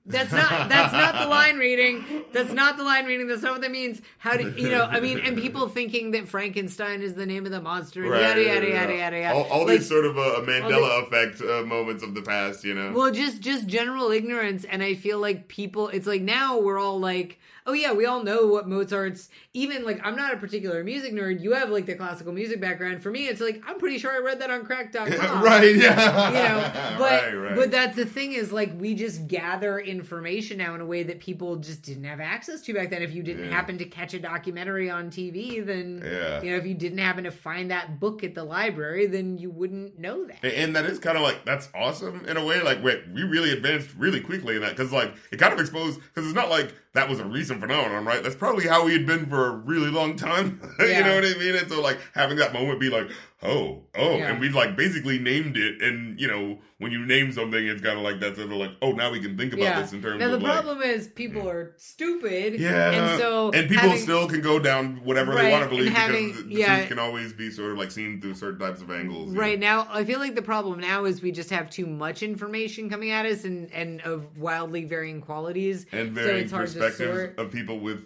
that's 0.07 0.33
not 0.33 0.69
that's 0.69 0.93
not 0.93 1.15
the 1.21 1.27
line 1.29 1.59
reading. 1.59 2.05
That's 2.33 2.53
not 2.53 2.77
the 2.79 2.83
line 2.83 3.05
reading. 3.05 3.27
That's 3.29 3.43
not 3.43 3.53
what 3.53 3.61
that 3.61 3.71
means. 3.71 4.01
How 4.19 4.37
do 4.37 4.51
you 4.57 4.71
know? 4.71 4.85
I 4.85 4.99
mean, 4.99 5.19
and 5.19 5.37
people 5.37 5.69
thinking 5.69 6.13
that 6.13 6.27
Frankenstein 6.27 7.03
is 7.03 7.15
the 7.15 7.27
name 7.27 7.45
of 7.45 7.53
the 7.53 7.61
monster. 7.61 8.03
and 8.05 8.21
Yada 8.21 8.43
yada 8.43 8.67
yeah, 8.69 8.81
yada 8.81 8.97
yada 8.97 9.19
yada. 9.21 9.35
All, 9.35 9.45
all 9.45 9.67
Like, 9.67 9.79
these 9.79 9.89
sort 9.89 10.07
of 10.07 10.17
uh, 10.19 10.41
Mandela 10.47 11.03
effect 11.07 11.43
uh, 11.43 11.63
moments 11.67 12.03
of 12.03 12.15
the 12.15 12.23
past, 12.23 12.65
you 12.65 12.75
know. 12.75 12.93
well, 12.93 13.11
just 13.11 13.41
just 13.41 13.67
general 13.67 14.11
ignorance, 14.11 14.65
and 14.65 14.83
I 14.83 14.95
feel 14.95 15.19
like 15.19 15.49
people. 15.49 15.89
It's 15.89 16.07
like 16.07 16.23
now 16.23 16.59
we're 16.59 16.79
all 16.79 16.99
like, 16.99 17.39
oh 17.71 17.73
yeah, 17.73 17.93
we 17.93 18.05
all 18.05 18.23
know 18.25 18.47
what 18.49 18.69
Mozart's. 18.69 19.29
Even 19.55 19.85
like, 19.85 20.01
I'm 20.05 20.17
not 20.17 20.35
a 20.35 20.37
particular 20.37 20.83
music 20.85 21.13
nerd. 21.13 21.41
You 21.41 21.53
have 21.53 21.71
like 21.71 21.87
the 21.87 21.95
classical 21.95 22.33
music 22.33 22.61
background. 22.61 23.03
For 23.03 23.11
me, 23.11 23.29
it's 23.29 23.41
like 23.41 23.63
I'm 23.67 23.79
pretty 23.79 23.99
sure 23.99 24.11
I 24.13 24.19
read 24.19 24.41
that 24.41 24.51
on 24.51 24.65
Cracked.com. 24.65 25.09
right? 25.43 25.75
Yeah. 25.75 26.29
You 26.29 26.35
know, 26.35 26.99
but 26.99 27.11
right, 27.23 27.33
right. 27.35 27.57
but 27.57 27.71
that's 27.71 27.97
the 27.97 28.07
thing 28.07 28.33
is 28.33 28.53
like 28.53 28.73
we 28.79 28.95
just 28.95 29.27
gather 29.29 29.79
information 29.79 30.59
now 30.59 30.75
in 30.75 30.81
a 30.81 30.87
way 30.87 31.03
that 31.05 31.21
people 31.21 31.57
just 31.57 31.83
didn't 31.83 32.05
have 32.05 32.21
access 32.21 32.61
to 32.63 32.75
back 32.75 32.91
then. 32.91 33.03
If 33.03 33.15
you 33.15 33.23
didn't 33.23 33.47
Yeah. 33.47 33.51
happen 33.53 33.79
to 33.79 33.85
catch 33.85 34.15
a 34.15 34.19
documentary 34.21 34.91
on 34.91 35.11
TV, 35.11 35.65
then 35.65 36.03
Yeah. 36.05 36.43
you 36.43 36.51
know 36.51 36.57
if 36.57 36.67
you 36.67 36.75
didn't 36.75 36.99
happen 36.99 37.25
to 37.25 37.31
find 37.31 37.71
that 37.71 38.01
book 38.01 38.23
at 38.25 38.35
the 38.35 38.45
library, 38.45 39.07
then 39.07 39.39
you 39.39 39.51
wouldn't 39.51 39.99
know 39.99 40.25
that. 40.27 40.39
And- 40.43 40.71
And 40.71 40.77
that 40.77 40.85
is 40.87 40.99
kind 40.99 41.17
of 41.17 41.23
like 41.25 41.45
that's 41.45 41.69
awesome 41.75 42.25
in 42.27 42.37
a 42.37 42.45
way. 42.45 42.61
Like 42.63 42.83
we 42.85 43.01
we 43.15 43.23
really 43.25 43.51
advanced 43.53 43.91
really 43.97 44.21
quickly 44.21 44.57
in 44.57 44.63
that 44.63 44.77
because 44.77 44.93
like 44.93 45.13
it 45.33 45.39
kind 45.39 45.53
of 45.53 45.59
exposed 45.61 46.01
because 46.01 46.27
it's 46.27 46.35
not 46.35 46.49
like 46.51 46.75
that 46.93 47.09
was 47.09 47.21
a 47.21 47.25
recent 47.25 47.61
phenomenon, 47.61 48.05
right? 48.05 48.23
That's 48.23 48.35
probably 48.35 48.67
how 48.67 48.87
he 48.87 48.95
had 48.95 49.07
been 49.07 49.27
for 49.27 49.47
a 49.47 49.51
really 49.51 49.91
long 49.91 50.17
time. 50.17 50.61
you 50.81 51.05
know 51.05 51.15
what 51.15 51.25
I 51.25 51.35
mean? 51.39 51.55
And 51.55 51.69
so 51.69 51.81
like 51.81 51.99
having 52.15 52.37
that 52.39 52.53
moment 52.53 52.81
be 52.81 52.91
like, 52.91 53.11
oh, 53.43 53.83
oh, 53.95 54.17
Yeah. 54.17 54.31
and 54.31 54.41
we've 54.41 54.55
like 54.55 54.77
basically 54.77 55.19
named 55.19 55.57
it. 55.57 55.83
And 55.83 56.21
you 56.21 56.29
know 56.29 56.59
when 56.79 56.93
you 56.93 57.05
name 57.05 57.31
something, 57.31 57.67
it's 57.67 57.83
kind 57.83 57.99
of 57.99 58.05
like 58.05 58.21
that 58.21 58.37
sort 58.37 58.51
of 58.51 58.57
like, 58.57 58.71
oh, 58.81 58.93
now 58.93 59.13
we 59.13 59.21
can 59.21 59.37
think 59.37 59.53
about 59.53 59.83
this 59.83 59.93
in 59.93 60.01
terms 60.01 60.19
now 60.19 60.29
the 60.31 60.39
like. 60.39 60.53
problem 60.53 60.81
is 60.81 61.09
people 61.09 61.43
hmm. 61.43 61.49
are 61.49 61.75
stupid. 61.77 62.59
yeah, 62.59 62.91
and 62.91 63.21
so 63.21 63.51
and 63.51 63.69
people 63.69 63.89
having- 63.89 64.03
still 64.03 64.27
can 64.27 64.41
go 64.41 64.59
down 64.59 65.05
whatever 65.05 65.33
Right, 65.33 65.45
they 65.45 65.53
want 65.53 65.65
to 65.65 65.69
believe 65.69 65.93
having- 65.93 66.29
because 66.29 66.43
the, 66.45 66.49
the 66.49 66.61
yeah. 66.61 66.77
truth 66.77 66.89
can 66.89 66.99
always 66.99 67.33
be 67.33 67.51
sort 67.51 67.73
of 67.73 67.79
like 67.79 67.91
seen 67.91 68.21
through 68.21 68.35
certain 68.35 68.59
types 68.59 68.81
of 68.81 68.91
angles. 68.91 69.35
Right 69.35 69.59
know? 69.59 69.85
now, 69.85 69.89
I 69.91 70.05
feel 70.05 70.19
like 70.19 70.35
the 70.35 70.43
problem 70.43 70.81
now 70.81 71.05
is 71.05 71.21
we 71.21 71.33
just 71.33 71.51
have 71.51 71.69
too 71.71 71.87
much 71.87 72.23
information 72.23 72.89
coming 72.89 73.11
at 73.11 73.27
us 73.27 73.45
and, 73.45 73.71
and 73.73 74.01
of 74.01 74.39
wildly 74.39 74.85
varying 74.85 75.21
qualities. 75.21 75.87
and 75.93 76.17
so 76.17 76.23
varying 76.23 76.45
it's 76.45 76.53
hard 76.53 76.69
to 76.69 76.79
perspectives 76.79 77.19
sort. 77.19 77.39
of 77.39 77.53
people 77.53 77.79
with 77.79 78.05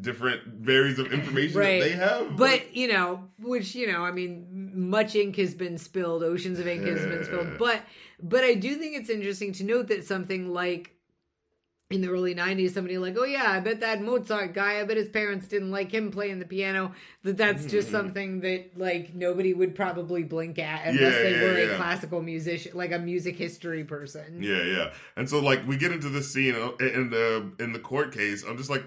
different 0.00 0.42
varies 0.46 0.98
of 0.98 1.12
information 1.12 1.58
Right. 1.58 1.80
that 1.82 1.88
they 1.88 1.94
have. 1.96 2.36
But 2.36 2.76
you 2.76 2.88
know, 2.88 3.28
which 3.38 3.74
you 3.74 3.90
know, 3.90 4.02
I 4.04 4.10
mean, 4.10 4.72
much 4.74 5.14
ink 5.14 5.36
has 5.36 5.54
been 5.54 5.78
spilled, 5.78 6.22
oceans 6.22 6.58
of 6.58 6.66
ink 6.66 6.84
has 6.84 7.00
been 7.00 7.24
spilled. 7.24 7.48
But 7.58 7.82
but 8.22 8.44
I 8.44 8.54
do 8.54 8.74
think 8.76 8.96
it's 8.96 9.10
interesting 9.10 9.52
to 9.54 9.64
note 9.64 9.88
that 9.88 10.04
something 10.04 10.52
like 10.52 10.90
in 11.90 12.00
the 12.00 12.08
early 12.08 12.34
90s 12.34 12.70
somebody 12.72 12.96
like 12.96 13.14
oh 13.18 13.24
yeah 13.24 13.44
i 13.52 13.60
bet 13.60 13.80
that 13.80 14.00
mozart 14.00 14.54
guy 14.54 14.80
i 14.80 14.84
bet 14.84 14.96
his 14.96 15.06
parents 15.08 15.46
didn't 15.46 15.70
like 15.70 15.92
him 15.92 16.10
playing 16.10 16.38
the 16.38 16.44
piano 16.46 16.92
that 17.24 17.36
that's 17.36 17.66
just 17.76 17.90
something 17.90 18.40
that 18.40 18.76
like 18.76 19.14
nobody 19.14 19.52
would 19.52 19.74
probably 19.74 20.22
blink 20.24 20.58
at 20.58 20.86
unless 20.86 21.12
Yeah, 21.14 21.22
they 21.22 21.32
yeah, 21.32 21.42
were 21.42 21.58
yeah. 21.58 21.64
a 21.72 21.76
classical 21.76 22.22
musician 22.22 22.72
like 22.74 22.90
a 22.90 22.98
music 22.98 23.36
history 23.36 23.84
person 23.84 24.42
yeah, 24.42 24.62
yeah. 24.62 24.92
And 25.16 25.28
so 25.28 25.38
like 25.40 25.64
we 25.68 25.76
get 25.76 25.92
into 25.92 26.08
this 26.08 26.32
scene 26.32 26.54
uh, 26.56 26.72
in 26.82 27.10
the 27.10 27.52
in 27.60 27.72
the 27.74 27.78
court 27.78 28.12
case. 28.12 28.42
I'm 28.48 28.56
just 28.56 28.70
like, 28.70 28.84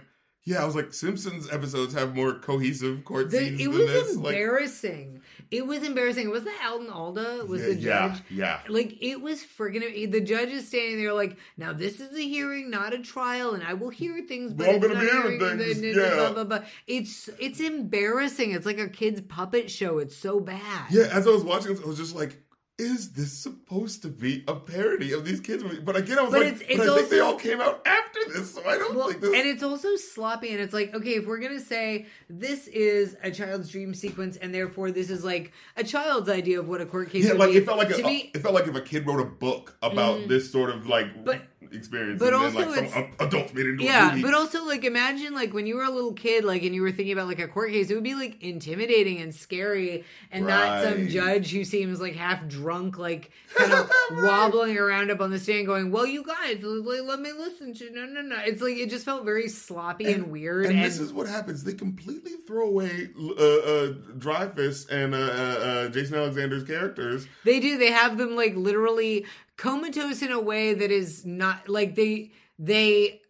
yeah, 0.47 0.61
I 0.63 0.65
was 0.65 0.75
like, 0.75 0.93
Simpsons 0.93 1.49
episodes 1.51 1.93
have 1.93 2.15
more 2.15 2.33
cohesive 2.35 3.03
court 3.03 3.29
The- 3.31 3.39
scenes 3.39 3.59
it 3.59 3.63
than 3.65 3.73
was 3.73 3.87
this. 3.87 4.15
Like, 4.15 4.35
embarrassing. 4.35 5.21
it 5.51 5.67
was 5.67 5.83
embarrassing. 5.83 6.29
Was 6.29 6.43
that 6.45 6.57
Alan 6.63 6.89
Alda? 6.89 7.45
Was 7.45 7.61
yeah, 7.61 7.67
the 7.67 7.75
judge? 7.75 7.83
yeah, 7.83 8.11
yeah. 8.29 8.59
Like 8.69 8.97
it 9.01 9.19
was 9.21 9.41
friggin' 9.43 10.09
the 10.11 10.21
judge 10.21 10.49
is 10.49 10.65
standing 10.67 10.97
there 10.97 11.13
like 11.13 11.35
now 11.57 11.73
this 11.73 11.99
is 11.99 12.15
a 12.17 12.21
hearing 12.21 12.69
not 12.69 12.93
a 12.93 12.99
trial 12.99 13.53
and 13.55 13.61
I 13.63 13.73
will 13.73 13.89
hear 13.89 14.25
things 14.25 14.53
but 14.53 14.67
We're 14.67 14.73
all 14.73 14.75
it's 14.77 14.87
gonna 14.87 14.99
be 14.99 15.05
hearing 15.11 15.39
things, 15.39 15.81
blah, 15.95 16.03
yeah. 16.03 16.15
blah, 16.15 16.33
blah, 16.33 16.43
blah. 16.45 16.59
it's 16.87 17.29
it's 17.39 17.59
embarrassing 17.59 18.51
it's 18.51 18.65
like 18.65 18.79
a 18.79 18.87
kid's 18.87 19.21
puppet 19.21 19.69
show 19.69 19.97
it's 19.99 20.15
so 20.15 20.39
bad 20.39 20.85
Yeah, 20.91 21.09
as 21.11 21.27
I 21.27 21.31
was 21.31 21.43
watching 21.43 21.77
I 21.77 21.85
was 21.85 21.97
just 21.97 22.15
like, 22.15 22.37
is 22.79 23.09
this 23.13 23.33
supposed 23.33 24.03
to 24.03 24.07
be 24.07 24.43
a 24.47 24.53
parody 24.53 25.11
of 25.11 25.25
these 25.25 25.39
kids 25.39 25.63
movies? 25.63 25.79
But 25.79 25.95
again, 25.95 26.19
I 26.19 26.21
was 26.21 26.31
But 26.31 26.41
like, 26.41 26.53
it's- 26.61 26.77
but 26.77 26.85
it's 26.85 26.89
I 26.91 26.95
think 26.97 27.09
they 27.09 27.19
all 27.19 27.35
came 27.35 27.59
out 27.59 27.81
after 27.87 28.19
this, 28.31 28.53
so 28.53 28.63
I 28.67 28.77
don't 28.77 28.95
well, 28.95 29.07
think 29.09 29.21
this. 29.21 29.33
and 29.33 29.47
it's 29.47 29.63
also 29.63 29.95
sloppy, 29.95 30.49
and 30.51 30.59
it's 30.61 30.73
like, 30.73 30.93
okay, 30.93 31.15
if 31.15 31.25
we're 31.25 31.39
gonna 31.39 31.59
say 31.59 32.05
this 32.29 32.67
is 32.67 33.15
a 33.23 33.31
child's 33.31 33.69
dream 33.69 33.95
sequence, 33.95 34.37
and 34.37 34.53
therefore 34.53 34.91
this 34.91 35.09
is 35.09 35.23
like 35.25 35.53
a 35.75 35.83
child's 35.83 36.29
idea 36.29 36.59
of 36.59 36.67
what 36.69 36.79
a 36.79 36.85
court 36.85 37.09
case 37.09 37.25
yeah, 37.25 37.31
would 37.31 37.39
like 37.39 37.51
be, 37.51 37.57
it 37.57 37.65
felt 37.65 37.79
like 37.79 37.89
to 37.89 38.03
a, 38.03 38.07
me, 38.07 38.31
it 38.35 38.39
felt 38.41 38.53
like 38.53 38.67
if 38.67 38.75
a 38.75 38.81
kid 38.81 39.07
wrote 39.07 39.21
a 39.21 39.25
book 39.25 39.75
about 39.81 40.19
Mm. 40.19 40.27
this 40.27 40.51
sort 40.51 40.69
of 40.69 40.85
like 40.87 41.25
But- 41.25 41.41
experience, 41.71 42.19
but 42.19 42.33
and 42.33 42.35
also 42.35 42.59
then 42.59 42.71
like 42.71 42.89
some 42.89 43.07
adults 43.19 43.53
made 43.53 43.65
it 43.65 43.69
into 43.71 43.83
a 43.83 43.85
Yeah, 43.85 44.09
movie. 44.09 44.21
but 44.23 44.33
also 44.33 44.65
like 44.65 44.83
imagine 44.83 45.33
like 45.33 45.53
when 45.53 45.65
you 45.65 45.75
were 45.75 45.83
a 45.83 45.89
little 45.89 46.13
kid, 46.13 46.43
like 46.43 46.63
and 46.63 46.73
you 46.73 46.81
were 46.81 46.91
thinking 46.91 47.13
about 47.13 47.27
like 47.27 47.39
a 47.39 47.47
court 47.47 47.71
case, 47.71 47.89
it 47.89 47.95
would 47.95 48.03
be 48.03 48.15
like 48.15 48.41
intimidating 48.41 49.19
and 49.19 49.33
scary, 49.33 50.03
and 50.31 50.47
not 50.47 50.83
some 50.83 51.07
judge 51.07 51.51
who 51.51 51.63
seems 51.63 51.99
like 51.99 52.15
half 52.15 52.47
drunk, 52.47 52.97
like 52.97 53.31
kind 53.55 53.73
of 53.73 53.91
wobbling 54.11 54.77
around 54.77 55.11
up 55.11 55.21
on 55.21 55.31
the 55.31 55.39
stand, 55.39 55.65
going, 55.65 55.91
"Well, 55.91 56.05
you 56.05 56.23
guys, 56.23 56.63
like, 56.63 57.03
let 57.03 57.19
me 57.19 57.31
listen 57.31 57.73
to 57.75 57.89
no, 57.91 58.05
no, 58.05 58.21
no." 58.21 58.37
It's 58.45 58.61
like 58.61 58.77
it 58.77 58.89
just 58.89 59.05
felt 59.05 59.25
very 59.25 59.47
sloppy 59.49 60.11
and, 60.11 60.31
weird, 60.31 60.65
And, 60.65 60.75
and, 60.75 60.85
this 60.85 60.99
is 60.99 61.13
what 61.13 61.27
happens. 61.27 61.63
They 61.63 61.73
completely 61.73 62.33
throw 62.45 62.67
away 62.67 63.09
uh, 63.19 63.43
uh, 63.43 63.93
Dreyfus 64.17 64.87
and 64.87 65.13
uh, 65.13 65.17
uh, 65.17 65.21
uh, 65.21 65.89
Jason 65.89 66.15
Alexander's 66.15 66.63
characters. 66.63 67.27
They 67.43 67.59
do. 67.59 67.77
They 67.77 67.91
have 67.91 68.17
them 68.17 68.35
like 68.35 68.55
literally 68.55 69.25
comatose 69.57 70.21
in 70.21 70.31
a 70.31 70.39
way 70.39 70.73
that 70.73 70.91
is 70.91 71.25
not 71.25 71.67
like 71.67 71.95
they 71.95 72.31
they 72.59 73.21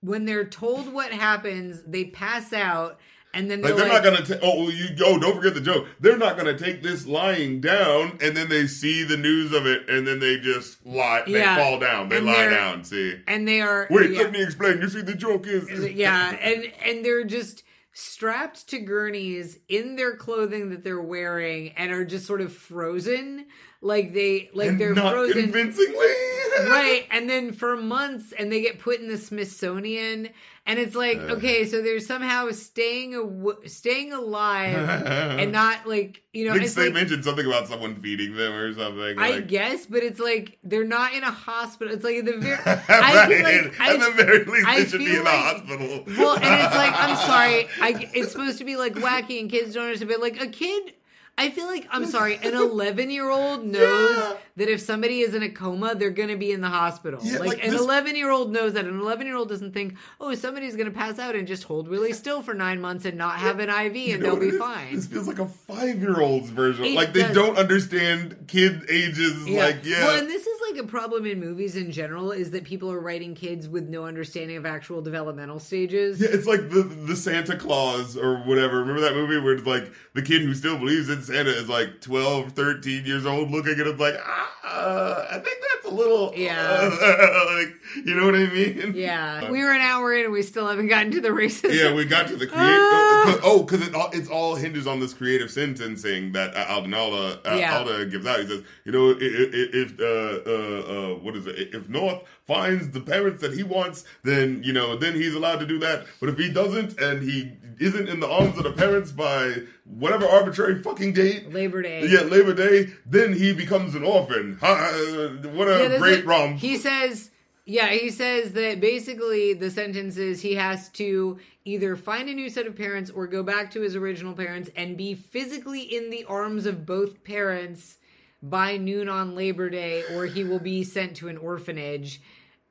when 0.00 0.24
they're 0.24 0.44
told 0.44 0.92
what 0.92 1.10
happens, 1.12 1.82
they 1.86 2.04
pass 2.04 2.52
out 2.52 2.98
and 3.36 3.50
then 3.50 3.60
they're 3.60 3.74
Like 3.74 3.84
they're 3.84 3.92
like, 3.92 4.02
not 4.04 4.12
gonna 4.14 4.24
take. 4.26 4.38
Oh, 4.42 4.70
you 4.70 4.86
oh, 5.04 5.18
don't 5.18 5.36
forget 5.36 5.52
the 5.54 5.60
joke. 5.60 5.86
They're 6.00 6.16
not 6.16 6.38
gonna 6.38 6.56
take 6.56 6.82
this 6.82 7.06
lying 7.06 7.60
down, 7.60 8.18
and 8.22 8.34
then 8.34 8.48
they 8.48 8.66
see 8.66 9.04
the 9.04 9.18
news 9.18 9.52
of 9.52 9.66
it, 9.66 9.90
and 9.90 10.06
then 10.06 10.20
they 10.20 10.38
just 10.38 10.84
lie. 10.86 11.22
They 11.26 11.40
Yeah. 11.40 11.56
fall 11.56 11.78
down. 11.78 12.08
They 12.08 12.16
And 12.16 12.26
lie 12.26 12.48
down. 12.48 12.82
See. 12.84 13.14
and 13.26 13.46
they 13.46 13.60
are 13.60 13.88
Wait, 13.90 14.12
yeah, 14.12 14.20
let 14.22 14.32
me 14.32 14.42
explain. 14.42 14.80
You 14.80 14.88
see, 14.88 15.02
the 15.02 15.14
joke 15.14 15.46
is. 15.46 15.68
yeah, 15.92 16.30
and 16.40 16.72
and 16.82 17.04
they're 17.04 17.24
just 17.24 17.62
strapped 17.92 18.68
to 18.68 18.78
gurneys 18.78 19.58
in 19.68 19.96
their 19.96 20.16
clothing 20.16 20.70
that 20.70 20.82
they're 20.82 21.00
wearing 21.00 21.72
and 21.76 21.92
are 21.92 22.04
just 22.04 22.26
sort 22.26 22.40
of 22.40 22.52
frozen 22.54 23.46
like 23.86 24.12
they 24.12 24.50
like 24.52 24.68
and 24.70 24.80
they're 24.80 24.94
not 24.94 25.12
frozen 25.12 25.42
convincingly. 25.44 25.96
right 26.68 27.06
and 27.10 27.28
then 27.28 27.52
for 27.52 27.76
months 27.76 28.32
and 28.38 28.50
they 28.50 28.62
get 28.62 28.78
put 28.78 28.98
in 28.98 29.08
the 29.08 29.18
smithsonian 29.18 30.30
and 30.64 30.78
it's 30.78 30.94
like 30.96 31.18
Uh. 31.18 31.34
okay 31.36 31.66
so 31.66 31.82
they're 31.82 32.00
somehow 32.00 32.50
staying 32.50 33.14
aw- 33.14 33.60
staying 33.66 34.12
alive 34.14 34.74
and 35.38 35.52
not 35.52 35.86
like 35.86 36.22
you 36.32 36.46
know 36.46 36.58
they 36.58 36.66
like, 36.84 36.94
mentioned 36.94 37.24
something 37.24 37.44
about 37.46 37.68
someone 37.68 38.00
feeding 38.00 38.34
them 38.36 38.52
or 38.54 38.72
something. 38.74 39.18
I 39.18 39.30
like, 39.32 39.48
guess, 39.48 39.86
but 39.86 40.02
it's 40.02 40.18
like 40.20 40.58
they're 40.64 40.84
not 40.84 41.12
in 41.14 41.22
a 41.22 41.30
hospital. 41.30 41.92
It's 41.94 42.04
like 42.04 42.16
at 42.16 42.24
the 42.24 42.32
very. 42.38 42.56
right. 42.64 42.84
I 42.88 43.26
feel 43.28 43.42
like 43.42 43.80
I, 43.80 43.94
At 43.94 44.00
the 44.00 44.10
very 44.24 44.44
least, 44.44 44.66
I 44.68 44.78
they 44.80 44.86
should 44.86 44.98
be 45.00 45.16
in 45.16 45.24
like- 45.24 45.32
the 45.66 45.76
hospital. 45.76 46.04
well, 46.18 46.34
and 46.36 46.64
it's 46.64 46.74
like 46.74 46.92
I'm 46.94 47.16
sorry. 47.16 47.68
I, 47.80 48.10
it's 48.14 48.32
supposed 48.32 48.58
to 48.58 48.64
be 48.64 48.76
like 48.76 48.94
wacky 48.94 49.40
and 49.40 49.50
kids 49.50 49.72
don't 49.74 49.84
understand, 49.84 50.10
but 50.10 50.20
like 50.20 50.40
a 50.42 50.46
kid, 50.48 50.92
I 51.38 51.50
feel 51.50 51.66
like 51.66 51.86
I'm 51.90 52.06
sorry, 52.06 52.36
an 52.42 52.54
11 52.54 53.10
year 53.10 53.28
old 53.28 53.62
knows 53.64 54.16
Yeah. 54.16 54.36
that 54.56 54.68
if 54.70 54.80
somebody 54.80 55.20
is 55.20 55.34
in 55.34 55.42
a 55.42 55.50
coma, 55.50 55.94
they're 55.94 56.08
going 56.10 56.30
to 56.30 56.36
be 56.36 56.50
in 56.50 56.62
the 56.62 56.68
hospital. 56.70 57.20
Yeah, 57.22 57.38
like, 57.40 57.48
like 57.48 57.64
an 57.64 57.72
this- 57.72 57.80
11 57.80 58.16
year 58.16 58.30
old 58.30 58.52
knows 58.52 58.72
that. 58.72 58.86
An 58.86 58.98
11 59.00 59.26
year 59.26 59.36
old 59.36 59.50
doesn't 59.50 59.72
think, 59.74 59.96
oh, 60.18 60.34
somebody's 60.34 60.76
going 60.76 60.90
to 60.90 60.96
pass 60.96 61.18
out 61.18 61.34
and 61.36 61.46
just 61.46 61.64
hold 61.64 61.88
really 61.88 62.14
still 62.14 62.40
for 62.40 62.54
nine 62.54 62.80
months 62.80 63.04
and 63.04 63.18
not 63.18 63.36
have 63.36 63.58
an 63.60 63.68
IV 63.68 63.96
You 63.96 64.14
and 64.14 64.22
know 64.22 64.36
they'll 64.36 64.50
be 64.50 64.56
fine. 64.56 64.94
This 64.96 65.06
feels 65.06 65.28
like 65.28 65.38
a 65.38 65.46
five 65.46 66.00
year 66.00 66.20
old's 66.20 66.48
version. 66.48 66.86
It 66.86 66.94
like 66.94 67.12
they 67.12 67.20
does. 67.22 67.34
don't 67.34 67.58
understand 67.58 68.44
kid 68.48 68.86
ages. 68.88 69.46
Like 69.46 69.84
yeah. 69.84 70.06
Well, 70.06 70.18
and 70.20 70.28
this 70.30 70.45
is 70.45 70.45
like 70.76 70.84
a 70.84 70.88
problem 70.88 71.26
in 71.26 71.40
movies 71.40 71.76
in 71.76 71.90
general 71.90 72.32
is 72.32 72.50
that 72.50 72.64
people 72.64 72.90
are 72.90 73.00
writing 73.00 73.34
kids 73.34 73.68
with 73.68 73.88
no 73.88 74.04
understanding 74.04 74.56
of 74.56 74.66
actual 74.66 75.00
developmental 75.02 75.58
stages. 75.58 76.20
Yeah, 76.20 76.28
it's 76.30 76.46
like 76.46 76.70
the 76.70 76.82
the 76.82 77.16
Santa 77.16 77.56
Claus 77.56 78.16
or 78.16 78.38
whatever. 78.38 78.80
Remember 78.80 79.00
that 79.00 79.14
movie 79.14 79.38
where 79.38 79.54
it's 79.54 79.66
like 79.66 79.90
the 80.14 80.22
kid 80.22 80.42
who 80.42 80.54
still 80.54 80.78
believes 80.78 81.08
in 81.08 81.22
Santa 81.22 81.50
is 81.50 81.68
like 81.68 82.00
12, 82.00 82.52
13 82.52 83.04
years 83.04 83.26
old 83.26 83.50
looking 83.50 83.72
and 83.72 83.86
it's 83.88 84.00
like, 84.00 84.16
ah, 84.24 85.26
I 85.30 85.38
think 85.38 85.58
that's 85.60 85.75
a 85.86 85.90
little, 85.94 86.32
Yeah. 86.36 86.88
like, 87.54 87.74
you 88.04 88.14
know 88.14 88.26
what 88.26 88.34
I 88.34 88.46
mean? 88.46 88.92
Yeah. 88.94 89.50
We 89.50 89.62
were 89.62 89.72
an 89.72 89.80
hour 89.80 90.12
in 90.14 90.24
and 90.24 90.32
we 90.32 90.42
still 90.42 90.66
haven't 90.66 90.88
gotten 90.88 91.12
to 91.12 91.20
the 91.20 91.28
racism. 91.28 91.74
Yeah, 91.74 91.94
we 91.94 92.04
got 92.04 92.26
to 92.28 92.36
the 92.36 92.46
create. 92.46 92.60
Ah. 92.60 93.40
oh, 93.44 93.62
because 93.62 93.86
it 93.86 93.94
all, 93.94 94.10
it's 94.12 94.28
all 94.28 94.54
hinges 94.54 94.86
on 94.86 95.00
this 95.00 95.14
creative 95.14 95.50
sentencing 95.50 96.32
that 96.32 96.56
uh, 96.56 96.66
Aldinalda 96.66 97.38
uh, 97.46 97.56
Yeah. 97.56 97.78
Alda 97.78 98.06
gives 98.06 98.26
out. 98.26 98.40
He 98.40 98.46
says, 98.46 98.62
you 98.84 98.92
know, 98.92 99.10
i- 99.10 99.14
i- 99.14 99.16
i- 99.16 99.70
if 99.72 100.00
uh, 100.00 100.50
uh, 100.50 101.12
uh, 101.12 101.14
what 101.20 101.36
is 101.36 101.46
it? 101.46 101.74
If 101.74 101.88
North 101.88 102.22
finds 102.46 102.90
the 102.90 103.00
parents 103.00 103.42
that 103.42 103.54
he 103.54 103.62
wants, 103.62 104.04
then 104.22 104.62
you 104.64 104.72
know, 104.72 104.96
then 104.96 105.14
he's 105.14 105.34
allowed 105.34 105.58
to 105.60 105.66
do 105.66 105.78
that. 105.80 106.06
But 106.20 106.28
if 106.28 106.38
he 106.38 106.50
doesn't, 106.52 106.98
and 107.00 107.22
he 107.22 107.52
isn't 107.78 108.08
in 108.08 108.20
the 108.20 108.28
arms 108.28 108.56
of 108.56 108.64
the 108.64 108.72
parents 108.72 109.12
by 109.12 109.54
whatever 109.84 110.26
arbitrary 110.26 110.82
fucking 110.82 111.12
date. 111.12 111.52
Labor 111.52 111.82
Day. 111.82 112.06
Yeah, 112.06 112.20
Labor 112.20 112.54
Day. 112.54 112.92
Then 113.04 113.32
he 113.32 113.52
becomes 113.52 113.94
an 113.94 114.04
orphan. 114.04 114.58
Uh, 114.62 115.48
What 115.52 115.68
a 115.68 115.88
Yeah, 115.90 115.98
great 115.98 116.24
rom. 116.24 116.54
He 116.54 116.76
says, 116.78 117.30
yeah, 117.64 117.88
he 117.88 118.10
says 118.10 118.52
that 118.52 118.80
basically 118.80 119.52
the 119.52 119.70
sentence 119.70 120.16
is 120.16 120.40
he 120.40 120.54
has 120.54 120.88
to 120.90 121.38
either 121.64 121.96
find 121.96 122.28
a 122.28 122.34
new 122.34 122.48
set 122.48 122.66
of 122.66 122.76
parents 122.76 123.10
or 123.10 123.26
go 123.26 123.42
back 123.42 123.70
to 123.72 123.80
his 123.82 123.96
original 123.96 124.32
parents 124.32 124.70
and 124.76 124.96
be 124.96 125.14
physically 125.14 125.82
in 125.82 126.10
the 126.10 126.24
arms 126.24 126.64
of 126.64 126.86
both 126.86 127.24
parents 127.24 127.98
by 128.42 128.76
noon 128.76 129.08
on 129.08 129.34
Labor 129.34 129.70
Day, 129.70 130.04
or 130.14 130.26
he 130.26 130.44
will 130.44 130.58
be 130.58 130.84
sent 130.84 131.16
to 131.16 131.28
an 131.28 131.36
orphanage. 131.36 132.20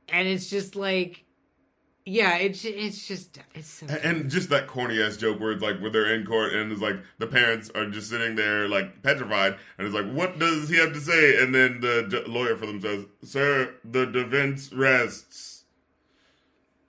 And 0.09 0.27
it's 0.27 0.49
just 0.49 0.75
like, 0.75 1.25
yeah, 2.05 2.37
it's 2.37 2.63
it's 2.63 3.07
just 3.07 3.39
it's 3.55 3.67
so. 3.67 3.87
And 3.87 4.29
just 4.29 4.49
that 4.49 4.67
corny 4.67 5.01
ass 5.01 5.17
joke 5.17 5.39
where 5.39 5.51
it's 5.51 5.63
like 5.63 5.79
where 5.79 5.89
they're 5.89 6.13
in 6.13 6.23
court 6.25 6.53
and 6.53 6.71
it's 6.71 6.81
like 6.81 6.97
the 7.17 7.25
parents 7.25 7.71
are 7.73 7.89
just 7.89 8.11
sitting 8.11 8.35
there 8.35 8.67
like 8.67 9.01
petrified 9.01 9.55
and 9.77 9.87
it's 9.87 9.95
like 9.95 10.11
what 10.11 10.37
does 10.37 10.69
he 10.69 10.77
have 10.77 10.93
to 10.93 10.99
say 10.99 11.41
and 11.41 11.55
then 11.55 11.81
the 11.81 12.23
lawyer 12.27 12.55
for 12.55 12.67
them 12.67 12.79
says 12.79 13.05
sir 13.23 13.73
the 13.83 14.05
defense 14.05 14.71
rests 14.71 15.54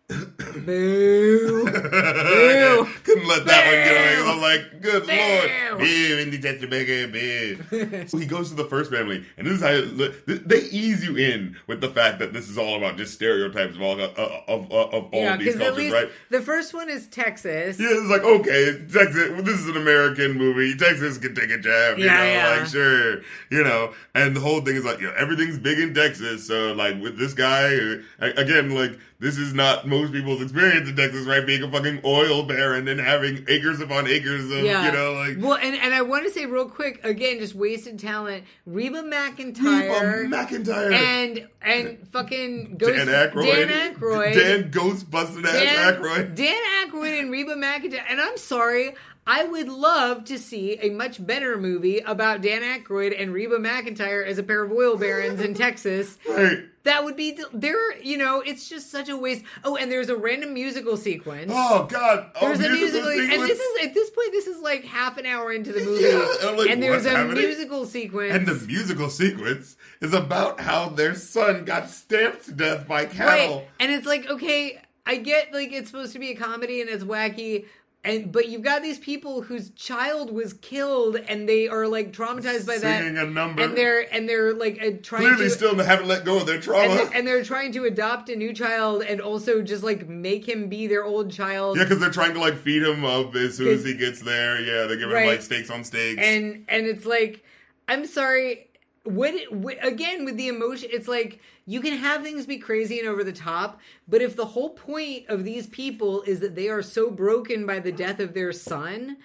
Boo. 0.08 1.66
couldn't 1.66 3.26
let 3.28 3.44
that 3.44 3.66
one 3.66 3.74
get 3.74 3.96
away 3.96 4.30
I'm 4.30 4.40
like 4.40 4.80
good 4.80 5.02
Boo. 5.04 5.12
lord 5.12 5.78
boo 5.80 6.18
in 6.18 6.30
the 6.30 6.38
test 6.38 6.60
boo 6.60 8.06
so 8.08 8.18
he 8.18 8.26
goes 8.26 8.50
to 8.50 8.54
the 8.54 8.64
first 8.64 8.90
family 8.90 9.24
and 9.36 9.46
this 9.46 9.54
is 9.54 9.62
how 9.62 9.80
they 10.26 10.60
ease 10.70 11.04
you 11.04 11.16
in 11.16 11.56
with 11.66 11.80
the 11.80 11.88
fact 11.90 12.20
that 12.20 12.32
this 12.32 12.48
is 12.48 12.56
all 12.56 12.76
about 12.76 12.96
just 12.96 13.14
stereotypes 13.14 13.74
of 13.76 13.82
all 13.82 14.00
uh, 14.00 14.04
uh, 14.16 14.40
of, 14.48 14.70
of, 14.70 14.94
of 14.94 15.04
all 15.12 15.20
yeah, 15.20 15.36
these 15.36 15.56
cultures 15.56 15.92
right 15.92 16.08
the 16.30 16.40
first 16.40 16.72
one 16.72 16.88
is 16.88 17.06
Texas. 17.08 17.78
Yeah, 17.78 17.88
it's 17.90 18.08
like 18.10 18.22
okay, 18.22 18.78
Texas. 18.92 19.30
well, 19.30 19.42
This 19.42 19.58
is 19.60 19.68
an 19.68 19.76
American 19.76 20.32
movie. 20.32 20.76
Texas 20.76 21.18
can 21.18 21.34
take 21.34 21.50
a 21.50 21.58
jab. 21.58 21.98
You 21.98 22.04
Yeah, 22.06 22.16
know, 22.18 22.24
yeah. 22.24 22.56
like 22.60 22.66
sure, 22.66 23.16
you 23.50 23.62
know. 23.64 23.92
And 24.14 24.34
the 24.36 24.40
whole 24.40 24.60
thing 24.60 24.76
is 24.76 24.84
like, 24.84 25.00
you 25.00 25.06
know, 25.06 25.14
everything's 25.16 25.58
big 25.58 25.78
in 25.78 25.94
Texas. 25.94 26.46
So 26.46 26.72
like 26.72 27.00
with 27.00 27.18
this 27.18 27.32
guy, 27.34 27.74
uh, 28.20 28.32
again, 28.36 28.70
like 28.70 28.98
this 29.18 29.38
is 29.38 29.54
not 29.54 29.86
most 29.86 30.12
people's 30.12 30.42
experience 30.42 30.88
in 30.88 30.96
Texas, 30.96 31.26
right? 31.26 31.44
Being 31.46 31.62
a 31.62 31.70
fucking 31.70 32.00
oil 32.04 32.42
baron 32.42 32.86
and 32.88 33.00
having 33.00 33.44
acres 33.48 33.80
upon 33.80 34.06
acres 34.06 34.50
of, 34.50 34.62
Yeah. 34.64 34.86
you 34.86 34.92
know, 34.92 35.12
like 35.12 35.36
Well, 35.38 35.56
and, 35.56 35.74
and 35.76 35.94
I 35.94 36.02
want 36.02 36.24
to 36.26 36.30
say 36.30 36.44
real 36.46 36.68
quick 36.68 37.04
again, 37.04 37.38
just 37.38 37.54
wasted 37.54 37.98
talent. 37.98 38.44
Reba 38.66 39.02
McEntire. 39.02 40.22
Reba 40.24 40.36
McEntire 40.36 40.92
and 40.92 41.48
and 41.62 42.08
fucking 42.12 42.76
Ghost, 42.76 42.94
Dan 42.94 43.06
Aykroyd, 43.08 43.68
Dan 43.68 43.94
Aykroyd, 43.94 44.34
Dan 44.34 44.70
Ghost 44.70 45.10
busted 45.10 45.44
ass 45.46 45.52
Dan, 45.52 45.94
Aykroyd. 45.94 46.34
Dan 46.34 46.62
Aykroyd 46.86 47.20
and 47.20 47.30
Reba 47.30 47.54
McEntire. 47.56 48.02
And 48.08 48.20
I'm 48.20 48.36
sorry, 48.36 48.94
I 49.26 49.44
would 49.44 49.68
love 49.68 50.24
to 50.26 50.38
see 50.38 50.78
a 50.80 50.90
much 50.90 51.24
better 51.26 51.56
movie 51.58 51.98
about 51.98 52.42
Dan 52.42 52.62
Aykroyd 52.62 53.20
and 53.20 53.32
Reba 53.32 53.56
McEntire 53.58 54.24
as 54.24 54.38
a 54.38 54.42
pair 54.44 54.62
of 54.62 54.70
oil 54.70 54.96
barons 54.96 55.40
in 55.40 55.54
Texas. 55.54 56.16
Right. 56.28 56.64
That 56.86 57.04
would 57.04 57.16
be 57.16 57.38
there. 57.52 57.98
You 58.00 58.16
know, 58.16 58.40
it's 58.40 58.68
just 58.68 58.90
such 58.90 59.08
a 59.08 59.16
waste. 59.16 59.44
Oh, 59.64 59.76
and 59.76 59.90
there's 59.90 60.08
a 60.08 60.16
random 60.16 60.54
musical 60.54 60.96
sequence. 60.96 61.52
Oh 61.54 61.84
God! 61.90 62.30
Oh, 62.40 62.46
There's 62.46 62.60
a 62.60 62.70
musical, 62.70 63.08
and 63.10 63.42
this 63.42 63.58
is 63.58 63.84
at 63.86 63.92
this 63.92 64.08
point, 64.10 64.30
this 64.32 64.46
is 64.46 64.60
like 64.62 64.84
half 64.84 65.18
an 65.18 65.26
hour 65.26 65.52
into 65.52 65.72
the 65.72 65.80
movie, 65.84 66.04
Yeah, 66.04 66.50
like, 66.50 66.70
and 66.70 66.82
there's 66.82 67.04
a 67.04 67.10
happening? 67.10 67.44
musical 67.44 67.86
sequence. 67.86 68.32
And 68.34 68.46
the 68.46 68.54
musical 68.66 69.10
sequence 69.10 69.76
is 70.00 70.14
about 70.14 70.60
how 70.60 70.88
their 70.88 71.14
son 71.14 71.64
got 71.64 71.90
stamped 71.90 72.44
to 72.46 72.52
death 72.52 72.86
by 72.88 73.06
cattle. 73.06 73.56
right, 73.58 73.68
and 73.80 73.90
it's 73.90 74.06
like, 74.06 74.30
okay, 74.30 74.80
I 75.04 75.16
get 75.16 75.52
like 75.52 75.72
it's 75.72 75.88
supposed 75.90 76.12
to 76.12 76.18
be 76.18 76.30
a 76.30 76.36
comedy 76.36 76.80
and 76.80 76.88
it's 76.88 77.04
wacky, 77.04 77.66
and 78.06 78.32
but 78.32 78.48
you've 78.48 78.62
got 78.62 78.82
these 78.82 78.98
people 78.98 79.42
whose 79.42 79.70
child 79.70 80.30
was 80.32 80.52
killed 80.54 81.16
and 81.16 81.46
they 81.48 81.68
are 81.68 81.86
like 81.88 82.12
traumatized 82.12 82.66
by 82.66 82.76
Singing 82.78 83.14
that, 83.16 83.26
a 83.26 83.30
number. 83.30 83.62
and 83.62 83.76
they're 83.76 84.06
and 84.14 84.28
they're 84.28 84.54
like 84.54 84.80
uh, 84.80 84.92
trying 85.02 85.22
Clearly 85.24 85.44
to. 85.44 85.50
still 85.50 85.74
haven't 85.76 86.08
let 86.08 86.24
go 86.24 86.38
of 86.38 86.46
their 86.46 86.60
trauma. 86.60 86.94
and, 87.02 87.14
and 87.14 87.26
they're 87.26 87.44
trying 87.44 87.72
to 87.72 87.84
adopt 87.84 88.28
a 88.30 88.36
new 88.36 88.52
child 88.54 89.02
and 89.02 89.20
also 89.20 89.60
just 89.60 89.82
like 89.82 90.08
make 90.08 90.48
him 90.48 90.68
be 90.68 90.86
their 90.86 91.04
old 91.04 91.30
child 91.30 91.76
yeah, 91.76 91.82
because 91.84 91.98
they're 91.98 92.10
trying 92.10 92.32
to 92.34 92.40
like 92.40 92.56
feed 92.56 92.82
him 92.82 93.04
up 93.04 93.34
as 93.34 93.56
soon 93.56 93.68
as 93.68 93.84
he 93.84 93.94
gets 93.94 94.22
there. 94.22 94.60
Yeah, 94.60 94.86
they're 94.86 94.96
giving 94.96 95.12
Right. 95.14 95.22
him 95.24 95.28
like 95.30 95.42
steaks 95.42 95.68
on 95.70 95.84
steaks. 95.84 96.22
and 96.22 96.64
and 96.68 96.86
it's 96.86 97.04
like 97.04 97.44
i'm 97.88 98.04
sorry 98.06 98.65
what, 99.06 99.34
it, 99.34 99.52
what 99.52 99.84
again 99.84 100.24
with 100.24 100.36
the 100.36 100.48
emotion 100.48 100.88
it's 100.92 101.08
like 101.08 101.40
you 101.66 101.80
can 101.80 101.96
have 101.96 102.22
things 102.22 102.46
be 102.46 102.58
crazy 102.58 102.98
and 102.98 103.08
over 103.08 103.22
the 103.24 103.32
top 103.32 103.80
but 104.08 104.20
if 104.22 104.36
the 104.36 104.46
whole 104.46 104.70
point 104.70 105.26
of 105.28 105.44
these 105.44 105.66
people 105.66 106.22
is 106.22 106.40
that 106.40 106.54
they 106.54 106.68
are 106.68 106.82
so 106.82 107.10
broken 107.10 107.66
by 107.66 107.78
the 107.78 107.92
death 107.92 108.20
of 108.20 108.34
their 108.34 108.52
son 108.52 109.16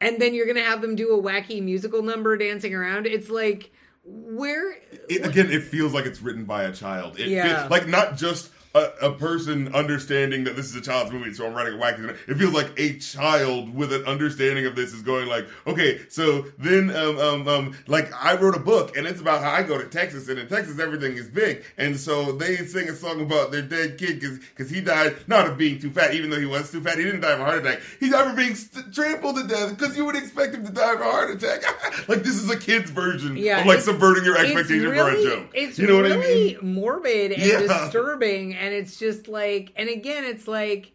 and 0.00 0.20
then 0.20 0.34
you're 0.34 0.46
gonna 0.46 0.60
have 0.62 0.80
them 0.82 0.94
do 0.96 1.10
a 1.16 1.22
wacky 1.22 1.62
musical 1.62 2.02
number 2.02 2.36
dancing 2.36 2.74
around 2.74 3.06
it's 3.06 3.30
like 3.30 3.70
where 4.08 4.72
it, 5.08 5.26
again, 5.26 5.50
it 5.50 5.64
feels 5.64 5.92
like 5.92 6.06
it's 6.06 6.22
written 6.22 6.44
by 6.44 6.62
a 6.62 6.72
child. 6.72 7.18
It 7.18 7.26
Yeah. 7.28 7.58
feels, 7.58 7.70
like 7.72 7.88
not 7.88 8.16
just 8.16 8.50
a, 8.76 9.08
a 9.08 9.12
person 9.12 9.74
understanding 9.74 10.44
that 10.44 10.56
this 10.56 10.66
is 10.66 10.76
a 10.76 10.80
child's 10.80 11.12
movie, 11.12 11.32
so 11.32 11.46
I'm 11.46 11.54
writing 11.54 11.74
a 11.74 11.76
wacky. 11.82 12.16
It 12.28 12.34
feels 12.36 12.52
like 12.54 12.70
a 12.78 12.98
child 12.98 13.74
with 13.74 13.92
an 13.92 14.04
understanding 14.04 14.66
of 14.66 14.76
this 14.76 14.92
is 14.92 15.02
going 15.02 15.28
like, 15.28 15.46
okay, 15.66 16.00
so 16.08 16.42
then, 16.58 16.90
um, 16.94 17.18
um, 17.18 17.48
um, 17.48 17.76
like 17.86 18.12
I 18.12 18.36
wrote 18.36 18.54
a 18.56 18.60
book 18.60 18.96
and 18.96 19.06
it's 19.06 19.20
about 19.20 19.42
how 19.42 19.50
I 19.50 19.62
go 19.62 19.78
to 19.78 19.88
Texas 19.88 20.28
and 20.28 20.38
in 20.38 20.48
Texas 20.48 20.78
everything 20.78 21.14
is 21.16 21.28
big, 21.28 21.64
and 21.78 21.98
so 21.98 22.32
they 22.32 22.56
sing 22.56 22.88
a 22.88 22.94
song 22.94 23.20
about 23.20 23.50
their 23.52 23.62
dead 23.62 23.98
kid 23.98 24.20
because 24.20 24.38
because 24.38 24.70
he 24.70 24.80
died 24.80 25.16
not 25.26 25.46
of 25.46 25.56
being 25.58 25.78
too 25.78 25.90
fat, 25.90 26.14
even 26.14 26.30
though 26.30 26.38
he 26.40 26.46
was 26.46 26.70
too 26.70 26.80
fat. 26.82 26.98
He 26.98 27.04
didn't 27.04 27.20
die 27.22 27.32
of 27.32 27.40
a 27.40 27.44
heart 27.44 27.64
attack. 27.64 27.80
He 28.00 28.10
died 28.10 28.26
from 28.26 28.36
being 28.36 28.54
st- 28.54 28.92
trampled 28.92 29.36
to 29.36 29.46
death 29.46 29.76
because 29.76 29.96
you 29.96 30.04
would 30.04 30.16
expect 30.16 30.54
him 30.54 30.64
to 30.66 30.72
die 30.72 30.94
of 30.94 31.00
a 31.00 31.04
heart 31.04 31.30
attack. 31.30 31.62
like 32.08 32.22
this 32.22 32.36
is 32.36 32.50
a 32.50 32.58
kid's 32.58 32.90
version 32.90 33.36
Yeah, 33.36 33.60
of 33.60 33.66
like 33.66 33.80
subverting 33.80 34.24
your 34.24 34.36
expectation 34.36 34.90
really, 34.90 35.22
for 35.22 35.28
a 35.28 35.36
joke. 35.36 35.50
It's 35.54 35.78
you 35.78 35.86
know 35.86 35.96
what 35.96 36.04
really 36.04 36.56
I 36.56 36.60
mean? 36.60 36.74
morbid 36.74 37.32
and 37.32 37.42
Yeah. 37.42 37.58
disturbing, 37.60 38.54
and 38.54 38.65
it's 38.72 38.98
just 38.98 39.28
like, 39.28 39.72
and 39.76 39.88
again, 39.88 40.24
it's 40.24 40.46
like, 40.48 40.92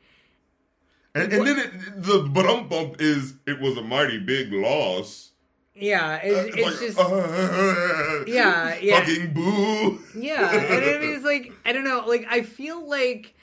And, 1.15 1.31
and 1.31 1.45
then 1.47 1.59
it, 1.59 1.71
the 2.01 2.23
um 2.23 2.69
bump 2.69 2.95
is 2.99 3.33
it 3.45 3.59
was 3.59 3.77
a 3.77 3.81
mighty 3.83 4.17
big 4.17 4.51
loss. 4.53 5.31
yeah, 5.75 6.19
it's, 6.23 6.55
It's 6.55 6.57
it's 6.57 6.67
like, 6.67 6.79
just, 6.87 6.99
uh, 6.99 8.23
Yeah, 8.27 8.77
yeah. 8.79 8.99
fucking 8.99 9.33
boo. 9.33 9.99
Yeah, 10.15 10.49
and 10.51 10.83
it 10.83 11.03
is 11.15 11.23
like 11.23 11.51
I 11.65 11.73
don't 11.73 11.83
know, 11.83 12.05
like 12.07 12.25
I 12.29 12.41
feel 12.43 12.87
like 12.87 13.33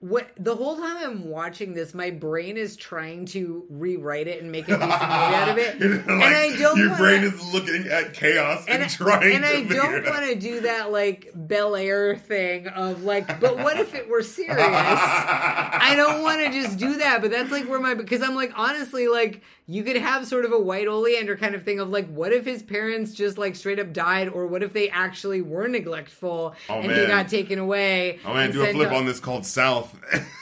what 0.00 0.30
the 0.38 0.56
whole 0.56 0.78
time 0.78 0.96
I'm 0.96 1.28
watching 1.28 1.74
this, 1.74 1.92
my 1.92 2.10
brain 2.10 2.56
is 2.56 2.74
trying 2.74 3.26
to 3.26 3.66
rewrite 3.68 4.28
it 4.28 4.42
and 4.42 4.50
make 4.50 4.64
a 4.64 4.72
decent 4.72 4.82
movie 4.82 4.94
out 5.02 5.48
of 5.50 5.58
it, 5.58 5.78
Like, 5.80 6.06
and 6.06 6.22
I 6.22 6.56
don't. 6.56 6.78
Your 6.78 6.88
wanna, 6.88 7.02
brain 7.02 7.22
is 7.22 7.52
looking 7.52 7.86
at 7.86 8.14
chaos 8.14 8.64
and, 8.66 8.76
and, 8.76 8.84
I- 8.84 8.88
trying 8.88 9.36
and 9.36 9.44
I 9.44 9.62
don't 9.62 10.06
want 10.06 10.24
to 10.24 10.34
do 10.36 10.60
that 10.60 10.90
like 10.90 11.30
Bel 11.34 11.76
Air 11.76 12.16
thing 12.16 12.66
of 12.68 13.04
like, 13.04 13.40
but 13.40 13.58
what 13.58 13.78
if 13.78 13.94
it 13.94 14.08
were 14.08 14.22
serious? 14.22 14.56
I 14.58 15.92
don't 15.96 16.22
want 16.22 16.40
to 16.46 16.50
just 16.50 16.78
do 16.78 16.96
that, 16.96 17.20
but 17.20 17.30
that's 17.30 17.50
like 17.50 17.68
where 17.68 17.78
my 17.80 17.92
because 17.92 18.22
I'm 18.22 18.34
like 18.34 18.52
honestly 18.56 19.06
like 19.08 19.42
you 19.72 19.84
could 19.84 19.96
have 19.96 20.26
sort 20.26 20.44
of 20.44 20.52
a 20.52 20.58
white 20.58 20.88
Oleander 20.88 21.36
kind 21.36 21.54
of 21.54 21.62
thing 21.62 21.78
of 21.78 21.88
like 21.90 22.08
what 22.10 22.32
if 22.32 22.44
his 22.44 22.62
parents 22.62 23.12
just 23.14 23.38
like 23.38 23.54
straight 23.54 23.78
up 23.78 23.92
died 23.92 24.28
or 24.28 24.46
what 24.46 24.62
if 24.62 24.72
they 24.72 24.88
actually 24.90 25.40
were 25.42 25.68
neglectful 25.68 26.54
Oh, 26.68 26.74
and 26.74 26.90
he 26.90 26.96
man. 26.98 27.08
got 27.08 27.28
taken 27.28 27.58
away? 27.58 28.18
Oh 28.24 28.34
man, 28.34 28.50
do 28.50 28.62
a 28.62 28.72
flip 28.72 28.90
on 28.92 29.06
this 29.06 29.20
called 29.20 29.46
South. 29.46 29.94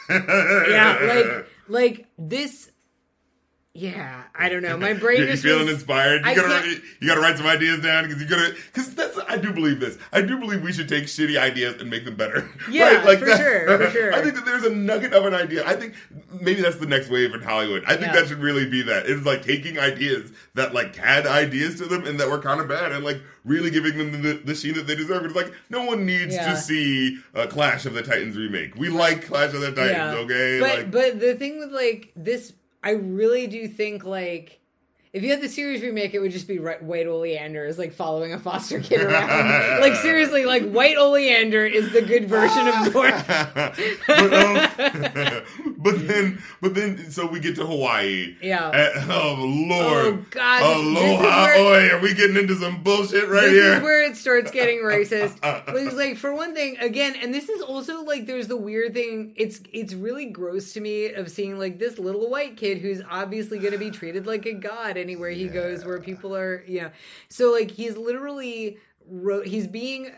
Yeah, 0.09 0.99
like 1.29 1.47
like 1.69 2.07
this 2.19 2.71
yeah, 3.79 4.25
I 4.35 4.49
don't 4.49 4.63
know. 4.63 4.77
My 4.77 4.93
brain 5.05 5.21
you 5.21 5.27
just 5.27 5.43
feeling 5.43 5.67
was- 5.67 5.75
inspired? 5.75 6.25
You 6.25 6.31
I 6.31 6.35
gotta, 6.35 6.49
write, 6.49 6.81
you 7.01 7.07
gotta 7.09 7.21
write 7.21 7.37
some 7.37 7.47
ideas 7.47 7.81
down 7.81 8.05
because 8.09 8.21
you 8.21 8.29
gotta, 8.29 8.55
because 8.67 8.95
that's, 8.95 9.17
I 9.29 9.37
do 9.37 9.53
believe 9.53 9.79
this. 9.79 9.97
I 10.13 10.21
do 10.23 10.39
believe 10.39 10.63
we 10.63 10.73
should 10.73 10.89
take 10.89 11.05
shitty 11.05 11.39
ideas 11.39 11.81
and 11.81 11.89
make 11.89 12.05
them 12.05 12.17
better. 12.17 12.49
Yeah, 12.71 13.01
for 13.03 13.17
sure, 13.37 13.79
for 13.79 13.91
sure. 13.91 14.13
I 14.15 14.21
think 14.23 14.35
that 14.35 14.45
there's 14.45 14.65
a 14.65 14.71
nugget 14.75 15.13
of 15.13 15.25
an 15.25 15.35
idea. 15.35 15.67
I 15.67 15.75
think 15.75 15.95
maybe 16.41 16.61
that's 16.61 16.77
the 16.77 16.87
next 16.87 17.09
wave 17.09 17.33
in 17.35 17.41
Hollywood. 17.41 17.83
I 17.87 17.91
think 17.95 18.07
Yeah. 18.07 18.13
that 18.15 18.29
should 18.29 18.39
really 18.41 18.69
be 18.69 18.83
that. 18.83 19.07
It's 19.07 19.25
like 19.25 19.43
taking 19.43 19.79
ideas 19.79 20.33
that 20.55 20.75
like 20.75 20.97
had 20.97 21.27
ideas 21.27 21.77
to 21.77 21.87
them 21.87 22.05
and 22.07 22.19
that 22.21 22.29
were 22.29 22.41
kind 22.41 22.61
of 22.61 22.69
bad 22.69 22.93
and 22.93 23.05
like 23.05 23.21
really 23.45 23.71
giving 23.71 23.97
them 23.97 24.23
the, 24.23 24.35
the 24.35 24.55
sheen 24.55 24.75
that 24.75 24.87
they 24.87 24.95
deserve. 24.97 25.25
It's 25.25 25.35
like 25.35 25.53
no 25.71 25.85
one 25.85 26.05
needs 26.05 26.35
Yeah. 26.35 26.51
to 26.53 26.57
see 26.59 27.19
a 27.35 27.47
Clash 27.47 27.87
of 27.87 27.95
the 27.95 28.03
Titans 28.03 28.37
remake. 28.37 28.75
We 28.77 28.89
like 28.91 29.25
Clash 29.27 29.55
of 29.55 29.61
the 29.61 29.73
Titans, 29.73 30.15
okay? 30.25 30.61
But 30.61 30.69
like, 30.79 30.91
but 30.91 31.21
the 31.21 31.35
thing 31.37 31.59
with 31.59 31.73
like 31.73 32.13
this, 32.17 32.53
I 32.83 32.91
really 32.93 33.47
do 33.47 33.67
think 33.69 34.05
like. 34.05 34.61
If 35.11 35.23
you 35.23 35.31
had 35.31 35.41
the 35.41 35.49
series 35.49 35.81
remake, 35.81 36.13
it 36.13 36.19
would 36.21 36.33
just 36.33 36.47
be 36.47 36.59
Ri- 36.59 36.77
White 36.81 37.07
Oleander 37.07 37.65
is 37.65 37.79
like 37.79 37.95
following 37.95 38.35
a 38.35 38.39
foster 38.39 38.79
kid 38.79 39.01
around. 39.01 39.81
like 39.81 39.97
seriously, 39.97 40.45
like 40.45 40.71
White 40.71 40.99
Oleander 40.99 41.65
is 41.65 41.91
the 41.93 42.03
good 42.03 42.29
version 42.29 42.69
of 42.69 42.93
North. 42.95 43.27
but, 44.07 44.35
um, 44.35 44.68
but 45.77 46.07
then, 46.07 46.43
but 46.61 46.75
then, 46.75 47.11
so 47.11 47.27
we 47.27 47.41
get 47.41 47.57
to 47.57 47.67
Hawaii. 47.67 48.37
Yeah. 48.41 48.71
And- 48.71 49.11
oh 49.11 49.35
Lord. 49.69 50.07
Oh, 50.07 50.25
God, 50.31 50.61
this- 50.61 50.95
this 50.95 51.21
Aloha. 51.21 51.45
where- 51.45 51.59
Oi, 51.91 51.97
are 51.97 52.01
we 52.01 52.15
getting 52.15 52.37
into 52.37 52.55
some 52.55 52.83
bullshit 52.83 53.29
right 53.29 53.43
here? 53.43 53.51
this 53.51 53.63
here? 53.65 53.73
is 53.75 53.83
where 53.83 54.05
it 54.05 54.17
starts 54.17 54.51
getting 54.51 54.79
racist. 54.79 55.39
But 55.69 55.77
it's 55.77 55.97
like 55.97 56.17
for 56.17 56.33
one 56.35 56.55
thing, 56.55 56.77
again, 56.79 57.15
and 57.21 57.35
this 57.35 57.49
is 57.49 57.61
also 57.61 58.03
like 58.05 58.27
there's 58.27 58.47
the 58.49 58.57
weird 58.57 58.95
thing. 58.95 59.35
It's 59.37 59.61
it's 59.73 59.93
really 59.95 60.27
gross 60.27 60.73
to 60.75 60.81
me 60.81 61.13
of 61.13 61.31
seeing 61.31 61.59
like 61.59 61.79
this 61.79 61.99
little 61.99 62.31
white 62.31 62.57
kid 62.57 62.79
who's 62.79 63.03
obviously 63.11 63.59
going 63.59 63.73
to 63.73 63.79
be 63.79 63.91
treated 63.91 64.27
like 64.27 64.47
a 64.47 64.55
god 64.55 64.97
anywhere 64.97 65.31
he 65.31 65.49
goes, 65.49 65.85
where 65.85 66.01
people 66.01 66.35
are, 66.37 66.63
you 66.67 66.83
know. 66.83 66.91
So 67.29 67.53
like 67.53 67.71
he's 67.71 67.97
literally 67.97 68.79
he's 69.45 69.67
being 69.67 70.11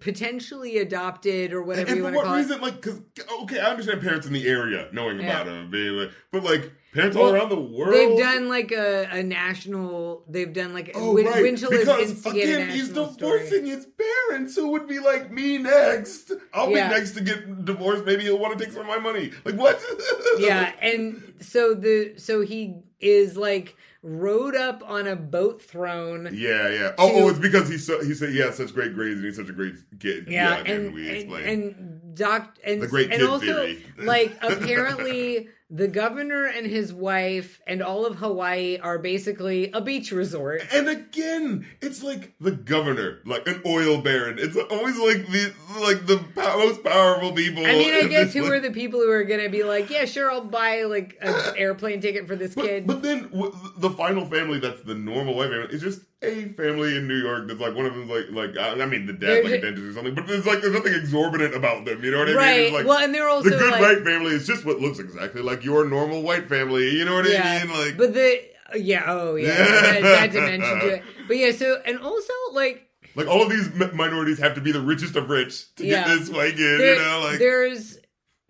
potentially 0.00 0.78
adopted 0.78 1.52
or 1.52 1.62
whatever 1.62 1.88
and 1.88 1.96
you 1.98 2.02
want 2.04 2.14
to 2.14 2.18
what 2.18 2.26
call 2.26 2.36
reason? 2.36 2.58
it. 2.58 2.62
Like, 2.62 2.80
because 2.80 3.00
okay, 3.42 3.58
I 3.60 3.70
understand 3.70 4.00
parents 4.00 4.26
in 4.26 4.32
the 4.32 4.46
area 4.48 4.88
knowing 4.92 5.18
Yeah. 5.20 5.26
about 5.42 5.46
him, 5.48 5.70
being 5.70 5.92
like, 5.92 6.10
but 6.32 6.44
like 6.44 6.72
parents 6.92 7.16
Well, 7.16 7.26
all 7.26 7.34
around 7.34 7.48
the 7.48 7.60
world. 7.60 7.92
They've 7.92 8.16
done 8.18 8.48
like 8.48 8.70
a, 8.72 9.08
a 9.10 9.22
national. 9.22 10.24
They've 10.28 10.52
done 10.52 10.72
like 10.72 10.92
Oh 10.94 11.14
Win- 11.14 11.26
right, 11.26 11.42
Winchell 11.42 11.70
because 11.70 12.24
again, 12.26 12.70
he's 12.70 12.88
national 12.88 13.12
story. 13.12 13.40
divorcing 13.40 13.66
his 13.66 13.86
parents, 14.28 14.54
who 14.56 14.68
would 14.72 14.86
be 14.86 14.98
like 15.00 15.30
me 15.32 15.58
next. 15.58 16.30
I'll 16.52 16.70
Yeah. 16.70 16.88
be 16.88 16.94
next 16.94 17.12
to 17.12 17.20
get 17.20 17.64
divorced. 17.64 18.04
Maybe 18.04 18.22
he'll 18.22 18.38
want 18.38 18.56
to 18.58 18.64
take 18.64 18.72
some 18.72 18.82
of 18.82 18.86
my 18.88 18.98
money. 18.98 19.32
Like 19.44 19.56
what? 19.56 19.80
yeah 20.38 20.72
and 20.80 21.34
so 21.40 21.74
the 21.74 22.14
so 22.16 22.40
he 22.42 22.82
is 23.00 23.36
like 23.36 23.76
rode 24.06 24.54
up 24.54 24.82
on 24.86 25.06
a 25.06 25.16
boat 25.16 25.62
throne 25.62 26.28
Yeah, 26.30 26.68
yeah. 26.68 26.92
Oh, 26.98 27.08
oh 27.08 27.08
to- 27.08 27.14
oh, 27.24 27.28
it's 27.30 27.38
because 27.38 27.68
he's 27.70 27.86
so, 27.86 28.04
he 28.04 28.12
said 28.12 28.28
he 28.28 28.38
has 28.40 28.54
such 28.56 28.74
great 28.74 28.94
grades 28.94 29.16
and 29.16 29.24
he's 29.24 29.36
such 29.36 29.48
a 29.48 29.52
great 29.52 29.74
kid. 29.98 30.26
yeah, 30.28 30.58
again, 30.58 30.76
and, 30.86 30.94
we 30.94 31.08
and 31.08 31.16
explained. 31.16 31.48
and 31.48 32.14
doc 32.14 32.56
and 32.62 32.82
The 32.82 32.86
great 32.86 33.10
and 33.10 33.22
also 33.22 33.46
theory. 33.46 33.84
like 33.98 34.36
apparently 34.42 35.48
the 35.70 35.88
governor 35.88 36.44
and 36.44 36.66
his 36.66 36.92
wife 36.92 37.60
and 37.66 37.82
all 37.82 38.04
of 38.04 38.16
hawaii 38.16 38.78
are 38.78 38.98
basically 38.98 39.70
a 39.72 39.80
beach 39.80 40.12
resort 40.12 40.62
And 40.72 40.88
again, 40.88 41.66
it's 41.80 42.02
like 42.02 42.34
the 42.38 42.50
governor, 42.50 43.20
like 43.24 43.48
an 43.48 43.62
oil 43.64 43.98
baron. 44.02 44.36
It's 44.38 44.56
always 44.56 44.98
like 44.98 45.26
the 45.32 45.54
like 45.80 46.06
the 46.06 46.22
most 46.36 46.84
powerful 46.84 47.32
people. 47.32 47.64
I 47.64 47.72
mean, 47.72 47.94
I 47.94 48.06
guess 48.08 48.32
who 48.34 48.42
like- 48.42 48.52
are 48.52 48.60
the 48.60 48.70
people 48.72 49.00
who 49.00 49.10
are 49.10 49.24
gonna 49.24 49.48
be 49.48 49.62
like, 49.62 49.88
yeah, 49.90 50.04
sure, 50.04 50.30
I'll 50.30 50.44
buy 50.44 50.82
like 50.84 51.16
an 51.22 51.34
airplane 51.56 52.00
ticket 52.00 52.26
for 52.28 52.36
this 52.36 52.54
But, 52.54 52.64
kid. 52.66 52.86
but 52.86 53.02
then 53.02 53.30
w- 53.30 53.54
the 53.78 53.90
final 53.90 54.26
family 54.26 54.58
that's 54.60 54.82
the 54.82 54.94
normal 54.94 55.34
white 55.34 55.48
family 55.50 55.74
is 55.74 55.80
just 55.80 56.02
a 56.22 56.44
family 56.54 56.96
in 56.96 57.06
New 57.06 57.16
York 57.20 57.48
that's 57.48 57.60
like 57.60 57.74
one 57.74 57.86
of 57.86 57.94
them's 57.94 58.10
like 58.10 58.30
like 58.30 58.58
I 58.58 58.86
mean 58.86 59.06
the 59.06 59.12
dad's 59.12 59.44
like 59.44 59.58
a 59.58 59.60
dentist 59.60 59.86
or 59.86 59.92
something, 59.92 60.14
but 60.14 60.26
there's 60.26 60.46
like 60.46 60.60
there's 60.62 60.72
nothing 60.72 60.94
exorbitant 60.94 61.54
about 61.54 61.84
them. 61.84 62.02
You 62.02 62.10
know 62.12 62.18
what 62.18 62.28
I 62.28 62.30
mean? 62.30 62.36
right. 62.38 62.72
Like, 62.72 62.86
well, 62.86 62.98
and 63.04 63.14
they're 63.14 63.28
also 63.28 63.50
the 63.50 63.56
good 63.56 63.72
like, 63.72 63.80
white 63.80 64.04
family 64.04 64.32
is 64.32 64.46
just 64.46 64.64
what 64.64 64.80
looks 64.80 64.98
exactly 64.98 65.42
like 65.42 65.64
your 65.64 65.86
normal 65.86 66.22
white 66.22 66.48
family. 66.48 66.90
You 66.90 67.04
know 67.04 67.14
what 67.14 67.28
yeah, 67.28 67.60
I 67.62 67.64
mean? 67.66 67.76
Like, 67.76 67.96
but 67.98 68.14
the 68.14 68.40
yeah, 68.76 69.04
oh 69.06 69.34
yeah, 69.36 69.48
that, 69.56 70.02
that 70.02 70.32
dimension 70.32 70.80
to 70.80 70.86
it. 70.94 71.02
But 71.28 71.36
yeah, 71.36 71.52
so 71.52 71.80
and 71.84 71.98
also 71.98 72.32
like 72.52 72.88
like 73.14 73.26
all 73.28 73.42
of 73.42 73.50
these 73.50 73.72
mi- 73.74 73.90
minorities 73.92 74.38
have 74.38 74.54
to 74.54 74.60
be 74.60 74.72
the 74.72 74.80
richest 74.80 75.16
of 75.16 75.28
rich 75.28 75.74
to 75.76 75.84
Yeah. 75.84 76.06
get 76.06 76.18
this 76.18 76.30
like 76.30 76.54
in. 76.54 76.78
there- 76.78 76.94
you 76.94 77.00
know, 77.02 77.20
like 77.24 77.38
there's 77.38 77.98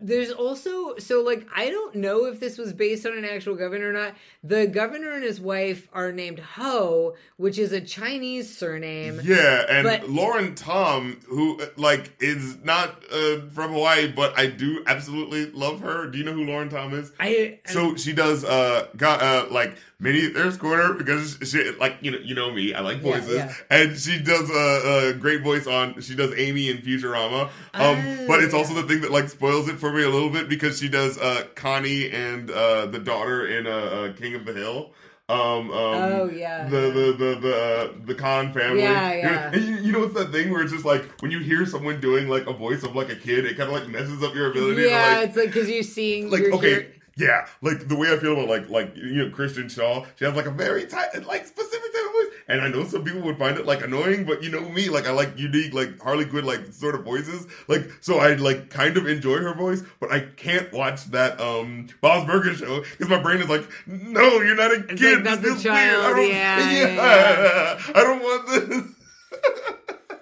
there's 0.05 0.31
also 0.31 0.97
so 0.97 1.23
like 1.23 1.47
I 1.55 1.69
don't 1.69 1.95
know 1.95 2.25
if 2.25 2.39
this 2.39 2.57
was 2.57 2.73
based 2.73 3.05
on 3.05 3.17
an 3.17 3.25
actual 3.25 3.55
governor 3.55 3.89
or 3.89 3.93
not. 3.93 4.13
The 4.43 4.67
governor 4.67 5.11
and 5.11 5.23
his 5.23 5.41
wife 5.41 5.87
are 5.93 6.11
named 6.11 6.39
Ho, 6.39 7.15
which 7.37 7.57
is 7.57 7.71
a 7.71 7.81
Chinese 7.81 8.55
surname. 8.55 9.19
Yeah, 9.23 9.65
and 9.67 9.83
But- 9.83 10.09
Lauren 10.09 10.53
Tom, 10.53 11.19
who 11.27 11.59
like 11.75 12.13
is 12.19 12.57
not 12.63 13.03
uh, 13.11 13.41
from 13.51 13.71
Hawaii, 13.73 14.11
but 14.11 14.37
I 14.37 14.47
do 14.47 14.83
absolutely 14.85 15.47
love 15.47 15.79
her. 15.81 16.07
Do 16.07 16.17
you 16.19 16.23
know 16.23 16.33
who 16.33 16.45
Lauren 16.45 16.69
Tom 16.69 16.93
is? 16.93 17.11
I 17.19 17.59
So 17.65 17.95
she 17.95 18.13
does 18.13 18.43
uh 18.45 18.87
got 18.95 19.21
uh 19.21 19.47
like 19.49 19.75
mini 20.05 20.27
there's 20.27 20.57
corner 20.57 20.93
because 20.93 21.37
she 21.43 21.71
like 21.71 21.97
you 22.01 22.11
know 22.11 22.19
you 22.19 22.35
know 22.35 22.51
me 22.51 22.73
I 22.73 22.81
like 22.81 23.01
voices 23.01 23.35
yeah. 23.35 23.53
and 23.69 23.97
she 23.97 24.19
does 24.19 24.49
a, 24.49 25.09
a 25.09 25.13
great 25.13 25.41
voice 25.41 25.65
on 25.67 25.99
she 26.01 26.15
does 26.15 26.31
Amy 26.37 26.69
in 26.69 26.77
Futurama 26.77 27.49
um 27.73 27.95
Oh, 27.97 28.25
but 28.27 28.43
it's 28.43 28.53
also 28.53 28.73
the 28.73 28.83
thing 28.83 29.01
that 29.01 29.11
like 29.11 29.29
spoils 29.29 29.67
it 29.67 29.77
for 29.79 29.91
me 29.91 30.03
a 30.03 30.09
little 30.09 30.29
bit 30.29 30.47
because 30.47 30.79
she 30.79 30.89
does 30.89 31.17
uh 31.17 31.45
Connie 31.55 32.09
and 32.11 32.49
uh 32.51 32.85
the 32.85 32.99
daughter 32.99 33.47
in 33.47 33.67
uh, 33.67 33.69
uh 33.69 34.13
King 34.13 34.35
of 34.35 34.45
the 34.45 34.53
Hill 34.53 34.91
um, 35.27 35.37
um 35.39 35.71
Oh, 35.71 36.29
yeah. 36.31 36.69
the 36.69 36.81
the 36.81 37.05
the 37.17 37.35
the, 37.39 37.95
the 38.05 38.15
Khan 38.15 38.53
family 38.53 38.83
Yeah, 38.83 39.13
yeah. 39.13 39.55
you, 39.67 39.75
you 39.77 39.91
know 39.91 40.03
it's 40.03 40.13
that 40.13 40.31
thing 40.31 40.51
where 40.51 40.61
it's 40.61 40.71
just 40.71 40.85
like 40.85 41.03
when 41.21 41.31
you 41.31 41.39
hear 41.39 41.65
someone 41.65 41.99
doing 41.99 42.27
like 42.29 42.45
a 42.45 42.53
voice 42.53 42.83
of 42.83 42.95
like 42.95 43.09
a 43.09 43.15
kid 43.15 43.45
it 43.45 43.57
kind 43.57 43.69
of 43.69 43.73
like 43.73 43.89
messes 43.89 44.21
up 44.21 44.35
your 44.35 44.51
ability 44.51 44.83
yeah, 44.83 44.89
to 44.89 45.15
like 45.15 45.27
it's 45.27 45.37
like 45.37 45.47
because 45.47 45.67
you're 45.69 45.81
seeing 45.81 46.29
like 46.29 46.41
you're 46.41 46.53
okay 46.53 46.94
yeah 47.17 47.47
like 47.61 47.87
the 47.87 47.95
way 47.95 48.11
i 48.11 48.17
feel 48.17 48.33
about 48.33 48.49
like 48.49 48.69
like 48.69 48.93
you 48.95 49.23
know 49.25 49.29
Kristen 49.33 49.65
Schaal 49.65 50.05
she 50.17 50.25
has 50.25 50.35
like 50.35 50.47
a 50.47 50.51
very 50.51 50.85
tight 50.85 51.25
like 51.25 51.45
specific 51.47 51.93
type 51.93 52.05
of 52.05 52.11
voice. 52.11 52.27
And 52.49 52.61
i 52.61 52.67
know 52.67 52.83
some 52.83 53.03
people 53.05 53.21
would 53.21 53.37
find 53.37 53.57
it 53.57 53.65
like 53.65 53.81
annoying 53.83 54.25
but 54.25 54.43
you 54.43 54.49
know 54.49 54.59
me 54.69 54.89
like 54.89 55.07
i 55.07 55.11
like 55.11 55.37
unique 55.39 55.73
like 55.73 55.99
harley 56.01 56.25
quinn 56.25 56.45
like 56.45 56.73
sort 56.73 56.93
of 56.95 57.03
voices. 57.05 57.47
Like 57.69 57.89
so 58.01 58.17
i 58.19 58.33
like 58.35 58.69
kind 58.69 58.97
of 58.97 59.07
enjoy 59.07 59.37
her 59.37 59.53
voice 59.53 59.81
but 60.01 60.11
i 60.11 60.19
can't 60.19 60.71
watch 60.73 61.05
that 61.11 61.39
um 61.39 61.87
Bob's 62.01 62.25
burger 62.27 62.53
show 62.53 62.81
because 62.81 63.07
my 63.07 63.21
brain 63.21 63.39
is 63.41 63.47
like 63.49 63.63
no 63.87 64.41
you're 64.41 64.55
not 64.55 64.71
a 64.71 64.83
It's 64.89 65.01
kid. 65.01 65.15
like, 65.15 65.23
that's 65.23 65.41
This 65.41 65.61
a 65.61 65.63
child, 65.69 66.17
weird. 66.17 66.35
I 66.35 66.59
don't, 66.59 66.75
yeah, 66.75 67.77
yeah, 67.79 67.81
i 67.95 68.03
don't 68.03 68.21
want 68.21 68.47
this. 68.47 68.91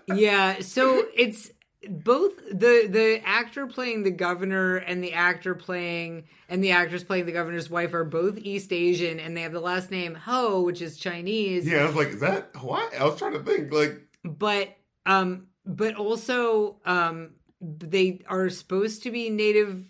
Yeah 0.18 0.60
so 0.60 1.06
it's 1.16 1.50
both 1.90 2.38
the 2.48 2.88
the 2.90 3.22
actor 3.26 3.68
playing 3.68 4.04
the 4.04 4.12
governor 4.12 4.78
and 4.78 5.04
the 5.04 5.14
actor 5.14 5.54
playing 5.56 6.24
and 6.50 6.64
the 6.64 6.72
actress 6.72 7.04
playing 7.04 7.26
the 7.26 7.32
governor's 7.32 7.70
wife 7.70 7.94
are 7.94 8.04
both 8.06 8.38
east 8.38 8.72
asian 8.72 9.20
and 9.20 9.36
they 9.36 9.42
have 9.42 9.52
the 9.52 9.60
last 9.60 9.92
name 9.92 10.16
ho 10.16 10.62
which 10.62 10.82
is 10.82 10.98
chinese. 10.98 11.68
Yeah 11.68 11.80
i 11.84 11.86
was 11.86 11.96
like 11.96 12.10
is 12.10 12.20
that 12.22 12.50
hawaii? 12.56 12.86
I 13.00 13.04
was 13.04 13.18
trying 13.18 13.34
to 13.34 13.40
think 13.44 13.72
like 13.74 14.02
but 14.24 14.70
um 15.06 15.48
but 15.66 15.96
also 15.96 16.78
um 16.86 17.32
they 17.62 18.22
are 18.28 18.50
supposed 18.50 19.04
to 19.04 19.12
be 19.12 19.30
native 19.30 19.86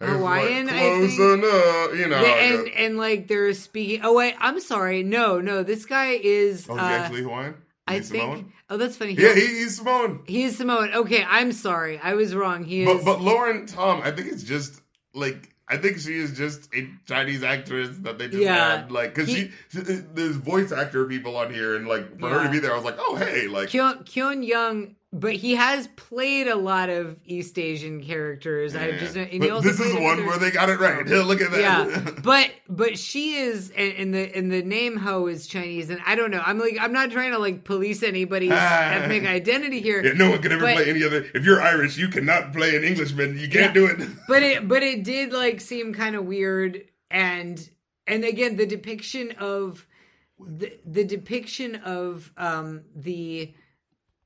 it's, 0.00 0.10
like, 0.10 0.10
hawaiian 0.18 0.68
i 0.68 1.06
think. 1.06 1.18
enough 1.20 1.98
you 1.98 2.08
know 2.08 2.20
They- 2.22 2.54
and 2.54 2.68
and 2.68 2.98
like 2.98 3.28
they're 3.28 3.52
speaking 3.54 4.00
oh 4.04 4.14
wait 4.14 4.34
i'm 4.38 4.60
sorry. 4.60 5.02
No 5.02 5.40
no 5.40 5.62
this 5.62 5.86
guy 5.86 6.18
is 6.22 6.66
oh 6.68 6.76
uh, 6.76 6.80
actually 6.80 7.22
hawaiian 7.22 7.54
i 7.86 7.96
He's 7.96 8.08
think 8.10 8.22
Samoan? 8.22 8.52
oh 8.70 8.76
that's 8.76 8.96
funny 8.96 9.14
Yeah, 9.14 9.34
he, 9.34 9.46
he's 9.46 9.76
Samoan. 9.76 10.22
He's 10.26 10.56
Samoan. 10.56 10.92
Okay, 10.94 11.24
I'm 11.28 11.52
sorry. 11.52 11.98
I 11.98 12.14
was 12.14 12.34
wrong. 12.34 12.64
He 12.64 12.84
But 12.84 12.96
is. 12.98 13.04
but 13.04 13.20
Lauren 13.20 13.66
Tom, 13.66 14.00
I 14.02 14.10
think 14.12 14.28
it's 14.32 14.42
just 14.44 14.80
like 15.14 15.48
I 15.68 15.76
think 15.78 15.98
she 15.98 16.14
is 16.18 16.36
just 16.36 16.68
a 16.74 16.88
Chinese 17.06 17.42
actress 17.42 17.90
that 18.00 18.18
they 18.18 18.28
just 18.28 18.42
Yeah. 18.42 18.78
had 18.80 18.92
like 18.92 19.14
because 19.14 19.30
she, 19.30 19.50
she 19.70 19.80
there's 19.80 20.36
voice 20.36 20.70
actor 20.72 21.06
people 21.06 21.36
on 21.36 21.52
here 21.52 21.76
and 21.76 21.86
like 21.88 22.18
for 22.20 22.28
her 22.28 22.44
to 22.44 22.50
be 22.50 22.58
there, 22.58 22.72
I 22.72 22.76
was 22.76 22.84
like, 22.84 22.96
oh 22.98 23.16
hey, 23.16 23.46
like 23.48 23.68
Keone 23.70 24.46
Young, 24.46 24.96
but 25.14 25.34
he 25.34 25.56
has 25.56 25.88
played 25.88 26.48
a 26.48 26.56
lot 26.56 26.88
of 26.88 27.20
East 27.26 27.58
Asian 27.58 28.02
characters. 28.02 28.74
I 28.74 28.88
yeah. 28.88 28.98
just 28.98 29.14
and 29.14 29.42
this 29.62 29.78
is 29.78 29.92
one 29.94 30.24
where 30.24 30.38
they 30.38 30.50
got 30.50 30.70
it 30.70 30.80
right. 30.80 31.06
Look 31.06 31.42
at 31.42 31.50
that. 31.50 31.60
Yeah, 31.60 32.10
but 32.22 32.50
but 32.66 32.98
she 32.98 33.34
is, 33.34 33.70
and, 33.76 33.92
and 33.92 34.14
the 34.14 34.34
and 34.36 34.50
the 34.50 34.62
name 34.62 34.96
Ho 34.96 35.26
is 35.26 35.46
Chinese, 35.46 35.90
and 35.90 36.00
I 36.06 36.14
don't 36.14 36.30
know. 36.30 36.42
I'm 36.44 36.58
like 36.58 36.78
I'm 36.80 36.92
not 36.94 37.10
trying 37.10 37.32
to 37.32 37.38
like 37.38 37.64
police 37.64 38.02
anybody's 38.02 38.52
ethnic 38.52 39.26
identity 39.26 39.82
here. 39.82 40.02
Yeah, 40.02 40.14
no 40.14 40.30
one 40.30 40.40
can 40.40 40.52
ever 40.52 40.62
But- 40.62 40.76
play 40.76 40.88
any 40.88 41.04
other. 41.04 41.26
If 41.34 41.44
you're 41.44 41.60
Irish, 41.60 41.98
you 41.98 42.08
cannot 42.08 42.54
play 42.54 42.74
an 42.74 42.82
Englishman. 42.82 43.38
You 43.38 43.48
can't 43.48 43.74
Yeah. 43.76 43.86
do 43.86 43.86
it. 43.86 44.08
but 44.28 44.42
it 44.42 44.66
but 44.66 44.82
it 44.82 45.04
did 45.04 45.32
like 45.32 45.60
seem 45.60 45.92
kind 45.92 46.16
of 46.16 46.24
weird 46.24 46.84
and 47.10 47.68
and 48.06 48.24
again 48.24 48.56
the 48.56 48.66
depiction 48.66 49.32
of 49.32 49.86
the 50.40 50.72
the 50.86 51.04
depiction 51.04 51.76
of 51.76 52.32
um 52.38 52.84
the 52.96 53.54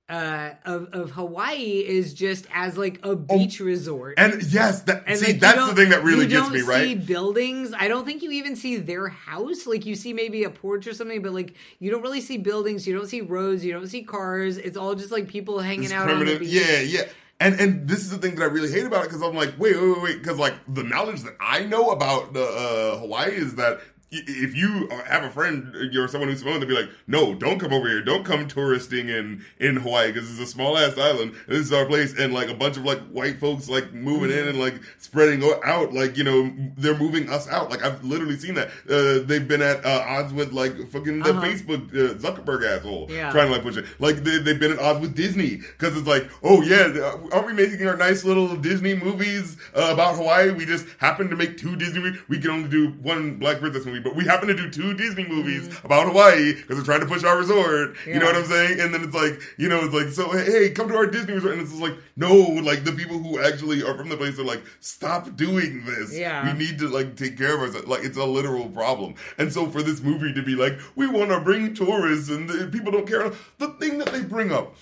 uh 0.08 0.50
of, 0.64 0.88
of 0.92 1.10
Hawaii 1.12 1.84
is 1.84 2.14
just 2.14 2.46
as 2.54 2.78
like 2.78 3.04
a 3.04 3.16
beach 3.16 3.58
resort. 3.58 4.14
And 4.18 4.40
yes, 4.44 4.82
that 4.82 5.02
And, 5.06 5.18
see 5.18 5.32
like, 5.32 5.40
that's 5.40 5.68
the 5.68 5.74
thing 5.74 5.90
that 5.90 6.04
really 6.04 6.24
you 6.24 6.30
gets 6.30 6.44
don't 6.44 6.52
me, 6.52 6.60
See 6.60 6.66
right? 6.94 7.06
buildings. 7.06 7.72
I 7.76 7.88
don't 7.88 8.04
think 8.04 8.22
you 8.22 8.30
even 8.30 8.54
see 8.54 8.76
their 8.76 9.08
house. 9.08 9.66
Like 9.66 9.84
you 9.84 9.96
see 9.96 10.12
maybe 10.12 10.44
a 10.44 10.50
porch 10.50 10.86
or 10.86 10.94
something, 10.94 11.22
but 11.22 11.32
like 11.32 11.54
you 11.80 11.90
don't 11.90 12.02
really 12.02 12.20
see 12.20 12.38
buildings. 12.38 12.86
You 12.86 12.94
don't 12.96 13.08
see 13.08 13.20
roads. 13.20 13.64
You 13.64 13.72
don't 13.72 13.88
see 13.88 14.02
cars. 14.04 14.58
It's 14.58 14.76
all 14.76 14.94
just 14.94 15.10
like 15.10 15.26
people 15.26 15.58
hanging 15.58 15.84
It's 15.84 15.92
out 15.92 16.06
primitive. 16.06 16.42
Yeah, 16.42 16.80
yeah. 16.80 17.02
And 17.38 17.60
and 17.60 17.88
this 17.88 17.98
is 17.98 18.10
the 18.10 18.18
thing 18.18 18.36
that 18.36 18.42
I 18.42 18.46
really 18.46 18.70
hate 18.70 18.86
about 18.86 19.04
it 19.04 19.08
because 19.08 19.22
I'm 19.22 19.34
like, 19.34 19.54
wait, 19.58 19.76
wait, 19.76 19.88
wait, 19.88 20.02
wait, 20.02 20.18
because 20.22 20.38
like 20.38 20.54
the 20.68 20.84
knowledge 20.84 21.22
that 21.22 21.36
I 21.40 21.64
know 21.64 21.90
about 21.90 22.32
the 22.32 22.44
uh, 22.44 22.98
Hawaii 23.00 23.32
is 23.32 23.56
that 23.56 23.80
if 24.10 24.54
you 24.54 24.88
have 25.06 25.24
a 25.24 25.30
friend 25.30 25.74
or 25.74 26.06
someone 26.08 26.28
who's 26.30 26.38
Samoan, 26.38 26.60
they'll 26.60 26.68
be 26.68 26.74
like, 26.74 26.88
no, 27.08 27.34
don't 27.34 27.58
come 27.58 27.72
over 27.72 27.88
here, 27.88 28.00
don't 28.02 28.24
come 28.24 28.46
touristing 28.46 29.08
in 29.08 29.44
in 29.58 29.76
Hawaii 29.76 30.12
because 30.12 30.30
it's 30.30 30.38
a 30.40 30.46
small 30.46 30.78
ass 30.78 30.96
island. 30.96 31.32
And 31.46 31.56
this 31.56 31.66
is 31.66 31.72
our 31.72 31.86
place, 31.86 32.16
and 32.18 32.32
like 32.32 32.48
a 32.48 32.54
bunch 32.54 32.76
of 32.76 32.84
like 32.84 33.00
white 33.08 33.38
folks 33.38 33.68
like 33.68 33.92
moving 33.92 34.30
in 34.30 34.46
and 34.48 34.60
like 34.60 34.80
spreading 34.98 35.42
out, 35.64 35.92
like 35.92 36.16
you 36.16 36.24
know 36.24 36.52
they're 36.76 36.96
moving 36.96 37.28
us 37.28 37.48
out. 37.48 37.68
Like 37.70 37.82
I've 37.84 38.02
literally 38.04 38.36
seen 38.36 38.54
that. 38.54 38.68
Uh, 38.88 39.26
they've 39.26 39.46
been 39.46 39.62
at 39.62 39.84
uh, 39.84 40.04
odds 40.06 40.32
with 40.32 40.52
like 40.52 40.76
fucking 40.90 41.20
the 41.20 41.30
Uh-huh. 41.30 41.40
Facebook 41.44 41.88
uh, 41.90 42.14
Zuckerberg 42.14 42.64
asshole 42.64 43.08
Yeah. 43.10 43.32
trying 43.32 43.46
to 43.48 43.52
like 43.54 43.62
push 43.62 43.76
it. 43.76 43.86
Like 43.98 44.16
they, 44.22 44.38
they've 44.38 44.58
been 44.60 44.72
at 44.72 44.78
odds 44.78 45.00
with 45.00 45.14
Disney 45.16 45.56
because 45.56 45.96
it's 45.96 46.06
like, 46.06 46.28
oh 46.44 46.62
yeah, 46.62 47.16
aren't 47.32 47.46
we 47.46 47.52
making 47.52 47.86
our 47.88 47.96
nice 47.96 48.24
little 48.24 48.54
Disney 48.56 48.94
movies 48.94 49.56
uh, 49.74 49.90
about 49.92 50.14
Hawaii? 50.16 50.52
We 50.52 50.64
just 50.64 50.86
happen 50.98 51.28
to 51.30 51.36
make 51.36 51.56
two 51.58 51.74
Disney. 51.76 52.00
movies. 52.00 52.20
We 52.28 52.38
can 52.38 52.50
only 52.50 52.68
do 52.68 52.90
one 53.02 53.36
Black 53.38 53.58
Princess 53.58 53.84
movie, 53.84 53.95
but 54.01 54.14
we 54.16 54.24
happen 54.24 54.48
to 54.48 54.55
do 54.55 54.70
two 54.70 54.94
Disney 54.94 55.27
movies 55.27 55.68
about 55.85 56.06
Hawaii 56.09 56.55
because 56.55 56.78
we're 56.78 56.85
trying 56.85 57.01
to 57.01 57.06
push 57.06 57.24
our 57.24 57.39
resort. 57.39 57.97
You 58.06 58.14
know 58.14 58.27
Mm-hmm. 58.27 58.27
What 58.27 58.36
I'm 58.36 58.44
saying? 58.44 58.81
And 58.81 58.93
then 58.94 59.05
it's 59.05 59.14
like, 59.14 59.40
you 59.56 59.68
know, 59.68 59.81
it's 59.85 59.94
like, 59.94 60.09
so 60.09 60.31
hey, 60.32 60.70
come 60.70 60.89
to 60.89 60.97
our 60.97 61.06
Disney 61.06 61.35
resort, 61.35 61.52
and 61.55 61.62
it's 61.62 61.70
just 61.70 61.82
like, 61.82 61.94
no, 62.16 62.35
like 62.35 62.85
the 62.85 62.93
people 62.93 63.18
who 63.18 63.39
actually 63.40 63.82
are 63.82 63.97
from 63.97 64.09
the 64.09 64.16
place 64.16 64.39
are 64.39 64.44
like, 64.44 64.62
stop 64.81 65.36
doing 65.36 65.85
this. 65.85 66.16
Yeah. 66.16 66.44
we 66.52 66.59
need 66.59 66.78
to 66.81 66.89
like 66.89 67.16
take 67.16 67.39
care 67.39 67.55
of 67.55 67.60
ourselves. 67.60 67.86
Like 67.86 68.05
it's 68.05 68.16
a 68.16 68.24
literal 68.24 68.68
problem. 68.68 69.14
And 69.39 69.52
so 69.52 69.66
for 69.70 69.82
this 69.82 70.02
movie 70.02 70.32
to 70.32 70.43
be 70.43 70.55
like, 70.55 70.78
we 70.97 71.06
want 71.06 71.31
to 71.31 71.40
bring 71.40 71.74
tourists 71.74 72.28
and 72.31 72.48
the, 72.48 72.66
people 72.66 72.90
don't 72.93 73.06
care. 73.06 73.31
The 73.59 73.68
thing 73.81 73.98
that 73.98 74.09
they 74.12 74.23
bring 74.23 74.51
up, 74.52 74.74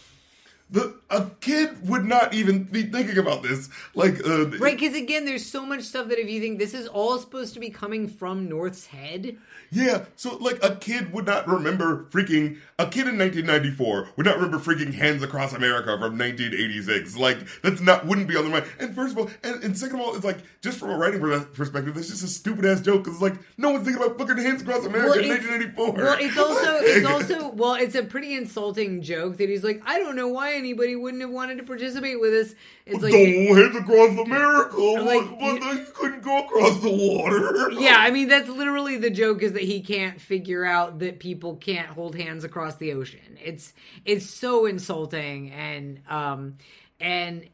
the 0.70 0.94
a 1.10 1.26
kid 1.40 1.88
would 1.88 2.04
not 2.04 2.34
even 2.34 2.64
be 2.64 2.82
thinking 2.82 3.18
about 3.18 3.42
this. 3.42 3.68
Like, 3.94 4.26
uh, 4.26 4.48
Right, 4.48 4.76
because 4.78 4.96
again, 4.96 5.24
there's 5.24 5.46
so 5.46 5.64
much 5.64 5.82
stuff 5.82 6.08
that 6.08 6.18
if 6.18 6.28
you 6.28 6.40
think 6.40 6.58
this 6.58 6.74
is 6.74 6.88
all 6.88 7.18
supposed 7.18 7.54
to 7.54 7.60
be 7.60 7.70
coming 7.70 8.08
from 8.08 8.48
North's 8.48 8.86
head, 8.86 9.36
Yeah, 9.70 10.06
so 10.16 10.36
like 10.38 10.62
a 10.64 10.74
kid 10.76 11.12
would 11.12 11.26
not 11.26 11.46
remember 11.46 12.06
freaking 12.10 12.58
a 12.78 12.86
kid 12.86 13.06
in 13.06 13.18
1994 13.18 14.08
would 14.16 14.26
not 14.26 14.36
remember 14.36 14.58
freaking 14.58 14.92
Hands 14.92 15.22
Across 15.22 15.52
America 15.52 15.92
from 15.98 16.18
1986. 16.18 17.16
Like 17.16 17.38
that's 17.62 17.80
not 17.80 18.06
wouldn't 18.06 18.26
be 18.26 18.36
on 18.36 18.42
their 18.44 18.52
mind. 18.60 18.66
And 18.80 18.94
first 18.94 19.12
of 19.12 19.18
all, 19.18 19.30
and, 19.44 19.62
and 19.62 19.78
second 19.78 20.00
of 20.00 20.06
all, 20.06 20.16
it's 20.16 20.24
like 20.24 20.38
just 20.62 20.78
from 20.78 20.90
a 20.90 20.96
writing 20.96 21.20
perspective, 21.52 21.94
that's 21.94 22.08
just 22.08 22.24
a 22.24 22.28
stupid 22.28 22.64
ass 22.64 22.80
joke 22.80 23.04
because 23.04 23.14
it's 23.14 23.22
like 23.22 23.38
no 23.58 23.70
one's 23.70 23.84
thinking 23.84 24.02
about 24.02 24.18
fucking 24.18 24.38
Hands 24.38 24.60
Across 24.60 24.86
America 24.86 25.18
in 25.20 25.24
it's- 25.26 25.46
1984. 25.46 25.92
well, 25.92 26.16
it's 26.18 26.38
also 26.38 26.78
it's 26.80 27.06
also 27.40 27.50
well, 27.52 27.74
it's 27.74 27.94
a 27.94 28.02
pretty 28.02 28.34
insulting 28.34 29.02
joke 29.02 29.36
that 29.36 29.48
he's 29.48 29.62
like, 29.62 29.80
I 29.86 29.98
don't 29.98 30.16
know 30.16 30.28
why 30.28 30.53
anybody 30.54 30.96
wouldn't 30.96 31.20
have 31.22 31.30
wanted 31.30 31.58
to 31.58 31.64
participate 31.64 32.20
with 32.20 32.32
us. 32.32 32.54
It's 32.86 33.02
like, 33.02 33.12
Don't 33.12 33.56
Hands 33.56 33.76
Across 33.76 34.18
America, 34.26 34.76
Like, 34.80 35.30
but, 35.30 35.38
but 35.40 35.62
you- 35.62 35.78
you 35.80 35.86
couldn't 35.94 36.22
go 36.22 36.38
across 36.44 36.80
the 36.80 36.90
water. 36.90 37.70
yeah, 37.72 37.96
I 37.98 38.10
mean 38.10 38.28
that's 38.28 38.48
literally 38.48 38.96
the 38.96 39.10
joke 39.10 39.42
is 39.42 39.52
that 39.54 39.62
he 39.62 39.80
can't 39.80 40.20
figure 40.20 40.64
out 40.64 40.98
that 41.00 41.18
people 41.20 41.56
can't 41.56 41.88
hold 41.88 42.14
hands 42.16 42.44
across 42.44 42.76
the 42.76 42.92
ocean. 42.92 43.38
It's 43.42 43.72
it's 44.04 44.26
so 44.28 44.66
insulting 44.66 45.50
and 45.52 46.00
um 46.08 46.56
and 47.00 47.46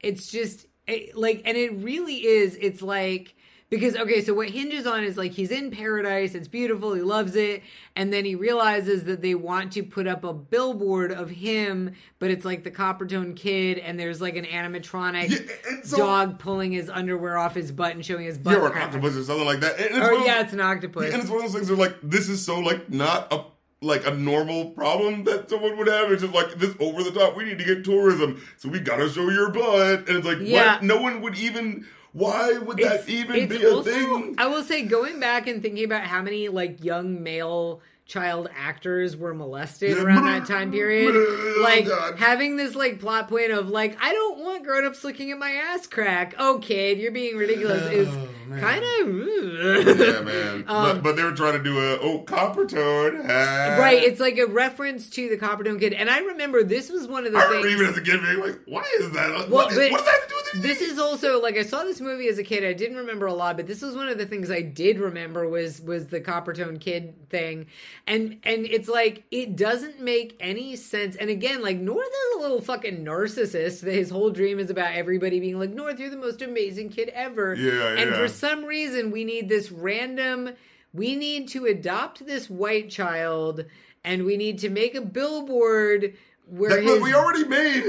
it's 0.00 0.30
just 0.30 0.66
it, 0.86 1.16
like 1.16 1.42
and 1.44 1.56
it 1.56 1.72
really 1.82 2.24
is 2.26 2.56
it's 2.60 2.82
like 2.82 3.34
because 3.70 3.96
okay 3.96 4.22
so 4.22 4.32
what 4.34 4.48
hinges 4.48 4.86
on 4.86 5.04
is 5.04 5.16
like 5.16 5.32
he's 5.32 5.50
in 5.50 5.70
paradise 5.70 6.34
it's 6.34 6.48
beautiful 6.48 6.94
he 6.94 7.02
loves 7.02 7.36
it 7.36 7.62
and 7.96 8.12
then 8.12 8.24
he 8.24 8.34
realizes 8.34 9.04
that 9.04 9.20
they 9.22 9.34
want 9.34 9.72
to 9.72 9.82
put 9.82 10.06
up 10.06 10.24
a 10.24 10.32
billboard 10.32 11.12
of 11.12 11.28
him 11.30 11.92
but 12.18 12.30
it's 12.30 12.44
like 12.44 12.64
the 12.64 12.70
coppertone 12.70 13.36
kid 13.36 13.78
and 13.78 13.98
there's 14.00 14.20
like 14.20 14.36
an 14.36 14.44
animatronic 14.44 15.30
Yeah, 15.30 15.80
so- 15.82 15.96
dog 15.98 16.38
pulling 16.38 16.72
his 16.72 16.88
underwear 16.88 17.36
off 17.36 17.54
his 17.54 17.70
butt 17.72 17.92
and 17.94 18.04
showing 18.04 18.24
his 18.24 18.38
butt 18.38 18.54
Yeah, 18.54 18.60
or 18.60 18.72
an 18.72 18.82
octopus 18.82 19.16
or 19.16 19.24
something 19.24 19.46
like 19.46 19.60
that. 19.60 19.78
Or 19.92 20.14
of 20.18 20.24
yeah, 20.26 20.40
it's 20.40 20.52
an 20.52 20.60
octopus. 20.60 21.12
and 21.12 21.22
it's 21.22 21.30
one 21.30 21.44
of 21.44 21.52
those 21.52 21.54
things 21.54 21.68
where 21.70 21.78
like 21.78 21.96
this 22.02 22.28
is 22.28 22.44
so 22.44 22.58
like 22.60 22.90
not 22.90 23.32
a 23.32 23.44
like 23.80 24.04
a 24.06 24.10
normal 24.12 24.70
problem 24.70 25.22
that 25.22 25.48
someone 25.48 25.76
would 25.78 25.86
have. 25.86 26.10
It's 26.10 26.22
just 26.22 26.34
like 26.34 26.52
this 26.54 26.74
over 26.80 27.04
the 27.04 27.12
top. 27.12 27.36
We 27.36 27.44
need 27.44 27.58
to 27.58 27.64
get 27.64 27.84
tourism, 27.84 28.42
so 28.56 28.68
we 28.68 28.80
gotta 28.80 29.08
show 29.08 29.30
your 29.30 29.50
butt. 29.50 30.08
And 30.08 30.18
it's 30.18 30.26
like 30.26 30.38
Yeah. 30.40 30.74
what? 30.74 30.82
No 30.82 31.00
one 31.00 31.20
would 31.20 31.38
even. 31.38 31.86
Why 32.18 32.58
would 32.58 32.80
It's- 32.80 33.04
that 33.04 33.10
even 33.12 33.48
be 33.48 33.62
a 33.64 33.70
also- 33.74 33.90
thing? 33.90 34.34
I 34.38 34.46
will 34.48 34.62
say, 34.64 34.82
going 34.82 35.20
back 35.20 35.46
and 35.46 35.62
thinking 35.62 35.84
about 35.84 36.02
how 36.02 36.20
many 36.22 36.48
like 36.48 36.82
young 36.84 37.22
male 37.22 37.80
child 38.06 38.48
actors 38.56 39.16
were 39.16 39.34
molested 39.34 39.98
around 39.98 40.24
that 40.24 40.46
time 40.46 40.72
period, 40.72 41.14
Oh, 41.14 41.60
like 41.62 41.86
having 42.18 42.56
this 42.56 42.74
like 42.74 43.00
plot 43.00 43.28
point 43.28 43.50
of 43.52 43.68
like 43.68 43.96
I 44.00 44.12
don't 44.12 44.38
want 44.38 44.64
grown-ups 44.64 45.04
looking 45.04 45.30
at 45.30 45.38
my 45.38 45.50
ass 45.52 45.86
crack. 45.86 46.34
Oh, 46.38 46.58
kid, 46.62 46.98
you're 46.98 47.12
being 47.12 47.36
ridiculous. 47.36 47.82
Is 47.92 48.08
Oh, 48.16 48.28
man. 48.48 48.60
kind 48.60 48.84
of. 48.84 49.98
yeah, 49.98 50.20
man. 50.20 50.48
Um, 50.68 50.96
but, 50.96 51.02
but 51.02 51.16
they 51.16 51.22
were 51.22 51.32
trying 51.32 51.54
to 51.54 51.62
do 51.62 51.78
a 51.78 51.98
oh 51.98 52.18
copper 52.20 52.66
toad. 52.66 53.14
ah. 53.24 53.76
right. 53.78 54.02
It's 54.02 54.20
like 54.20 54.36
a 54.38 54.46
reference 54.46 55.08
to 55.10 55.28
the 55.28 55.36
Coppertone 55.36 55.78
kid, 55.80 55.92
and 55.94 56.10
I 56.10 56.18
remember 56.18 56.62
this 56.62 56.90
was 56.90 57.06
one 57.06 57.26
of 57.26 57.32
the 57.32 57.38
I 57.38 57.42
things. 57.42 57.64
remember 57.64 57.68
even 57.68 57.86
as 57.86 57.96
a 57.96 58.02
kid 58.02 58.20
being 58.22 58.40
like, 58.40 58.60
why 58.66 58.84
is 58.98 59.10
that? 59.12 59.30
Well, 59.30 59.50
what, 59.50 59.72
is, 59.72 59.78
what 59.90 59.98
does 59.98 60.04
that 60.04 60.12
have 60.12 60.22
to 60.22 60.28
do 60.28 60.34
with 60.36 60.54
anything? 60.54 60.70
This 60.70 60.80
is 60.82 60.98
also 60.98 61.40
like 61.40 61.56
I 61.56 61.62
saw 61.62 61.84
this 61.84 62.00
movie 62.00 62.28
as 62.28 62.38
a 62.38 62.44
kid. 62.44 62.64
I 62.64 62.72
didn't 62.74 62.96
remember 62.98 63.26
a 63.26 63.34
lot, 63.34 63.56
but 63.56 63.66
this 63.66 63.80
was 63.80 63.94
one 63.94 64.08
of 64.08 64.18
the 64.18 64.26
things 64.26 64.50
I 64.50 64.60
did 64.62 64.98
remember 64.98 65.48
was 65.48 65.80
was 65.80 66.08
the 66.08 66.20
Coppertone 66.20 66.80
kid 66.80 67.30
thing, 67.30 67.66
and 68.06 68.38
and 68.42 68.66
it's 68.66 68.88
like 68.88 69.24
it 69.30 69.56
doesn't 69.56 70.00
make 70.00 70.36
any 70.40 70.76
sense. 70.76 71.16
And 71.16 71.30
again, 71.30 71.62
like 71.62 71.78
North 71.78 72.06
is 72.06 72.36
a 72.36 72.40
little 72.40 72.60
fucking 72.60 73.04
narcissist. 73.04 73.80
That 73.80 73.94
his 73.94 74.10
whole 74.10 74.30
dream 74.30 74.58
is 74.58 74.68
about 74.70 74.94
everybody 74.94 75.40
being 75.40 75.58
like 75.58 75.70
North, 75.70 75.98
you're 75.98 76.10
the 76.10 76.16
most 76.16 76.42
amazing 76.42 76.90
kid 76.90 77.08
ever. 77.10 77.54
Yeah, 77.54 77.88
And 78.00 78.10
yeah. 78.10 78.16
for 78.16 78.28
some 78.38 78.64
reason, 78.64 79.10
we 79.10 79.24
need 79.24 79.48
this 79.48 79.70
random. 79.70 80.50
We 80.92 81.16
need 81.16 81.48
to 81.48 81.66
adopt 81.66 82.24
this 82.26 82.48
white 82.48 82.88
child, 82.90 83.64
and 84.04 84.24
we 84.24 84.36
need 84.36 84.58
to 84.60 84.70
make 84.70 84.94
a 84.94 85.00
billboard 85.02 86.14
where 86.46 86.70
That, 86.70 86.82
his, 86.82 87.02
we 87.02 87.14
already 87.14 87.44
made. 87.44 87.84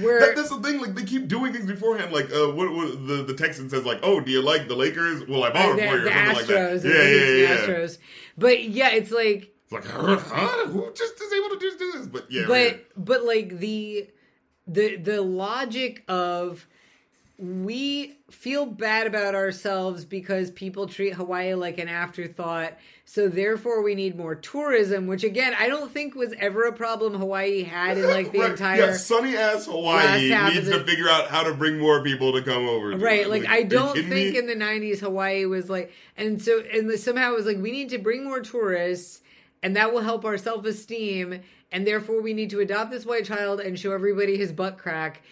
Where- 0.00 0.20
that, 0.20 0.36
that's 0.36 0.50
the 0.50 0.60
thing. 0.60 0.80
Like 0.80 0.94
they 0.94 1.04
keep 1.04 1.28
doing 1.28 1.52
things 1.52 1.66
beforehand. 1.66 2.12
Like 2.12 2.30
uh, 2.32 2.48
what, 2.52 2.72
what 2.72 3.06
the 3.06 3.24
the 3.26 3.34
Texan 3.34 3.68
says, 3.70 3.84
like, 3.84 4.00
"Oh, 4.02 4.20
do 4.20 4.30
you 4.30 4.42
like 4.42 4.68
the 4.68 4.76
Lakers? 4.76 5.26
Well, 5.26 5.44
I 5.44 5.50
bought 5.50 5.76
them 5.76 5.88
for 5.88 5.96
you." 5.96 6.04
the 6.04 6.10
or 6.10 6.12
something 6.12 6.34
like 6.34 6.46
Astros, 6.46 6.82
that. 6.82 6.82
the 6.82 6.88
Yeah, 6.88 7.02
yeah, 7.02 7.24
yeah. 7.24 7.54
yeah. 7.54 7.66
Astros. 7.66 7.98
But 8.36 8.64
yeah, 8.64 8.90
it's 8.90 9.10
like 9.10 9.52
It's 9.64 9.72
like, 9.72 9.84
huh? 9.84 10.66
Who 10.66 10.92
just 10.94 11.20
is 11.20 11.32
able 11.32 11.48
to 11.50 11.58
just 11.60 11.78
do 11.78 11.92
this? 11.92 12.06
But 12.06 12.30
yeah, 12.30 12.44
but 12.46 12.72
yeah. 12.72 12.76
but 12.96 13.24
like 13.24 13.58
the 13.58 14.08
the 14.66 14.96
the 14.96 15.22
logic 15.22 16.04
of 16.08 16.66
we 17.40 18.16
feel 18.32 18.66
bad 18.66 19.06
about 19.06 19.36
ourselves 19.36 20.04
because 20.04 20.50
people 20.50 20.88
treat 20.88 21.14
Hawaii 21.14 21.54
like 21.54 21.78
an 21.78 21.88
afterthought. 21.88 22.76
So 23.04 23.28
therefore 23.28 23.80
we 23.82 23.94
need 23.94 24.16
more 24.16 24.34
tourism, 24.34 25.06
which 25.06 25.22
again 25.22 25.54
I 25.56 25.68
don't 25.68 25.90
think 25.90 26.16
was 26.16 26.34
ever 26.40 26.64
a 26.64 26.72
problem 26.72 27.14
Hawaii 27.14 27.62
had 27.62 27.96
in 27.96 28.04
like 28.08 28.32
the 28.32 28.38
Right, 28.40 28.50
entire 28.50 28.78
yeah, 28.86 28.92
sunny 28.94 29.36
ass 29.36 29.66
Hawaii 29.66 30.28
needs 30.52 30.68
to 30.68 30.82
figure 30.84 31.08
out 31.08 31.28
how 31.28 31.44
to 31.44 31.54
bring 31.54 31.78
more 31.78 32.02
people 32.02 32.32
to 32.32 32.42
come 32.42 32.68
over. 32.68 32.90
to 32.90 32.98
Right, 32.98 33.20
it. 33.20 33.28
like 33.30 33.44
are 33.44 33.52
I 33.52 33.62
don't 33.62 33.94
think 33.94 34.10
me? 34.32 34.36
in 34.38 34.46
the 34.48 34.56
'90s 34.56 34.98
Hawaii 34.98 35.44
was 35.46 35.70
like, 35.70 35.92
and 36.16 36.42
so 36.42 36.60
and 36.72 36.90
somehow 36.98 37.32
it 37.32 37.36
was 37.36 37.46
like 37.46 37.58
we 37.58 37.70
need 37.70 37.90
to 37.90 37.98
bring 37.98 38.24
more 38.24 38.40
tourists, 38.40 39.20
and 39.62 39.76
that 39.76 39.94
will 39.94 40.02
help 40.02 40.24
our 40.24 40.38
self 40.38 40.64
esteem, 40.66 41.40
and 41.70 41.86
therefore 41.86 42.20
we 42.20 42.34
need 42.34 42.50
to 42.50 42.58
adopt 42.58 42.90
this 42.90 43.06
white 43.06 43.24
child 43.24 43.60
and 43.60 43.78
show 43.78 43.92
everybody 43.92 44.36
his 44.36 44.50
butt 44.52 44.76
crack. 44.76 45.22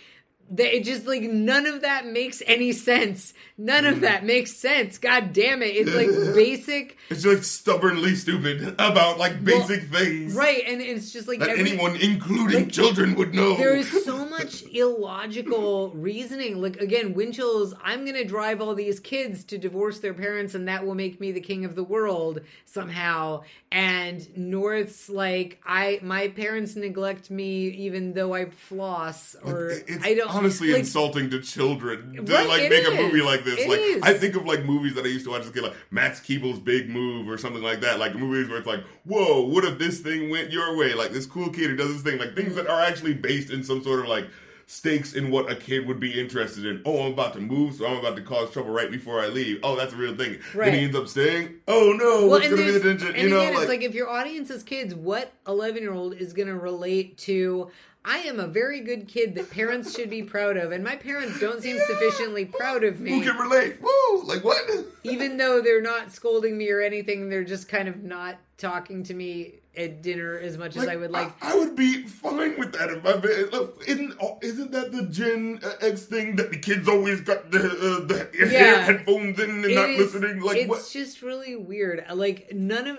That 0.49 0.77
it 0.77 0.85
just 0.85 1.07
like 1.07 1.23
none 1.23 1.67
of 1.67 1.81
that 1.83 2.07
makes 2.07 2.41
any 2.47 2.71
sense. 2.73 3.35
None 3.59 3.83
Mm. 3.85 3.93
of 3.93 4.01
that 4.03 4.25
makes 4.25 4.53
sense. 4.55 4.97
God 4.99 5.33
damn 5.33 5.61
it! 5.63 5.75
It's 5.75 5.95
like 5.95 6.09
basic, 6.37 6.97
It's 7.11 7.25
like 7.27 7.43
stubbornly 7.43 8.15
stupid 8.15 8.75
about 8.79 9.19
like 9.19 9.43
basic 9.45 9.85
things, 9.85 10.35
right? 10.35 10.63
And 10.67 10.81
it's 10.81 11.13
just 11.13 11.27
like 11.27 11.41
That 11.41 11.49
every- 11.49 11.71
anyone, 11.71 11.97
including 11.97 12.65
like, 12.65 12.73
children, 12.73 13.17
would 13.17 13.35
know. 13.35 13.57
There 13.57 13.75
is 13.77 13.91
so 14.05 14.25
much 14.37 14.63
illogical 14.73 15.91
reasoning. 15.95 16.61
Like 16.61 16.77
again, 16.77 17.15
Winchell's 17.15 17.75
I'm 17.83 18.05
gonna 18.05 18.25
drive 18.25 18.61
all 18.61 18.75
these 18.75 19.01
kids 19.01 19.43
to 19.45 19.59
divorce 19.59 19.99
their 20.01 20.15
parents 20.15 20.55
and 20.55 20.69
that 20.69 20.85
will 20.87 20.95
make 20.95 21.21
me 21.21 21.33
the 21.33 21.41
king 21.41 21.65
of 21.65 21.75
the 21.75 21.85
world 21.85 22.41
somehow. 22.67 23.43
And 23.73 24.27
North's 24.37 25.09
like 25.09 25.61
I 25.67 25.99
my 26.03 26.29
parents 26.29 26.77
neglect 26.77 27.31
me 27.31 27.69
even 27.69 28.13
though 28.13 28.35
I 28.35 28.47
floss 28.51 29.35
or 29.45 29.71
It's 29.71 30.05
I 30.05 30.15
don't 30.15 30.31
honestly 30.37 30.69
Like- 30.69 30.81
insulting 30.81 31.31
to 31.31 31.41
children 31.41 32.15
to 32.27 32.33
Right, 32.33 32.49
like 32.49 32.71
make 32.71 32.87
a 32.87 32.91
movie 32.91 33.23
like 33.23 33.45
this. 33.45 33.59
It 33.61 33.69
like 33.69 33.81
is. 33.81 34.03
I 34.03 34.15
think 34.15 34.37
of 34.37 34.45
like 34.47 34.65
movies 34.65 34.95
that 34.95 35.05
I 35.05 35.09
used 35.09 35.25
to 35.25 35.31
watch 35.31 35.43
as 35.43 35.49
a 35.49 35.53
kid, 35.53 35.63
like 35.63 35.75
Max 35.91 36.21
Keeble's 36.21 36.59
Big 36.59 36.89
Move 36.89 37.29
or 37.29 37.39
something 37.39 37.63
like 37.63 37.81
that. 37.81 37.99
Like 37.99 38.15
movies 38.15 38.49
where 38.49 38.59
it's 38.59 38.67
like, 38.67 38.85
whoa, 39.05 39.43
what 39.43 39.65
if 39.65 39.79
this 39.79 40.01
thing 40.01 40.31
went 40.31 40.51
your 40.51 40.77
way? 40.77 40.95
Like 40.95 41.11
this 41.13 41.27
cool 41.27 41.49
kid 41.51 41.71
who 41.71 41.77
does 41.77 41.93
this 41.93 42.03
thing. 42.03 42.19
Like 42.21 42.35
things 42.37 42.55
that 42.55 42.67
are 42.69 42.81
actually 42.81 43.15
based 43.15 43.51
in 43.51 43.63
some 43.65 43.83
sort 43.83 44.01
of 44.01 44.09
like 44.09 44.27
stakes 44.69 45.15
in 45.15 45.31
what 45.31 45.49
a 45.49 45.55
kid 45.55 45.87
would 45.87 46.01
be 46.01 46.19
interested 46.21 46.67
in. 46.67 46.83
Oh, 46.85 47.05
I'm 47.07 47.13
about 47.13 47.35
to 47.35 47.41
move, 47.41 47.77
so 47.77 47.87
I'm 47.87 47.99
about 47.99 48.17
to 48.17 48.23
cause 48.23 48.51
trouble 48.51 48.71
right 48.71 48.91
before 48.91 49.21
I 49.21 49.29
leave. 49.29 49.61
Oh, 49.63 49.77
that's 49.77 49.93
a 49.93 49.97
real 49.97 50.17
thing. 50.17 50.39
Right. 50.55 50.67
Then 50.73 50.75
he 50.81 50.85
ends 50.87 50.97
up 50.97 51.07
staying. 51.07 51.55
Oh 51.69 51.93
no, 51.97 52.27
what's 52.27 52.49
gonna 52.49 52.57
be 52.57 52.71
the 52.73 52.81
tension? 52.81 53.09
and 53.15 53.17
You 53.23 53.29
know, 53.31 53.41
again, 53.43 53.55
like, 53.55 53.63
it's 53.63 53.69
like 53.69 53.83
if 53.83 53.95
your 53.95 54.09
audience 54.11 54.51
is 54.51 54.65
kids, 54.65 54.93
what 54.93 55.33
11 55.47 55.83
year 55.83 55.93
old 55.93 56.15
is 56.15 56.33
going 56.33 56.49
to 56.49 56.57
relate 56.57 57.17
to? 57.19 57.71
I 58.09 58.19
am 58.19 58.39
a 58.39 58.47
very 58.47 58.81
good 58.81 59.09
kid 59.09 59.35
that 59.35 59.51
parents 59.51 59.97
should 59.97 60.09
be 60.11 60.23
proud 60.23 60.57
of, 60.57 60.71
and 60.71 60.85
my 60.85 60.95
parents 60.95 61.41
don't 61.41 61.61
seem 61.61 61.77
sufficiently 61.89 62.45
proud 62.45 62.85
of 62.85 63.01
me. 63.01 63.11
who 63.11 63.23
can 63.23 63.37
relate? 63.37 63.79
Woo! 63.83 64.23
Like 64.23 64.45
what? 64.45 64.65
Even 65.03 65.37
though 65.37 65.61
they're 65.61 65.83
not 65.83 66.13
scolding 66.13 66.57
me 66.57 66.71
or 66.71 66.81
anything, 66.81 67.29
they're 67.29 67.43
just 67.45 67.69
kind 67.69 67.89
of 67.89 68.05
not 68.05 68.37
talking 68.59 69.03
to 69.05 69.15
me 69.15 69.55
at 69.77 70.03
dinner 70.03 70.39
as 70.39 70.57
much 70.57 70.77
as 70.77 70.87
I 70.87 70.95
would 70.97 71.11
like. 71.11 71.33
I, 71.43 71.53
I 71.53 71.57
would 71.57 71.75
be 71.77 72.05
fine 72.07 72.57
with 72.59 72.73
that 72.75 72.91
if 72.91 73.03
my 73.03 73.13
look. 73.51 73.83
Isn't 73.89 74.15
isn't 74.41 74.71
that 74.71 74.93
the 74.93 75.03
Gen 75.03 75.61
X 75.83 76.05
thing 76.05 76.37
that 76.37 76.51
the 76.51 76.59
kids 76.59 76.89
always 76.89 77.21
got 77.21 77.51
the 77.51 77.59
uh, 77.59 78.07
the 78.07 78.31
Yeah. 78.51 78.83
headphones 78.85 79.39
in 79.41 79.51
and 79.51 79.65
It 79.65 79.75
not 79.75 79.91
is- 79.91 80.15
listening? 80.15 80.41
Like 80.41 80.59
it's 80.59 80.69
what? 80.69 80.89
just 80.93 81.23
really 81.23 81.57
weird. 81.57 82.05
Like 82.15 82.53
none 82.55 82.87
of. 82.87 82.99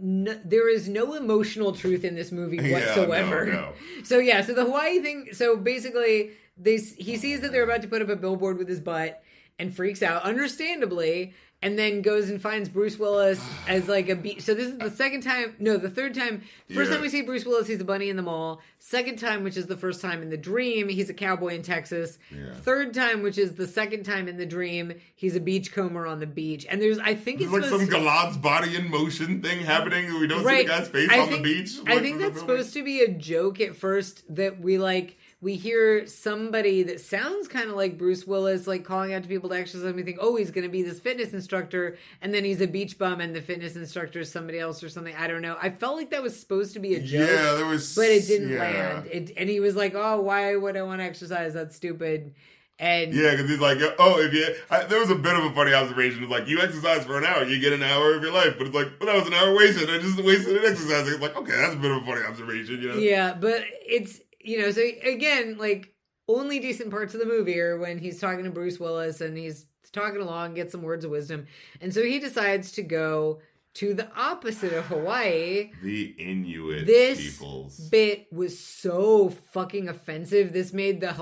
No, 0.00 0.38
there 0.44 0.68
is 0.68 0.88
no 0.88 1.14
emotional 1.14 1.72
truth 1.72 2.04
in 2.04 2.14
this 2.14 2.30
movie 2.32 2.56
Yeah, 2.62 2.72
whatsoever. 2.72 3.46
no, 3.46 3.52
no. 3.52 3.72
So 4.04 4.18
yeah, 4.18 4.42
so 4.42 4.54
the 4.54 4.64
Hawaii 4.64 5.00
thing. 5.00 5.28
So 5.32 5.56
basically, 5.56 6.30
they 6.56 6.76
he 6.78 7.16
sees 7.16 7.40
that 7.40 7.52
they're 7.52 7.64
about 7.64 7.82
to 7.82 7.88
put 7.88 8.02
up 8.02 8.08
a 8.08 8.16
billboard 8.16 8.58
with 8.58 8.68
his 8.68 8.80
butt 8.80 9.22
and 9.58 9.74
freaks 9.74 10.02
out, 10.02 10.22
understandably, 10.22 11.34
and 11.60 11.76
then 11.76 12.02
goes 12.02 12.30
and 12.30 12.40
finds 12.40 12.68
Bruce 12.68 12.98
Willis 12.98 13.44
as 13.66 13.88
like 13.88 14.08
a 14.08 14.14
beach. 14.14 14.42
So 14.42 14.54
this 14.54 14.68
is 14.68 14.78
the 14.78 14.90
second 14.90 15.22
time, 15.22 15.56
no, 15.58 15.76
the 15.76 15.90
third 15.90 16.14
time. 16.14 16.42
First 16.72 16.88
Yeah. 16.90 16.96
time 16.96 17.02
we 17.02 17.08
see 17.08 17.22
Bruce 17.22 17.44
Willis, 17.44 17.66
he's 17.66 17.80
a 17.80 17.84
bunny 17.84 18.08
in 18.08 18.14
the 18.16 18.22
mall. 18.22 18.62
Second 18.78 19.18
time, 19.18 19.42
which 19.42 19.56
is 19.56 19.66
the 19.66 19.76
first 19.76 20.00
time 20.00 20.22
in 20.22 20.30
the 20.30 20.36
dream, 20.36 20.88
he's 20.88 21.10
a 21.10 21.14
cowboy 21.14 21.48
in 21.56 21.62
Texas. 21.62 22.18
Yeah. 22.30 22.54
Third 22.54 22.94
time, 22.94 23.22
which 23.22 23.38
is 23.38 23.54
the 23.54 23.66
second 23.66 24.04
time 24.04 24.28
in 24.28 24.36
the 24.36 24.46
dream, 24.46 24.92
he's 25.16 25.34
a 25.34 25.40
beachcomber 25.40 26.06
on 26.06 26.20
the 26.20 26.26
beach. 26.28 26.64
And 26.70 26.80
there's, 26.80 27.00
I 27.00 27.14
think 27.16 27.40
it's 27.40 27.50
like 27.50 27.64
some 27.64 27.80
supposed 27.80 27.90
Gilad's 27.90 28.36
body 28.36 28.76
in 28.76 28.88
motion 28.88 29.42
thing 29.42 29.58
happening. 29.64 30.06
We 30.20 30.28
don't 30.28 30.46
see 30.46 30.58
the 30.62 30.68
guy's 30.68 30.88
face 30.88 31.10
I 31.10 31.18
on 31.18 31.28
think, 31.28 31.42
the 31.44 31.54
beach. 31.54 31.72
I 31.86 31.98
think 31.98 32.20
that's 32.20 32.38
supposed 32.38 32.72
to 32.74 32.84
be 32.84 33.00
a 33.00 33.08
joke 33.08 33.60
at 33.60 33.74
first 33.74 34.22
that 34.36 34.60
we 34.60 34.78
like 34.78 35.17
we 35.40 35.54
hear 35.54 36.04
somebody 36.06 36.82
that 36.82 37.00
sounds 37.00 37.46
kind 37.46 37.70
of 37.70 37.76
like 37.76 37.96
Bruce 37.96 38.26
Willis 38.26 38.66
like 38.66 38.84
calling 38.84 39.14
out 39.14 39.22
to 39.22 39.28
people 39.28 39.48
to 39.50 39.54
exercise 39.54 39.84
and 39.84 39.94
we 39.94 40.02
think, 40.02 40.18
oh, 40.20 40.34
he's 40.34 40.50
gonna 40.50 40.68
be 40.68 40.82
this 40.82 40.98
fitness 40.98 41.32
instructor, 41.32 41.96
and 42.20 42.34
then 42.34 42.44
he's 42.44 42.60
a 42.60 42.66
beach 42.66 42.98
bum 42.98 43.20
and 43.20 43.34
the 43.34 43.42
fitness 43.42 43.76
instructor 43.76 44.20
is 44.20 44.32
somebody 44.32 44.58
else 44.58 44.82
or 44.82 44.88
something. 44.88 45.14
I 45.16 45.28
don't 45.28 45.42
know. 45.42 45.56
I 45.60 45.70
felt 45.70 45.96
like 45.96 46.10
that 46.10 46.22
was 46.22 46.38
supposed 46.38 46.72
to 46.74 46.80
be 46.80 46.94
a 46.94 47.00
joke. 47.00 47.28
Yeah, 47.28 47.54
there 47.54 47.66
was, 47.66 47.94
But 47.94 48.06
it 48.06 48.26
didn't 48.26 48.50
yeah. 48.50 48.58
land. 48.58 49.06
It, 49.06 49.32
and 49.36 49.48
he 49.48 49.60
was 49.60 49.76
like, 49.76 49.94
"Oh, 49.94 50.20
why 50.20 50.56
would 50.56 50.76
I 50.76 50.82
want 50.82 51.00
to 51.00 51.04
exercise? 51.04 51.54
That's 51.54 51.76
stupid." 51.76 52.34
And 52.80 53.12
Yeah, 53.12 53.32
because 53.32 53.50
he's 53.50 53.58
like, 53.58 53.78
oh, 53.98 54.20
if 54.20 54.32
you, 54.32 54.54
I, 54.70 54.84
there 54.84 55.00
was 55.00 55.10
a 55.10 55.16
bit 55.16 55.34
of 55.34 55.44
a 55.44 55.52
funny 55.52 55.72
observation. 55.72 56.22
It's 56.22 56.30
like 56.30 56.46
you 56.46 56.60
exercise 56.60 57.04
for 57.04 57.18
an 57.18 57.24
hour, 57.24 57.42
you 57.44 57.58
get 57.58 57.72
an 57.72 57.82
hour 57.82 58.14
of 58.14 58.22
your 58.22 58.32
life, 58.32 58.54
but 58.56 58.68
it's 58.68 58.76
like, 58.76 58.86
well, 59.00 59.12
that 59.12 59.16
was 59.18 59.26
an 59.26 59.34
hour 59.34 59.52
wasted. 59.56 59.90
I 59.90 59.98
just 59.98 60.22
wasted 60.22 60.54
it 60.54 60.64
exercising. 60.64 61.14
It's 61.14 61.22
like, 61.22 61.36
okay, 61.36 61.56
that's 61.56 61.74
a 61.74 61.76
bit 61.76 61.90
of 61.90 62.02
a 62.04 62.06
funny 62.06 62.22
observation, 62.22 62.80
you 62.80 62.88
know? 62.90 62.94
Yeah, 62.94 63.34
but 63.34 63.64
it's 63.84 64.20
you 64.48 64.58
know, 64.58 64.70
so 64.70 64.80
again, 65.02 65.58
like 65.58 65.92
only 66.26 66.58
decent 66.58 66.90
parts 66.90 67.12
of 67.12 67.20
the 67.20 67.26
movie 67.26 67.60
are 67.60 67.78
when 67.78 67.98
he's 67.98 68.18
talking 68.18 68.44
to 68.44 68.50
Bruce 68.50 68.80
Willis 68.80 69.20
and 69.20 69.36
he's 69.36 69.66
talking 69.92 70.20
along, 70.22 70.54
get 70.54 70.72
some 70.72 70.82
words 70.82 71.04
of 71.04 71.10
wisdom, 71.10 71.46
and 71.82 71.92
so 71.92 72.02
he 72.02 72.18
decides 72.18 72.72
to 72.72 72.82
go 72.82 73.40
to 73.74 73.92
the 73.92 74.08
opposite 74.16 74.72
of 74.72 74.86
Hawaii. 74.86 75.70
The 75.82 76.14
Inuit 76.18 76.86
This 76.86 77.38
peoples. 77.38 77.78
bit 77.90 78.26
was 78.32 78.58
so 78.58 79.28
fucking 79.28 79.88
offensive. 79.88 80.54
This 80.54 80.72
made 80.72 81.00
the 81.02 81.12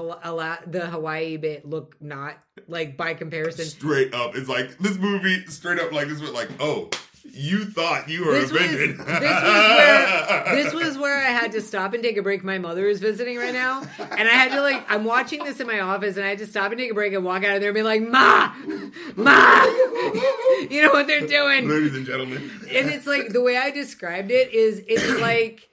the 0.66 0.86
Hawaii 0.86 1.36
bit 1.36 1.68
look 1.68 1.96
not 2.00 2.38
like 2.68 2.96
by 2.96 3.14
comparison. 3.14 3.64
straight 3.64 4.14
up, 4.14 4.36
it's 4.36 4.48
like 4.48 4.78
this 4.78 4.98
movie 4.98 5.44
straight 5.46 5.80
up 5.80 5.90
like 5.90 6.06
this 6.06 6.20
was 6.20 6.30
like, 6.30 6.48
oh, 6.60 6.90
you 7.32 7.64
thought 7.64 8.08
you 8.08 8.24
were 8.26 8.32
This 8.32 8.50
was, 8.52 8.62
offended. 8.62 8.98
this 8.98 9.06
was 9.06 9.76
where 9.76 10.44
this 10.56 10.74
was 10.74 10.98
where 10.98 11.18
I 11.18 11.30
had 11.30 11.52
to 11.52 11.60
stop 11.60 11.94
and 11.94 12.02
take 12.02 12.16
a 12.16 12.22
break. 12.22 12.42
My 12.44 12.58
mother 12.58 12.86
is 12.86 13.00
visiting 13.00 13.36
right 13.38 13.52
now, 13.52 13.82
and 13.98 14.28
I 14.28 14.32
had 14.32 14.52
to 14.52 14.60
like 14.60 14.84
I'm 14.88 15.04
watching 15.04 15.44
this 15.44 15.60
in 15.60 15.66
my 15.66 15.80
office, 15.80 16.16
and 16.16 16.24
I 16.24 16.28
had 16.30 16.38
to 16.38 16.46
stop 16.46 16.72
and 16.72 16.78
take 16.80 16.90
a 16.90 16.94
break 16.94 17.12
and 17.12 17.24
walk 17.24 17.44
out 17.44 17.54
of 17.56 17.60
there 17.60 17.70
and 17.70 17.74
be 17.74 17.82
like, 17.82 18.02
"Ma, 18.02 18.52
ma," 19.16 19.64
you 20.70 20.82
know 20.82 20.92
what 20.92 21.06
they're 21.06 21.26
doing? 21.26 21.68
Ladies 21.68 21.94
and 21.94 22.06
gentlemen, 22.06 22.50
And 22.70 22.90
it's 22.90 23.06
like 23.06 23.28
the 23.28 23.40
way 23.42 23.56
I 23.56 23.70
described 23.70 24.30
it 24.30 24.52
is 24.52 24.82
it's 24.88 25.20
like 25.20 25.68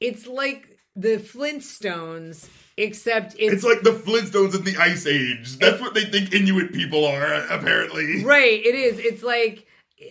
it's 0.00 0.26
like 0.26 0.78
the 0.96 1.18
Flintstones, 1.18 2.48
except 2.76 3.34
it's, 3.38 3.54
it's 3.54 3.64
like 3.64 3.82
the 3.82 3.90
Flintstones 3.92 4.54
in 4.54 4.64
the 4.64 4.76
Ice 4.78 5.06
Age. 5.06 5.56
That's 5.58 5.80
what 5.80 5.94
they 5.94 6.04
think 6.04 6.32
Inuit 6.34 6.72
people 6.72 7.04
are, 7.06 7.34
apparently. 7.50 8.24
Right, 8.24 8.64
it 8.64 8.74
is. 8.74 8.98
It's 8.98 9.22
like 9.22 9.66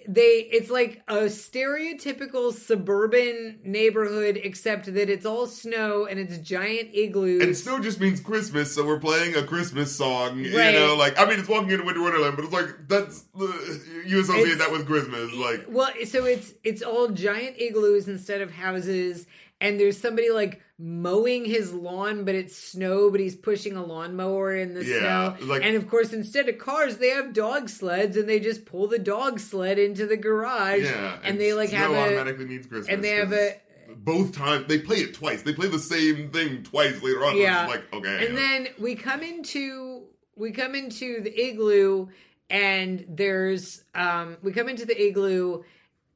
they 0.08 0.48
it's 0.52 0.70
like 0.70 1.02
a 1.08 1.30
stereotypical 1.30 2.52
suburban 2.54 3.60
neighborhood 3.64 4.40
except 4.44 4.86
that 4.94 5.10
it's 5.10 5.26
all 5.26 5.48
snow 5.48 6.06
and 6.06 6.20
it's 6.20 6.38
giant 6.40 6.90
igloos. 6.94 7.42
And 7.42 7.56
snow 7.56 7.80
just 7.80 8.00
means 8.00 8.20
Christmas, 8.20 8.74
so 8.74 8.86
we're 8.86 9.00
playing 9.00 9.36
a 9.36 9.44
Christmas 9.44 9.96
song. 9.96 10.40
Right. 10.44 10.74
You 10.74 10.80
know, 10.80 10.96
like 10.96 11.18
I 11.20 11.26
mean, 11.26 11.40
it's 11.40 11.48
walking 11.50 11.72
into 11.72 11.86
Winter 11.86 12.02
Wonderland, 12.02 12.36
but 12.36 12.46
it's 12.46 12.54
like 12.54 12.88
that's 12.88 13.22
the 13.36 14.04
you 14.06 14.20
associate 14.22 14.44
It's- 14.54 14.58
that 14.60 14.72
with 14.72 14.86
Christmas, 14.86 15.32
like. 15.34 15.66
well, 15.70 15.92
so 16.06 16.26
it's 16.26 16.54
it's 16.64 16.82
all 16.82 17.10
giant 17.10 17.56
igloos 17.60 18.08
instead 18.08 18.42
of 18.42 18.52
houses 18.52 19.26
and 19.60 19.80
there's 19.80 20.00
somebody 20.00 20.30
like 20.30 20.62
mowing 20.80 21.44
his 21.46 21.74
lawn 21.74 22.24
but 22.24 22.36
it's 22.36 22.56
snow 22.56 23.10
but 23.10 23.20
he's 23.20 23.36
pushing 23.36 23.76
a 23.76 23.84
lawnmower 23.84 24.56
in 24.56 24.74
the 24.76 24.86
Yeah, 24.86 25.36
snow. 25.38 25.48
like- 25.48 25.64
and 25.64 25.76
of 25.76 25.90
course 25.90 26.14
instead 26.14 26.48
of 26.50 26.58
cars 26.60 26.98
they 26.98 27.10
have 27.10 27.34
dog 27.34 27.68
sleds 27.70 28.16
and 28.16 28.30
they 28.30 28.40
just 28.40 28.66
pull 28.66 28.88
the 28.88 29.00
dog 29.00 29.40
sled 29.40 29.80
into 29.80 30.06
the 30.06 30.18
garage 30.18 30.84
Yeah, 30.84 31.18
and 31.24 31.40
they 31.40 31.54
like 31.54 31.72
have 31.72 31.92
a 31.92 31.96
automatically 32.00 32.46
means 32.46 32.68
Christmas. 32.68 32.90
and 32.94 33.04
they 33.04 33.12
have 33.12 33.34
a 33.34 33.56
both 33.96 34.34
times 34.36 34.68
they 34.68 34.78
play 34.80 34.98
it 34.98 35.14
twice. 35.16 35.42
They 35.42 35.54
play 35.54 35.68
the 35.70 35.80
same 35.80 36.30
thing 36.30 36.62
twice 36.64 37.02
later 37.02 37.26
on. 37.26 37.36
Yeah. 37.38 37.64
Yeah, 37.64 37.68
like 37.68 37.94
okay, 37.94 38.28
And 38.28 38.38
then 38.38 38.68
we 38.78 38.96
come 38.96 39.24
into 39.24 40.04
we 40.36 40.52
come 40.52 40.76
into 40.76 41.22
the 41.22 41.34
igloo 41.36 42.08
and 42.50 43.04
there's 43.10 43.84
um 43.96 44.38
we 44.44 44.52
come 44.52 44.70
into 44.70 44.86
the 44.86 45.02
igloo 45.02 45.64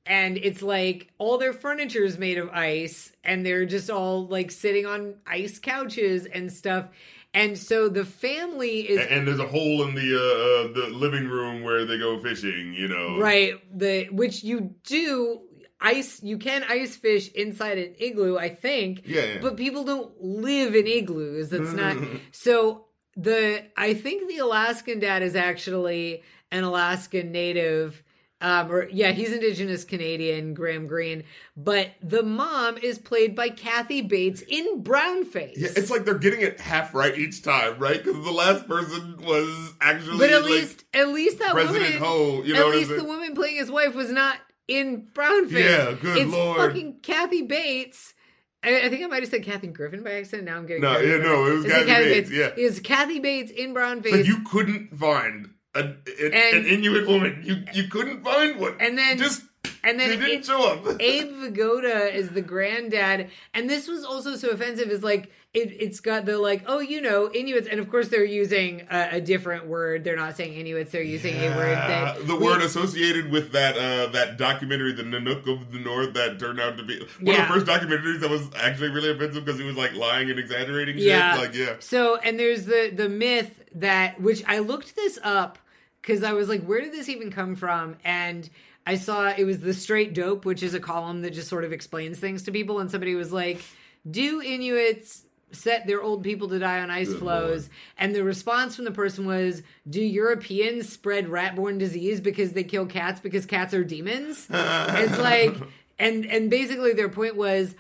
and 0.06 0.38
it's 0.38 0.61
like 0.61 1.11
all 1.18 1.38
their 1.38 1.53
furniture 1.53 2.03
is 2.03 2.18
made 2.18 2.38
of 2.38 2.49
ice 2.49 3.11
and 3.23 3.45
they're 3.45 3.65
just 3.65 3.90
all 3.90 4.28
like 4.28 4.52
sitting 4.52 4.86
on 4.86 5.15
ice 5.28 5.60
couches 5.60 6.26
and 6.26 6.52
stuff. 6.52 6.90
And 7.34 7.57
so 7.57 7.88
the 7.88 8.03
family 8.03 8.82
is 8.90 8.99
and, 8.99 9.10
and 9.10 9.28
there's 9.28 9.40
a 9.40 9.48
hole 9.48 9.84
in 9.88 9.95
the 9.95 10.15
uh, 10.15 10.19
uh, 10.19 10.88
the 10.90 10.94
living 10.94 11.28
room 11.28 11.64
where 11.64 11.86
they 11.86 11.98
go 11.98 12.19
fishing. 12.19 12.73
You 12.73 12.90
know, 12.90 13.19
right 13.19 13.53
the 13.78 14.07
which 14.11 14.44
you 14.44 14.76
do 14.84 15.41
ice 15.80 16.22
you 16.22 16.38
can 16.38 16.64
ice 16.68 16.95
fish 16.98 17.32
inside 17.32 17.78
an 17.78 17.95
igloo 17.99 18.38
I 18.38 18.49
think. 18.49 19.03
Yeah, 19.06 19.23
yeah. 19.23 19.38
but 19.41 19.56
people 19.56 19.86
don't 19.86 20.11
live 20.22 20.76
in 20.76 20.88
igloos. 20.88 21.49
That's 21.49 21.73
not 21.73 21.98
so. 22.32 22.86
The 23.18 23.65
I 23.76 23.94
think 23.94 24.30
the 24.30 24.38
Alaskan 24.38 24.99
dad 24.99 25.22
is 25.22 25.36
actually 25.36 26.23
an 26.49 26.64
Alaskan 26.64 27.32
native. 27.32 28.03
Um, 28.41 28.72
or 28.72 28.89
yeah, 28.89 29.11
he's 29.11 29.31
Indigenous 29.31 29.84
Canadian, 29.84 30.55
Graham 30.55 30.88
Greene. 30.88 31.23
But 31.55 31.91
the 32.01 32.23
mom 32.23 32.77
is 32.77 32.97
played 32.97 33.35
by 33.35 33.49
Kathy 33.49 34.01
Bates 34.01 34.41
in 34.41 34.84
brownface. 34.84 35.53
Yeah, 35.55 35.69
it's 35.76 35.91
like 35.91 36.05
they're 36.05 36.18
getting 36.18 36.41
it 36.41 36.59
half 36.59 36.95
right 36.95 37.15
each 37.15 37.43
time, 37.43 37.77
right? 37.77 38.03
Because 38.03 38.23
the 38.26 38.31
last 38.31 38.68
person 38.68 39.18
was 39.23 39.73
actually 39.80 40.18
but 40.18 40.31
at 40.31 40.41
like, 40.41 40.51
least, 40.51 40.84
at 40.93 41.09
least 41.09 41.38
that 41.39 41.51
President 41.51 42.01
woman, 42.01 42.07
Ho, 42.07 42.41
you 42.43 42.55
know 42.55 42.69
at 42.69 42.76
least 42.76 42.89
the 42.89 43.03
woman 43.03 43.35
playing 43.35 43.57
his 43.57 43.69
wife 43.69 43.93
was 43.93 44.09
not 44.11 44.38
in 44.68 45.07
brownface. 45.13 45.51
Yeah, 45.51 45.93
good 46.01 46.18
it's 46.18 46.31
lord. 46.31 46.57
fucking 46.57 46.99
Kathy 47.03 47.43
Bates. 47.43 48.15
I, 48.63 48.85
I 48.85 48.89
think 48.89 49.03
I 49.03 49.07
might 49.07 49.22
have 49.23 49.30
said 49.30 49.43
Kathy 49.43 49.68
Griffin 49.68 50.03
by 50.03 50.13
accident. 50.13 50.47
Now 50.47 50.57
I'm 50.57 50.65
getting 50.65 50.81
No, 50.81 50.99
yeah, 50.99 51.18
no, 51.18 51.45
it 51.47 51.53
was 51.53 51.65
Is 51.65 51.72
Kathy 51.73 52.03
Bates, 52.05 52.31
yeah. 52.31 52.49
It 52.57 52.63
was 52.63 52.80
Kathy 52.80 53.19
Bates 53.19 53.51
in 53.51 53.73
brownface. 53.73 54.11
like 54.11 54.26
you 54.26 54.43
couldn't 54.43 54.95
find 54.97 55.51
a, 55.76 55.80
an, 55.84 56.65
Inuit 56.65 57.07
woman. 57.07 57.41
You 57.43 57.64
you 57.73 57.88
couldn't 57.89 58.23
find 58.23 58.60
one. 58.60 58.76
And 58.80 58.98
then- 58.98 59.18
just 59.18 59.43
and 59.84 59.99
then 59.99 60.10
They 60.10 60.18
didn't 60.18 60.39
it- 60.41 60.45
show 60.45 60.68
up. 60.72 60.85
Abe 61.02 61.31
Vigoda 61.31 62.14
is 62.14 62.30
the 62.30 62.41
granddad, 62.41 63.30
and 63.53 63.69
this 63.69 63.88
was 63.88 64.03
also 64.03 64.35
so 64.35 64.49
offensive. 64.49 64.89
Is 64.89 65.03
like 65.03 65.31
it, 65.53 65.76
it's 65.80 65.99
got 65.99 66.26
the 66.26 66.38
like, 66.38 66.64
oh, 66.68 66.80
you 66.80 67.02
know, 67.02 67.30
Inuits, 67.31 67.68
and 67.69 67.80
of 67.80 67.89
course 67.89 68.07
they're 68.07 68.23
using 68.23 68.88
a, 68.89 69.18
a 69.18 69.22
different 69.22 69.68
word. 69.68 70.03
They're 70.03 70.15
not 70.15 70.38
saying 70.38 70.53
Inuits; 70.53 70.91
they're 70.91 71.02
using 71.03 71.35
a 71.35 71.56
word 71.56 71.72
Yeah, 71.72 71.88
that 72.15 72.27
the 72.27 72.35
we- 72.35 72.45
word 72.45 72.61
associated 72.61 73.31
with 73.31 73.52
that 73.53 73.76
uh, 73.77 74.07
that 74.11 74.38
documentary, 74.38 74.93
the 74.93 75.03
Nanook 75.03 75.48
of 75.52 75.72
the 75.72 75.80
North, 75.80 76.14
that 76.14 76.39
turned 76.39 76.60
out 76.60 76.77
to 76.77 76.84
be 76.84 76.99
one 76.99 77.07
Yeah. 77.22 77.41
of 77.43 77.48
the 77.48 77.53
first 77.53 77.65
documentaries 77.65 78.19
that 78.22 78.30
was 78.30 78.48
actually 78.56 78.89
really 78.89 79.11
offensive 79.11 79.43
because 79.45 79.60
he 79.60 79.65
was 79.65 79.76
like 79.77 79.93
lying 79.93 80.30
and 80.30 80.39
exaggerating 80.39 80.98
Yeah. 80.98 81.34
shit. 81.34 81.41
Like, 81.41 81.56
yeah, 81.56 81.76
So, 81.80 82.18
and 82.18 82.39
there's 82.39 82.65
the 82.65 82.91
the 82.95 83.10
myth 83.10 83.60
that 83.76 84.19
which 84.22 84.43
I 84.48 84.60
looked 84.60 84.95
this 84.95 85.19
up 85.23 85.57
because 86.02 86.23
I 86.23 86.34
was 86.34 86.49
like, 86.49 86.64
where 86.64 86.81
did 86.81 86.91
this 86.91 87.10
even 87.10 87.31
come 87.31 87.56
from? 87.56 87.95
And 88.03 88.49
I 88.85 88.95
saw 88.95 89.30
it 89.30 89.43
was 89.43 89.60
the 89.60 89.73
Straight 89.73 90.14
Dope, 90.14 90.45
which 90.45 90.64
is 90.64 90.73
a 90.73 90.80
column 90.80 91.22
that 91.22 91.31
just 91.31 91.48
sort 91.48 91.64
of 91.64 91.72
explains 91.72 92.19
things 92.19 92.43
to 92.43 92.52
people. 92.52 92.80
And 92.80 92.89
somebody 92.89 93.15
was 93.15 93.31
like, 93.31 93.61
"Do 94.10 94.41
Inuits?" 94.41 95.26
Set 95.53 95.85
their 95.85 96.02
old 96.02 96.23
people 96.23 96.48
to 96.48 96.60
die 96.60 96.80
on 96.80 96.89
ice 96.89 97.10
Good 97.10 97.19
floes, 97.19 97.64
Lord. 97.64 97.69
and 97.98 98.15
the 98.15 98.23
response 98.23 98.73
from 98.73 98.85
the 98.85 98.91
person 98.91 99.26
was, 99.26 99.64
"Do 99.89 100.02
Europeans 100.02 100.88
spread 100.88 101.27
rat-borne 101.27 101.77
disease 101.77 102.22
because 102.22 102.53
they 102.53 102.64
kill 102.64 102.85
cats 102.85 103.19
because 103.19 103.45
cats 103.45 103.73
are 103.73 103.84
demons?" 103.84 104.48
it's 104.49 105.19
like, 105.19 105.56
and 105.99 106.26
and 106.26 106.49
basically 106.49 106.93
their 106.93 107.10
point 107.10 107.35
was, 107.35 107.76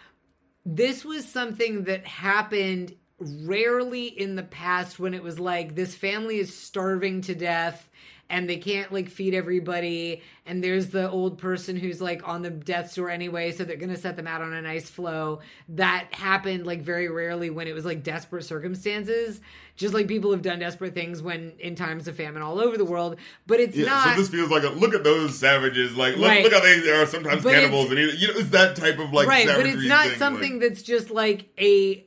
this 0.65 1.05
was 1.05 1.25
something 1.25 1.85
that 1.85 2.05
happened 2.05 2.93
rarely 3.21 4.07
in 4.07 4.35
the 4.35 4.43
past 4.43 4.99
when 4.99 5.13
it 5.13 5.21
was 5.23 5.39
like 5.39 5.75
this 5.75 5.95
family 5.95 6.39
is 6.39 6.55
starving 6.55 7.21
to 7.21 7.35
death 7.35 7.87
and 8.31 8.49
they 8.49 8.57
can't 8.57 8.91
like 8.93 9.09
feed 9.09 9.33
everybody 9.35 10.21
and 10.45 10.63
there's 10.63 10.87
the 10.87 11.09
old 11.11 11.37
person 11.37 11.75
who's 11.75 12.01
like 12.01 12.27
on 12.27 12.41
the 12.41 12.49
death's 12.49 12.95
door 12.95 13.09
anyway 13.09 13.51
so 13.51 13.63
they're 13.63 13.75
gonna 13.75 13.97
set 13.97 14.15
them 14.15 14.25
out 14.25 14.41
on 14.41 14.53
a 14.53 14.61
nice 14.61 14.89
flow 14.89 15.39
that 15.69 16.07
happened 16.13 16.65
like 16.65 16.81
very 16.81 17.09
rarely 17.09 17.49
when 17.49 17.67
it 17.67 17.73
was 17.73 17.85
like 17.85 18.03
desperate 18.03 18.43
circumstances 18.43 19.41
just 19.75 19.93
like 19.93 20.07
people 20.07 20.31
have 20.31 20.41
done 20.41 20.59
desperate 20.59 20.93
things 20.93 21.21
when 21.21 21.51
in 21.59 21.75
times 21.75 22.07
of 22.07 22.15
famine 22.15 22.41
all 22.41 22.59
over 22.59 22.77
the 22.77 22.85
world 22.85 23.17
but 23.45 23.59
it's 23.59 23.75
yeah. 23.75 23.85
not 23.85 24.15
So 24.15 24.21
this 24.21 24.29
feels 24.29 24.49
like 24.49 24.63
a 24.63 24.69
look 24.69 24.93
at 24.93 25.03
those 25.03 25.37
savages. 25.37 25.95
Like, 25.95 26.15
look, 26.15 26.27
Right. 26.29 26.43
look 26.43 26.53
how 26.53 26.61
they 26.61 26.89
are 26.89 27.05
sometimes 27.05 27.43
But 27.43 27.53
cannibals, 27.53 27.89
and 27.91 27.99
you 27.99 28.27
know, 28.27 28.33
it's 28.37 28.49
that 28.49 28.75
type 28.75 28.99
of 28.99 29.11
like 29.11 29.27
right 29.27 29.47
but 29.47 29.65
it's 29.65 29.85
not 29.85 30.07
thing, 30.07 30.17
something 30.17 30.51
like, 30.53 30.61
that's 30.61 30.81
just 30.83 31.11
like 31.11 31.47
a 31.59 32.05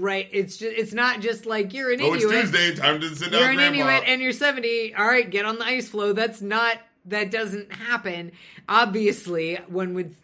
right. 0.00 0.28
It's 0.32 0.56
just 0.56 0.76
it's 0.76 0.92
not 0.92 1.20
just 1.20 1.46
like 1.46 1.72
you're 1.74 1.92
an 1.92 2.00
Oh, 2.00 2.14
it's 2.14 2.24
inuit. 2.24 2.42
Tuesday. 2.42 2.74
Time 2.74 3.00
to 3.00 3.14
sit 3.14 3.30
down, 3.32 3.40
you're 3.40 3.50
an 3.50 3.56
Grandpa. 3.56 3.78
inuit 3.80 4.02
and 4.06 4.22
you're 4.22 4.32
70 4.32 4.94
all 4.94 5.06
right 5.06 5.28
get 5.30 5.44
on 5.44 5.58
the 5.58 5.64
ice 5.64 5.88
floe 5.88 6.12
that's 6.12 6.40
not 6.42 6.78
that 7.06 7.30
doesn't 7.30 7.72
happen. 7.72 8.32
Obviously 8.68 9.56
one 9.68 9.94
would 9.94 10.14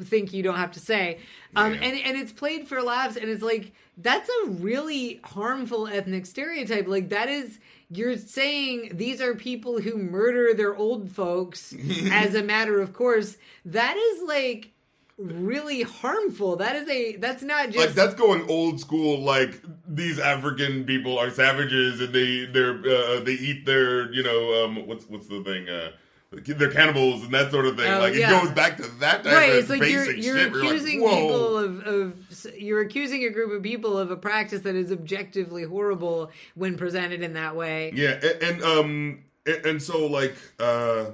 think 0.00 0.32
you 0.32 0.42
don't 0.42 0.56
have 0.56 0.72
to 0.72 0.80
say. 0.80 1.18
Um 1.54 1.74
Yeah. 1.74 1.80
and 1.82 1.98
and 2.00 2.16
it's 2.18 2.32
played 2.32 2.66
for 2.68 2.82
laughs 2.82 3.16
and 3.16 3.28
it's 3.28 3.42
like 3.42 3.72
that's 3.98 4.28
a 4.44 4.48
really 4.50 5.20
harmful 5.24 5.86
ethnic 5.86 6.26
stereotype. 6.26 6.88
Like 6.88 7.10
that 7.10 7.28
is 7.28 7.58
you're 7.90 8.16
saying 8.16 8.92
these 8.94 9.20
are 9.20 9.34
people 9.34 9.80
who 9.80 9.96
murder 9.98 10.54
their 10.54 10.74
old 10.74 11.10
folks 11.10 11.74
as 12.10 12.34
a 12.34 12.42
matter 12.42 12.80
of 12.80 12.92
course. 12.92 13.36
That 13.64 13.96
is 13.96 14.22
like 14.22 14.72
really 15.20 15.82
harmful 15.82 16.56
that 16.56 16.76
is 16.76 16.88
a 16.88 17.16
that's 17.16 17.42
not 17.42 17.66
just 17.66 17.78
like 17.78 17.94
that's 17.94 18.14
going 18.14 18.48
old 18.48 18.80
school. 18.80 19.20
Like 19.20 19.60
these 19.86 20.18
African 20.18 20.84
people 20.84 21.18
are 21.18 21.30
savages, 21.30 22.00
and 22.00 22.12
they 22.14 22.46
they're 22.46 22.78
uh, 22.78 23.20
they 23.20 23.32
eat 23.32 23.66
their 23.66 24.12
you 24.12 24.22
know 24.22 24.64
um 24.64 24.86
what's 24.86 25.08
what's 25.08 25.26
the 25.28 25.42
thing 25.44 25.68
uh 25.68 25.90
they're 26.32 26.70
cannibals 26.70 27.24
and 27.24 27.34
that 27.34 27.50
sort 27.50 27.66
of 27.66 27.76
thing. 27.76 27.92
Oh, 27.92 27.98
like 27.98 28.14
yeah. 28.14 28.38
it 28.38 28.42
goes 28.42 28.52
back 28.52 28.76
to 28.76 28.82
that 29.00 29.24
type 29.24 29.32
right 29.32 29.50
of 29.50 29.56
it's 29.56 29.68
like 29.68 29.82
you're, 29.82 30.06
basic 30.06 30.24
you're 30.24 30.38
shit. 30.38 30.52
where 30.52 30.62
you're 30.62 30.72
like, 30.72 30.80
accusing 30.80 31.00
people 31.00 31.58
of, 31.58 31.80
of 31.80 32.54
you're 32.56 32.80
accusing 32.82 33.24
a 33.24 33.30
group 33.30 33.50
of 33.50 33.62
people 33.64 33.98
of 33.98 34.12
a 34.12 34.16
practice 34.16 34.60
that 34.60 34.76
is 34.76 34.92
objectively 34.92 35.64
horrible 35.64 36.30
when 36.54 36.76
presented 36.76 37.22
in 37.22 37.32
that 37.32 37.56
way 37.56 37.90
Yeah, 37.94 38.20
and, 38.22 38.42
and 38.42 38.62
um, 38.62 39.24
and, 39.44 39.66
and 39.66 39.82
so 39.82 40.06
like, 40.06 40.36
uh, 40.58 41.06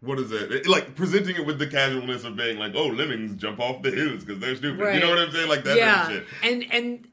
what 0.00 0.18
is 0.18 0.30
it? 0.32 0.52
It- 0.52 0.66
Like 0.68 0.94
presenting 0.94 1.36
it 1.36 1.46
with 1.46 1.58
the 1.58 1.66
casualness 1.66 2.24
of 2.24 2.36
being 2.36 2.58
like, 2.58 2.72
oh, 2.74 2.86
lemmings 2.86 3.34
jump 3.36 3.60
off 3.60 3.82
the 3.82 3.90
hills 3.90 4.24
because 4.24 4.40
they're 4.40 4.56
stupid. 4.56 4.80
Right. 4.80 4.94
You 4.94 5.00
know 5.00 5.10
what 5.10 5.18
I'm 5.18 5.30
saying? 5.30 5.48
Like 5.48 5.64
that 5.64 5.76
yeah 5.76 5.94
type 5.94 6.06
of 6.08 6.12
shit. 6.14 6.26
and 6.42 6.64
and 6.72 7.08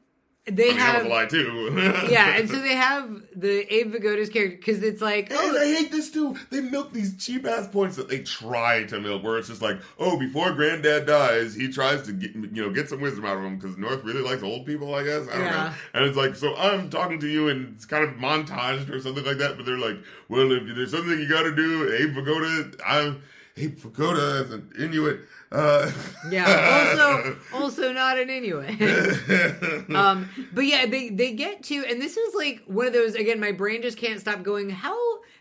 they 0.46 0.64
I 0.64 0.68
mean, 0.68 0.76
have 0.78 1.06
a 1.06 1.08
lie 1.08 1.24
too. 1.26 1.70
yeah 2.10 2.36
and 2.36 2.48
so 2.50 2.60
they 2.60 2.74
have 2.74 3.22
the 3.34 3.74
abe 3.74 3.92
vigoda's 3.92 4.28
character 4.28 4.56
because 4.58 4.82
it's 4.82 5.00
like 5.00 5.28
oh 5.34 5.58
I 5.58 5.64
hate 5.74 5.90
this 5.90 6.10
too. 6.10 6.36
They 6.50 6.60
milk 6.60 6.92
these 6.92 7.16
cheap 7.16 7.46
ass 7.46 7.66
points 7.66 7.96
that 7.96 8.08
they 8.08 8.18
try 8.20 8.84
to 8.84 9.00
milk, 9.00 9.22
where 9.22 9.38
it's 9.38 9.48
just 9.48 9.62
like, 9.62 9.78
oh, 9.98 10.18
before 10.18 10.52
Granddad 10.52 11.06
dies, 11.06 11.54
he 11.54 11.68
tries 11.72 12.02
to 12.02 12.12
get 12.12 12.34
you 12.34 12.62
know 12.62 12.70
get 12.70 12.88
some 12.90 13.00
wisdom 13.00 13.24
out 13.24 13.38
of 13.38 13.42
him 13.44 13.56
because 13.58 13.78
North 13.78 14.04
really 14.04 14.20
likes 14.20 14.42
old 14.42 14.66
people, 14.66 14.94
I 14.94 15.02
guess. 15.04 15.26
I 15.28 15.32
don't 15.32 15.40
Yeah. 15.40 15.50
know. 15.50 15.72
And 15.94 16.04
it's 16.04 16.16
like, 16.16 16.36
so 16.36 16.54
I'm 16.56 16.90
talking 16.90 17.18
to 17.20 17.26
you, 17.28 17.48
and 17.48 17.74
it's 17.74 17.86
kind 17.86 18.04
of 18.04 18.10
montaged 18.16 18.90
or 18.90 19.00
something 19.00 19.24
like 19.24 19.38
that. 19.38 19.56
But 19.56 19.64
they're 19.64 19.78
like, 19.78 19.96
well, 20.28 20.52
if 20.52 20.62
there's 20.76 20.90
something 20.90 21.18
you 21.18 21.28
got 21.28 21.44
to 21.44 21.54
do, 21.56 21.90
Abe 21.94 22.14
Pagoda, 22.14 22.72
I'm 22.86 23.22
Abe 23.56 23.80
Pagoda 23.80 24.44
as 24.44 24.50
an 24.50 24.70
Inuit. 24.78 25.20
Uh, 25.54 25.90
yeah 26.30 26.88
also 26.96 27.36
also 27.54 27.92
not 27.92 28.18
an 28.18 28.28
inuit 28.28 28.70
um 29.94 30.28
but 30.52 30.62
yeah 30.64 30.84
they 30.84 31.10
they 31.10 31.32
get 31.32 31.62
to 31.62 31.84
and 31.88 32.02
this 32.02 32.16
is 32.16 32.34
like 32.34 32.62
one 32.66 32.88
of 32.88 32.92
those 32.92 33.14
again 33.14 33.38
my 33.38 33.52
brain 33.52 33.80
just 33.80 33.96
can't 33.96 34.20
stop 34.20 34.42
going 34.42 34.68
how 34.68 34.96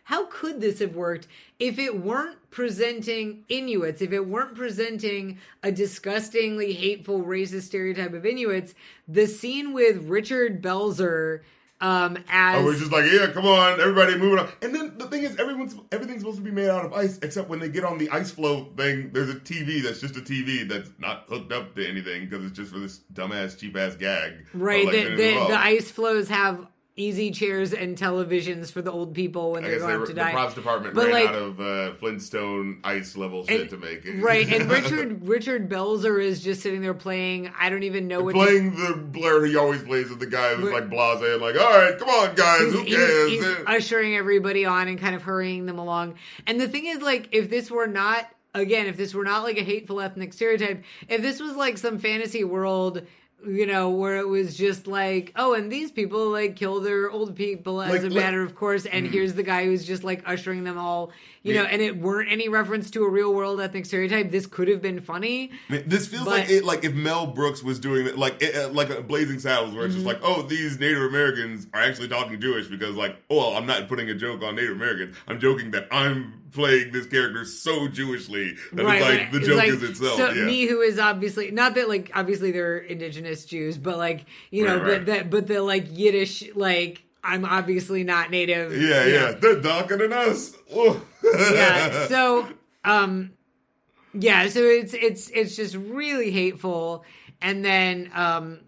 how 0.06 0.26
could 0.26 0.60
this 0.60 0.80
have 0.80 0.95
worked 0.95 1.27
if 1.60 1.80
it 1.80 2.02
weren't 2.02 2.38
presenting 2.52 3.44
inuits 3.49 4.02
if 4.02 4.11
it 4.11 4.27
weren't 4.27 4.56
presenting 4.56 5.40
a 5.64 5.72
disgustingly 5.72 6.73
hateful 6.73 7.23
racist 7.23 7.64
stereotype 7.64 8.14
of 8.14 8.26
inuits? 8.26 8.76
The 9.07 9.27
scene 9.27 9.73
with 9.73 10.10
richard 10.10 10.61
belzer 10.61 11.41
um 11.84 12.18
as 12.30 12.55
I 12.55 12.60
was 12.61 12.80
just 12.80 12.91
like, 12.93 13.11
yeah, 13.11 13.27
come 13.27 13.45
on, 13.45 13.80
everybody 13.81 14.18
moving 14.18 14.39
on. 14.39 14.49
And 14.61 14.73
then 14.73 14.97
the 14.97 15.05
thing 15.07 15.23
is, 15.23 15.35
everyone's 15.38 15.76
everything's 15.91 16.22
supposed 16.22 16.38
to 16.38 16.43
be 16.43 16.49
made 16.51 16.69
out 16.69 16.85
of 16.85 16.93
ice, 16.93 17.19
except 17.22 17.49
when 17.49 17.60
they 17.60 17.68
get 17.68 17.84
on 17.84 17.97
the 17.97 18.10
ice 18.10 18.31
floe 18.31 18.69
thing, 18.77 19.11
there's 19.11 19.30
a 19.30 19.35
TV 19.35 19.84
that's 19.84 19.99
just 19.99 20.15
a 20.15 20.22
TV 20.22 20.68
that's 20.68 20.89
not 20.97 21.26
hooked 21.27 21.51
up 21.51 21.76
to 21.76 21.88
anything 21.88 22.27
because 22.30 22.45
it's 22.45 22.55
just 22.55 22.72
for 22.72 22.80
this 22.80 23.01
dumbass, 23.14 23.57
cheap 23.60 23.76
ass 23.76 23.95
gag. 23.95 24.45
right 24.53 24.85
like, 24.85 24.93
the, 24.93 25.10
the, 25.10 25.34
the 25.49 25.60
ice 25.60 25.91
floes 25.91 26.30
have 26.30 26.65
easy 26.95 27.31
chairs 27.31 27.73
and 27.73 27.97
televisions 27.97 28.71
for 28.71 28.81
the 28.81 28.91
old 28.91 29.15
people 29.15 29.53
when 29.53 29.63
they're 29.63 29.79
going 29.79 29.89
they, 29.89 30.01
up 30.01 30.07
to 30.07 30.13
the 30.13 30.19
die 30.21 30.31
props 30.31 30.53
department 30.53 30.93
But, 30.93 31.07
ran 31.07 31.11
like- 31.13 31.29
out 31.29 31.35
of 31.35 31.59
uh, 31.59 31.93
Flintstone 31.95 32.81
ice 32.83 33.17
level 33.17 33.45
shit 33.47 33.61
And- 33.61 33.69
to 33.71 33.77
make 33.77 34.05
it. 34.05 34.21
right 34.21 34.47
and 34.47 34.69
richard 34.71 35.27
richard 35.27 35.69
belzer 35.69 36.23
is 36.23 36.43
just 36.43 36.61
sitting 36.61 36.81
there 36.81 36.93
playing 36.93 37.51
i 37.59 37.69
don't 37.71 37.81
even 37.83 38.07
know 38.07 38.21
what 38.21 38.33
to- 38.33 38.37
playing 38.39 38.75
the 38.75 38.93
Blair 38.95 39.43
he 39.45 39.55
always 39.55 39.81
plays 39.81 40.09
with 40.09 40.19
the 40.19 40.27
guy 40.27 40.53
who's 40.53 40.71
like 40.71 40.89
blase 40.89 41.21
and 41.23 41.41
like, 41.41 41.59
all 41.59 41.67
right, 41.67 41.97
come 41.97 42.09
on, 42.09 42.35
guys, 42.35 42.61
he's, 42.61 42.73
who 42.73 42.85
cares? 42.85 43.29
he's 43.31 43.43
Eh. 43.43 43.63
ushering 43.65 44.15
everybody 44.15 44.65
on 44.65 44.87
and 44.87 44.99
kind 44.99 45.15
of 45.15 45.23
hurrying 45.23 45.65
them 45.65 45.79
along 45.79 46.13
and 46.45 46.61
the 46.61 46.67
thing 46.67 46.85
is 46.85 47.01
like 47.01 47.27
if 47.31 47.49
this 47.49 47.71
were 47.71 47.87
not 47.87 48.27
again 48.53 48.85
if 48.85 48.97
this 48.97 49.15
were 49.15 49.23
not 49.23 49.41
like 49.41 49.57
a 49.57 49.63
hateful 49.63 49.99
ethnic 49.99 50.31
stereotype 50.31 50.83
if 51.09 51.23
this 51.23 51.39
was 51.39 51.55
like 51.55 51.79
some 51.79 51.97
fantasy 51.97 52.43
world 52.43 53.01
you 53.45 53.65
know 53.65 53.89
where 53.89 54.17
it 54.17 54.27
was 54.27 54.55
just 54.55 54.87
like 54.87 55.31
oh 55.35 55.53
and 55.53 55.71
these 55.71 55.91
people 55.91 56.29
like 56.29 56.55
kill 56.55 56.79
their 56.79 57.09
old 57.11 57.35
people 57.35 57.81
as 57.81 57.91
Like- 57.91 58.01
a 58.01 58.03
like- 58.05 58.13
matter 58.13 58.41
of 58.41 58.55
course 58.55 58.85
and 58.85 59.05
here's 59.07 59.33
the 59.33 59.43
guy 59.43 59.65
who's 59.65 59.85
just 59.85 60.03
like 60.03 60.23
ushering 60.25 60.63
them 60.63 60.77
all 60.77 61.11
you 61.43 61.53
know 61.53 61.63
and 61.63 61.81
it 61.81 61.97
weren't 61.99 62.31
any 62.31 62.47
reference 62.47 62.89
to 62.91 63.03
a 63.03 63.09
real 63.09 63.33
world 63.33 63.59
ethnic 63.59 63.85
stereotype 63.85 64.31
this 64.31 64.45
could 64.45 64.67
have 64.67 64.81
been 64.81 65.01
funny 65.01 65.51
This 65.69 66.07
feels 66.07 66.23
But- 66.23 66.31
like 66.39 66.49
it, 66.49 66.63
like 66.63 66.83
if 66.85 66.93
Mel 66.93 67.27
Brooks 67.27 67.61
was 67.63 67.79
doing 67.79 68.07
it, 68.07 68.17
like 68.17 68.41
it, 68.41 68.55
uh, 68.55 68.69
like 68.69 68.89
a 68.89 69.01
Blazing 69.01 69.39
Saddles, 69.39 69.73
where 69.75 69.85
it's 69.85 69.95
Mm-hmm. 69.95 70.05
just 70.05 70.21
like, 70.21 70.23
oh, 70.23 70.41
these 70.43 70.79
Native 70.79 71.01
Americans 71.03 71.67
are 71.73 71.81
actually 71.81 72.07
talking 72.07 72.39
Jewish 72.39 72.67
because, 72.67 72.95
like, 72.95 73.17
oh, 73.29 73.37
well, 73.37 73.57
I'm 73.57 73.65
not 73.65 73.87
putting 73.89 74.09
a 74.09 74.15
joke 74.15 74.41
on 74.43 74.55
Native 74.55 74.75
Americans. 74.75 75.15
I'm 75.27 75.39
joking 75.39 75.71
that 75.71 75.87
I'm 75.91 76.41
playing 76.53 76.91
this 76.91 77.05
character 77.07 77.43
so 77.45 77.88
Jewishly 77.88 78.55
that 78.73 78.85
it's 78.85 79.01
like 79.01 79.31
the 79.31 79.38
It's 79.39 79.47
joke 79.47 79.57
like, 79.57 79.69
is 79.69 79.84
itself. 79.84 80.17
So 80.17 80.30
yeah. 80.31 80.45
me, 80.45 80.65
who 80.65 80.81
is 80.81 80.99
obviously 80.99 81.51
not 81.51 81.75
that 81.75 81.89
like 81.89 82.11
obviously 82.15 82.51
they're 82.51 82.77
indigenous 82.77 83.45
Jews, 83.45 83.77
but 83.77 83.97
like 83.97 84.25
you 84.51 84.65
know, 84.65 84.77
Right, 84.77 84.84
right. 84.84 84.97
but 84.99 85.05
that 85.07 85.30
but 85.30 85.47
the 85.47 85.61
like 85.61 85.88
Yiddish 85.91 86.43
like 86.55 87.03
I'm 87.23 87.45
obviously 87.45 88.03
not 88.03 88.31
native. 88.31 88.73
yeah, 88.80 89.05
yeah, 89.05 89.31
they're 89.31 89.61
darker 89.61 89.97
than 89.97 90.13
us. 90.13 90.53
Yeah. 90.73 90.99
So 92.09 92.47
um, 92.85 93.31
yeah. 94.13 94.47
So 94.49 94.59
it's 94.59 94.93
it's 94.93 95.30
it's 95.30 95.55
just 95.55 95.75
really 95.75 96.31
hateful, 96.31 97.05
and 97.41 97.63
then 97.63 98.11
um, 98.13 98.59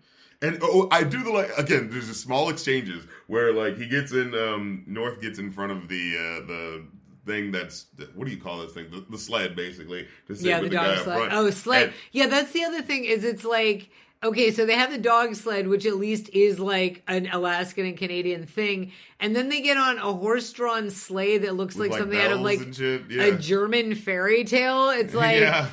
And 0.41 0.57
oh, 0.61 0.87
I 0.91 1.03
do 1.03 1.21
the 1.23 1.31
like 1.31 1.51
again. 1.57 1.89
There's 1.89 2.07
just 2.07 2.21
small 2.21 2.49
exchanges 2.49 3.03
where 3.27 3.51
like 3.53 3.77
he 3.77 3.87
gets 3.87 4.11
in. 4.13 4.33
Um, 4.33 4.83
North 4.87 5.19
gets 5.21 5.37
in 5.37 5.51
front 5.51 5.71
of 5.73 5.87
the 5.89 6.15
uh, 6.17 6.47
the 6.47 6.83
thing 7.25 7.51
that's 7.51 7.87
what 8.13 8.27
do 8.27 8.33
you 8.33 8.41
call 8.41 8.59
this 8.59 8.73
thing? 8.73 8.87
The, 8.91 9.05
the 9.09 9.17
sled, 9.17 9.55
basically. 9.55 10.07
Yeah, 10.29 10.57
the 10.57 10.63
with 10.63 10.71
dog 10.73 11.03
sled. 11.03 11.29
Oh, 11.31 11.49
sled. 11.49 11.83
And- 11.83 11.93
yeah, 12.11 12.27
that's 12.27 12.51
the 12.51 12.63
other 12.63 12.81
thing. 12.81 13.05
Is 13.05 13.23
it's 13.23 13.43
like 13.43 13.89
okay, 14.23 14.51
so 14.51 14.65
they 14.65 14.73
have 14.73 14.91
the 14.91 14.97
dog 14.97 15.35
sled, 15.35 15.67
which 15.67 15.85
at 15.85 15.97
least 15.97 16.29
is 16.33 16.59
like 16.59 17.03
an 17.07 17.29
Alaskan 17.31 17.85
and 17.85 17.97
Canadian 17.97 18.45
thing, 18.45 18.91
and 19.19 19.35
then 19.35 19.49
they 19.49 19.61
get 19.61 19.77
on 19.77 19.97
a 19.97 20.13
horse-drawn 20.13 20.89
sleigh 20.89 21.37
that 21.39 21.55
looks 21.55 21.75
With, 21.75 21.91
like, 21.91 21.99
something 21.99 22.19
out 22.19 22.31
of 22.31 22.41
like 22.41 22.77
yeah. 22.79 23.23
a 23.23 23.37
German 23.37 23.95
fairy 23.95 24.43
tale. 24.43 24.89
It's 24.89 25.13
like 25.25 25.39
yeah. 25.39 25.69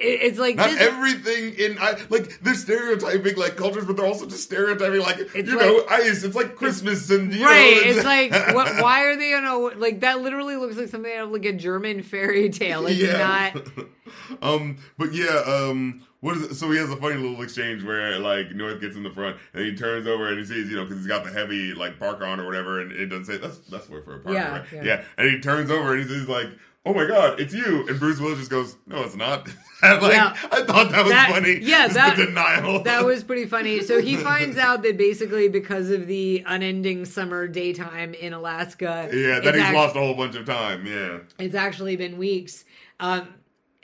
It- 0.00 0.20
it's 0.22 0.38
like 0.38 0.56
Not 0.56 0.70
this- 0.70 0.80
everything 0.80 1.54
in 1.54 1.78
I 1.78 1.96
like 2.08 2.40
they're 2.40 2.54
stereotyping 2.54 3.36
like 3.36 3.56
cultures, 3.56 3.84
but 3.84 3.96
they're 3.96 4.06
also 4.06 4.26
just 4.26 4.44
stereotyping 4.44 5.00
like 5.00 5.18
you 5.34 5.42
like- 5.42 5.46
know 5.46 5.84
ice. 5.90 6.22
It's 6.24 6.36
like 6.36 6.56
Christmas 6.56 7.10
and 7.10 7.32
you 7.34 7.44
right. 7.44 7.76
know, 7.84 7.90
It's 7.90 8.04
like 8.04 8.32
what, 8.54 8.82
why 8.82 9.04
are 9.04 9.16
they 9.16 9.34
on 9.34 9.44
a 9.44 9.56
like 9.78 10.00
that? 10.00 10.20
Literally 10.20 10.56
looks 10.56 10.76
like 10.76 10.88
something 10.88 11.12
out 11.12 11.24
of 11.26 11.30
like 11.32 11.44
a 11.44 11.52
German 11.52 12.02
fairy 12.02 12.48
tale. 12.50 12.86
It's 12.86 13.12
not. 13.18 13.86
um, 14.42 14.78
but 14.96 15.12
yeah, 15.12 15.42
um, 15.46 16.02
what 16.20 16.36
is 16.36 16.42
it? 16.44 16.54
So 16.54 16.70
he 16.70 16.78
has 16.78 16.90
a 16.90 16.96
funny 16.96 17.16
little 17.16 17.40
exchange 17.42 17.82
where 17.84 18.18
like 18.18 18.50
North 18.52 18.80
gets 18.80 18.96
in 18.96 19.02
the 19.02 19.10
front 19.10 19.36
and 19.54 19.64
he 19.64 19.74
turns 19.76 20.06
over 20.06 20.28
and 20.28 20.38
he 20.38 20.44
sees 20.44 20.68
you 20.70 20.76
know 20.76 20.84
because 20.84 20.98
he's 20.98 21.06
got 21.06 21.24
the 21.24 21.30
heavy 21.30 21.74
like 21.74 21.98
park 21.98 22.20
on 22.22 22.40
or 22.40 22.46
whatever, 22.46 22.80
and 22.80 22.92
it 22.92 23.06
doesn't 23.06 23.24
say 23.26 23.36
that's 23.38 23.58
that's 23.68 23.88
word 23.88 24.04
for 24.04 24.16
a 24.16 24.20
park, 24.20 24.34
Yeah, 24.34 24.50
right? 24.58 24.66
yeah. 24.72 24.82
yeah. 24.84 25.04
And 25.16 25.30
he 25.30 25.40
turns 25.40 25.70
over 25.70 25.94
and 25.94 26.08
he's 26.08 26.28
like. 26.28 26.48
Oh 26.88 26.94
my 26.94 27.04
God, 27.06 27.38
it's 27.38 27.52
you! 27.52 27.86
And 27.86 28.00
Bruce 28.00 28.18
Willis 28.18 28.38
just 28.38 28.50
goes, 28.50 28.76
"No, 28.86 29.02
it's 29.02 29.14
not." 29.14 29.46
Like, 29.80 30.00
Yeah. 30.12 30.34
I 30.50 30.62
thought 30.64 30.90
that 30.90 31.04
was 31.04 31.12
That- 31.12 31.30
funny. 31.30 31.58
yeah, 31.62 31.82
Just 31.84 31.94
that- 31.94 32.16
denial. 32.16 32.82
That 32.82 33.04
was 33.04 33.22
pretty 33.22 33.46
funny. 33.46 33.80
So 33.82 34.00
he 34.02 34.16
finds 34.30 34.56
out 34.58 34.82
that 34.82 34.96
basically 34.96 35.48
because 35.48 35.90
of 35.90 36.08
the 36.08 36.42
unending 36.46 37.04
summer 37.04 37.46
daytime 37.46 38.12
in 38.14 38.32
Alaska, 38.32 39.08
yeah. 39.12 39.38
That 39.38 39.54
he's 39.54 39.62
act- 39.62 39.74
lost 39.76 39.94
a 39.94 40.00
whole 40.00 40.14
bunch 40.14 40.34
of 40.34 40.46
time. 40.46 40.84
Yeah. 40.84 41.18
It's 41.38 41.54
actually 41.54 41.94
been 41.94 42.16
weeks, 42.18 42.64
um, 42.98 43.28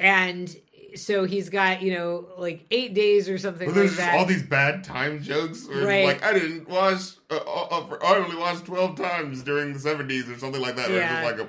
and 0.00 0.56
so 0.96 1.24
he's 1.26 1.48
got 1.50 1.82
you 1.82 1.92
know 1.92 2.26
like 2.38 2.64
eight 2.72 2.94
days 2.94 3.28
or 3.28 3.36
something 3.38 3.66
like 3.68 3.74
there's 3.76 3.96
that. 3.96 4.18
all 4.18 4.24
these 4.26 4.42
bad 4.42 4.82
time 4.82 5.22
jokes. 5.22 5.66
Right. 5.70 6.06
Like 6.06 6.24
I 6.24 6.32
didn't 6.32 6.68
watch. 6.68 7.02
Uh, 7.30 7.36
uh, 7.36 7.66
uh, 7.70 7.96
I 8.02 8.16
only 8.16 8.36
watched 8.36 8.64
twelve 8.64 8.96
times 8.96 9.42
during 9.44 9.72
the 9.74 9.78
seventies 9.78 10.28
or 10.28 10.36
something 10.38 10.60
like 10.62 10.74
that. 10.76 10.90
Yeah. 10.90 11.22
like 11.24 11.38
a 11.38 11.46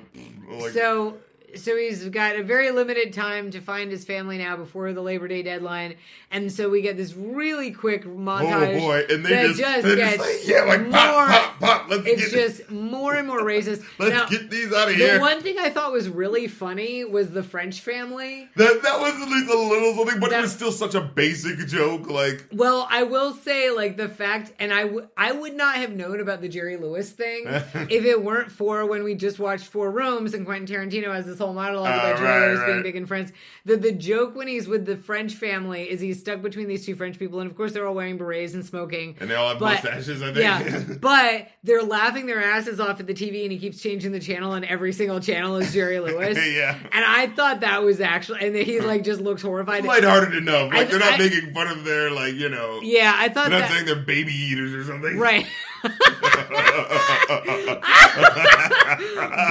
like. 0.53 0.73
so 0.73 1.17
so 1.55 1.75
he's 1.77 2.07
got 2.09 2.35
a 2.35 2.43
very 2.43 2.71
limited 2.71 3.13
time 3.13 3.51
to 3.51 3.61
find 3.61 3.91
his 3.91 4.05
family 4.05 4.37
now 4.37 4.55
before 4.57 4.93
the 4.93 5.01
Labor 5.01 5.27
Day 5.27 5.43
deadline, 5.43 5.95
and 6.31 6.51
so 6.51 6.69
we 6.69 6.81
get 6.81 6.97
this 6.97 7.13
really 7.15 7.71
quick 7.71 8.05
montage. 8.05 8.75
oh 8.75 8.79
boy! 8.79 9.05
And 9.09 9.25
they 9.25 9.53
just, 9.53 9.59
just 9.59 9.83
gets 9.95 10.17
just 10.17 10.19
like 10.19 10.47
yeah, 10.47 10.61
like 10.63 10.81
more- 10.81 10.91
pop, 10.91 11.59
pop, 11.59 11.59
pop. 11.59 11.89
Let's 11.89 12.07
It's 12.07 12.31
just 12.31 12.69
more 12.71 13.13
and 13.15 13.27
more 13.27 13.41
racist. 13.41 13.83
let's 13.99 14.13
now, 14.13 14.27
get 14.27 14.49
these 14.49 14.73
out 14.73 14.89
of 14.89 14.97
the 14.97 15.03
here. 15.05 15.19
one 15.19 15.41
thing 15.41 15.57
I 15.59 15.69
thought 15.69 15.91
was 15.91 16.09
really 16.09 16.47
funny 16.47 17.03
was 17.05 17.31
the 17.31 17.43
French 17.43 17.81
family. 17.81 18.49
that 18.55 18.81
that 18.83 18.99
was 18.99 19.13
at 19.21 19.27
least 19.29 19.51
a 19.51 19.57
little 19.57 19.93
something, 19.95 20.19
but 20.19 20.29
That- 20.31 20.39
it 20.39 20.41
was 20.43 20.51
still 20.53 20.71
such 20.71 20.95
a 20.95 21.01
basic 21.01 21.57
joke. 21.67 22.09
Like 22.09 22.45
Well, 22.51 22.87
I 22.89 23.03
will 23.03 23.33
say, 23.33 23.69
like 23.71 23.97
the 23.97 24.09
fact, 24.09 24.53
and 24.59 24.73
I, 24.73 24.81
w- 24.83 25.07
I 25.17 25.31
would 25.31 25.55
not 25.55 25.75
have 25.75 25.91
known 25.91 26.19
about 26.19 26.41
the 26.41 26.49
Jerry 26.49 26.77
Lewis 26.77 27.09
thing 27.11 27.43
if 27.47 28.03
it 28.05 28.23
weren't 28.23 28.51
for 28.51 28.85
when 28.85 29.03
we 29.03 29.15
just 29.15 29.39
watched 29.39 29.65
Four 29.65 29.91
Rooms 29.91 30.33
and 30.33 30.45
Quentin 30.45 30.65
Tarantino 30.75 31.13
has 31.13 31.25
this 31.25 31.37
whole 31.39 31.44
monologue 31.53 31.87
Ah, 31.89 31.99
about 32.11 32.17
Jerry 32.17 32.29
right, 32.29 32.47
Lewis 32.55 32.65
being 32.65 32.83
big 32.83 32.95
in 32.95 33.05
France. 33.05 33.31
The 33.65 33.77
the 33.77 33.91
joke 33.91 34.35
when 34.35 34.47
he's 34.47 34.67
with 34.67 34.85
the 34.85 34.97
French 34.97 35.33
family 35.35 35.83
is 35.89 35.99
he's 35.99 36.19
stuck 36.19 36.41
between 36.41 36.67
these 36.67 36.85
two 36.85 36.95
French 36.95 37.17
people, 37.19 37.39
and 37.39 37.49
of 37.49 37.55
course 37.57 37.71
they're 37.73 37.87
all 37.87 37.95
wearing 37.95 38.17
berets 38.17 38.53
and 38.53 38.65
smoking. 38.65 39.15
and 39.19 39.29
they 39.29 39.35
all 39.35 39.49
have 39.49 39.59
But- 39.59 39.83
mustaches. 39.83 40.21
I 40.21 40.25
think. 40.33 40.37
Yeah, 40.37 40.83
but 41.01 41.47
they're 41.63 41.83
laughing 41.83 42.25
their 42.25 42.43
asses 42.43 42.79
off 42.79 42.99
at 42.99 43.07
the 43.07 43.13
TV, 43.13 43.43
and 43.43 43.51
he 43.51 43.59
keeps 43.59 43.81
changing 43.81 44.11
the 44.11 44.19
channel, 44.19 44.53
and 44.53 44.65
every 44.65 44.93
single 44.93 45.19
channel 45.19 45.55
is 45.57 45.71
Jerry 45.73 45.99
Lewis. 45.99 46.37
Yeah. 46.55 46.77
and 46.91 47.03
I 47.05 47.27
thought 47.27 47.61
that 47.61 47.83
was 47.83 47.99
actually, 47.99 48.45
and 48.47 48.55
he 48.55 48.79
like 48.79 49.03
just 49.03 49.19
looks 49.21 49.41
horrified. 49.41 49.83
Lighthearted 49.83 50.35
enough. 50.35 50.71
Like 50.71 50.89
they're 50.89 50.99
not 50.99 51.13
I- 51.13 51.17
making 51.17 51.53
fun 51.53 51.67
of 51.67 51.83
their 51.83 52.11
like 52.11 52.35
you 52.35 52.49
know. 52.49 52.79
yeah, 52.83 53.13
I 53.15 53.29
thought 53.29 53.49
They're 53.49 53.59
not 53.59 53.67
that 53.67 53.71
saying 53.71 53.85
they're 53.85 53.95
baby 53.95 54.33
eaters 54.33 54.73
or 54.73 54.83
something. 54.83 55.17
right. 55.17 55.45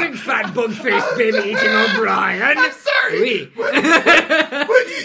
Big 0.00 0.14
fat 0.16 0.52
bug 0.54 0.72
faced 0.74 1.16
baby 1.16 1.38
eating 1.38 1.70
O'Brien. 1.70 2.58
I'm 2.58 2.72
sorry. 2.72 3.20
Oui. 3.20 3.52
But 4.64 4.86
you, 4.88 4.96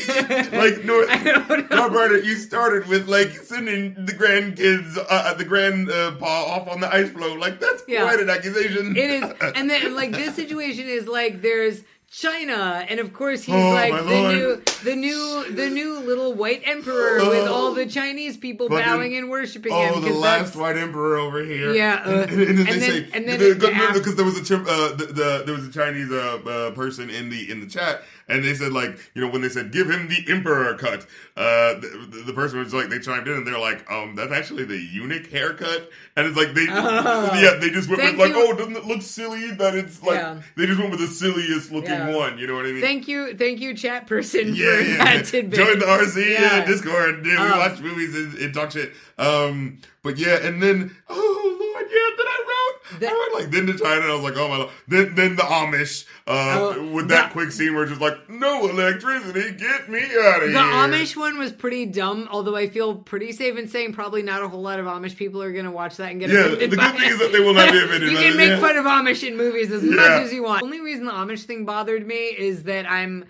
you- 0.51 0.59
like 0.59 0.83
North, 0.89 1.09
I 1.09 1.23
don't 1.23 1.69
know. 1.69 1.77
Rob 1.77 1.91
Reiner, 1.91 2.23
you 2.23 2.35
started 2.35 2.87
with 2.87 3.07
like 3.07 3.29
sending 3.31 3.93
the 4.05 4.13
grandkids, 4.13 4.97
uh, 5.09 5.33
the 5.35 5.45
grandpa 5.45 6.25
off 6.25 6.67
on 6.67 6.79
the 6.79 6.93
ice 6.93 7.09
floe. 7.11 7.33
Like 7.35 7.59
that's 7.59 7.83
Yeah. 7.87 8.03
quite 8.03 8.19
an 8.19 8.29
accusation. 8.29 8.95
It 8.97 9.09
is, 9.11 9.23
and 9.55 9.69
then 9.69 9.93
like 9.95 10.11
this 10.11 10.35
situation 10.35 10.87
is 10.87 11.07
like 11.07 11.41
there's 11.41 11.83
China, 12.11 12.83
and 12.89 12.99
of 12.99 13.13
course 13.13 13.43
he's 13.43 13.53
Oh, 13.53 13.69
like 13.69 13.93
the 13.93 14.01
Lord. 14.03 14.35
new, 14.35 14.61
the 14.83 14.95
new, 14.95 15.51
the 15.51 15.69
new 15.69 15.99
little 15.99 16.33
white 16.33 16.63
emperor 16.65 17.19
with 17.29 17.47
all 17.47 17.73
the 17.75 17.85
Chinese 17.85 18.35
people 18.35 18.67
Fucking- 18.67 18.83
bowing 18.83 19.15
and 19.15 19.29
worshiping 19.29 19.71
him. 19.71 19.91
Oh, 19.95 19.99
the 19.99 20.09
last 20.13 20.55
white 20.55 20.75
emperor 20.75 21.17
over 21.17 21.43
here. 21.43 21.71
Yeah, 21.71 22.01
uh, 22.03 22.09
and, 22.09 22.31
and, 22.31 22.31
and 22.31 22.39
then 22.39 22.55
they 22.55 22.59
and 22.59 22.67
then- 22.67 22.81
say, 22.81 23.09
and 23.13 23.27
then 23.27 23.39
the- 23.39 23.53
the 23.53 23.91
because 23.93 24.15
there 24.15 24.25
was 24.25 24.37
a 24.49 24.55
uh, 24.57 24.95
the, 24.95 25.05
the 25.05 25.43
there 25.45 25.55
was 25.55 25.67
a 25.67 25.71
Chinese 25.71 26.11
uh, 26.11 26.39
uh, 26.45 26.71
person 26.71 27.11
in 27.11 27.29
the 27.29 27.49
in 27.51 27.59
the 27.59 27.67
chat, 27.67 28.03
and 28.29 28.43
they 28.43 28.53
said 28.53 28.71
like 28.71 28.97
you 29.13 29.21
know 29.21 29.29
when 29.29 29.41
they 29.41 29.49
said 29.49 29.71
give 29.71 29.89
him 29.89 30.07
the 30.07 30.23
emperor 30.31 30.73
cut, 30.75 31.01
uh, 31.35 31.73
the, 31.75 32.07
the, 32.11 32.23
the 32.27 32.33
person 32.33 32.59
was 32.59 32.73
like 32.73 32.89
they 32.89 32.99
chimed 32.99 33.27
in 33.27 33.33
and 33.33 33.47
they're 33.47 33.59
like 33.59 33.89
um 33.91 34.15
that's 34.15 34.31
actually 34.31 34.63
the 34.65 34.77
eunuch 34.77 35.27
haircut, 35.27 35.89
and 36.15 36.27
it's 36.27 36.37
like 36.37 36.53
they 36.53 36.65
Oh. 36.69 37.31
yeah 37.41 37.55
they 37.59 37.69
just 37.69 37.89
went 37.89 38.01
Thank 38.01 38.17
with 38.17 38.29
like 38.31 38.37
you. 38.37 38.47
oh 38.51 38.55
doesn't 38.55 38.75
it 38.75 38.85
look 38.85 39.01
silly 39.01 39.51
that 39.51 39.75
it's 39.75 40.01
like 40.03 40.17
Yeah. 40.17 40.41
they 40.55 40.65
just 40.65 40.79
went 40.79 40.91
with 40.91 40.99
the 40.99 41.07
silliest 41.07 41.71
looking 41.71 41.89
Yeah. 41.91 42.15
one, 42.15 42.37
you 42.37 42.47
know 42.47 42.55
what 42.55 42.65
I 42.65 42.71
mean? 42.71 42.81
Thank 42.81 43.07
you, 43.07 43.35
thank 43.35 43.59
you, 43.59 43.73
chat 43.73 44.07
person 44.07 44.53
yeah, 44.55 44.75
for 44.75 44.81
yeah. 44.81 45.21
Join 45.21 45.79
the 45.79 45.85
RC 45.85 46.29
Yeah. 46.39 46.61
uh, 46.63 46.65
Discord. 46.65 47.25
Yeah, 47.25 47.43
we 47.43 47.51
Um, 47.51 47.57
watch 47.59 47.79
movies 47.79 48.15
and, 48.15 48.33
and 48.35 48.53
talk 48.53 48.71
shit. 48.71 48.93
Um, 49.17 49.79
but 50.03 50.17
yeah, 50.17 50.37
and 50.45 50.61
then 50.61 50.95
oh 51.09 51.57
lord, 51.59 51.87
yeah. 51.91 52.15
Then 52.17 52.27
I 52.27 52.45
wrote, 52.47 53.11
I 53.11 53.13
wrote 53.13 53.41
like 53.41 53.51
then 53.51 53.65
to 53.67 53.77
China. 53.77 54.01
And 54.01 54.11
I 54.11 54.15
was 54.15 54.23
like, 54.23 54.37
oh 54.37 54.47
my 54.47 54.57
lord. 54.57 54.69
Then 54.87 55.15
then 55.15 55.35
the 55.35 55.43
Amish 55.43 56.05
uh, 56.27 56.73
Oh, 56.77 56.91
with 56.93 57.07
that 57.09 57.29
the- 57.29 57.33
quick 57.33 57.51
scene 57.51 57.73
where 57.73 57.83
it's 57.83 57.91
just 57.91 58.01
like 58.01 58.29
no 58.29 58.67
electricity, 58.69 59.51
get 59.57 59.89
me 59.89 59.99
out 59.99 60.43
of 60.43 60.51
The 60.51 60.59
here. 60.61 60.87
The 60.87 60.97
Amish 60.97 61.15
one 61.15 61.37
was 61.37 61.51
pretty 61.51 61.85
dumb, 61.85 62.27
although 62.31 62.55
I 62.55 62.69
feel 62.69 62.95
pretty 62.95 63.31
safe 63.31 63.57
in 63.57 63.67
saying 63.67 63.93
probably 63.93 64.21
not 64.23 64.41
a 64.41 64.47
whole 64.47 64.61
lot 64.61 64.79
of 64.79 64.85
Amish 64.85 65.15
people 65.15 65.41
are 65.41 65.51
going 65.51 65.65
to 65.65 65.71
watch 65.71 65.97
that 65.97 66.11
and 66.11 66.19
get 66.19 66.29
Yeah, 66.29 66.45
offended 66.45 66.71
the 66.71 66.75
good 66.77 66.91
thing 66.95 67.03
it. 67.03 67.11
is 67.13 67.19
that 67.19 67.31
they 67.31 67.39
will 67.39 67.53
not 67.53 67.71
be 67.71 67.77
offended 67.83 68.11
you 68.11 68.17
can 68.17 68.37
make 68.37 68.49
yeah. 68.49 68.59
fun 68.59 68.77
of 68.77 68.85
Amish 68.85 69.27
in 69.27 69.37
movies 69.37 69.71
as 69.71 69.83
Yeah. 69.83 69.91
much 69.95 70.21
as 70.23 70.33
you 70.33 70.43
want. 70.43 70.59
The 70.59 70.65
only 70.65 70.81
reason 70.81 71.05
the 71.05 71.11
Amish 71.11 71.43
thing 71.43 71.65
bothered 71.65 72.05
me 72.05 72.15
is 72.15 72.63
that 72.63 72.89
I'm 72.89 73.25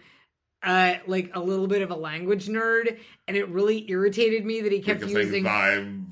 uh, 0.62 0.96
like 1.08 1.32
a 1.36 1.40
little 1.40 1.68
bit 1.68 1.82
of 1.82 1.90
a 1.92 1.96
language 1.96 2.48
nerd, 2.48 2.98
and 3.30 3.38
it 3.38 3.48
really 3.48 3.90
irritated 3.90 4.44
me 4.46 4.60
that 4.62 4.72
he 4.74 4.82
kept 4.82 5.02
using. 5.06 5.46
vibe, 5.46 6.06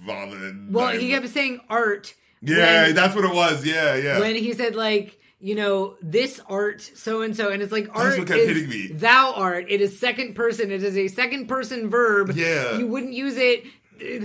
Well, 0.72 0.90
he 0.98 1.10
kept 1.10 1.30
saying 1.30 1.60
art. 1.70 2.14
Yeah, 2.42 2.84
when- 2.88 2.96
that's 2.96 3.16
what 3.16 3.26
it 3.26 3.34
was. 3.34 3.66
Yeah, 3.66 3.96
yeah. 3.96 4.20
when 4.20 4.36
he 4.36 4.54
said 4.54 4.76
like 4.76 5.18
you 5.40 5.54
know 5.54 5.96
this 6.02 6.40
art 6.50 6.82
so 6.82 7.22
and 7.22 7.36
so 7.36 7.50
and 7.52 7.62
it's 7.62 7.72
like 7.72 7.88
art 7.94 8.18
is 8.18 8.28
hitting 8.30 8.68
me. 8.70 8.88
thou 8.88 9.34
art 9.36 9.66
it 9.70 9.82
is 9.82 10.00
second 10.00 10.34
person 10.34 10.72
it 10.72 10.82
is 10.82 10.98
a 10.98 11.08
second 11.10 11.46
person 11.48 11.92
verb 11.92 12.32
Yeah. 12.36 12.78
you 12.80 12.88
wouldn't 12.88 13.14
use 13.14 13.38
it 13.38 13.64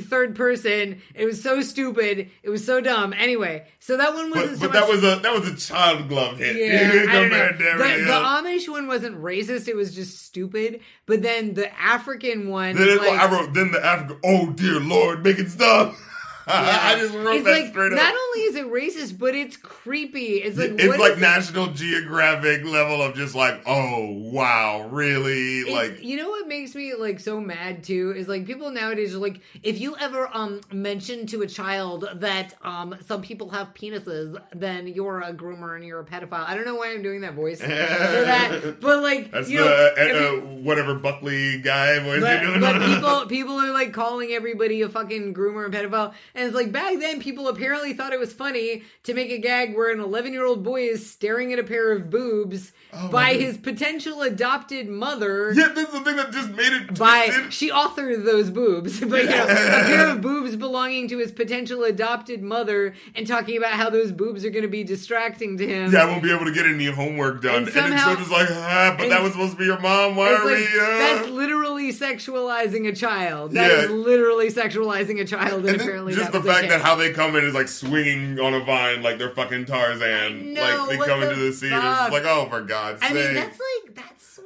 third 0.01 0.35
person 0.35 1.01
it 1.15 1.25
was 1.25 1.43
so 1.43 1.63
stupid 1.63 2.31
it 2.43 2.51
was 2.51 2.65
so 2.65 2.81
dumb 2.81 3.13
anyway 3.13 3.67
so 3.79 3.97
that 3.97 4.15
one 4.15 4.31
wasn't 4.31 4.61
but, 4.61 4.61
so 4.61 4.67
but 4.69 4.73
that 4.73 4.89
was 4.89 5.05
a 5.05 5.21
that 5.23 5.33
was 5.33 5.49
a 5.49 5.57
child 5.57 6.09
glove 6.09 6.39
hit. 6.39 6.57
yeah, 6.57 7.07
I 7.09 7.13
don't 7.13 7.31
know. 7.31 7.53
The, 7.79 8.05
the. 8.05 8.13
Amish 8.13 8.69
one 8.69 8.87
wasn't 8.87 9.21
racist; 9.21 9.69
it 9.69 9.77
was 9.77 9.95
just 9.95 10.23
stupid. 10.23 10.81
But 11.07 11.23
then 11.23 11.55
the 11.55 11.73
African 11.81 12.49
one, 12.49 12.77
Then 12.77 12.99
like, 12.99 13.11
I 13.11 13.31
wrote, 13.31 13.55
then 13.55 13.73
the 13.73 13.85
African, 13.85 14.19
oh 14.25 14.51
dear 14.51 14.81
Lord, 14.81 15.25
make 15.25 15.39
it 15.39 15.49
stop. 16.45 16.85
I 16.85 16.97
just 16.99 17.15
wrote 17.15 17.37
it's 17.37 17.45
that 17.45 17.51
like 17.51 17.71
straight 17.71 17.93
not 17.93 18.15
only 18.15 18.41
is 18.41 18.57
it 18.57 18.67
racist, 18.67 19.19
but 19.19 19.35
it's 19.35 19.57
creepy. 19.57 20.37
It's 20.43 20.59
like 20.59 20.73
it's 20.73 20.87
what 20.87 20.99
like 21.01 21.13
is 21.13 21.19
it- 21.19 21.23
National 21.23 21.67
Geographic 21.69 22.65
level 22.65 23.03
of 23.03 23.15
just 23.15 23.35
like, 23.35 23.63
oh 23.67 24.09
wow, 24.13 24.89
really? 24.91 25.61
It's- 25.61 25.73
like, 25.75 26.03
you 26.03 26.17
know 26.17 26.29
what 26.31 26.49
makes 26.49 26.75
me 26.75 26.95
like 26.95 27.21
so 27.21 27.41
mad 27.41 27.83
too 27.85 28.13
is 28.17 28.29
like 28.29 28.47
people 28.47 28.71
nowadays 28.71 29.15
are 29.15 29.19
like 29.19 29.41
if 29.63 29.81
you 29.81 29.97
ever 29.99 30.29
um 30.33 30.61
mention 30.73 31.27
to 31.27 31.43
a 31.43 31.47
child 31.47 32.07
that 32.17 32.55
um 32.63 32.95
some 33.07 33.23
people 33.23 33.49
have 33.51 33.73
penises 33.75 34.37
then 34.55 34.87
you're 34.87 35.21
a 35.21 35.33
groomer 35.33 35.77
and 35.77 35.85
you're 35.85 36.01
a 36.01 36.05
pedophile 36.05 36.45
i 36.47 36.55
don't 36.55 36.65
know 36.65 36.75
why 36.75 36.91
i'm 36.93 37.03
doing 37.03 37.21
that 37.23 37.35
voice 37.35 37.61
for 37.63 37.67
that 37.69 38.77
but 38.81 39.03
like 39.03 39.31
that's 39.31 39.49
you 39.49 39.59
the 39.59 39.65
know 39.65 40.37
uh, 40.37 40.37
uh, 40.37 40.41
whatever 40.63 40.95
Buckley 40.95 41.61
guy 41.61 41.99
voice 42.01 42.21
but, 42.21 42.43
you're 42.43 42.59
doing. 42.59 42.61
but 42.61 42.81
people 42.95 43.27
people 43.27 43.55
are 43.61 43.73
like 43.73 43.93
calling 43.93 44.31
everybody 44.33 44.83
a 44.83 44.89
fucking 44.89 45.33
groomer 45.35 45.65
and 45.65 45.75
pedophile 45.75 46.13
and 46.35 46.47
it's 46.47 46.55
like 46.55 46.73
back 46.73 46.99
then 46.99 47.21
people 47.21 47.49
apparently 47.49 47.93
thought 47.93 48.13
it 48.13 48.21
was 48.21 48.33
funny 48.33 48.83
to 49.05 49.15
make 49.15 49.31
a 49.31 49.39
gag 49.39 49.77
where 49.77 49.91
an 49.93 50.01
11 50.01 50.33
year 50.33 50.45
old 50.47 50.63
boy 50.63 50.83
is 50.83 51.09
staring 51.11 51.53
at 51.53 51.59
a 51.59 51.65
pair 51.65 51.93
of 51.93 52.11
boobs 52.11 52.73
Oh, 52.95 53.09
by 53.09 53.33
his 53.35 53.57
potential 53.57 54.21
adopted 54.21 54.87
mother 54.87 55.53
yeah, 55.55 55.69
that's 55.75 55.93
the 55.93 56.01
thing 56.01 56.17
that 56.17 56.31
just 56.31 56.51
made 56.51 56.75
it 56.75 56.99
by 56.99 57.27
twisted. 57.29 57.53
she 57.55 57.71
authored 57.71 58.23
those 58.27 58.51
boobs, 58.51 59.01
but 59.05 59.23
you 59.25 59.31
know, 59.31 59.45
a 59.45 59.47
pair 59.87 60.09
of 60.11 60.21
boobs 60.21 60.57
belonging 60.57 61.09
to 61.09 61.17
his 61.17 61.33
potential 61.33 61.85
adopted 61.85 62.43
mother, 62.43 62.95
and 63.15 63.27
talking 63.27 63.57
about 63.57 63.73
how 63.73 63.89
those 63.89 64.13
boobs 64.13 64.45
are 64.45 64.51
going 64.51 64.63
to 64.65 64.69
be 64.69 64.85
distracting 64.85 65.57
to 65.57 65.67
him. 65.67 65.91
Yeah, 65.91 66.03
I 66.03 66.05
won't 66.05 66.23
be 66.23 66.31
able 66.35 66.45
to 66.45 66.53
get 66.53 66.67
any 66.67 66.85
homework 66.85 67.41
done. 67.41 67.55
And 67.55 67.65
And, 67.69 67.75
somehow- 67.75 68.11
it's 68.13 68.19
so 68.21 68.27
just 68.27 68.31
like, 68.31 68.49
ah, 68.51 68.95
but 68.99 69.09
that 69.09 69.23
was 69.23 69.33
supposed 69.33 69.53
to 69.53 69.59
be 69.59 69.65
your 69.65 69.81
mom. 69.81 70.15
Why 70.15 70.29
are 70.35 70.45
like, 70.45 70.57
we? 70.59 70.65
Uh... 70.79 70.99
that's 70.99 71.29
literally 71.29 71.93
sexualizing 71.95 72.87
a 72.89 72.93
child. 72.95 73.53
That 73.53 73.71
is 73.71 73.91
Yeah. 73.91 73.97
literally 73.97 74.49
sexualizing 74.51 75.19
a 75.19 75.25
child, 75.25 75.61
and, 75.65 75.71
And 75.71 75.81
apparently 75.81 76.13
just 76.23 76.33
the 76.33 76.43
fact 76.43 76.69
that 76.69 76.81
how 76.81 76.95
they 76.95 77.13
come 77.13 77.37
in 77.37 77.45
is 77.45 77.55
like 77.55 77.69
swinging 77.69 78.39
on 78.41 78.55
a 78.55 78.61
vine 78.61 79.03
like 79.03 79.19
they're 79.19 79.31
fucking 79.31 79.65
Tarzan. 79.67 80.55
Know, 80.55 80.61
like 80.89 80.99
they 80.99 81.07
come 81.07 81.21
the 81.21 81.31
into 81.31 81.41
the 81.41 81.53
scene 81.53 81.73
it's 81.73 82.13
like, 82.13 82.25
oh, 82.25 82.47
for 82.51 82.61
God's 82.63 83.01
sake. 83.03 83.11
I 83.11 83.15
mean, 83.15 83.35
that's 83.35 83.61
like 83.61 83.95
that's 83.95 84.41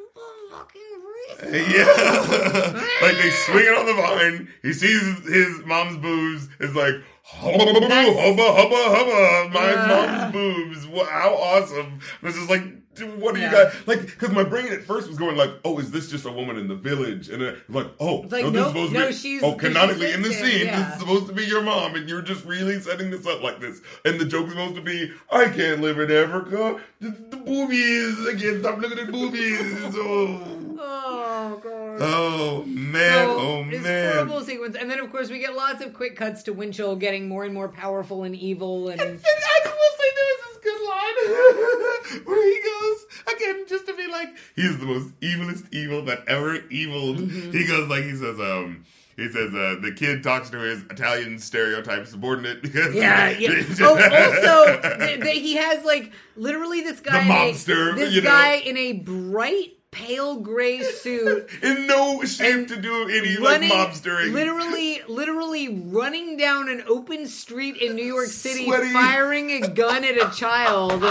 fucking 0.50 0.82
racist. 0.82 1.16
Yeah, 1.76 2.82
like 3.06 3.16
they 3.18 3.30
swing 3.30 3.64
it 3.66 3.76
on 3.78 3.86
the 3.86 3.94
vine. 3.94 4.48
He 4.62 4.72
sees 4.72 5.02
his 5.28 5.64
mom's 5.64 5.98
boobs. 5.98 6.48
It's 6.60 6.74
like 6.74 6.94
hubba 7.22 7.58
hubba 7.58 7.86
hubba 7.88 8.78
hubba. 8.96 9.50
My 9.52 9.86
mom's 9.86 10.32
boobs. 10.32 10.86
Wha- 10.86 11.04
How 11.04 11.34
awesome! 11.34 12.00
This 12.22 12.36
is 12.36 12.48
like. 12.48 12.62
What 13.00 13.34
do 13.34 13.40
Yeah. 13.40 13.46
you 13.46 13.52
got? 13.52 13.86
Like, 13.86 14.00
because 14.02 14.30
my 14.30 14.42
brain 14.44 14.68
at 14.72 14.82
first 14.84 15.08
was 15.08 15.18
going 15.18 15.36
like, 15.36 15.50
"Oh, 15.64 15.78
is 15.78 15.90
this 15.90 16.08
just 16.10 16.24
a 16.24 16.30
woman 16.32 16.56
in 16.56 16.68
the 16.68 16.74
village?" 16.74 17.28
And 17.28 17.42
then 17.42 17.56
like, 17.68 17.86
"Oh, 18.00 18.26
like, 18.30 18.44
no, 18.44 18.50
this 18.50 18.52
nope, 18.52 18.54
is 18.54 18.66
supposed 18.72 18.92
no, 18.92 19.00
to 19.02 19.06
be." 19.08 19.12
she's- 19.14 19.42
oh, 19.44 19.52
she's 19.52 19.60
canonically 19.60 20.12
in 20.12 20.22
the 20.22 20.32
scene, 20.32 20.66
yeah. 20.66 20.78
this 20.84 20.94
is 20.94 21.00
supposed 21.00 21.26
to 21.28 21.32
be 21.32 21.44
your 21.44 21.62
mom, 21.62 21.94
and 21.94 22.08
you're 22.08 22.22
just 22.22 22.44
really 22.44 22.80
setting 22.80 23.10
this 23.10 23.26
up 23.26 23.42
like 23.42 23.60
this. 23.60 23.80
And 24.04 24.18
the 24.20 24.24
joke 24.24 24.46
is 24.46 24.52
supposed 24.52 24.76
to 24.76 24.82
be, 24.82 25.10
"I 25.30 25.46
can't 25.48 25.80
live 25.80 25.98
in 25.98 26.10
Africa. 26.10 26.80
The, 27.00 27.10
the 27.30 27.36
boobies. 27.36 28.26
I 28.26 28.34
can't 28.38 28.60
stop 28.60 28.78
looking 28.80 28.98
at 28.98 29.10
boobies." 29.12 29.94
Oh. 29.96 30.75
Oh 30.78 31.60
god. 31.62 31.98
Oh 32.00 32.64
man! 32.66 33.26
So, 33.26 33.36
oh 33.38 33.64
this 33.70 33.82
man! 33.82 34.12
horrible 34.14 34.40
sequence, 34.42 34.76
and 34.76 34.90
then 34.90 35.00
of 35.00 35.10
course 35.10 35.30
we 35.30 35.38
get 35.38 35.54
lots 35.54 35.82
of 35.82 35.94
quick 35.94 36.16
cuts 36.16 36.42
to 36.44 36.52
Winchell 36.52 36.96
getting 36.96 37.28
more 37.28 37.44
and 37.44 37.54
more 37.54 37.68
powerful 37.68 38.24
and 38.24 38.34
evil, 38.36 38.88
and 38.88 39.00
And 39.00 39.20
I 39.20 39.58
will 39.64 39.96
say 39.98 40.08
there 40.16 40.26
was 40.32 40.40
this 40.48 40.58
good 40.62 40.80
line 40.88 42.24
where 42.26 42.44
he 42.44 42.60
goes 42.62 43.06
again, 43.34 43.64
just 43.68 43.86
to 43.86 43.94
be 43.96 44.06
like, 44.06 44.28
he's 44.54 44.78
the 44.78 44.86
most 44.86 45.18
evilest 45.20 45.72
evil 45.72 46.02
that 46.04 46.26
ever 46.28 46.56
eviled. 46.70 47.18
Mm-hmm. 47.18 47.52
He 47.52 47.66
goes 47.66 47.88
like 47.88 48.04
he 48.04 48.14
says, 48.14 48.38
um. 48.40 48.84
He 49.16 49.30
says 49.30 49.54
uh, 49.54 49.76
the 49.80 49.92
kid 49.96 50.22
talks 50.22 50.50
to 50.50 50.58
his 50.58 50.82
Italian 50.90 51.38
stereotype 51.38 52.06
subordinate 52.06 52.60
because 52.60 52.94
yeah, 52.94 53.30
yeah. 53.38 53.62
Oh, 53.80 53.94
also 53.94 54.98
th- 54.98 55.22
th- 55.22 55.40
he 55.42 55.56
has 55.56 55.86
like 55.86 56.12
literally 56.36 56.82
this 56.82 57.00
guy, 57.00 57.22
in 57.22 57.30
a- 57.30 57.52
this 57.94 58.12
you 58.12 58.20
know. 58.20 58.28
guy 58.28 58.56
in 58.56 58.76
a 58.76 58.92
bright 58.92 59.75
pale 59.96 60.36
gray 60.40 60.82
suit. 60.82 61.48
in 61.62 61.86
no 61.86 62.22
shape 62.24 62.68
to 62.68 62.76
do 62.76 63.08
any 63.08 63.38
running, 63.38 63.70
like 63.70 63.88
mobstering. 63.90 64.32
literally, 64.32 65.00
literally 65.08 65.68
running 65.68 66.36
down 66.36 66.68
an 66.68 66.82
open 66.86 67.26
street 67.26 67.76
in 67.78 67.96
New 67.96 68.04
York 68.04 68.26
City, 68.26 68.66
Sweaty. 68.66 68.92
firing 68.92 69.50
a 69.50 69.68
gun 69.68 70.04
at 70.04 70.16
a 70.16 70.30
child, 70.36 71.02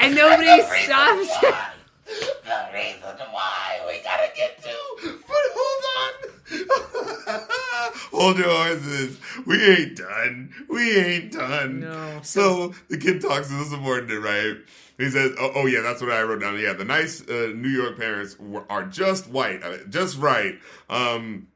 and 0.00 0.14
nobody 0.14 0.62
stops. 0.62 1.36
him. 1.38 1.52
the 2.06 2.68
reason 2.72 3.16
why 3.32 3.80
we 3.88 4.00
gotta 4.04 4.30
get 4.36 4.62
to. 4.62 4.76
But 5.02 5.44
hold 5.56 5.84
on. 5.98 6.30
Hold 8.12 8.38
your 8.38 8.48
horses. 8.48 9.18
We 9.46 9.60
ain't 9.60 9.96
done. 9.96 10.52
We 10.68 10.96
ain't 10.96 11.32
done. 11.32 11.80
No. 11.80 12.20
So 12.22 12.74
the 12.88 12.96
kid 12.96 13.20
talks 13.20 13.48
to 13.48 13.54
the 13.54 13.64
subordinate, 13.64 14.22
right? 14.22 14.56
He 14.98 15.10
says, 15.10 15.32
"Oh, 15.38 15.52
oh 15.56 15.66
yeah, 15.66 15.80
that's 15.80 16.00
what 16.00 16.12
I 16.12 16.22
wrote 16.22 16.40
down. 16.40 16.58
Yeah, 16.58 16.72
the 16.72 16.84
nice 16.84 17.20
uh, 17.28 17.52
New 17.54 17.68
York 17.68 17.96
parents 17.98 18.38
were, 18.38 18.64
are 18.70 18.84
just 18.84 19.28
white, 19.28 19.62
uh, 19.62 19.78
just 19.88 20.18
right." 20.18 20.58
Um, 20.88 21.48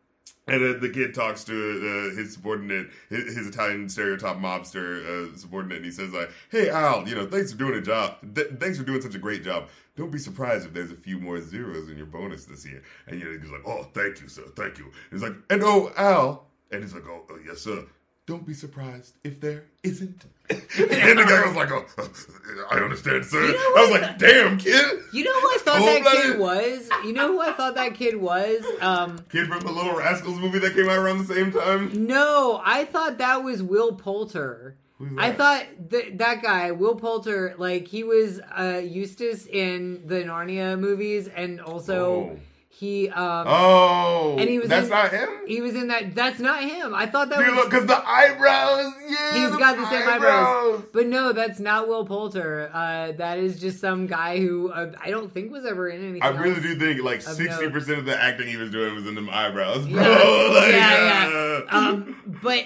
and 0.48 0.65
then 0.65 0.81
the 0.81 0.89
kid 0.89 1.15
talks 1.15 1.44
to 1.44 1.52
uh, 1.55 2.16
his 2.16 2.32
subordinate, 2.32 2.89
his, 3.10 3.36
his 3.36 3.47
Italian 3.47 3.89
stereotype 3.89 4.39
mobster 4.39 5.05
uh, 5.05 5.36
subordinate, 5.36 5.77
and 5.77 5.85
he 5.85 5.93
says, 5.93 6.12
like, 6.12 6.31
"Hey 6.51 6.70
Al, 6.70 7.06
you 7.06 7.15
know, 7.15 7.27
thanks 7.27 7.52
for 7.52 7.59
doing 7.59 7.74
a 7.74 7.82
job. 7.82 8.16
Th- 8.35 8.48
thanks 8.59 8.78
for 8.78 8.85
doing 8.85 9.01
such 9.01 9.15
a 9.15 9.19
great 9.19 9.44
job. 9.44 9.69
Don't 9.97 10.10
be 10.10 10.19
surprised 10.19 10.66
if 10.66 10.73
there's 10.73 10.90
a 10.90 10.97
few 10.97 11.19
more 11.19 11.40
zeros 11.40 11.90
in 11.90 11.97
your 11.97 12.06
bonus 12.06 12.47
this 12.47 12.66
year." 12.66 12.82
And 13.06 13.20
you 13.20 13.27
know, 13.27 13.39
he's 13.39 13.51
like, 13.51 13.66
"Oh, 13.66 13.85
thank 13.94 14.20
you, 14.20 14.28
sir, 14.28 14.43
thank 14.56 14.78
you." 14.78 14.85
And 14.86 14.94
he's 15.12 15.23
like, 15.23 15.35
"And 15.51 15.62
oh, 15.62 15.93
Al," 15.97 16.47
and 16.73 16.82
he's 16.82 16.94
like, 16.94 17.06
"Oh, 17.06 17.23
oh 17.31 17.39
yes, 17.47 17.60
sir. 17.60 17.85
Don't 18.27 18.47
be 18.47 18.55
surprised 18.55 19.15
if 19.23 19.40
there 19.40 19.65
isn't." 19.85 20.27
And 20.51 21.19
the 21.19 21.25
guy 21.29 21.47
was 21.47 21.55
like, 21.57 21.70
"Oh, 21.70 21.85
I 22.70 22.77
understand, 22.79 23.25
sir." 23.25 23.41
You 23.45 23.53
know 23.53 23.59
I 23.59 23.87
was 23.91 24.01
like, 24.01 24.19
"Damn, 24.19 24.59
kid." 24.59 24.99
You 25.12 25.25
know 25.25 25.41
who 25.41 25.47
I 25.49 25.59
thought 25.61 25.79
that 25.81 26.12
kid 26.23 26.39
was? 26.39 26.89
You 27.05 27.12
know 27.12 27.29
who 27.29 27.41
I 27.41 27.53
thought 27.53 27.75
that 27.75 27.95
kid 27.95 28.16
was? 28.16 28.65
Um, 28.81 29.25
Kid 29.31 29.49
from 29.49 29.61
the 29.61 29.73
Little 29.73 29.95
Rascals 29.97 30.39
movie 30.39 30.59
that 30.61 30.75
came 30.75 30.89
out 30.89 30.99
around 30.99 31.19
the 31.27 31.35
same 31.35 31.53
time. 31.53 32.07
no, 32.07 32.61
I 32.65 32.85
thought 32.87 33.19
that 33.19 33.43
was 33.45 33.62
Will 33.62 33.95
Poulter. 33.95 34.77
I 35.16 35.31
thought 35.31 35.65
th- 35.91 36.15
that 36.19 36.43
guy, 36.43 36.73
Will 36.73 36.97
Poulter, 36.97 37.55
like 37.57 37.87
he 37.87 38.03
was 38.03 38.41
uh, 38.41 38.83
Eustace 38.85 39.47
in 39.47 40.03
the 40.07 40.25
Narnia 40.25 40.77
movies, 40.77 41.29
and 41.29 41.61
also 41.61 42.11
Oh. 42.33 42.39
He 42.79 43.09
um 43.11 43.45
Oh, 43.49 44.37
And 44.39 44.49
he 44.49 44.61
was 44.61 44.69
that's 44.69 44.85
in- 44.85 44.91
not 44.91 45.11
him. 45.11 45.29
he 45.49 45.61
was 45.61 45.75
in 45.75 45.89
that. 45.89 46.15
That's 46.15 46.39
not 46.39 46.63
him. 46.63 46.95
I 46.95 47.07
thought 47.07 47.29
that 47.31 47.39
Dude, 47.41 47.57
was. 47.57 47.65
because 47.65 47.87
the 47.87 48.09
eyebrows. 48.09 48.93
Yeah, 49.09 49.35
He's 49.49 49.57
got 49.57 49.77
the 49.77 49.91
same 49.91 50.09
eyebrows. 50.09 50.85
But 50.93 51.07
no, 51.09 51.33
that's 51.33 51.59
not 51.59 51.89
Will 51.89 52.07
Poulter. 52.07 52.71
Uh, 52.73 53.13
that 53.13 53.39
is 53.41 53.61
just 53.61 53.81
some 53.81 54.07
guy 54.07 54.39
who 54.39 54.71
uh, 54.71 54.93
I 55.03 55.11
don't 55.11 55.33
think 55.35 55.51
was 55.51 55.65
ever 55.67 55.89
in 55.89 56.01
anything. 56.03 56.23
I 56.23 56.29
really 56.29 56.61
do 56.61 56.77
think 56.77 57.03
like 57.03 57.21
sixty 57.21 57.69
percent 57.69 57.99
of 57.99 58.05
the 58.05 58.17
acting 58.23 58.47
he 58.47 58.57
was 58.57 58.71
doing 58.71 58.95
was 58.95 59.07
in 59.09 59.15
them 59.17 59.29
eyebrows, 59.29 59.87
bro. 59.89 60.03
Yeah. 60.03 60.55
Like, 60.55 60.73
Yeah, 60.73 61.61
uh, 61.71 61.77
Um, 61.77 62.39
but 62.43 62.65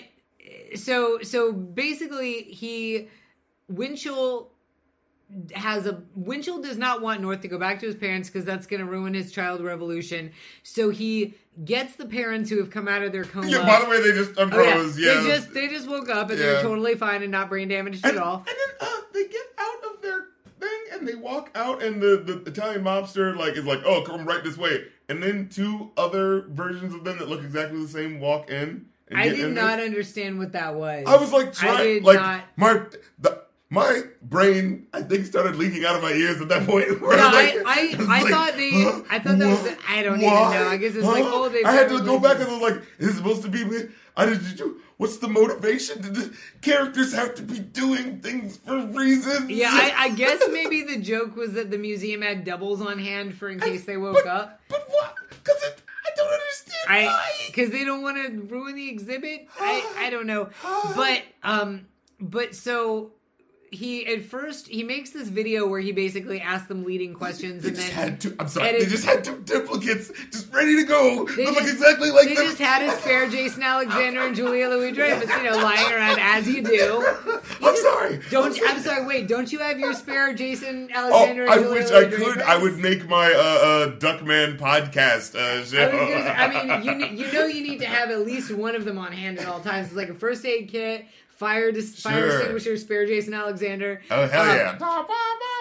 so 0.74 1.20
so 1.22 1.52
basically, 1.52 2.42
he 2.42 3.08
Winchell 3.68 4.51
has 5.54 5.86
a 5.86 6.02
Winchell 6.14 6.60
does 6.62 6.76
not 6.78 7.00
want 7.02 7.20
North 7.20 7.40
to 7.40 7.48
go 7.48 7.58
back 7.58 7.80
to 7.80 7.86
his 7.86 7.94
parents 7.94 8.28
because 8.28 8.44
that's 8.44 8.66
going 8.66 8.80
to 8.80 8.86
ruin 8.86 9.14
his 9.14 9.32
child 9.32 9.60
revolution. 9.62 10.30
So 10.62 10.90
he 10.90 11.34
gets 11.64 11.96
the 11.96 12.06
parents 12.06 12.50
who 12.50 12.58
have 12.58 12.70
come 12.70 12.88
out 12.88 13.02
of 13.02 13.12
their 13.12 13.24
coma. 13.24 13.48
yeah. 13.48 13.66
By 13.66 13.84
the 13.84 13.90
way, 13.90 14.00
they 14.02 14.12
just 14.16 14.32
Oh, 14.38 14.46
yeah. 14.46 14.82
yeah, 14.96 15.20
They 15.22 15.28
just 15.28 15.54
they 15.54 15.68
just 15.68 15.88
woke 15.88 16.08
up 16.08 16.30
and 16.30 16.38
Yeah. 16.38 16.46
they're 16.46 16.62
totally 16.62 16.94
fine 16.94 17.22
and 17.22 17.30
not 17.30 17.48
brain 17.48 17.68
damaged 17.68 18.04
and, 18.04 18.16
at 18.16 18.22
all. 18.22 18.36
and 18.38 18.46
then 18.46 18.88
uh, 18.88 19.00
they 19.12 19.24
get 19.24 19.46
out 19.58 19.94
of 19.94 20.02
their 20.02 20.24
thing 20.60 20.80
and 20.92 21.06
they 21.08 21.14
walk 21.14 21.50
out, 21.54 21.82
and 21.82 22.00
the 22.02 22.22
the 22.24 22.42
Italian 22.50 22.82
mobster 22.84 23.36
like 23.36 23.56
is 23.56 23.64
like, 23.64 23.80
"Oh, 23.84 24.02
come 24.02 24.24
right 24.26 24.42
this 24.44 24.56
way," 24.56 24.84
and 25.08 25.22
then 25.22 25.48
two 25.48 25.90
other 25.96 26.42
versions 26.48 26.94
of 26.94 27.04
them 27.04 27.18
that 27.18 27.28
look 27.28 27.42
exactly 27.42 27.80
the 27.82 27.88
same 27.88 28.20
walk 28.20 28.50
in. 28.50 28.86
And 29.08 29.18
I 29.20 29.28
did 29.28 29.52
not 29.52 29.78
understand 29.80 30.38
what 30.38 30.52
that 30.52 30.74
was. 30.74 31.04
I 31.06 31.16
was 31.16 31.32
like 31.32 31.48
I 31.48 31.50
trying, 31.50 31.84
did 31.84 32.04
like 32.04 32.18
not. 32.20 32.44
my 32.56 32.80
the, 33.18 33.41
my 33.72 34.02
brain, 34.20 34.86
I 34.92 35.00
think, 35.00 35.24
started 35.24 35.56
leaking 35.56 35.86
out 35.86 35.96
of 35.96 36.02
my 36.02 36.12
ears 36.12 36.42
at 36.42 36.48
that 36.50 36.66
point. 36.66 36.88
No, 37.00 37.06
like- 37.08 37.56
I- 37.56 37.62
I- 37.64 37.96
I 37.98 38.22
like, 38.22 38.30
thought 38.30 38.52
they- 38.54 38.70
huh? 38.70 39.00
I 39.10 39.18
thought 39.18 39.38
that 39.38 39.48
was 39.48 39.62
the- 39.62 39.78
I 39.88 40.02
don't 40.02 40.20
even 40.20 40.28
know. 40.30 40.68
I 40.68 40.76
guess 40.76 40.94
it's 40.94 41.06
like, 41.06 41.24
oh, 41.26 41.48
they 41.48 41.64
I 41.64 41.72
had 41.72 41.88
to 41.88 42.00
go 42.02 42.18
back 42.20 42.36
and 42.38 42.48
I 42.48 42.52
was 42.52 42.60
like, 42.60 42.82
is 42.98 43.08
it 43.08 43.16
supposed 43.16 43.42
to 43.44 43.48
be? 43.48 43.64
me? 43.64 43.78
I 44.14 44.26
did, 44.26 44.58
you? 44.58 44.78
What's 44.98 45.16
the 45.16 45.28
motivation? 45.28 46.02
Did 46.02 46.14
the 46.14 46.36
characters 46.60 47.14
have 47.14 47.34
to 47.36 47.42
be 47.42 47.60
doing 47.60 48.20
things 48.20 48.58
for 48.58 48.78
reasons? 48.88 49.50
Yeah, 49.50 49.70
I, 49.72 49.94
I 49.96 50.08
guess 50.22 50.42
maybe 50.50 50.82
the 50.82 50.98
joke 50.98 51.34
was 51.34 51.54
that 51.54 51.70
the 51.70 51.78
museum 51.78 52.20
had 52.20 52.44
doubles 52.44 52.82
on 52.82 52.98
hand 52.98 53.34
for 53.38 53.48
in 53.48 53.58
case 53.58 53.86
they 53.86 53.96
woke 53.96 54.16
but, 54.16 54.26
up. 54.26 54.60
But 54.68 54.84
what? 54.90 55.14
Because 55.30 55.62
I 55.64 56.10
don't 56.14 56.30
understand 56.30 56.84
I 56.88 57.04
why. 57.06 57.30
because 57.46 57.70
they 57.70 57.84
don't 57.86 58.02
want 58.02 58.18
to 58.18 58.42
ruin 58.54 58.74
the 58.76 58.90
exhibit. 58.90 59.48
I 59.58 59.82
I 59.96 60.10
don't 60.10 60.26
know, 60.26 60.50
but 60.94 61.22
um, 61.42 61.86
but 62.20 62.54
so 62.54 63.12
he 63.72 64.06
at 64.06 64.22
first 64.24 64.68
he 64.68 64.82
makes 64.82 65.10
this 65.10 65.28
video 65.28 65.66
where 65.66 65.80
he 65.80 65.90
basically 65.92 66.40
asks 66.40 66.68
them 66.68 66.84
leading 66.84 67.14
questions 67.14 67.62
They 67.62 67.70
and 67.70 67.76
just 67.76 67.88
then 67.94 68.08
had 68.10 68.20
two. 68.20 68.36
I'm 68.38 68.46
sorry. 68.48 68.72
They 68.78 68.86
just 68.86 69.04
had 69.04 69.24
two 69.24 69.38
duplicates, 69.44 70.12
just 70.30 70.52
ready 70.52 70.76
to 70.76 70.84
go. 70.84 71.24
They, 71.26 71.44
They 71.44 71.50
look 71.50 71.62
exactly 71.62 72.10
like 72.10 72.28
they 72.28 72.34
them. 72.34 72.44
just 72.44 72.58
had 72.58 72.82
a 72.82 73.00
spare 73.00 73.28
Jason 73.28 73.62
Alexander 73.62 74.20
and 74.26 74.36
Julia 74.36 74.68
Louis 74.68 74.92
Dreyfus, 74.92 75.28
you 75.30 75.42
know, 75.44 75.56
lying 75.56 75.90
around 75.92 76.18
as 76.20 76.46
you 76.46 76.62
do. 76.62 77.06
I'm 77.62 77.76
sorry. 77.76 78.20
Don't 78.30 78.56
I'm 78.62 78.76
I'm 78.76 78.82
sorry, 78.82 79.06
wait, 79.06 79.26
don't 79.28 79.50
you 79.50 79.58
have 79.60 79.78
your 79.78 79.94
spare 79.94 80.34
Jason 80.34 80.90
Oh, 80.94 81.10
Alexander 81.14 81.48
I 81.48 81.54
Julia 81.56 81.68
I 81.68 81.72
wish 81.72 81.90
I 81.90 81.98
Louis 82.00 82.10
could. 82.10 82.18
Dreyfus? 82.34 82.42
I 82.46 82.56
would 82.58 82.78
make 82.78 83.08
my 83.08 83.32
uh, 83.32 83.38
uh, 83.38 83.90
Duckman 83.98 84.58
podcast 84.58 85.34
uh, 85.34 85.64
show. 85.64 85.88
I, 85.88 85.90
say, 85.90 86.28
I 86.30 86.82
mean, 86.82 87.16
you 87.16 87.24
you 87.26 87.32
know 87.32 87.46
you 87.46 87.62
need 87.62 87.78
to 87.80 87.86
have 87.86 88.10
at 88.10 88.20
least 88.26 88.52
one 88.54 88.74
of 88.76 88.84
them 88.84 88.98
on 88.98 89.12
hand 89.12 89.38
at 89.38 89.46
all 89.46 89.60
times. 89.60 89.88
It's 89.88 89.96
like 89.96 90.08
a 90.08 90.14
first 90.14 90.44
aid 90.44 90.68
kit, 90.68 91.06
fire 91.42 91.72
dis- 91.72 92.00
fire 92.00 92.26
extinguisher, 92.36 92.76
spare 92.76 93.04
Jason 93.04 93.34
Alexander. 93.34 94.00
oh 94.12 94.26
hell 94.28 94.42
Um, 94.42 94.56
yeah! 94.56 94.78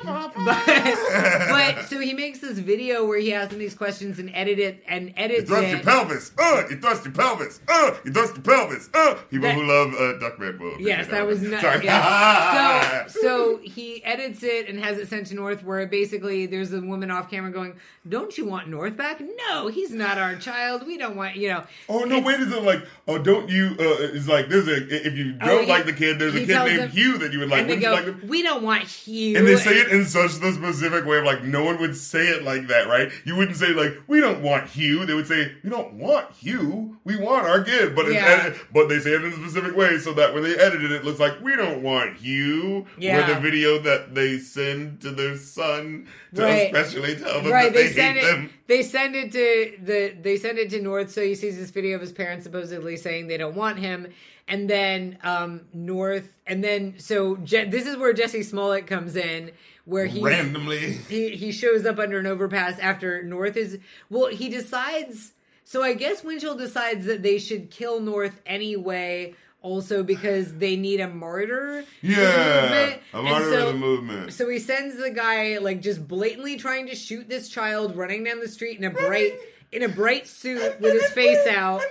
But, 0.03 0.33
but 0.35 1.85
so 1.87 1.99
he 1.99 2.13
makes 2.13 2.39
this 2.39 2.57
video 2.59 3.05
where 3.05 3.19
he 3.19 3.33
asks 3.33 3.51
them 3.51 3.59
these 3.59 3.75
questions 3.75 4.19
and 4.19 4.31
edit 4.33 4.59
it 4.59 4.83
and 4.87 5.07
You 5.09 5.13
edits 5.17 5.49
thrust 5.49 5.67
your 5.69 5.79
pelvis. 5.79 6.31
Uh, 6.37 6.63
you 6.69 6.77
thrust 6.77 7.05
your 7.05 7.13
pelvis. 7.13 7.59
Uh, 7.67 7.95
you 8.05 8.11
thrust 8.11 8.35
your 8.35 8.43
pelvis. 8.43 8.89
Uh, 8.93 9.15
people 9.29 9.47
That- 9.47 9.55
who 9.55 9.63
love 9.65 9.93
uh, 9.93 10.19
Duckman 10.19 10.59
will. 10.59 10.79
Yes, 10.81 11.07
that 11.07 11.25
was 11.27 11.41
not. 11.41 11.61
Sorry. 11.61 11.85
Yeah. 11.85 12.89
So, 13.11 13.21
so 13.21 13.59
he 13.63 14.03
edits 14.03 14.43
it 14.43 14.67
and 14.67 14.79
has 14.79 14.97
it 14.97 15.07
sent 15.07 15.27
to 15.27 15.35
North, 15.35 15.63
where 15.63 15.85
basically 15.87 16.45
there's 16.45 16.73
a 16.73 16.81
woman 16.81 17.11
off 17.11 17.29
camera 17.29 17.51
going, 17.51 17.75
"Don't 18.07 18.37
you 18.37 18.45
want 18.45 18.67
North 18.67 18.95
back? 18.97 19.21
No, 19.49 19.67
he's 19.67 19.91
not 19.91 20.17
our 20.17 20.35
child. 20.35 20.85
We 20.87 20.97
don't 20.97 21.15
want 21.15 21.35
you 21.35 21.49
know." 21.49 21.63
Oh 21.89 22.03
no! 22.03 22.19
Wait, 22.19 22.39
is 22.39 22.51
it 22.51 22.63
like? 22.63 22.83
Oh, 23.07 23.17
don't 23.17 23.49
you? 23.49 23.67
Uh, 23.79 23.95
it's 24.13 24.27
like 24.27 24.49
there's 24.49 24.67
a. 24.67 25.07
If 25.07 25.13
you 25.17 25.35
Oh, 25.41 25.45
don't 25.47 25.63
he- 25.65 25.69
like 25.69 25.85
the 25.85 25.93
kid, 25.93 26.19
there's 26.19 26.35
a 26.35 26.39
kid 26.39 26.49
named 26.49 26.79
them- 26.79 26.89
Hugh 26.89 27.17
that 27.19 27.31
you 27.33 27.39
would 27.39 27.49
like. 27.49 27.67
Go, 27.67 27.73
you 27.73 27.89
like 27.89 28.05
him? 28.05 28.21
"We 28.27 28.43
don't 28.43 28.63
want 28.63 28.83
Hugh." 28.83 29.37
And 29.37 29.47
they 29.47 29.55
say 29.57 29.77
it 29.77 29.90
it 29.90 29.90
in 29.91 30.05
such 30.05 30.35
the 30.39 30.51
specific 30.51 31.05
way 31.05 31.17
of 31.19 31.23
like 31.25 31.43
no 31.43 31.63
one 31.63 31.79
would 31.79 31.95
say 31.95 32.27
it 32.27 32.43
like 32.43 32.67
that, 32.67 32.87
right? 32.87 33.11
You 33.25 33.35
wouldn't 33.35 33.57
say 33.57 33.67
like 33.69 33.93
we 34.07 34.19
don't 34.19 34.41
want 34.41 34.67
Hugh. 34.69 35.05
They 35.05 35.13
would 35.13 35.27
say 35.27 35.51
we 35.63 35.69
don't 35.69 35.93
want 35.95 36.31
Hugh. 36.31 36.97
We 37.03 37.17
want 37.17 37.45
our 37.47 37.63
kid, 37.63 37.95
but 37.95 38.05
it's 38.05 38.15
Yeah. 38.15 38.43
edit- 38.45 38.57
but 38.73 38.87
they 38.89 38.99
say 38.99 39.11
it 39.13 39.23
in 39.23 39.31
a 39.31 39.35
specific 39.35 39.75
way 39.75 39.97
so 39.97 40.13
that 40.13 40.33
when 40.33 40.43
they 40.43 40.55
edit 40.55 40.83
it, 40.83 40.91
it 40.91 41.03
looks 41.03 41.19
like 41.19 41.41
we 41.41 41.55
don't 41.55 41.81
want 41.83 42.15
Hugh. 42.17 42.85
Yeah. 42.97 43.27
With 43.27 43.37
a 43.37 43.39
video 43.41 43.79
that 43.79 44.15
they 44.15 44.37
send 44.37 45.01
to 45.01 45.11
their 45.11 45.37
son 45.37 46.07
to 46.35 46.41
Right. 46.43 46.73
especially 46.73 47.15
tell 47.15 47.41
them 47.41 47.51
right 47.51 47.73
that 47.73 47.73
they, 47.73 47.87
they 47.87 47.93
send 47.93 48.17
hate 48.17 48.23
it 48.23 48.31
them. 48.31 48.49
they 48.67 48.83
send 48.83 49.15
it 49.15 49.31
to 49.33 49.73
the 49.83 50.13
they 50.21 50.37
send 50.37 50.57
it 50.57 50.69
to 50.69 50.81
north 50.81 51.11
so 51.11 51.21
he 51.21 51.35
sees 51.35 51.57
this 51.57 51.71
video 51.71 51.95
of 51.95 52.01
his 52.01 52.13
parents 52.13 52.43
supposedly 52.45 52.95
saying 52.95 53.27
they 53.27 53.37
don't 53.37 53.55
want 53.55 53.77
him 53.79 54.07
and 54.51 54.69
then 54.69 55.17
um 55.23 55.61
north 55.73 56.29
and 56.45 56.63
then 56.63 56.93
so 56.99 57.37
Je- 57.37 57.69
this 57.69 57.87
is 57.87 57.97
where 57.97 58.13
Jussie 58.13 58.43
Smollett 58.45 58.85
comes 58.85 59.15
in 59.15 59.51
where 59.85 60.05
he 60.05 60.21
Randomly. 60.21 60.91
he 61.09 61.29
he 61.35 61.51
shows 61.51 61.85
up 61.87 61.97
under 61.97 62.19
an 62.19 62.27
overpass 62.27 62.77
after 62.79 63.23
north 63.23 63.57
is 63.57 63.79
well 64.11 64.27
he 64.27 64.49
decides 64.49 65.31
so 65.63 65.81
i 65.81 65.93
guess 65.93 66.23
winchell 66.23 66.55
decides 66.55 67.05
that 67.05 67.23
they 67.23 67.39
should 67.39 67.71
kill 67.71 67.99
north 67.99 68.41
anyway 68.45 69.33
also 69.63 70.01
because 70.03 70.55
they 70.57 70.75
need 70.75 70.99
a 70.99 71.07
martyr 71.07 71.83
Yeah. 72.01 72.95
A 73.13 73.21
martyr 73.21 73.51
so- 73.51 73.67
of 73.67 73.73
the 73.73 73.79
movement. 73.79 74.33
so 74.33 74.49
he 74.49 74.59
sends 74.59 74.97
the 74.97 75.11
guy 75.11 75.57
like 75.59 75.81
just 75.81 76.07
blatantly 76.07 76.57
trying 76.57 76.87
to 76.87 76.95
shoot 76.95 77.29
this 77.29 77.47
child 77.49 77.95
running 77.95 78.23
down 78.23 78.39
the 78.39 78.47
street 78.49 78.77
in 78.79 78.83
a 78.83 78.89
bright 78.89 79.33
in 79.71 79.83
a 79.83 79.87
bright 79.87 80.27
suit 80.27 80.81
with 80.81 80.91
his 81.01 81.09
face 81.11 81.47
out. 81.47 81.81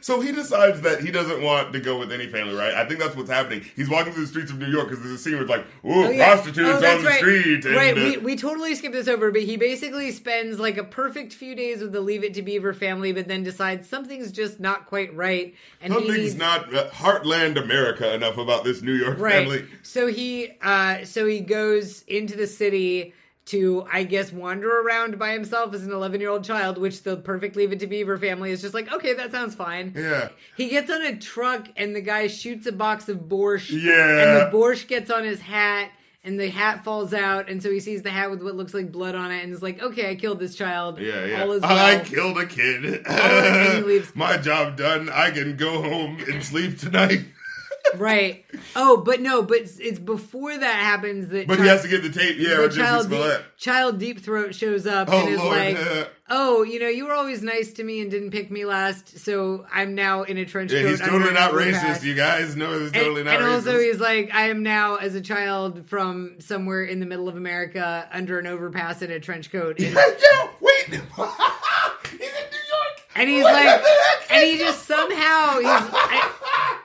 So 0.00 0.20
he 0.20 0.32
decides 0.32 0.80
that 0.82 1.00
he 1.00 1.10
doesn't 1.10 1.42
want 1.42 1.72
to 1.72 1.80
go 1.80 1.98
with 1.98 2.12
any 2.12 2.26
family, 2.26 2.54
right? 2.54 2.74
I 2.74 2.86
think 2.86 3.00
that's 3.00 3.16
what's 3.16 3.30
happening. 3.30 3.64
He's 3.76 3.88
walking 3.88 4.12
through 4.12 4.22
the 4.22 4.28
streets 4.28 4.50
of 4.50 4.58
New 4.58 4.66
York 4.70 4.88
because 4.88 5.02
there's 5.02 5.14
a 5.14 5.18
scene 5.18 5.34
where 5.34 5.42
it's 5.42 5.50
like, 5.50 5.64
ooh, 5.84 6.04
Oh, 6.06 6.10
yeah. 6.10 6.32
prostitutes 6.32 6.68
Oh, 6.68 6.74
on 6.76 7.02
the 7.02 7.08
right. 7.08 7.18
street. 7.18 7.64
And, 7.64 7.74
right, 7.76 7.96
uh, 7.96 8.00
we, 8.00 8.16
we 8.18 8.36
totally 8.36 8.74
skipped 8.74 8.94
this 8.94 9.08
over, 9.08 9.30
but 9.30 9.42
he 9.42 9.56
basically 9.56 10.10
spends 10.12 10.58
like 10.58 10.76
a 10.76 10.84
perfect 10.84 11.32
few 11.32 11.54
days 11.54 11.82
with 11.82 11.92
the 11.92 12.00
Leave 12.00 12.24
It 12.24 12.34
to 12.34 12.42
Beaver 12.42 12.72
family, 12.72 13.12
but 13.12 13.28
then 13.28 13.42
decides 13.42 13.88
something's 13.88 14.32
just 14.32 14.60
not 14.60 14.86
quite 14.86 15.14
right, 15.14 15.54
and 15.80 15.92
he 15.92 15.98
Something's 15.98 16.18
needs 16.18 16.36
not 16.36 16.74
uh, 16.74 16.88
Heartland 16.90 17.62
America 17.62 18.12
enough 18.14 18.38
about 18.38 18.64
this 18.64 18.82
New 18.82 18.94
York 18.94 19.18
right. 19.18 19.32
family. 19.46 19.64
So 19.82 20.06
he 20.06 20.50
uh 20.62 21.04
so 21.04 21.26
he 21.26 21.40
goes 21.40 22.02
into 22.02 22.36
the 22.36 22.46
city 22.46 23.12
to 23.46 23.86
I 23.92 24.04
guess 24.04 24.32
wander 24.32 24.80
around 24.80 25.18
by 25.18 25.32
himself 25.32 25.74
as 25.74 25.84
an 25.84 25.92
11 25.92 26.20
year 26.20 26.30
old 26.30 26.44
child, 26.44 26.78
which 26.78 27.02
the 27.02 27.16
perfect 27.16 27.56
Leave 27.56 27.72
It 27.72 27.80
to 27.80 27.86
Beaver 27.86 28.16
family 28.18 28.50
is 28.50 28.62
just 28.62 28.72
like, 28.74 28.90
okay, 28.92 29.12
that 29.14 29.32
sounds 29.32 29.54
fine. 29.54 29.92
Yeah. 29.94 30.30
He 30.56 30.68
gets 30.68 30.90
on 30.90 31.02
a 31.04 31.16
truck 31.16 31.68
and 31.76 31.94
the 31.94 32.00
guy 32.00 32.26
shoots 32.28 32.66
a 32.66 32.72
box 32.72 33.08
of 33.08 33.18
borscht. 33.28 33.70
Yeah. 33.70 34.18
And 34.18 34.40
the 34.52 34.56
borscht 34.56 34.88
gets 34.88 35.10
on 35.10 35.24
his 35.24 35.40
hat 35.40 35.90
and 36.24 36.40
the 36.40 36.48
hat 36.48 36.84
falls 36.84 37.12
out. 37.12 37.50
And 37.50 37.62
so 37.62 37.70
he 37.70 37.80
sees 37.80 38.00
the 38.02 38.08
hat 38.10 38.30
with 38.30 38.42
what 38.42 38.54
looks 38.56 38.72
like 38.72 38.90
blood 38.90 39.14
on 39.14 39.30
it 39.30 39.44
and 39.44 39.52
is 39.52 39.62
like, 39.62 39.82
okay, 39.82 40.08
I 40.10 40.14
killed 40.14 40.38
this 40.40 40.54
child. 40.54 40.98
Yeah, 40.98 41.26
yeah. 41.26 41.42
All 41.42 41.52
is 41.52 41.62
I 41.62 42.00
killed 42.02 42.38
a 42.38 42.46
kid. 42.46 43.02
and 43.06 43.74
he 43.76 43.82
leaves. 43.86 44.16
My 44.16 44.38
job 44.38 44.78
done. 44.78 45.10
I 45.10 45.30
can 45.30 45.58
go 45.58 45.82
home 45.82 46.18
and 46.26 46.42
sleep 46.42 46.78
tonight. 46.78 47.26
right. 47.98 48.44
Oh, 48.76 48.98
but 48.98 49.20
no, 49.20 49.42
but 49.42 49.58
it's, 49.58 49.78
it's 49.78 49.98
before 49.98 50.56
that 50.56 50.76
happens 50.82 51.28
that 51.28 51.46
But 51.46 51.58
he 51.60 51.66
has 51.66 51.82
to 51.82 51.88
get 51.88 52.02
the 52.02 52.10
tape. 52.10 52.36
Yeah, 52.38 52.56
the 52.62 52.68
child, 52.70 53.10
deep, 53.10 53.42
child 53.56 53.98
deep 53.98 54.20
throat 54.20 54.54
shows 54.54 54.86
up 54.86 55.08
Oh, 55.10 55.20
and 55.20 55.28
is 55.28 55.38
Lord. 55.40 55.56
like, 55.56 56.10
"Oh, 56.30 56.62
you 56.62 56.80
know, 56.80 56.88
you 56.88 57.06
were 57.06 57.12
always 57.12 57.42
nice 57.42 57.72
to 57.74 57.84
me 57.84 58.00
and 58.00 58.10
didn't 58.10 58.30
pick 58.30 58.50
me 58.50 58.64
last, 58.64 59.18
so 59.18 59.66
I'm 59.72 59.94
now 59.94 60.22
in 60.22 60.38
a 60.38 60.44
trench 60.44 60.72
yeah, 60.72 60.82
coat." 60.82 60.88
he's 60.90 61.00
totally 61.00 61.32
not 61.32 61.52
overpass." 61.52 62.00
racist. 62.00 62.04
You 62.04 62.14
guys 62.14 62.56
know 62.56 62.72
he's 62.78 62.92
And, 62.92 62.94
totally 62.94 63.22
not 63.24 63.36
and 63.36 63.44
racist. 63.44 63.52
also, 63.54 63.78
he's 63.78 64.00
like, 64.00 64.30
"I 64.34 64.48
am 64.48 64.62
now 64.62 64.96
as 64.96 65.14
a 65.14 65.20
child 65.20 65.86
from 65.86 66.36
somewhere 66.40 66.84
in 66.84 67.00
the 67.00 67.06
middle 67.06 67.28
of 67.28 67.36
America 67.36 68.08
under 68.12 68.38
an 68.38 68.46
overpass 68.46 69.02
in 69.02 69.10
a 69.10 69.20
trench 69.20 69.50
coat." 69.52 69.78
And, 69.80 69.94
Yo, 69.94 70.50
wait! 70.60 70.86
he's 70.88 70.94
in 70.94 70.98
New 70.98 70.98
York! 70.98 72.10
and 73.16 73.28
he's 73.30 73.44
What 73.44 73.52
like, 73.54 73.82
and 74.30 74.44
he 74.44 74.58
just 74.58 74.86
somehow 74.86 75.58
he's. 75.58 75.66
I, 75.68 76.78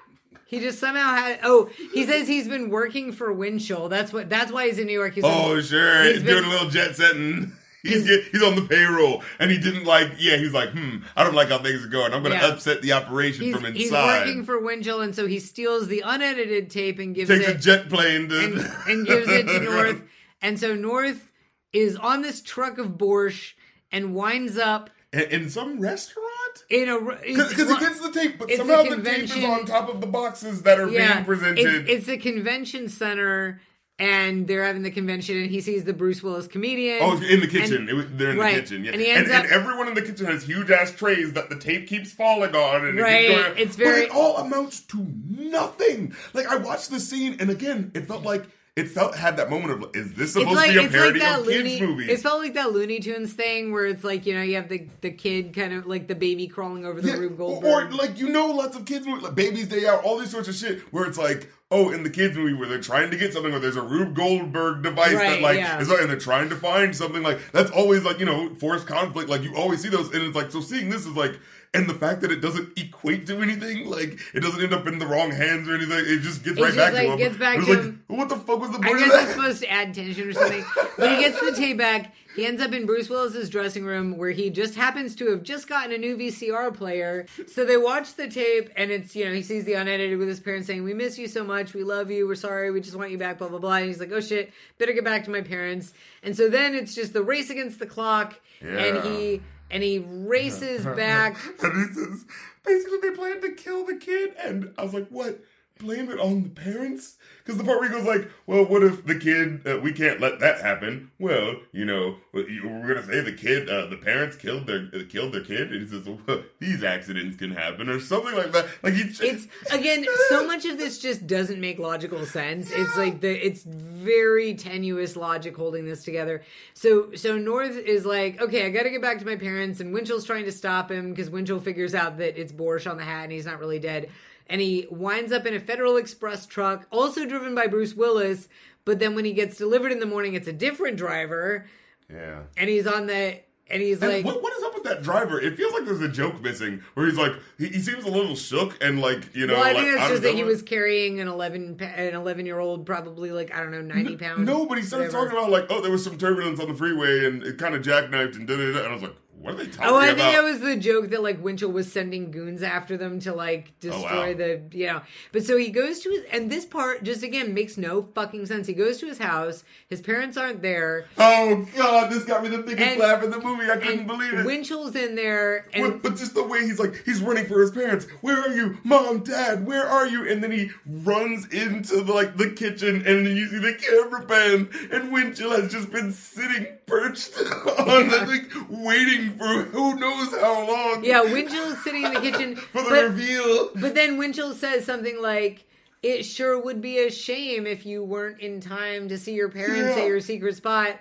he 0.50 0.60
just 0.60 0.80
somehow 0.80 1.14
had. 1.16 1.40
Oh, 1.44 1.70
he 1.94 2.06
says 2.06 2.28
he's 2.28 2.48
been 2.48 2.70
working 2.70 3.12
for 3.12 3.32
Winchell. 3.32 3.88
That's 3.88 4.12
what. 4.12 4.30
That's 4.30 4.52
why 4.52 4.66
he's 4.68 4.80
in 4.80 4.88
New 4.88 4.94
York. 5.00 5.14
He's 5.14 5.24
Oh, 5.24 5.54
like, 5.54 5.64
sure. 5.64 6.04
he's 6.04 6.16
He's, 6.16 6.24
been- 6.24 6.34
doing 6.42 6.46
a 6.46 6.50
little 6.50 6.70
jet 6.70 6.96
setting. 6.96 7.54
He's 7.82 8.06
he's 8.06 8.44
on 8.44 8.56
the 8.56 8.64
payroll, 8.70 9.24
and 9.40 9.50
he 9.50 9.58
didn't 9.58 9.86
like. 9.86 10.12
Yeah, 10.18 10.36
he's 10.36 10.52
like, 10.52 10.72
hmm. 10.72 10.98
I 11.16 11.24
don't 11.24 11.34
like 11.34 11.48
how 11.48 11.60
things 11.60 11.82
are 11.82 11.88
going. 11.88 12.12
I'm 12.14 12.22
going 12.24 12.36
to 12.38 12.46
Yeah. 12.46 12.52
upset 12.52 12.82
the 12.82 12.92
operation 12.92 13.54
from 13.54 13.64
inside. 13.64 13.78
he's 13.78 13.92
working 13.94 14.44
for 14.44 14.60
Winchell, 14.60 15.00
and 15.00 15.16
so 15.16 15.28
he 15.28 15.40
steals 15.40 15.88
the 15.88 16.02
unedited 16.06 16.70
tape 16.70 17.00
and 17.00 17.16
gives 17.16 17.30
Takes 17.30 17.48
it 17.48 17.56
a 17.56 17.58
jet 17.58 17.88
plane 17.88 18.28
to, 18.28 18.38
and, 18.38 18.56
and 18.88 19.08
gives 19.08 19.30
it 19.30 19.48
to 19.48 19.60
North. 19.64 20.02
And 20.42 20.60
so 20.60 20.76
North 20.76 21.32
is 21.72 21.96
on 21.96 22.22
this 22.22 22.42
truck 22.42 22.80
of 22.80 22.98
borscht 22.98 23.54
and 23.94 24.14
winds 24.14 24.58
up 24.58 24.90
in, 25.14 25.22
in 25.22 25.50
some 25.50 25.80
restaurant. 25.80 26.28
In 26.70 26.88
a 26.90 27.00
Because 27.00 27.52
he 27.52 27.66
gets 27.66 28.00
the 28.00 28.12
tape, 28.12 28.38
but 28.38 28.52
somehow 28.52 28.84
the 28.84 29.02
tape 29.02 29.24
is 29.24 29.44
on 29.44 29.66
top 29.66 29.90
of 29.90 30.02
the 30.02 30.08
boxes 30.08 30.62
that 30.64 30.80
are 30.80 30.90
yeah, 30.90 31.14
being 31.16 31.26
presented. 31.26 31.60
It's, 31.88 31.90
it's 31.90 32.08
a 32.10 32.18
convention 32.18 32.90
center, 32.90 33.60
and 33.98 34.48
they're 34.48 34.64
having 34.64 34.84
the 34.84 34.92
convention, 34.92 35.38
and 35.38 35.50
he 35.50 35.62
sees 35.62 35.84
the 35.84 35.94
Bruce 35.94 36.22
Willis 36.22 36.48
comedian. 36.48 37.00
Oh, 37.02 37.14
in 37.22 37.40
the 37.40 37.48
kitchen. 37.48 37.78
And- 37.78 37.90
It 37.90 37.94
was- 37.96 38.06
they're 38.12 38.32
in 38.32 38.38
right. 38.38 38.56
the 38.56 38.62
kitchen. 38.62 38.84
Yeah. 38.86 38.92
And 38.92 39.02
and, 39.02 39.18
ends 39.18 39.32
and 39.32 39.46
up- 39.46 39.52
everyone 39.52 39.88
in 39.88 39.96
the 39.96 40.02
kitchen 40.04 40.26
has 40.28 40.44
huge 40.44 40.70
ass 40.70 40.92
trays 40.92 41.34
that 41.34 41.50
the 41.50 41.56
tape 41.58 41.88
keeps 41.88 42.12
falling 42.12 42.56
on. 42.56 42.86
And 42.86 43.00
Right. 43.00 43.26
It 43.32 43.36
going, 43.36 43.58
It's 43.58 43.76
very- 43.76 44.02
But 44.02 44.10
it 44.10 44.12
all 44.12 44.38
amounts 44.38 44.82
to 44.82 45.08
nothing. 45.28 46.14
Like 46.34 46.46
I 46.48 46.58
watched 46.58 46.92
the 46.92 47.00
scene, 47.00 47.38
and 47.40 47.50
again, 47.50 47.92
it 47.96 48.08
felt 48.08 48.24
like 48.24 48.44
it 48.80 48.88
felt 48.88 49.16
had 49.16 49.38
that 49.38 49.50
moment 49.50 49.72
of 49.84 49.96
is 49.96 50.14
this 50.14 50.34
supposed 50.34 50.56
like 50.56 50.72
to 50.72 50.74
be 50.74 50.80
a 50.80 50.84
it's 50.86 50.94
like 50.94 51.02
parody 51.02 51.20
that 51.20 51.40
of 51.42 51.46
Looney. 51.46 51.78
kids 51.78 51.82
movies? 51.82 52.10
It 52.10 52.20
felt 52.22 52.40
like 52.42 52.54
that 52.54 52.72
Looney 52.72 53.00
Tunes 53.00 53.34
thing 53.34 53.72
where 53.72 53.86
it's 53.86 54.04
like 54.04 54.26
you 54.26 54.34
know 54.34 54.42
you 54.42 54.56
have 54.56 54.70
the 54.70 54.88
the 55.02 55.12
kid 55.12 55.54
kind 55.54 55.74
of 55.74 55.86
like 55.86 56.08
the 56.08 56.16
baby 56.16 56.48
crawling 56.48 56.86
over 56.86 57.02
the 57.02 57.08
Yeah, 57.10 57.18
Rube 57.18 57.38
Goldberg. 57.38 57.92
or, 57.92 57.96
like 57.96 58.20
you 58.20 58.30
know, 58.30 58.48
lots 58.48 58.76
of 58.76 58.86
kids 58.86 59.06
movies, 59.06 59.24
like 59.24 59.36
Baby's 59.36 59.68
Day 59.68 59.86
Out, 59.88 60.04
all 60.04 60.18
these 60.18 60.32
sorts 60.32 60.48
of 60.48 60.56
shit, 60.56 60.80
where 60.94 61.06
it's 61.06 61.18
like, 61.18 61.50
oh, 61.72 61.92
in 61.92 62.04
the 62.04 62.10
kids 62.10 62.36
movie 62.38 62.54
where 62.54 62.68
they're 62.70 62.80
trying 62.82 63.12
to 63.12 63.18
get 63.18 63.34
something, 63.34 63.54
or 63.54 63.60
there's 63.60 63.76
a 63.76 63.82
Rube 63.82 64.16
Goldberg 64.16 64.82
device 64.84 65.14
Right, 65.14 65.30
that 65.30 65.42
like 65.42 65.58
yeah. 65.58 65.80
is 65.80 65.90
like, 65.90 66.02
and 66.02 66.10
they're 66.10 66.18
trying 66.18 66.50
to 66.50 66.56
find 66.56 66.96
something 66.96 67.22
like 67.22 67.40
that's 67.52 67.72
always 67.72 68.04
like 68.04 68.20
you 68.20 68.26
know 68.26 68.54
forced 68.56 68.88
conflict. 68.88 69.30
Like 69.30 69.44
you 69.44 69.56
always 69.56 69.82
see 69.82 69.90
those, 69.90 70.14
and 70.14 70.24
it's 70.24 70.36
like 70.36 70.52
so 70.52 70.62
seeing 70.62 70.90
this 70.90 71.06
is 71.06 71.16
like. 71.16 71.38
And 71.72 71.88
the 71.88 71.94
fact 71.94 72.22
that 72.22 72.32
it 72.32 72.42
doesn't 72.42 72.76
equate 72.80 73.28
to 73.28 73.42
anything, 73.44 73.86
like 73.86 74.18
it 74.34 74.40
doesn't 74.40 74.60
end 74.64 74.74
up 74.74 74.88
in 74.88 74.98
the 74.98 75.06
wrong 75.06 75.30
hands 75.30 75.70
or 75.70 75.76
anything, 75.76 76.00
it 76.00 76.22
just 76.22 76.44
gets 76.44 76.58
It 76.58 76.62
right 76.64 76.74
just, 76.74 76.78
back 76.78 76.94
like, 76.94 77.04
to 77.06 77.12
him. 77.12 77.18
gets 77.20 77.38
back 77.38 77.56
it 77.56 77.60
was 77.60 77.68
to 77.68 77.74
like, 77.76 77.84
him. 77.84 78.04
what 78.08 78.30
the 78.30 78.36
fuck 78.38 78.60
was 78.60 78.72
the 78.72 78.80
I 78.80 78.88
point 78.88 78.98
guess 78.98 79.08
of 79.08 79.14
that? 79.14 79.24
it's 79.26 79.32
supposed 79.34 79.62
to 79.62 79.72
add 79.72 79.94
tension 79.94 80.28
or 80.30 80.34
something. 80.34 80.66
But 80.98 81.12
he 81.12 81.18
gets 81.20 81.40
the 81.40 81.52
tape 81.56 81.78
back. 81.78 82.16
He 82.36 82.46
ends 82.48 82.60
up 82.62 82.74
in 82.74 82.88
Bruce 82.88 83.08
Willis's 83.08 83.50
dressing 83.52 83.84
room 83.86 84.18
where 84.18 84.32
he 84.32 84.50
just 84.50 84.74
happens 84.76 85.16
to 85.18 85.30
have 85.30 85.44
just 85.44 85.68
gotten 85.70 85.92
a 85.92 85.98
new 86.00 86.18
VCR 86.18 86.74
player. 86.74 87.28
So 87.48 87.66
they 87.66 87.78
watch 87.78 88.16
the 88.16 88.28
tape 88.28 88.72
and 88.76 88.90
it's, 88.90 89.16
you 89.16 89.26
know, 89.26 89.34
he 89.34 89.44
sees 89.44 89.66
the 89.66 89.74
unedited 89.74 90.18
with 90.18 90.28
his 90.28 90.40
parents 90.40 90.66
saying, 90.66 90.84
We 90.84 90.96
miss 90.96 91.20
you 91.20 91.28
so 91.28 91.44
much. 91.44 91.76
We 91.76 91.84
love 91.84 92.10
you. 92.10 92.28
We're 92.28 92.34
sorry. 92.36 92.72
We 92.72 92.82
just 92.82 92.96
want 92.96 93.12
you 93.12 93.18
back, 93.20 93.38
blah, 93.38 93.48
blah, 93.50 93.60
blah. 93.60 93.76
And 93.76 93.86
he's 93.88 94.00
like, 94.00 94.12
Oh 94.12 94.22
shit, 94.22 94.52
better 94.80 94.94
get 94.94 95.04
back 95.04 95.24
to 95.26 95.30
my 95.30 95.42
parents. 95.42 95.94
And 96.24 96.36
so 96.36 96.50
then 96.50 96.74
it's 96.74 96.96
just 96.96 97.14
the 97.14 97.22
race 97.24 97.52
against 97.52 97.78
the 97.78 97.86
clock. 97.86 98.40
And 98.62 99.04
he. 99.04 99.42
And 99.72 99.84
he 99.84 100.00
races 100.00 100.86
back. 100.96 101.38
and 101.62 101.88
he 101.90 101.94
says, 101.94 102.26
basically, 102.66 102.98
they 103.02 103.16
planned 103.16 103.42
to 103.44 103.52
kill 103.54 103.86
the 103.86 103.96
kid. 103.96 104.34
And 104.44 104.74
I 104.78 104.84
was 104.84 104.94
like, 104.94 105.08
what? 105.10 105.40
Blame 105.80 106.10
it 106.10 106.20
on 106.20 106.44
the 106.44 106.50
parents? 106.50 107.16
Because 107.38 107.58
the 107.58 107.64
part 107.64 107.80
where 107.80 107.90
he 107.90 107.96
goes 107.96 108.06
like, 108.06 108.30
well, 108.46 108.66
what 108.66 108.84
if 108.84 109.06
the 109.06 109.16
kid, 109.16 109.66
uh, 109.66 109.80
we 109.80 109.94
can't 109.94 110.20
let 110.20 110.40
that 110.40 110.60
happen. 110.60 111.10
Well, 111.20 111.56
you 111.72 111.86
know, 111.86 112.18
we're 112.34 112.44
going 112.44 112.96
to 112.96 113.06
say 113.06 113.22
the 113.22 113.32
kid, 113.32 113.70
uh, 113.70 113.88
the 113.88 113.96
parents 113.96 114.36
killed 114.36 114.68
their 114.68 114.90
uh, 114.94 115.00
killed 115.10 115.34
their 115.34 115.44
kid. 115.44 115.72
And 115.72 115.82
he 115.82 115.88
says, 115.88 116.08
well, 116.28 116.44
these 116.60 116.84
accidents 116.84 117.38
can 117.38 117.52
happen 117.52 117.88
or 117.90 118.00
something 118.00 118.36
like 118.36 118.52
that. 118.52 118.68
Like 118.84 118.94
he, 118.94 119.04
it's 119.26 119.48
again 119.72 120.06
so 120.28 120.46
much 120.46 120.66
of 120.66 120.78
this 120.78 121.00
just 121.00 121.28
doesn't 121.28 121.60
make 121.60 121.80
logical 121.80 122.26
sense 122.26 122.72
it's 122.72 122.98
like 122.98 123.22
the 123.22 123.46
it's 123.46 123.64
very 123.64 124.54
tenuous 124.54 125.16
logic 125.16 125.56
holding 125.56 125.86
this 125.86 126.04
together 126.04 126.44
so 126.74 127.14
so 127.16 127.38
north 127.38 127.78
is 127.78 128.06
like 128.06 128.42
okay 128.42 128.66
i 128.66 128.70
gotta 128.70 128.90
get 128.90 129.02
back 129.02 129.20
to 129.20 129.26
my 129.26 129.36
parents 129.36 129.80
and 129.80 129.94
winchell's 129.94 130.26
trying 130.26 130.46
to 130.46 130.52
stop 130.52 130.92
him 130.92 131.12
because 131.12 131.30
winchell 131.30 131.60
figures 131.60 131.94
out 131.94 132.18
that 132.18 132.40
it's 132.40 132.52
borscht 132.52 132.90
on 132.90 132.98
the 132.98 133.04
hat 133.04 133.24
and 133.24 133.32
he's 133.32 133.46
not 133.46 133.60
really 133.60 133.80
dead 133.80 134.10
and 134.50 134.60
he 134.62 134.88
winds 134.90 135.32
up 135.32 135.46
in 135.46 135.54
a 135.54 135.60
federal 135.60 135.96
express 135.96 136.46
truck 136.46 136.88
also 136.92 137.26
driven 137.26 137.56
by 137.56 137.68
bruce 137.68 137.94
willis 137.94 138.50
but 138.86 139.00
then 139.00 139.16
when 139.16 139.26
he 139.26 139.34
gets 139.34 139.58
delivered 139.58 139.92
in 139.92 140.00
the 140.00 140.06
morning 140.06 140.34
it's 140.34 140.48
a 140.48 140.54
different 140.54 140.98
driver 140.98 141.66
yeah. 142.10 142.42
and 142.58 142.70
he's 142.70 142.88
on 142.88 143.06
the 143.06 143.40
and 143.72 143.82
he's 143.82 144.02
And 144.02 144.12
like 144.12 144.26
what, 144.26 144.42
what 144.42 144.54
is 144.54 144.64
up 144.64 144.74
with 144.74 144.84
that 144.84 145.04
driver? 145.04 145.40
It 145.40 145.56
feels 145.56 145.74
like 145.74 145.86
there's 145.86 146.02
a 146.02 146.10
joke 146.10 146.42
missing 146.42 146.82
where 146.96 147.06
he's 147.06 147.18
like, 147.18 147.34
he, 147.58 147.68
he 147.68 147.80
seems 147.80 148.04
a 148.04 148.10
little 148.10 148.36
shook 148.36 148.76
and 148.84 149.00
like, 149.00 149.36
you 149.36 149.48
know, 149.48 149.54
well, 149.54 149.64
I 149.64 149.74
like, 149.74 149.84
think 149.84 149.94
it's 149.94 150.02
out 150.02 150.10
just 150.10 150.24
that 150.24 150.34
he 150.34 150.44
was 150.44 150.62
carrying 150.62 151.20
an 151.20 151.28
eleven 151.28 151.78
an 151.82 152.16
eleven 152.16 152.46
year 152.46 152.60
old, 152.60 152.86
probably 152.86 153.32
like 153.32 153.54
I 153.54 153.60
don't 153.60 153.72
know, 153.72 153.82
ninety 153.82 154.18
pounds. 154.18 154.46
No, 154.46 154.66
but 154.66 154.78
he 154.78 154.84
started 154.84 155.14
whatever. 155.14 155.26
talking 155.26 155.38
about 155.38 155.52
like, 155.52 155.66
oh, 155.70 155.82
there 155.82 155.92
was 155.92 156.04
some 156.04 156.18
turbulence 156.18 156.60
on 156.60 156.68
the 156.68 156.76
freeway 156.76 157.26
and 157.26 157.44
it 157.44 157.58
kind 157.58 157.76
of 157.76 157.82
jackknifed 157.82 158.36
and 158.36 158.48
da 158.48 158.58
da 158.58 158.74
da. 158.74 158.80
And 158.80 158.88
I 158.88 158.94
was 158.94 159.04
like, 159.04 159.16
what 159.42 159.54
are 159.54 159.58
they 159.58 159.66
talking 159.68 159.86
Oh, 159.90 159.96
I 159.96 160.08
about? 160.08 160.18
think 160.18 160.36
that 160.36 160.44
was 160.44 160.60
the 160.60 160.76
joke 160.78 161.10
that 161.10 161.24
like 161.24 161.42
Winchell 161.44 161.72
was 161.72 161.92
sending 161.92 162.32
goons 162.32 162.62
after 162.64 162.98
them 162.98 163.20
to 163.22 163.34
like 163.34 163.68
oh, 163.70 163.74
destroy 163.80 164.10
Oh, 164.10 164.28
wow. 164.32 164.34
the 164.34 164.62
you 164.72 164.88
know. 164.88 165.02
But 165.32 165.44
so 165.46 165.58
he 165.58 165.70
goes 165.70 166.00
to 166.02 166.10
his 166.10 166.24
and 166.32 166.52
this 166.52 166.66
part 166.66 167.04
just 167.04 167.24
again 167.24 167.54
makes 167.54 167.78
no 167.78 168.04
fucking 168.14 168.46
sense. 168.48 168.68
He 168.68 168.74
goes 168.74 168.98
to 168.98 169.06
his 169.08 169.18
house. 169.18 169.64
His 169.90 170.02
parents 170.02 170.38
aren't 170.38 170.62
there. 170.62 171.06
oh 171.18 171.66
god, 171.76 172.12
this 172.12 172.24
got 172.26 172.44
me 172.44 172.50
the 172.50 172.60
biggest 172.60 172.82
And- 172.82 173.00
laugh 173.00 173.24
in 173.24 173.32
the 173.32 173.40
movie. 173.40 173.70
I 173.72 173.78
couldn't 173.78 174.08
believe 174.08 174.34
it. 174.34 174.46
Winchell's 174.46 174.96
in 174.96 175.16
there 175.16 175.68
and 175.74 176.02
But, 176.02 176.12
but 176.12 176.18
just 176.20 176.34
the 176.34 176.44
way 176.44 176.62
he's 176.62 176.80
like, 176.80 177.04
he's 177.06 177.22
running 177.22 177.46
for 177.46 177.62
his 177.62 177.72
parents. 177.72 178.06
Where 178.22 178.40
are 178.42 178.54
you, 178.54 178.78
mom, 178.84 179.20
dad? 179.24 179.66
Where 179.66 179.86
are 179.88 180.08
you? 180.08 180.30
And 180.30 180.44
then 180.44 180.52
he 180.52 180.72
runs 180.86 181.48
into 181.48 182.02
the, 182.02 182.14
like 182.14 182.36
the 182.38 182.50
kitchen, 182.52 182.98
and 182.98 183.26
then 183.26 183.36
you 183.38 183.48
see 183.48 183.60
the 183.60 183.74
camera 183.74 184.26
pan, 184.26 184.70
and 184.92 185.12
Winchell 185.12 185.52
has 185.52 185.72
just 185.72 185.92
been 185.92 186.12
sitting 186.12 186.68
perched 186.86 187.38
on 187.80 188.08
the 188.10 188.26
like, 188.28 188.70
waiting 188.70 189.29
for 189.38 189.64
who 189.64 189.96
knows 190.00 190.32
how 190.32 190.68
long. 190.68 191.04
yeah, 191.04 191.22
Winchell's 191.22 191.84
sitting 191.84 192.04
in 192.06 192.14
the 192.14 192.22
kitchen. 192.22 192.56
for 192.72 192.82
the 192.84 192.90
but, 192.90 193.04
reveal. 193.04 193.70
but 193.76 193.94
then 193.96 194.18
Winchell 194.18 194.54
says 194.54 194.86
something 194.86 195.22
like. 195.22 195.66
It 196.02 196.24
sure 196.24 196.58
would 196.58 196.80
be 196.80 196.98
a 197.00 197.12
shame 197.12 197.68
if 197.68 197.86
you 197.86 198.02
weren't 198.06 198.40
in 198.40 198.62
time 198.62 199.10
to 199.10 199.18
see 199.18 199.34
your 199.34 199.50
parents 199.50 199.98
Yeah. 199.98 200.04
at 200.04 200.08
your 200.08 200.22
secret 200.22 200.56
spot. 200.56 200.96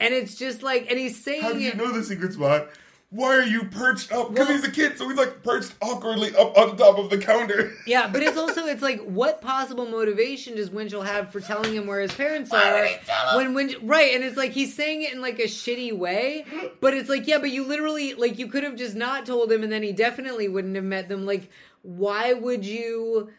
And 0.00 0.14
it's 0.14 0.36
just 0.36 0.62
like, 0.62 0.86
and 0.88 0.98
he's 0.98 1.22
saying 1.22 1.42
How 1.42 1.52
do 1.52 1.58
you 1.58 1.68
it. 1.72 1.76
know 1.76 1.92
the 1.92 2.02
secret 2.02 2.32
spot? 2.32 2.68
Why 3.10 3.36
are 3.38 3.42
you 3.42 3.64
perched 3.64 4.12
up? 4.12 4.30
Because 4.34 4.48
Well- 4.48 4.56
he's 4.58 4.66
a 4.66 4.70
kid, 4.70 4.98
so 4.98 5.08
he's 5.08 5.16
like 5.16 5.42
perched 5.42 5.72
awkwardly 5.80 6.36
up 6.36 6.56
on 6.58 6.76
top 6.76 6.98
of 6.98 7.08
the 7.08 7.16
counter. 7.16 7.72
Yeah, 7.86 8.06
but 8.06 8.22
it's 8.22 8.36
also 8.36 8.66
it's 8.66 8.82
like 8.82 9.00
what 9.02 9.40
possible 9.40 9.86
motivation 9.86 10.56
does 10.56 10.70
Winchell 10.70 11.00
have 11.02 11.32
for 11.32 11.40
telling 11.40 11.72
him 11.74 11.86
where 11.86 12.00
his 12.00 12.12
parents 12.12 12.50
Why 12.50 12.70
are 12.70 12.80
would 12.82 12.88
he 12.90 12.96
tell 13.06 13.30
him? 13.30 13.36
when 13.36 13.54
Winch 13.54 13.76
right? 13.82 14.14
And 14.14 14.22
it's 14.22 14.36
like 14.36 14.52
he's 14.52 14.74
saying 14.74 15.02
it 15.02 15.12
in 15.14 15.22
like 15.22 15.38
a 15.38 15.44
shitty 15.44 15.96
way, 15.96 16.44
but 16.82 16.92
it's 16.92 17.08
like 17.08 17.26
yeah, 17.26 17.38
but 17.38 17.50
you 17.50 17.64
literally 17.64 18.12
like 18.12 18.38
you 18.38 18.46
could 18.46 18.62
have 18.62 18.76
just 18.76 18.94
not 18.94 19.24
told 19.24 19.50
him, 19.50 19.62
and 19.62 19.72
then 19.72 19.82
he 19.82 19.92
definitely 19.92 20.48
wouldn't 20.48 20.74
have 20.76 20.84
met 20.84 21.08
them. 21.08 21.24
Like, 21.24 21.48
why 21.82 22.34
would 22.34 22.66
you? 22.66 23.30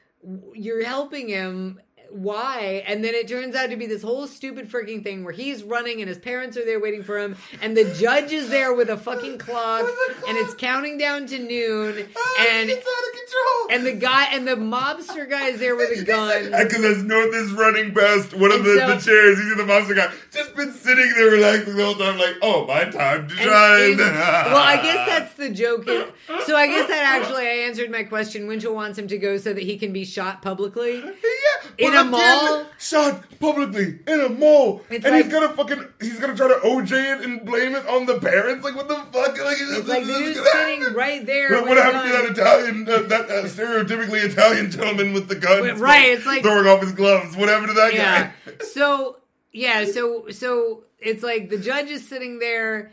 You're 0.54 0.84
helping 0.84 1.30
him. 1.30 1.80
Why? 2.12 2.84
And 2.88 3.04
then 3.04 3.14
it 3.14 3.28
turns 3.28 3.56
out 3.56 3.70
to 3.70 3.76
be 3.76 3.86
this 3.86 4.02
whole 4.02 4.28
stupid 4.28 4.70
freaking 4.70 5.04
thing 5.04 5.24
where 5.24 5.34
he's 5.34 5.64
running 5.64 6.02
and 6.02 6.10
his 6.10 6.18
parents 6.18 6.58
are 6.58 6.66
there 6.66 6.80
waiting 6.80 7.04
for 7.04 7.18
him, 7.20 7.36
and 7.62 7.76
the 7.78 7.86
judge 7.96 8.32
is 8.32 8.50
there 8.50 8.74
with 8.74 8.90
a 8.90 8.98
fucking 8.98 9.38
clock, 9.38 9.82
and 10.28 10.38
it's 10.38 10.54
counting 10.56 10.98
down 10.98 11.26
to 11.28 11.38
noon, 11.40 12.08
oh, 12.16 12.48
and 12.52 12.70
it's 12.70 12.80
out 12.86 13.08
of 13.08 13.20
control. 13.20 13.78
and 13.78 13.86
the 13.86 14.00
guy 14.00 14.26
and 14.34 14.48
the 14.48 14.56
mobster 14.56 15.30
guy 15.30 15.48
is 15.48 15.60
there 15.60 15.76
with 15.76 16.00
a 16.00 16.04
gun. 16.06 16.46
Because 16.52 16.84
as 16.84 17.04
North 17.04 17.34
is 17.36 17.52
running 17.52 17.94
past 17.94 18.34
one 18.34 18.52
of 18.52 18.64
the, 18.64 18.76
so- 18.80 18.88
the 18.96 19.02
chairs, 19.02 19.38
you 19.38 19.50
see 19.50 19.56
the 19.56 19.64
mobster 19.72 19.96
guy 19.96 20.12
just 20.32 20.56
been 20.56 20.72
sitting 20.74 21.12
there 21.16 21.32
relaxing 21.32 21.76
the 21.76 21.84
whole 21.86 21.96
time, 21.96 22.18
like, 22.18 22.36
oh, 22.42 22.66
my 22.66 22.86
time 22.86 23.28
to 23.28 23.36
shine. 23.36 23.98
well, 23.98 24.58
I 24.58 24.80
guess 24.82 25.08
that's 25.08 25.34
the 25.36 25.50
joke. 25.50 25.86
So 26.46 26.56
I 26.56 26.68
guess 26.68 26.88
that 26.88 27.04
actually 27.22 27.46
I 27.48 27.66
answered 27.68 27.92
my 27.92 28.04
question. 28.04 28.48
Winchell 28.48 28.74
wants 28.74 28.98
him 28.98 29.08
to 29.08 29.18
go 29.18 29.38
so 29.38 29.54
that 29.54 29.64
he 29.64 29.78
can 29.78 29.94
be 29.94 30.06
shot 30.06 30.42
publicly. 30.42 31.00
Yeah, 31.00 31.88
In 31.88 31.94
a 32.02 32.10
mall? 32.10 32.66
shot 32.78 33.24
publicly 33.40 34.00
in 34.08 34.20
a 34.22 34.30
mall, 34.30 34.82
It's 34.90 35.06
and 35.06 35.14
like- 35.16 35.26
he's 35.26 35.34
gonna 35.34 35.50
fucking 35.54 35.86
he's 36.02 36.20
gonna 36.20 36.36
try 36.36 36.48
to 36.48 36.56
OJ 36.56 36.92
it 37.20 37.22
and 37.26 37.46
blame 37.46 37.76
it 37.76 37.86
on 37.88 38.06
the 38.06 38.20
parents. 38.20 38.64
Like 38.64 38.76
what 38.76 38.88
the 38.88 38.96
fuck? 38.96 39.38
Like 39.44 39.58
It's 39.60 39.88
like 39.88 40.06
the 40.06 40.14
dude's 40.14 40.40
sitting 40.52 40.94
right 40.94 41.26
there. 41.26 41.52
What, 41.52 41.64
with 41.64 41.70
what 41.70 41.78
a 41.78 41.84
happened 41.84 42.12
to 42.12 42.18
that 42.18 42.32
Italian, 42.32 42.90
uh, 42.90 43.02
that 43.10 43.30
uh, 43.30 43.44
stereotypically 43.44 44.24
Italian 44.24 44.72
gentleman 44.72 45.14
with 45.14 45.28
the 45.28 45.36
gun? 45.36 45.62
Wait, 45.62 45.78
right, 45.78 46.10
it's 46.12 46.26
like- 46.26 46.42
throwing 46.42 46.68
off 46.68 46.82
his 46.82 46.92
gloves. 46.92 47.36
What 47.36 47.50
happened 47.50 47.70
to 47.70 47.74
that 47.76 47.94
Yeah. 47.94 48.32
guy? 48.46 48.66
So 48.66 49.18
yeah, 49.52 49.86
so 49.86 50.30
so 50.30 50.84
it's 51.00 51.24
like 51.24 51.50
the 51.50 51.58
judge 51.58 51.90
is 51.90 52.08
sitting 52.08 52.40
there 52.40 52.92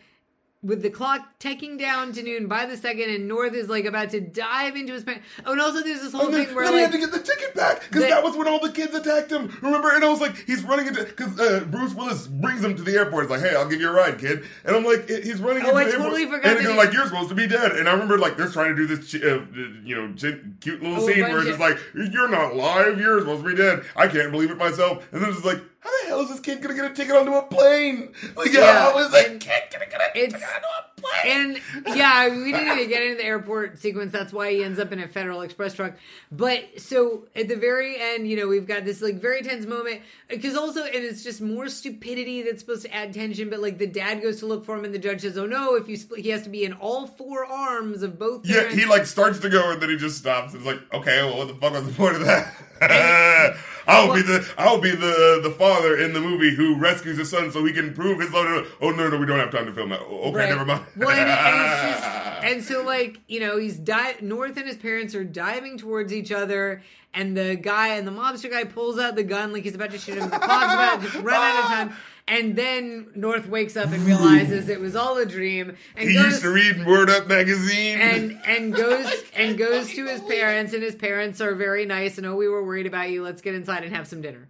with 0.66 0.82
the 0.82 0.90
clock 0.90 1.38
ticking 1.38 1.76
down 1.76 2.12
to 2.12 2.22
noon 2.22 2.48
by 2.48 2.66
the 2.66 2.76
second, 2.76 3.08
and 3.10 3.28
North 3.28 3.54
is 3.54 3.68
like 3.68 3.84
about 3.84 4.10
to 4.10 4.20
dive 4.20 4.76
into 4.76 4.92
his 4.92 5.04
pants. 5.04 5.22
Oh, 5.44 5.52
and 5.52 5.60
also 5.60 5.82
there's 5.82 6.00
this 6.00 6.12
whole 6.12 6.26
then, 6.30 6.46
thing 6.46 6.54
where 6.54 6.64
then 6.64 6.74
he 6.74 6.80
had 6.80 6.92
to 6.92 6.98
get 6.98 7.12
the 7.12 7.20
ticket 7.20 7.54
back 7.54 7.82
because 7.82 8.02
that 8.02 8.22
was 8.22 8.36
when 8.36 8.48
all 8.48 8.58
the 8.60 8.72
kids 8.72 8.94
attacked 8.94 9.30
him. 9.30 9.56
Remember? 9.62 9.94
And 9.94 10.04
I 10.04 10.08
was 10.08 10.20
like, 10.20 10.36
he's 10.46 10.62
running 10.64 10.88
into 10.88 11.04
because 11.04 11.38
uh, 11.38 11.64
Bruce 11.70 11.94
Willis 11.94 12.26
brings 12.26 12.62
him 12.64 12.74
to 12.76 12.82
the 12.82 12.92
airport. 12.96 13.24
It's 13.24 13.30
like, 13.30 13.40
hey, 13.40 13.54
I'll 13.54 13.68
give 13.68 13.80
you 13.80 13.88
a 13.88 13.92
ride, 13.92 14.18
kid. 14.18 14.44
And 14.64 14.76
I'm 14.76 14.84
like, 14.84 15.08
he's 15.08 15.40
running. 15.40 15.62
Oh, 15.64 15.68
into 15.68 15.80
I 15.80 15.84
the 15.84 15.92
totally 15.92 16.22
airport, 16.22 16.42
forgot 16.42 16.56
And 16.56 16.66
they're 16.66 16.76
like, 16.76 16.92
you're 16.92 17.06
supposed 17.06 17.28
to 17.28 17.34
be 17.34 17.46
dead. 17.46 17.72
And 17.72 17.88
I 17.88 17.92
remember 17.92 18.18
like 18.18 18.36
they're 18.36 18.48
trying 18.48 18.74
to 18.74 18.86
do 18.86 18.96
this, 18.96 19.14
uh, 19.14 19.44
you 19.84 19.94
know, 19.94 20.12
ch- 20.14 20.40
cute 20.60 20.82
little 20.82 21.02
Oh, 21.02 21.06
scene 21.06 21.20
where 21.22 21.38
it's 21.38 21.48
just 21.48 21.60
like, 21.60 21.78
you're 21.94 22.28
not 22.28 22.56
live. 22.56 22.98
You're 23.00 23.20
supposed 23.20 23.44
to 23.44 23.48
be 23.48 23.56
dead. 23.56 23.84
I 23.94 24.08
can't 24.08 24.32
believe 24.32 24.50
it 24.50 24.56
myself. 24.58 25.06
And 25.12 25.22
then 25.22 25.30
it's 25.30 25.44
like. 25.44 25.60
How 25.86 26.02
the 26.02 26.08
hell 26.08 26.20
is 26.22 26.28
this 26.30 26.40
kid 26.40 26.60
gonna 26.60 26.74
get 26.74 26.90
a 26.90 26.94
ticket 26.94 27.14
onto 27.14 27.32
a 27.32 27.42
plane? 27.42 28.12
Like, 28.34 28.48
Yeah, 28.52 28.90
how 28.90 28.98
is 28.98 29.12
that 29.12 29.38
kid 29.38 29.62
gonna 29.72 29.86
get 29.86 30.00
a 30.00 30.12
ticket 30.12 30.34
onto 30.34 30.42
a 30.42 30.95
And 31.26 31.60
yeah, 31.94 32.28
we 32.28 32.52
didn't 32.52 32.72
even 32.78 32.88
get 32.88 33.02
into 33.02 33.16
the 33.16 33.24
airport 33.24 33.78
sequence. 33.78 34.12
That's 34.12 34.32
why 34.32 34.52
he 34.52 34.64
ends 34.64 34.78
up 34.78 34.92
in 34.92 35.00
a 35.00 35.06
Federal 35.08 35.42
Express 35.42 35.74
truck. 35.74 35.94
But 36.32 36.80
so 36.80 37.26
at 37.34 37.48
the 37.48 37.56
very 37.56 37.96
end, 38.00 38.28
you 38.28 38.36
know, 38.36 38.48
we've 38.48 38.66
got 38.66 38.84
this 38.84 39.02
like 39.02 39.16
very 39.20 39.42
tense 39.42 39.66
moment 39.66 40.02
because 40.28 40.56
also, 40.56 40.84
and 40.84 40.94
it's 41.04 41.22
just 41.22 41.40
more 41.40 41.68
stupidity 41.68 42.42
that's 42.42 42.60
supposed 42.60 42.82
to 42.82 42.94
add 42.94 43.12
tension. 43.12 43.50
But 43.50 43.60
like 43.60 43.78
the 43.78 43.86
dad 43.86 44.22
goes 44.22 44.38
to 44.40 44.46
look 44.46 44.64
for 44.64 44.76
him, 44.76 44.84
and 44.84 44.94
the 44.94 44.98
judge 44.98 45.20
says, 45.22 45.36
"Oh 45.36 45.46
no, 45.46 45.74
if 45.74 45.88
you 45.88 45.96
split, 45.96 46.20
he 46.20 46.30
has 46.30 46.42
to 46.42 46.48
be 46.48 46.64
in 46.64 46.72
all 46.74 47.06
four 47.06 47.44
arms 47.44 48.02
of 48.02 48.18
both." 48.18 48.46
Yeah, 48.46 48.56
parents." 48.60 48.76
he 48.76 48.86
like 48.86 49.04
starts 49.06 49.38
to 49.40 49.50
go 49.50 49.72
and 49.72 49.82
then 49.82 49.90
he 49.90 49.96
just 49.96 50.16
stops. 50.18 50.54
It's 50.54 50.64
like, 50.64 50.80
okay, 50.94 51.22
well, 51.22 51.38
what 51.38 51.48
the 51.48 51.54
fuck 51.54 51.72
was 51.72 51.86
the 51.86 51.92
point 51.92 52.16
of 52.16 52.24
that? 52.24 52.52
I'll 53.88 54.12
be 54.14 54.22
the 54.22 54.46
I'll 54.58 54.80
be 54.80 54.90
the 54.90 55.40
the 55.42 55.50
father 55.50 55.98
in 55.98 56.12
the 56.12 56.20
movie 56.20 56.54
who 56.54 56.76
rescues 56.76 57.18
his 57.18 57.30
son 57.30 57.50
so 57.52 57.64
he 57.64 57.72
can 57.72 57.94
prove 57.94 58.20
his 58.20 58.32
love. 58.32 58.66
Oh 58.80 58.90
no, 58.90 59.08
no, 59.08 59.16
we 59.18 59.26
don't 59.26 59.38
have 59.38 59.50
time 59.52 59.66
to 59.66 59.72
film 59.72 59.90
that. 59.90 60.00
Okay, 60.02 60.32
Right. 60.36 60.48
never 60.48 60.64
mind. 60.64 60.84
Well, 60.96 61.10
and, 61.10 61.28
and 61.28 61.92
it's 61.92 62.00
just, 62.00 62.44
and 62.44 62.64
so 62.64 62.84
like 62.84 63.20
you 63.28 63.40
know, 63.40 63.58
he's 63.58 63.76
di- 63.78 64.16
North 64.20 64.56
and 64.56 64.66
his 64.66 64.76
parents 64.76 65.14
are 65.14 65.24
diving 65.24 65.78
towards 65.78 66.12
each 66.12 66.30
other, 66.32 66.82
and 67.14 67.36
the 67.36 67.56
guy 67.56 67.94
and 67.96 68.06
the 68.06 68.12
mobster 68.12 68.50
guy 68.50 68.64
pulls 68.64 68.98
out 68.98 69.16
the 69.16 69.24
gun 69.24 69.52
like 69.52 69.64
he's 69.64 69.74
about 69.74 69.90
to 69.92 69.98
shoot 69.98 70.18
him. 70.18 70.30
The 70.30 70.38
clock's 70.38 70.74
about 70.74 71.02
to 71.12 71.20
run 71.22 71.34
out 71.34 71.64
of 71.64 71.70
time, 71.70 71.96
and 72.28 72.56
then 72.56 73.08
North 73.14 73.48
wakes 73.48 73.76
up 73.76 73.90
and 73.92 74.02
realizes 74.04 74.68
it 74.68 74.80
was 74.80 74.94
all 74.96 75.16
a 75.18 75.26
dream, 75.26 75.76
and 75.96 76.08
he 76.08 76.14
goes 76.14 76.24
used 76.24 76.42
to 76.42 76.50
read 76.50 76.86
Word 76.86 77.08
Up 77.10 77.26
magazine. 77.26 77.98
and 77.98 78.40
and 78.46 78.74
goes 78.84 79.10
and 79.34 79.56
goes 79.58 79.88
to 79.94 80.06
his 80.06 80.20
parents, 80.22 80.72
and 80.72 80.82
his 80.82 80.94
parents 80.94 81.40
are 81.40 81.54
very 81.54 81.86
nice 81.86 82.18
and 82.18 82.26
oh, 82.26 82.36
we 82.36 82.48
were 82.48 82.64
worried 82.64 82.86
about 82.86 83.10
you. 83.10 83.22
Let's 83.22 83.42
get 83.42 83.54
inside 83.54 83.84
and 83.84 83.94
have 83.94 84.06
some 84.06 84.20
dinner. 84.22 84.48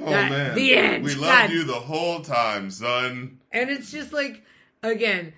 oh 0.00 0.06
man, 0.10 0.54
the 0.54 0.74
end. 0.74 1.04
We 1.04 1.14
loved 1.14 1.48
God. 1.48 1.50
you 1.50 1.64
the 1.64 1.74
whole 1.74 2.20
time, 2.20 2.70
son. 2.70 3.38
And 3.52 3.68
it's 3.70 3.92
just 3.92 4.12
like, 4.12 4.42
again, 4.82 5.32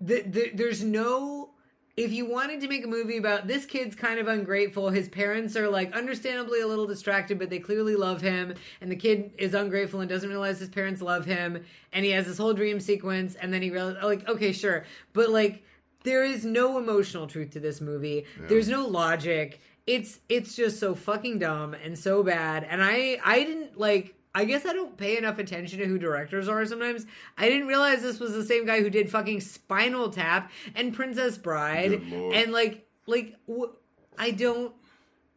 the, 0.00 0.22
the, 0.22 0.50
there's 0.54 0.82
no. 0.82 1.50
If 1.96 2.12
you 2.12 2.26
wanted 2.26 2.60
to 2.62 2.68
make 2.68 2.84
a 2.84 2.88
movie 2.88 3.18
about 3.18 3.46
this 3.46 3.64
kid's 3.64 3.94
kind 3.94 4.18
of 4.18 4.26
ungrateful, 4.26 4.90
his 4.90 5.08
parents 5.08 5.56
are 5.56 5.68
like 5.68 5.92
understandably 5.92 6.60
a 6.60 6.66
little 6.66 6.88
distracted, 6.88 7.38
but 7.38 7.50
they 7.50 7.60
clearly 7.60 7.94
love 7.94 8.20
him, 8.20 8.54
and 8.80 8.90
the 8.90 8.96
kid 8.96 9.30
is 9.38 9.54
ungrateful 9.54 10.00
and 10.00 10.08
doesn't 10.08 10.28
realize 10.28 10.58
his 10.58 10.70
parents 10.70 11.00
love 11.00 11.24
him, 11.24 11.64
and 11.92 12.04
he 12.04 12.10
has 12.10 12.26
this 12.26 12.36
whole 12.36 12.52
dream 12.52 12.80
sequence, 12.80 13.36
and 13.36 13.52
then 13.54 13.62
he 13.62 13.70
realizes, 13.70 14.02
like, 14.02 14.28
okay, 14.28 14.50
sure, 14.50 14.84
but 15.12 15.30
like, 15.30 15.62
there 16.02 16.24
is 16.24 16.44
no 16.44 16.78
emotional 16.78 17.26
truth 17.26 17.52
to 17.52 17.60
this 17.60 17.80
movie. 17.80 18.26
There's 18.48 18.68
no 18.68 18.86
logic. 18.86 19.60
It's 19.86 20.20
it's 20.28 20.54
just 20.54 20.78
so 20.78 20.94
fucking 20.94 21.38
dumb 21.38 21.74
and 21.74 21.98
so 21.98 22.22
bad. 22.22 22.64
And 22.68 22.82
I 22.82 23.18
I 23.24 23.44
didn't 23.44 23.78
like 23.78 24.14
I 24.34 24.44
guess 24.44 24.66
I 24.66 24.72
don't 24.72 24.96
pay 24.96 25.16
enough 25.16 25.38
attention 25.38 25.78
to 25.78 25.86
who 25.86 25.98
directors 25.98 26.48
are 26.48 26.64
sometimes. 26.66 27.06
I 27.38 27.48
didn't 27.48 27.68
realize 27.68 28.02
this 28.02 28.18
was 28.18 28.32
the 28.32 28.44
same 28.44 28.66
guy 28.66 28.80
who 28.80 28.90
did 28.90 29.08
fucking 29.10 29.40
Spinal 29.40 30.10
Tap 30.10 30.50
and 30.74 30.92
Princess 30.92 31.38
Bride 31.38 31.92
and 32.34 32.52
like 32.52 32.86
like 33.06 33.34
wh- 33.48 33.72
I 34.18 34.32
don't 34.32 34.74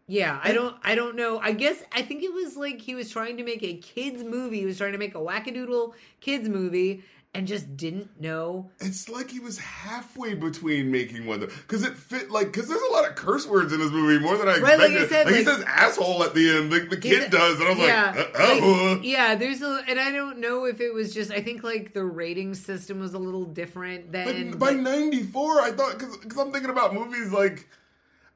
yeah, 0.09 0.39
I 0.41 0.53
don't 0.53 0.75
I 0.83 0.95
don't 0.95 1.15
know. 1.17 1.37
I 1.39 1.51
guess 1.51 1.83
I 1.91 2.01
think 2.01 2.23
it 2.23 2.33
was 2.33 2.55
like 2.55 2.81
he 2.81 2.95
was 2.95 3.09
trying 3.09 3.37
to 3.37 3.43
make 3.43 3.61
a 3.61 3.75
kids 3.75 4.23
movie. 4.23 4.59
He 4.59 4.65
was 4.65 4.77
trying 4.77 4.93
to 4.93 4.97
make 4.97 5.15
a 5.15 5.19
wackadoodle 5.19 5.93
kids 6.21 6.47
movie 6.47 7.03
and 7.37 7.47
just 7.47 7.77
didn't 7.77 8.19
know 8.19 8.69
It's 8.79 9.07
like 9.07 9.29
he 9.29 9.39
was 9.39 9.59
halfway 9.59 10.33
between 10.33 10.91
making 10.91 11.25
one 11.25 11.39
because 11.41 11.83
it 11.83 11.95
fit 11.95 12.31
like 12.31 12.47
because 12.51 12.67
there's 12.67 12.81
a 12.81 12.91
lot 12.91 13.07
of 13.07 13.15
curse 13.15 13.45
words 13.47 13.71
in 13.71 13.79
this 13.79 13.91
movie 13.91 14.19
more 14.19 14.37
than 14.37 14.47
I 14.47 14.57
Right, 14.57 14.79
like 14.79 14.91
expected. 14.91 15.09
Said, 15.09 15.27
he 15.27 15.33
like- 15.35 15.45
says 15.45 15.63
asshole 15.67 16.23
at 16.23 16.33
the 16.33 16.57
end. 16.57 16.71
Like 16.71 16.89
the 16.89 16.97
kid 16.97 17.29
does, 17.29 17.59
and 17.59 17.67
I 17.67 17.69
was 17.69 17.79
yeah, 17.79 18.13
like, 18.15 18.35
oh. 18.39 18.93
like, 18.95 19.05
yeah. 19.05 19.35
There's 19.35 19.61
a, 19.61 19.83
and 19.87 19.99
I 19.99 20.11
don't 20.11 20.39
know 20.39 20.65
if 20.65 20.81
it 20.81 20.93
was 20.93 21.13
just. 21.13 21.31
I 21.31 21.41
think 21.41 21.63
like 21.63 21.93
the 21.93 22.03
rating 22.03 22.55
system 22.55 22.99
was 22.99 23.13
a 23.13 23.19
little 23.19 23.45
different 23.45 24.11
than. 24.11 24.51
But 24.51 24.59
by 24.59 24.71
'94, 24.73 25.61
I 25.61 25.71
thought 25.71 25.99
because 25.99 26.37
I'm 26.37 26.51
thinking 26.51 26.69
about 26.71 26.93
movies 26.93 27.31
like 27.31 27.67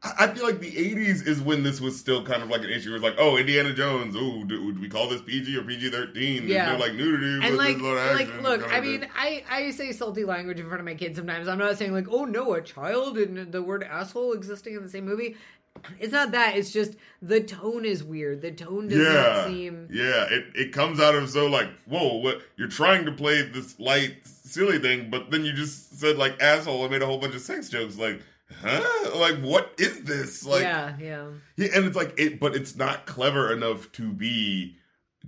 I 0.04 0.28
feel 0.34 0.46
like 0.46 0.60
the 0.60 0.72
'80s 0.72 1.28
is 1.28 1.42
when 1.42 1.62
this 1.62 1.80
was 1.80 1.98
still 1.98 2.26
kind 2.26 2.42
of 2.42 2.50
like 2.50 2.62
an 2.62 2.72
issue. 2.72 2.90
It 2.90 2.94
was 2.94 3.04
like, 3.04 3.16
oh, 3.20 3.38
Indiana 3.38 3.72
Jones. 3.72 4.16
Oh, 4.18 4.44
do, 4.44 4.74
we 4.74 4.90
call 4.90 5.08
this 5.08 5.22
PG 5.22 5.56
or 5.56 5.62
PG-13? 5.62 6.48
Yeah. 6.48 6.66
There's 6.66 6.80
no 6.80 6.86
like 6.86 6.96
nudity, 6.96 7.48
and 7.48 7.56
like, 7.56 7.80
like, 7.80 8.42
look, 8.42 8.74
I 8.74 8.82
mean, 8.82 9.02
thing. 9.02 9.10
I 9.16 9.44
I 9.48 9.72
say 9.72 9.92
salty 9.92 10.26
language 10.26 10.60
in 10.60 10.66
front 10.66 10.80
of 10.80 10.86
my 10.86 10.96
kids 10.96 11.18
sometimes. 11.18 11.48
I'm 11.48 11.60
not 11.60 11.78
saying 11.78 11.94
like, 11.94 12.08
oh 12.10 12.26
no, 12.26 12.54
a 12.54 12.62
child 12.62 13.20
and 13.20 13.52
the 13.52 13.62
word 13.62 13.84
asshole 13.84 14.34
existing 14.34 14.74
in 14.74 14.82
the 14.82 14.90
same 14.90 15.06
movie. 15.06 15.36
it's 16.00 16.12
not 16.12 16.32
that. 16.32 16.56
It's 16.58 16.72
just 16.72 16.96
the 17.22 17.40
tone 17.40 17.86
is 17.86 18.04
weird. 18.04 18.42
The 18.42 18.52
tone 18.52 18.88
does 18.88 18.98
yeah, 18.98 19.14
not 19.14 19.48
seem. 19.48 19.88
yeah. 19.92 20.26
It 20.32 20.46
it 20.56 20.74
comes 20.74 21.00
out 21.00 21.14
of 21.14 21.30
so 21.30 21.46
like, 21.46 21.70
whoa, 21.86 22.16
what 22.16 22.42
you're 22.58 22.68
trying 22.68 23.06
to 23.06 23.12
play 23.12 23.44
this 23.44 23.80
light, 23.80 24.18
silly 24.26 24.80
thing, 24.80 25.12
but 25.12 25.30
then 25.30 25.46
you 25.46 25.54
just 25.54 26.00
said 26.00 26.18
like 26.18 26.42
asshole 26.42 26.82
and 26.82 26.92
made 26.92 27.04
a 27.04 27.06
whole 27.06 27.20
bunch 27.20 27.36
of 27.36 27.42
sex 27.42 27.70
jokes. 27.70 27.98
Like, 27.98 28.20
huh? 28.62 29.18
Like, 29.18 29.40
what 29.40 29.74
is 29.78 30.04
this? 30.04 30.46
Like, 30.46 30.64
yeah, 30.64 30.96
yeah. 31.00 31.26
And 31.58 31.86
it's 31.86 31.96
like 31.96 32.14
it, 32.18 32.40
but 32.40 32.56
it's 32.56 32.76
not 32.76 33.06
clever 33.06 33.52
enough 33.52 33.92
to 33.94 34.12
be 34.12 34.76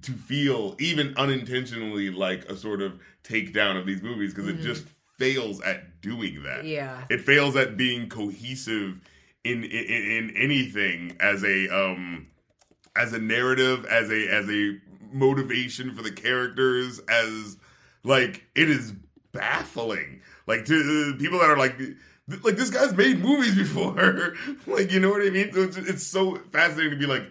to 0.02 0.12
feel 0.12 0.76
even 0.80 1.14
unintentionally 1.18 2.10
like 2.10 2.46
a 2.46 2.58
sort 2.58 2.82
of 2.82 3.00
takedown 3.24 3.80
of 3.80 3.86
these 3.86 4.02
movies 4.02 4.34
because 4.34 4.50
it 4.50 4.60
just 4.60 4.86
fails 5.18 5.62
at 5.62 6.02
doing 6.02 6.44
that. 6.44 6.60
Mm-hmm. 6.60 6.68
Yeah. 6.68 7.04
it 7.10 7.22
fails 7.22 7.56
at 7.56 7.78
being 7.78 8.10
cohesive 8.10 9.00
in 9.44 9.64
in, 9.64 10.30
in 10.30 10.34
anything 10.36 11.16
as 11.20 11.44
a 11.44 11.70
um 11.70 12.28
as 12.96 13.14
a 13.14 13.20
narrative, 13.20 13.86
as 13.86 14.10
a 14.10 14.28
as 14.30 14.50
a 14.50 14.78
motivation 15.12 15.96
for 15.96 16.02
the 16.02 16.12
characters, 16.12 17.00
as 17.08 17.58
like 18.04 18.46
it 18.56 18.70
is 18.70 18.94
baffling. 19.32 20.22
Like 20.48 20.66
to 20.66 21.14
uh, 21.16 21.20
people 21.20 21.40
that 21.40 21.50
are 21.50 21.58
like 21.58 21.80
like 22.44 22.56
this 22.56 22.70
guy's 22.70 22.96
made 22.96 23.20
movies 23.20 23.56
before. 23.56 24.36
like 24.68 24.92
you 24.92 25.00
know 25.00 25.10
what 25.10 25.22
I 25.22 25.30
mean? 25.30 25.52
So 25.54 25.62
it's, 25.62 25.78
it's 25.78 26.08
so 26.08 26.36
fascinating 26.52 26.92
to 26.92 26.98
be 26.98 27.06
like, 27.06 27.26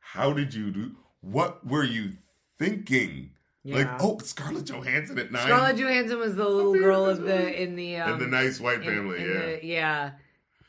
how 0.00 0.32
did 0.32 0.54
you 0.54 0.70
do? 0.70 0.92
What 1.20 1.66
were 1.66 1.84
you 1.84 2.12
thinking? 2.58 3.30
Like 3.64 3.88
oh, 4.00 4.18
Scarlett 4.22 4.66
Johansson 4.66 5.18
at 5.18 5.32
nine 5.32 5.42
Scarlett 5.42 5.76
Johansson 5.76 6.18
was 6.18 6.36
the 6.36 6.48
little 6.48 6.74
girl 6.74 7.04
of 7.04 7.22
the 7.22 7.62
in 7.62 7.74
the 7.74 7.96
um, 7.96 8.12
and 8.12 8.20
the 8.20 8.26
nice 8.26 8.60
white 8.60 8.78
in- 8.78 8.84
family. 8.84 9.18
in 9.18 9.28
yeah. 9.28 9.40
the- 9.40 9.66
yeah, 9.66 10.10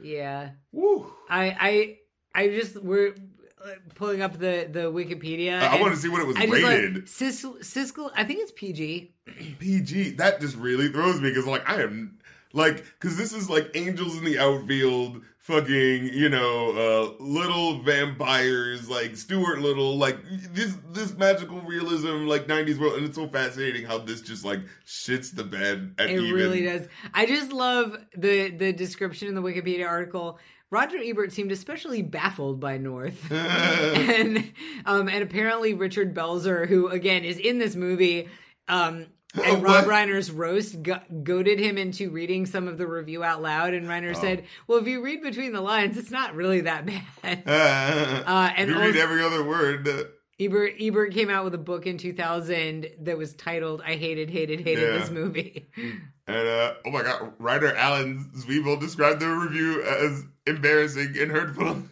yeah. 0.01 0.49
Woo. 0.72 1.14
I 1.30 1.55
I 1.59 1.97
I 2.34 2.47
just 2.47 2.81
we're 2.81 3.14
uh, 3.64 3.69
pulling 3.95 4.22
up 4.22 4.34
the 4.34 4.68
the 4.72 4.91
Wikipedia. 4.91 5.61
I, 5.61 5.73
and 5.73 5.81
want 5.81 5.93
to 5.93 5.99
see 5.99 6.09
what 6.09 6.22
it 6.22 6.27
was 6.27 6.38
I 6.38 6.45
rated. 6.45 7.07
Sis, 7.07 7.45
Siskel. 7.45 8.11
I 8.15 8.23
think 8.23 8.39
it's 8.41 8.51
PG. 8.51 9.14
PG. 9.59 10.11
That 10.11 10.41
just 10.41 10.55
really 10.55 10.89
throws 10.89 11.22
me 11.22 11.30
because 11.30 11.45
like 11.45 11.69
I 11.69 11.84
am 11.84 12.16
like 12.58 12.84
because 13.00 13.16
this 13.18 13.32
is 13.32 13.50
like 13.50 13.70
angels 13.76 14.18
in 14.18 14.26
the 14.26 14.40
outfield, 14.40 15.22
fucking 15.38 16.10
you 16.12 16.28
know, 16.28 16.72
uh 17.20 17.24
little 17.24 17.82
vampires 17.84 18.90
like 18.90 19.16
Stuart 19.16 19.62
Little, 19.62 19.96
like 19.96 20.18
this 20.52 20.76
this 20.92 21.16
magical 21.16 21.62
realism 21.62 22.26
like 22.26 22.48
'90s 22.48 22.80
world, 22.80 22.96
and 22.96 23.06
it's 23.06 23.16
so 23.16 23.28
fascinating 23.28 23.86
how 23.86 24.00
this 24.00 24.22
just 24.22 24.44
like 24.44 24.60
shits 24.86 25.34
the 25.34 25.44
bed. 25.44 25.94
At 26.00 26.10
It 26.10 26.20
even, 26.20 26.34
really 26.34 26.64
does. 26.64 26.88
I 27.14 27.28
just 27.28 27.54
love 27.54 27.96
the 28.18 28.50
the 28.50 28.74
description 28.74 29.28
in 29.28 29.36
the 29.36 29.42
Wikipedia 29.42 29.88
article. 29.88 30.40
Roger 30.70 30.98
Ebert 31.02 31.32
seemed 31.32 31.54
especially 31.54 32.02
baffled 32.02 32.60
by 32.60 32.78
North, 32.78 33.32
and 33.32 34.52
um, 34.86 35.08
and 35.08 35.24
apparently 35.24 35.74
Richard 35.76 36.14
Belzer, 36.14 36.68
who 36.68 36.90
again 36.90 37.24
is 37.24 37.38
in 37.38 37.60
this 37.60 37.76
movie, 37.76 38.28
um, 38.68 39.06
and 39.44 39.62
What? 39.64 39.86
Rob 39.86 39.86
Reiner's 39.86 40.32
roast 40.32 40.82
go- 40.84 41.02
goaded 41.24 41.60
him 41.60 41.78
into 41.78 42.10
reading 42.10 42.45
some 42.45 42.68
of 42.68 42.78
the 42.78 42.88
review 42.88 43.24
out 43.24 43.41
loud, 43.41 43.74
and 43.74 43.88
Reiner 43.88 44.16
Oh. 44.16 44.20
said, 44.20 44.45
"Well, 44.68 44.80
if 44.80 44.88
you 44.88 45.02
read 45.04 45.22
between 45.22 45.52
the 45.54 45.62
lines, 45.62 45.98
it's 45.98 46.12
not 46.12 46.36
really 46.36 46.62
that 46.62 46.86
bad." 46.86 47.44
Uh, 48.26 48.52
and 48.56 48.70
you 48.70 48.78
read 48.78 48.88
also- 48.88 48.99
every 48.99 49.22
other 49.22 49.44
word. 49.44 49.88
uh, 49.88 50.04
Ebert 50.40 50.74
Ebert 50.80 51.14
came 51.16 51.32
out 51.32 51.44
with 51.45 51.56
a 51.56 51.58
book 51.60 51.88
in 51.88 51.98
2000 51.98 52.88
that 53.02 53.18
was 53.18 53.34
titled 53.34 53.82
"I 53.84 53.95
hated, 53.95 54.30
hated, 54.30 54.60
hated 54.62 54.82
Yeah. 54.94 54.98
this 54.99 55.10
movie." 55.10 55.68
And 56.30 56.45
uh, 56.45 56.74
oh 56.86 56.91
my 56.91 57.04
god, 57.04 57.32
writer 57.40 57.74
Alan 57.74 58.30
Zweibel 58.36 58.78
described 58.78 59.22
the 59.22 59.30
review 59.30 59.82
as 59.82 60.26
embarrassing 60.45 61.16
and 61.18 61.32
hurtful. 61.32 61.84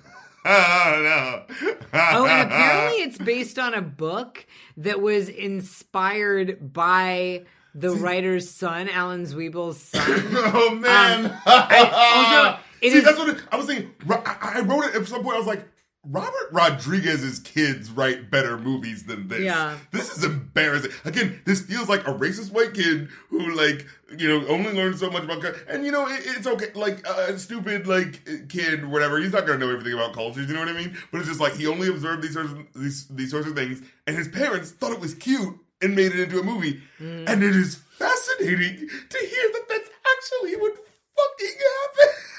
Oh 0.46 1.46
no! 1.60 1.72
Oh, 1.94 2.26
and 2.26 2.52
apparently 2.52 3.02
it's 3.02 3.18
based 3.18 3.58
on 3.58 3.74
a 3.74 3.82
book 3.82 4.46
that 4.78 5.02
was 5.02 5.28
inspired 5.28 6.72
by 6.74 7.46
the 7.74 7.92
writer's 7.92 8.50
son, 8.50 8.88
Alan 8.90 9.26
Zweibel's 9.26 9.82
son. 9.82 10.04
oh 10.08 10.76
man! 10.76 11.26
Um, 11.26 11.32
also, 11.46 12.60
See, 12.82 12.88
is- 12.90 13.04
that's 13.04 13.18
what 13.18 13.30
it, 13.30 13.44
I 13.52 13.58
was 13.58 13.66
thinking. 13.66 13.92
Ro- 14.06 14.22
I 14.26 14.60
I 14.60 14.62
wrote 14.62 14.86
it 14.86 14.96
at 14.96 15.08
some 15.08 15.24
point. 15.24 15.36
I 15.36 15.40
was 15.40 15.48
like, 15.48 15.66
Robert 16.10 16.50
Rodriguez's 16.52 17.40
kids 17.40 17.92
write 17.92 18.30
better 18.30 18.58
movies 18.58 19.04
than 19.04 19.28
this. 19.28 19.42
Yeah. 19.42 19.78
This 19.92 20.16
is 20.16 20.24
embarrassing. 20.24 20.92
Again, 21.04 21.42
this 21.46 21.62
feels 21.62 21.90
like 21.90 22.08
a 22.08 22.14
racist 22.14 22.52
white 22.52 22.74
kid 22.74 23.10
who, 23.30 23.54
like, 23.56 23.86
you 24.18 24.28
know, 24.28 24.48
only 24.48 24.72
learned 24.72 25.00
so 25.00 25.10
much 25.10 25.24
about, 25.24 25.44
and 25.68 25.86
you 25.86 25.92
know, 25.92 26.08
it, 26.08 26.22
it's 26.26 26.48
okay. 26.48 26.72
Like 26.76 27.06
a 27.08 27.38
stupid, 27.40 27.88
like 27.88 28.48
kid, 28.50 28.86
whatever. 28.86 29.18
He's 29.20 29.34
not 29.34 29.48
gonna 29.48 29.60
know 29.60 29.72
everything 29.72 29.94
about 29.94 30.14
cultures. 30.14 30.48
You 30.48 30.54
know 30.54 30.60
what 30.62 30.70
I 30.70 30.74
mean? 30.74 30.96
But 31.12 31.20
it's 31.20 31.28
just 31.28 31.40
like 31.40 31.56
he 31.56 31.68
only 31.68 31.88
observed 31.88 32.22
these 32.22 32.34
sorts 32.34 32.52
of 32.52 32.66
these 32.76 33.08
these 33.08 33.32
sorts 33.32 33.48
of 33.48 33.56
things, 33.56 33.82
and 34.06 34.16
his 34.16 34.28
parents 34.28 34.72
thought 34.72 34.92
it 34.92 35.00
was 35.00 35.16
cute 35.16 35.56
and 35.82 35.96
made 35.96 36.12
it 36.12 36.20
into 36.20 36.40
a 36.40 36.44
movie. 36.44 36.82
Mm. 37.00 37.30
And 37.30 37.44
it 37.44 37.56
is 37.56 37.76
fascinating 37.98 38.88
to 39.10 39.18
hear 39.18 39.50
that 39.54 39.66
that's 39.70 39.90
actually 40.18 40.56
what 40.56 40.76
fucking 41.16 41.56
happened. 41.58 42.18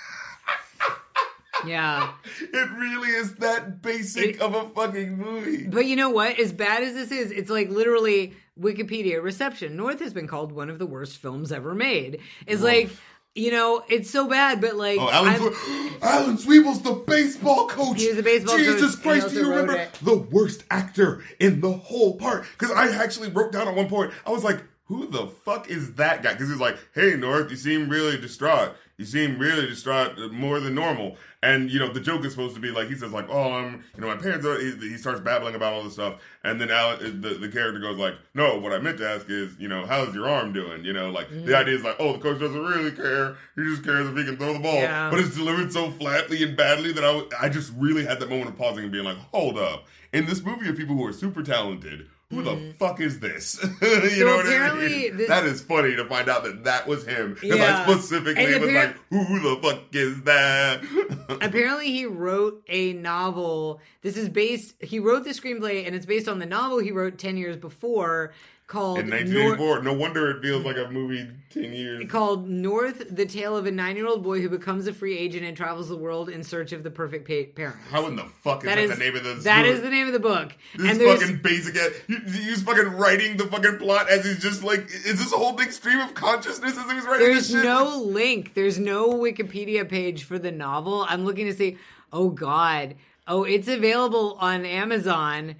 yeah. 1.66 2.12
It 2.40 2.70
really 2.72 3.08
is 3.10 3.34
that 3.36 3.82
basic 3.82 4.36
It- 4.36 4.40
of 4.40 4.54
a 4.54 4.68
fucking 4.70 5.16
movie. 5.16 5.66
But 5.66 5.86
you 5.86 5.96
know 5.96 6.10
what? 6.10 6.38
As 6.38 6.52
bad 6.52 6.82
as 6.82 6.94
this 6.94 7.10
is, 7.10 7.30
it's 7.30 7.50
like 7.50 7.70
literally 7.70 8.34
Wikipedia 8.60 9.22
reception. 9.22 9.76
North 9.76 10.00
has 10.00 10.12
been 10.12 10.26
called 10.26 10.52
one 10.52 10.70
of 10.70 10.78
the 10.78 10.86
worst 10.86 11.18
films 11.18 11.52
ever 11.52 11.74
made. 11.74 12.20
It's 12.46 12.62
like, 12.62 12.90
you 13.34 13.50
know, 13.50 13.84
it's 13.88 14.10
so 14.10 14.26
bad, 14.28 14.60
but 14.60 14.76
like. 14.76 14.98
Oh, 14.98 15.10
Alan, 15.10 15.34
I'm- 15.34 15.96
Alan 16.02 16.36
Zweibel's 16.38 16.82
the 16.82 16.92
baseball 16.92 17.68
coach. 17.68 18.00
He 18.00 18.08
was 18.08 18.16
the 18.16 18.22
baseball 18.22 18.56
Jesus 18.56 18.94
coach, 18.96 19.02
he 19.16 19.20
Christ, 19.20 19.28
do 19.34 19.40
you 19.40 19.48
remember 19.50 19.74
it. 19.76 19.92
the 20.02 20.16
worst 20.16 20.64
actor 20.70 21.22
in 21.38 21.60
the 21.60 21.72
whole 21.72 22.16
part? 22.16 22.46
Because 22.58 22.74
I 22.74 22.88
actually 23.02 23.28
wrote 23.30 23.52
down 23.52 23.68
at 23.68 23.74
one 23.74 23.88
point, 23.88 24.12
I 24.26 24.30
was 24.30 24.42
like, 24.44 24.62
who 24.86 25.06
the 25.08 25.26
fuck 25.26 25.68
is 25.68 25.94
that 25.94 26.22
guy? 26.22 26.32
Because 26.32 26.48
he's 26.48 26.60
like, 26.60 26.78
hey, 26.94 27.16
North, 27.16 27.50
you 27.50 27.56
seem 27.56 27.88
really 27.88 28.16
distraught. 28.16 28.74
You 28.98 29.04
seem 29.04 29.38
really 29.38 29.66
distraught 29.66 30.18
uh, 30.18 30.28
more 30.28 30.58
than 30.58 30.74
normal. 30.74 31.16
And, 31.42 31.70
you 31.70 31.78
know, 31.78 31.92
the 31.92 32.00
joke 32.00 32.24
is 32.24 32.32
supposed 32.32 32.54
to 32.54 32.60
be 32.62 32.70
like, 32.70 32.88
he 32.88 32.94
says, 32.94 33.12
like, 33.12 33.26
oh, 33.28 33.52
I'm, 33.52 33.84
you 33.94 34.00
know, 34.00 34.06
my 34.06 34.16
parents 34.16 34.46
are, 34.46 34.58
he, 34.58 34.70
he 34.88 34.96
starts 34.96 35.20
babbling 35.20 35.54
about 35.54 35.74
all 35.74 35.82
this 35.82 35.92
stuff. 35.92 36.20
And 36.44 36.58
then 36.60 36.70
Alan, 36.70 37.20
the, 37.20 37.30
the 37.34 37.48
character 37.48 37.78
goes, 37.78 37.98
like, 37.98 38.14
no, 38.32 38.58
what 38.58 38.72
I 38.72 38.78
meant 38.78 38.96
to 38.98 39.08
ask 39.08 39.28
is, 39.28 39.54
you 39.58 39.68
know, 39.68 39.84
how's 39.84 40.14
your 40.14 40.28
arm 40.28 40.52
doing? 40.54 40.84
You 40.84 40.92
know, 40.94 41.10
like, 41.10 41.28
Mm-hmm. 41.28 41.44
the 41.46 41.56
idea 41.58 41.74
is 41.74 41.82
like, 41.84 41.96
oh, 41.98 42.12
the 42.14 42.18
coach 42.20 42.40
doesn't 42.40 42.64
really 42.64 42.90
care. 42.92 43.36
He 43.54 43.64
just 43.64 43.84
cares 43.84 44.08
if 44.08 44.16
he 44.16 44.24
can 44.24 44.36
throw 44.38 44.54
the 44.54 44.60
ball. 44.60 44.74
Yeah. 44.76 45.10
But 45.10 45.18
it's 45.20 45.34
delivered 45.36 45.72
so 45.72 45.90
flatly 45.90 46.42
and 46.42 46.56
badly 46.56 46.92
that 46.92 47.04
I, 47.04 47.08
w- 47.12 47.28
I 47.38 47.48
just 47.50 47.72
really 47.76 48.04
had 48.06 48.18
that 48.20 48.30
moment 48.30 48.50
of 48.50 48.56
pausing 48.56 48.84
and 48.84 48.92
being 48.92 49.04
like, 49.04 49.18
hold 49.32 49.58
up. 49.58 49.86
In 50.12 50.24
this 50.26 50.42
movie 50.42 50.68
of 50.70 50.76
people 50.76 50.94
who 50.96 51.04
are 51.04 51.12
super 51.12 51.42
talented, 51.42 52.06
who 52.30 52.42
the 52.42 52.50
mm. 52.50 52.78
fuck 52.78 53.00
is 53.00 53.20
this? 53.20 53.62
you. 53.82 54.10
So 54.10 54.24
know 54.26 54.36
what 54.36 54.46
I 54.46 54.54
apparently 54.54 54.88
mean? 54.88 55.16
this- 55.16 55.28
That 55.28 55.44
is 55.44 55.60
funny 55.60 55.94
to 55.94 56.04
find 56.06 56.28
out 56.28 56.42
that 56.44 56.64
that 56.64 56.88
was 56.88 57.06
him. 57.06 57.34
Because 57.40 57.58
Yeah. 57.58 57.84
I 57.86 57.92
specifically 57.92 58.44
And 58.44 58.64
was 58.64 58.72
like, 58.72 58.96
who 59.10 59.40
the 59.40 59.62
fuck 59.62 59.82
is 59.92 60.22
that? 60.22 60.82
Apparently, 61.40 61.92
he 61.92 62.04
wrote 62.04 62.64
a 62.68 62.94
novel. 62.94 63.80
This 64.02 64.16
is 64.16 64.28
based. 64.28 64.74
He 64.82 64.98
wrote 64.98 65.22
the 65.24 65.30
screenplay, 65.30 65.86
and 65.86 65.94
it's 65.94 66.06
based 66.06 66.28
on 66.28 66.40
the 66.40 66.46
novel 66.46 66.78
he 66.78 66.90
wrote 66.90 67.18
ten 67.18 67.36
years 67.36 67.56
before, 67.56 68.32
called 68.66 68.98
In 68.98 69.06
Nor- 69.08 69.18
1984. 69.20 69.82
no 69.82 69.92
wonder 69.92 70.30
it 70.30 70.42
feels 70.42 70.64
like 70.64 70.76
a 70.76 70.90
movie 70.90 71.28
10 71.50 71.72
years. 71.72 72.10
called 72.10 72.48
North: 72.48 73.04
The 73.14 73.24
Tale 73.24 73.56
of 73.56 73.64
a 73.66 73.70
Nine-Year-Old 73.70 74.22
Boy 74.24 74.40
Who 74.40 74.48
Becomes 74.48 74.86
a 74.86 74.92
Free 74.92 75.16
Agent 75.16 75.44
and 75.44 75.56
Travels 75.56 75.88
the 75.88 75.96
World 75.96 76.28
in 76.28 76.42
Search 76.42 76.72
of 76.72 76.82
the 76.82 76.90
Perfect 76.90 77.26
pa- 77.28 77.50
Parent. 77.54 77.76
How 77.90 78.06
in 78.06 78.16
the 78.16 78.24
fuck 78.42 78.64
is 78.64 78.68
that, 78.68 78.74
That 78.74 78.78
is 78.78 78.90
the 78.90 78.96
name 79.04 79.14
of 79.16 79.24
the 79.24 79.34
that 79.44 79.66
is 79.66 79.80
the 79.82 79.90
name 79.90 80.06
of 80.08 80.12
the 80.12 80.18
book. 80.18 80.52
This 80.76 80.90
and 80.90 81.00
fucking 81.00 81.36
basic 81.42 81.76
ass. 81.76 81.90
You, 82.08 82.18
he's 82.26 82.62
fucking 82.62 82.88
writing 82.92 83.36
the 83.36 83.44
fucking 83.46 83.78
plot 83.78 84.10
as 84.10 84.24
he's 84.24 84.40
just 84.42 84.64
like, 84.64 84.80
is 84.90 85.18
this 85.18 85.32
a 85.32 85.36
whole 85.36 85.52
big 85.52 85.70
stream 85.72 86.00
of 86.00 86.14
consciousness 86.14 86.76
as 86.76 86.88
he 86.90 86.94
was 86.96 87.04
writing 87.04 87.26
there's 87.26 87.48
this 87.48 87.50
shit? 87.56 87.64
no 87.64 87.96
link. 87.98 88.54
There's 88.54 88.78
no 88.78 89.10
Wikipedia 89.12 89.88
page 89.88 90.24
for 90.24 90.38
the 90.38 90.50
novel. 90.50 91.06
I'm 91.08 91.24
looking 91.24 91.46
to 91.46 91.54
see. 91.54 91.78
Oh 92.12 92.30
God. 92.30 92.96
Oh, 93.28 93.42
it's 93.44 93.68
available 93.68 94.36
on 94.40 94.64
Amazon. 94.64 95.56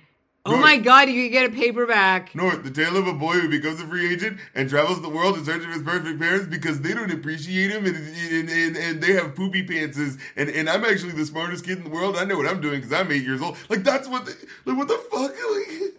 Oh 0.49 0.57
my 0.57 0.77
God, 0.77 1.09
you 1.09 1.25
can 1.25 1.33
get 1.33 1.51
a 1.51 1.53
paperback. 1.53 2.35
North, 2.35 2.63
the 2.63 2.71
tale 2.71 2.97
of 2.97 3.07
a 3.07 3.13
boy 3.13 3.35
who 3.35 3.49
becomes 3.49 3.81
a 3.81 3.87
free 3.87 4.13
agent 4.13 4.39
and 4.55 4.69
travels 4.71 5.03
the 5.03 5.09
world 5.09 5.37
in 5.37 5.45
search 5.45 5.65
of 5.65 5.71
his 5.73 5.83
perfect 5.83 6.21
parents 6.21 6.47
because 6.47 6.81
they 6.81 6.95
don't 6.95 7.11
appreciate 7.11 7.71
him 7.71 7.85
and, 7.85 7.97
and, 7.97 8.49
and, 8.49 8.77
and 8.77 9.03
they 9.03 9.13
have 9.15 9.35
poopy 9.35 9.67
pantses 9.67 10.19
and, 10.37 10.49
and 10.49 10.69
I'm 10.71 10.85
actually 10.85 11.13
the 11.13 11.27
smartest 11.27 11.65
kid 11.65 11.79
in 11.79 11.85
the 11.85 11.91
world. 11.91 12.17
I 12.17 12.25
know 12.25 12.37
what 12.37 12.47
I'm 12.47 12.61
doing 12.61 12.81
because 12.81 12.93
I'm 12.93 13.11
eight 13.11 13.23
years 13.25 13.43
old. 13.43 13.57
Like 13.69 13.83
that's 13.83 14.07
what, 14.09 14.25
the, 14.27 14.37
like 14.65 14.77
what 14.77 14.89
the 14.89 14.99
fuck? 15.11 15.33
Like, 15.51 15.93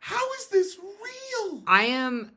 how 0.00 0.32
is 0.38 0.46
this 0.48 0.78
real? 0.78 1.62
I 1.66 1.84
am 1.84 2.32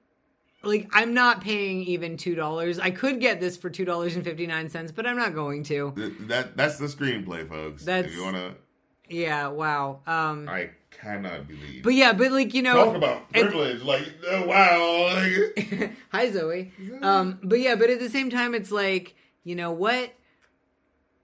like 0.64 0.90
I'm 0.94 1.14
not 1.14 1.42
paying 1.42 1.82
even 1.84 2.18
two 2.18 2.34
dollars. 2.36 2.80
I 2.80 2.92
could 2.92 3.20
get 3.20 3.40
this 3.40 3.58
for 3.58 3.70
two 3.70 3.86
dollars 3.86 4.16
and 4.16 4.24
fifty 4.24 4.48
nine 4.48 4.70
cents, 4.70 4.92
but 4.92 5.06
I'm 5.06 5.18
not 5.18 5.34
going 5.34 5.64
to. 5.66 5.94
Th- 5.96 6.14
That 6.22 6.56
that's 6.58 6.78
the 6.78 6.88
screenplay, 6.88 7.48
folks. 7.48 7.84
That's- 7.86 8.12
if 8.12 8.18
you 8.18 8.24
wanna, 8.24 8.56
Yeah, 9.10 9.48
wow. 9.50 10.00
Um 10.08 10.48
I 10.50 10.72
cannot 11.08 11.48
believe. 11.48 11.84
but 11.84 11.94
yeah, 11.94 12.14
but 12.14 12.32
like 12.32 12.54
you 12.54 12.62
know 12.62 12.86
Talk 12.86 12.96
about 12.96 13.32
privilege, 13.32 13.82
like 13.84 14.04
oh, 14.30 14.46
wow. 14.46 15.90
Hi 16.12 16.32
Zoe. 16.32 16.72
Um 17.02 17.40
but 17.44 17.60
yeah, 17.60 17.76
but 17.76 17.90
at 17.90 18.00
the 18.00 18.10
same 18.10 18.30
time 18.30 18.54
it's 18.54 18.72
like, 18.72 19.16
you 19.44 19.56
know 19.56 19.72
what? 19.72 20.14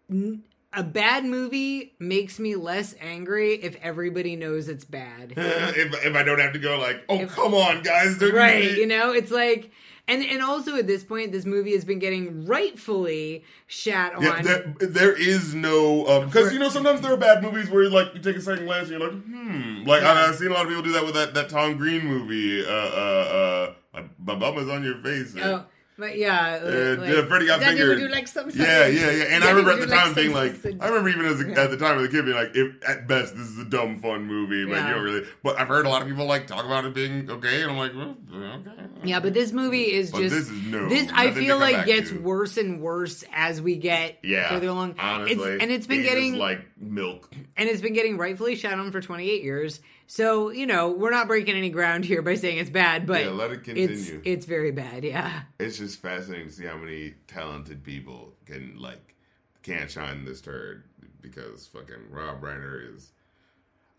N- 0.09 0.43
a 0.75 0.83
bad 0.83 1.23
movie 1.23 1.93
makes 1.99 2.39
me 2.39 2.55
less 2.55 2.95
angry 2.99 3.53
if 3.53 3.75
everybody 3.81 4.35
knows 4.35 4.67
it's 4.67 4.85
bad. 4.85 5.33
if, 5.37 6.05
if 6.05 6.15
I 6.15 6.23
don't 6.23 6.39
have 6.39 6.53
to 6.53 6.59
go 6.59 6.79
like, 6.79 7.03
oh 7.09 7.25
come 7.27 7.53
on, 7.53 7.83
guys, 7.83 8.17
don't 8.17 8.33
right? 8.33 8.63
You 8.63 8.69
You 8.81 8.87
know, 8.87 9.11
it's 9.11 9.31
like. 9.31 9.71
And, 10.05 10.21
and 10.21 10.41
also 10.41 10.75
at 10.75 10.85
this 10.85 11.03
point, 11.03 11.31
this 11.31 11.45
movie 11.45 11.71
has 11.71 11.85
been 11.85 11.99
getting 11.99 12.45
rightfully 12.45 13.45
shat 13.67 14.13
on. 14.15 14.23
Yeah, 14.23 14.41
there, 14.41 14.75
there 14.79 15.17
is 15.17 15.55
no 15.55 16.25
because 16.25 16.51
you 16.51 16.59
know 16.59 16.67
sometimes 16.67 16.99
there 16.99 17.13
are 17.13 17.17
bad 17.17 17.41
movies 17.41 17.69
where 17.69 17.89
like 17.89 18.13
you 18.13 18.19
take 18.19 18.35
a 18.35 18.41
second 18.41 18.65
glance 18.65 18.89
and 18.89 18.99
you're 18.99 19.09
like, 19.09 19.23
hmm. 19.23 19.83
Like 19.85 20.03
I, 20.03 20.27
I've 20.27 20.35
seen 20.35 20.51
a 20.51 20.53
lot 20.53 20.63
of 20.63 20.67
people 20.67 20.83
do 20.83 20.91
that 20.91 21.05
with 21.05 21.15
that 21.15 21.33
that 21.35 21.47
Tom 21.47 21.77
Green 21.77 22.05
movie. 22.05 22.65
Uh, 22.65 22.69
uh, 22.69 23.73
uh, 23.93 24.03
my 24.19 24.35
bum 24.35 24.57
is 24.57 24.67
on 24.67 24.83
your 24.83 24.97
face. 24.97 25.35
oh, 25.41 25.65
but 25.97 26.17
yeah, 26.17 26.59
Uh, 26.63 26.95
like, 26.99 27.09
yeah, 27.13 27.25
Freddie 27.27 27.45
got 27.47 27.59
Daddy, 27.59 27.77
fingered. 27.77 27.89
would 27.99 27.99
you 28.03 28.07
like 28.09 28.27
some 28.27 28.49
Yeah, 28.49 28.87
yeah, 28.87 29.11
yeah. 29.11 29.23
And 29.29 29.43
I 29.43 29.49
remember 29.51 29.71
at 29.73 29.79
the 29.81 29.87
time 29.87 30.05
some 30.07 30.13
being 30.15 30.33
like, 30.33 30.55
sausage? 30.55 30.77
I 30.81 30.87
remember 30.87 31.09
even 31.09 31.25
as 31.25 31.41
a, 31.41 31.47
Yeah. 31.49 31.61
at 31.63 31.71
the 31.71 31.77
time 31.77 31.97
as 31.99 32.05
a 32.05 32.09
kid 32.09 32.25
being 32.25 32.37
like, 32.37 32.51
if, 32.55 32.73
at 32.87 33.07
best 33.07 33.35
this 33.35 33.47
is 33.47 33.57
a 33.59 33.65
dumb 33.65 33.99
fun 34.01 34.25
movie, 34.25 34.65
but 34.65 34.73
Yeah. 34.77 34.87
you 34.89 34.93
don't 34.95 35.03
really. 35.03 35.25
But 35.43 35.59
I've 35.59 35.67
heard 35.67 35.85
a 35.85 35.89
lot 35.89 36.01
of 36.01 36.07
people 36.07 36.25
like 36.25 36.47
talk 36.47 36.65
about 36.65 36.85
it 36.85 36.93
being 36.93 37.29
okay, 37.29 37.61
and 37.61 37.71
I'm 37.71 37.77
like, 37.77 37.93
well, 37.95 38.15
okay. 38.33 38.71
Yeah, 39.03 39.19
but 39.19 39.33
this 39.33 39.51
movie 39.51 39.91
is 39.91 40.11
But 40.11 40.21
just 40.21 40.35
this 40.35 40.49
is 40.49 40.61
no. 40.67 40.89
this. 40.89 41.09
I 41.13 41.31
feel 41.31 41.59
like 41.59 41.85
gets 41.85 42.09
to. 42.09 42.19
worse 42.19 42.57
and 42.57 42.81
worse 42.81 43.23
as 43.33 43.61
we 43.61 43.75
get 43.75 44.19
Yeah, 44.23 44.49
further 44.49 44.67
along. 44.69 44.95
honestly, 44.99 45.35
it's, 45.53 45.61
and 45.63 45.71
it's 45.71 45.87
been 45.87 45.99
It 46.01 46.03
getting 46.03 46.35
like 46.37 46.61
milk. 46.79 47.29
and 47.57 47.69
it's 47.69 47.81
been 47.81 47.93
getting 47.93 48.17
rightfully 48.17 48.55
shot 48.55 48.73
on 48.79 48.91
for 48.91 49.01
28 49.01 49.43
years. 49.43 49.79
So 50.13 50.51
you 50.51 50.67
know 50.67 50.91
we're 50.91 51.09
not 51.09 51.25
breaking 51.25 51.55
any 51.55 51.71
ground 51.71 52.05
here 52.05 52.21
by 52.21 52.35
saying 52.35 52.59
it's 52.59 52.69
bad, 52.69 53.07
but 53.07 53.23
Yeah, 53.23 53.31
let 53.31 53.49
it 53.49 53.63
continue. 53.63 54.21
it's 54.23 54.45
very 54.45 54.69
bad. 54.69 55.03
Yeah, 55.03 55.41
It's 55.57 55.79
just 55.79 56.03
fascinating 56.03 56.49
to 56.49 56.53
see 56.53 56.65
how 56.65 56.77
many 56.77 57.15
talented 57.25 57.83
people 57.83 58.35
can 58.45 58.77
like 58.77 59.15
can't 59.63 59.89
shine 59.89 60.23
this 60.23 60.39
turd 60.39 60.83
because 61.19 61.65
fucking 61.65 62.11
Rob 62.11 62.41
Reiner 62.41 62.95
is. 62.95 63.11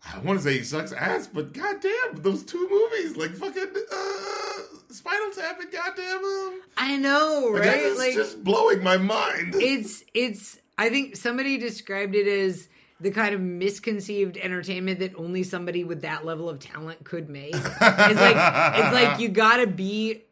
I 0.09 0.19
want 0.19 0.39
to 0.39 0.43
say 0.45 0.57
he 0.57 0.63
sucks 0.63 0.93
ass, 0.93 1.27
but 1.27 1.51
goddamn, 1.51 2.13
those 2.13 2.43
two 2.43 2.65
movies, 2.69 3.17
like 3.17 3.31
fucking 3.31 3.73
uh, 3.91 4.93
Spinal 4.93 5.31
Tap 5.31 5.59
and 5.59 5.69
goddamn, 5.69 6.23
um, 6.23 6.61
I 6.77 6.95
know, 6.95 7.49
like, 7.51 7.63
that 7.63 7.83
right? 7.83 7.97
Like 7.97 8.13
just 8.13 8.41
blowing 8.41 8.81
my 8.81 8.95
mind. 8.95 9.55
it's 9.57 10.05
it's. 10.13 10.59
I 10.77 10.89
think 10.89 11.17
somebody 11.17 11.57
described 11.57 12.15
it 12.15 12.25
as 12.25 12.69
the 12.99 13.11
kind 13.11 13.35
of 13.35 13.41
misconceived 13.41 14.37
entertainment 14.37 14.99
that 14.99 15.13
only 15.15 15.43
somebody 15.43 15.83
with 15.83 16.01
that 16.01 16.25
level 16.25 16.49
of 16.49 16.59
talent 16.59 17.03
could 17.03 17.29
make. 17.29 17.53
It's 17.55 17.65
like 17.81 18.37
it's 18.79 18.93
like 18.93 19.19
you 19.19 19.29
gotta 19.29 19.67
be 19.67 20.23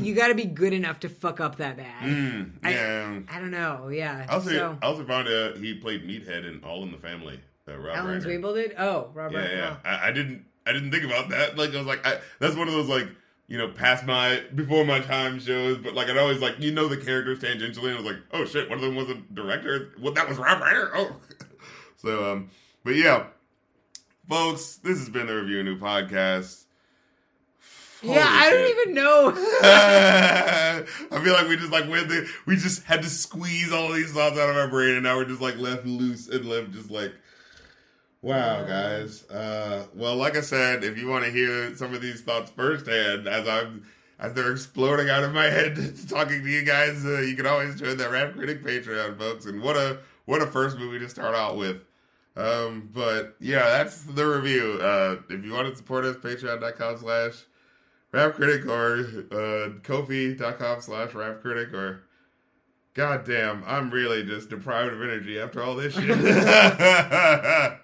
you 0.00 0.14
gotta 0.14 0.34
be 0.34 0.44
good 0.44 0.72
enough 0.72 1.00
to 1.00 1.08
fuck 1.08 1.40
up 1.40 1.56
that 1.56 1.76
bad. 1.76 2.02
Mm, 2.02 2.50
I- 2.62 2.70
yeah. 2.72 3.18
I 3.30 3.38
don't 3.40 3.50
know. 3.50 3.88
Yeah. 3.88 4.26
I 4.28 4.34
also, 4.34 4.50
so 4.50 4.78
I 4.82 4.86
also 4.86 5.04
found 5.04 5.28
uh, 5.28 5.54
he 5.54 5.74
played 5.74 6.06
Meathead 6.06 6.44
in 6.48 6.62
All 6.64 6.82
in 6.82 6.90
the 6.92 6.98
Family. 6.98 7.40
Uh, 7.66 7.78
Rob 7.78 7.96
Alan. 7.96 8.20
Zweibel 8.20 8.54
did. 8.54 8.74
Oh, 8.78 9.10
Robert. 9.14 9.38
Yeah, 9.40 9.50
yeah. 9.56 9.76
I, 9.84 10.08
I 10.08 10.12
didn't. 10.12 10.44
I 10.66 10.72
didn't 10.72 10.90
think 10.90 11.04
about 11.04 11.28
that. 11.30 11.56
Like 11.56 11.74
I 11.74 11.78
was 11.78 11.86
like, 11.86 12.06
I, 12.06 12.18
that's 12.38 12.56
one 12.56 12.68
of 12.68 12.74
those 12.74 12.88
like 12.88 13.06
you 13.48 13.56
know 13.58 13.68
past 13.68 14.04
my 14.06 14.42
before 14.54 14.84
my 14.84 14.98
time 15.00 15.38
shows. 15.40 15.78
But 15.78 15.94
like 15.94 16.08
I'd 16.08 16.18
always 16.18 16.40
like 16.40 16.58
you 16.58 16.72
know 16.72 16.88
the 16.88 16.96
characters 16.98 17.38
tangentially. 17.40 17.88
And 17.88 17.94
I 17.94 17.96
was 18.02 18.04
like, 18.04 18.16
oh 18.32 18.44
shit, 18.44 18.68
one 18.68 18.78
of 18.78 18.84
them 18.84 18.96
was 18.96 19.08
a 19.10 19.14
director. 19.32 19.92
Well, 20.02 20.12
that 20.14 20.28
was 20.28 20.36
Rob 20.38 20.60
Reiner. 20.60 20.90
Oh, 20.94 21.16
so 22.04 22.32
um, 22.32 22.50
but 22.84 22.96
yeah, 22.96 23.24
folks, 24.28 24.76
this 24.76 24.98
has 24.98 25.08
been 25.08 25.26
the 25.26 25.34
Review 25.34 25.60
a 25.60 25.64
New 25.64 25.78
Podcast. 25.78 26.64
Yeah, 28.02 28.22
Holy 28.22 28.38
I 28.38 28.50
don't 28.50 28.70
even 28.70 28.94
know. 28.94 29.32
I 31.12 31.24
feel 31.24 31.32
like 31.32 31.48
we 31.48 31.56
just 31.56 31.72
like 31.72 31.88
went 31.88 32.08
there. 32.08 32.26
We 32.46 32.56
just 32.56 32.84
had 32.84 33.02
to 33.02 33.08
squeeze 33.08 33.72
all 33.72 33.90
of 33.90 33.96
these 33.96 34.12
thoughts 34.12 34.38
out 34.38 34.50
of 34.50 34.56
our 34.56 34.68
brain, 34.68 34.94
and 34.94 35.04
now 35.04 35.16
we're 35.16 35.24
just 35.24 35.40
like 35.40 35.56
left 35.56 35.86
loose 35.86 36.28
and 36.28 36.44
left 36.44 36.72
just 36.72 36.90
like. 36.90 37.14
Wow, 38.20 38.64
guys. 38.64 39.28
Uh, 39.30 39.86
well, 39.94 40.16
like 40.16 40.34
I 40.34 40.40
said, 40.40 40.82
if 40.82 40.96
you 40.96 41.08
want 41.08 41.26
to 41.26 41.30
hear 41.30 41.76
some 41.76 41.92
of 41.92 42.00
these 42.00 42.22
thoughts 42.22 42.50
firsthand, 42.50 43.28
as 43.28 43.46
I'm 43.46 43.84
as 44.18 44.32
they're 44.32 44.52
exploding 44.52 45.10
out 45.10 45.24
of 45.24 45.32
my 45.32 45.44
head, 45.44 45.76
talking 46.08 46.42
to 46.42 46.48
you 46.48 46.62
guys, 46.62 47.04
uh, 47.04 47.20
you 47.20 47.36
can 47.36 47.46
always 47.46 47.78
join 47.78 47.96
the 47.96 48.08
Rap 48.08 48.34
Critic 48.34 48.62
Patreon, 48.62 49.18
folks. 49.18 49.46
And 49.46 49.62
what 49.62 49.76
a 49.76 49.98
what 50.24 50.42
a 50.42 50.46
first 50.46 50.78
movie 50.78 50.98
to 51.00 51.08
start 51.08 51.34
out 51.34 51.56
with. 51.56 51.82
Um, 52.36 52.90
but 52.92 53.36
yeah, 53.40 53.64
that's 53.64 54.02
the 54.02 54.26
review. 54.26 54.78
Uh, 54.80 55.16
if 55.30 55.44
you 55.44 55.52
want 55.52 55.68
to 55.68 55.76
support 55.76 56.04
us, 56.04 56.16
patreon.com 56.16 56.98
slash 56.98 57.44
rap 58.12 58.34
critic 58.34 58.66
or 58.66 58.98
uh, 59.30 59.70
kofi.com 59.82 60.80
slash 60.80 61.14
rap 61.14 61.40
critic 61.40 61.72
or 61.72 62.04
God 62.94 63.24
damn, 63.24 63.64
I'm 63.66 63.90
really 63.90 64.24
just 64.24 64.50
deprived 64.50 64.92
of 64.92 65.02
energy 65.02 65.38
after 65.40 65.62
all 65.62 65.74
this 65.74 65.94
shit. 65.94 66.08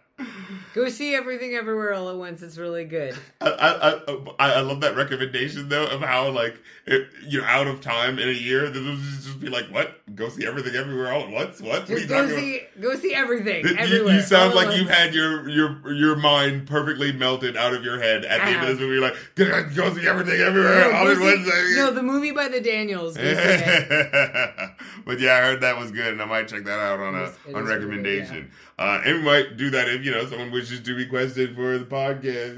Go 0.75 0.89
see 0.89 1.17
everything 1.17 1.55
everywhere 1.55 1.95
all 1.95 2.09
at 2.11 2.17
once. 2.17 2.43
It's 2.43 2.59
really 2.59 2.85
good. 2.85 3.17
I, 3.41 3.49
I, 3.49 4.13
I, 4.39 4.53
I 4.53 4.61
love 4.61 4.81
that 4.83 4.95
recommendation 4.95 5.69
though 5.69 5.87
of 5.87 6.01
how 6.01 6.31
like 6.31 6.61
it, 6.91 7.09
you're 7.27 7.45
out 7.47 7.67
of 7.67 7.81
time 7.81 8.19
in 8.19 8.29
a 8.29 8.33
year. 8.33 8.69
This 8.69 8.83
would 8.85 8.99
just 8.99 9.41
be 9.41 9.49
like, 9.49 9.67
what? 9.73 9.95
Go 10.17 10.29
see 10.29 10.45
everything 10.47 10.75
everywhere 10.75 11.13
all 11.13 11.23
at 11.23 11.31
once? 11.31 11.61
What? 11.61 11.83
What 11.83 11.91
are 11.91 11.99
you 11.99 12.07
go 12.07 12.29
see 12.29 12.61
go 12.81 12.95
see 12.97 13.15
everything 13.15 13.65
about? 13.65 13.71
You- 13.71 13.79
everywhere. 13.97 14.15
You, 14.17 14.23
sound 14.23 14.55
like 14.55 14.77
you've 14.77 14.91
had 14.91 15.15
your 15.15 15.49
your 15.49 15.93
your 15.93 16.17
mind 16.17 16.67
perfectly 16.67 17.13
melted 17.13 17.57
out 17.57 17.73
of 17.73 17.85
your 17.85 18.01
head 18.01 18.25
at 18.25 18.45
the 18.45 18.51
end 18.51 18.63
of 18.63 18.69
this 18.69 18.79
movie. 18.81 18.95
You're 18.95 19.03
like, 19.03 19.75
go, 19.75 19.95
see 19.95 20.07
everything 20.07 20.41
everywhere 20.41 20.91
No, 20.91 20.97
all 20.97 21.09
at 21.09 21.19
once. 21.19 21.49
no, 21.77 21.91
the 21.93 22.03
movie 22.03 22.33
by 22.33 22.49
the 22.49 22.61
Daniels. 22.61 23.17
Go 23.17 23.23
see 23.23 23.29
it. 23.31 24.71
but 25.07 25.21
yeah, 25.21 25.35
I 25.35 25.41
heard 25.43 25.61
that 25.63 25.79
was 25.79 25.93
good, 25.93 26.13
and 26.13 26.21
I 26.21 26.25
might 26.25 26.49
check 26.49 26.65
that 26.65 26.79
out 26.81 26.99
on 27.01 27.15
a 27.15 27.19
on 27.19 27.25
is 27.29 27.47
really 27.47 27.65
recommendation. 27.69 28.51
uh, 28.79 29.01
and 29.05 29.19
we 29.19 29.23
might 29.23 29.57
do 29.57 29.71
that 29.71 29.89
if 29.89 30.05
you 30.05 30.11
know 30.11 30.27
someone 30.27 30.51
wishes 30.51 30.81
to 30.81 30.95
request 30.95 31.39
it 31.39 31.55
for 31.55 31.79
the 31.79 31.85
podcast. 31.85 32.57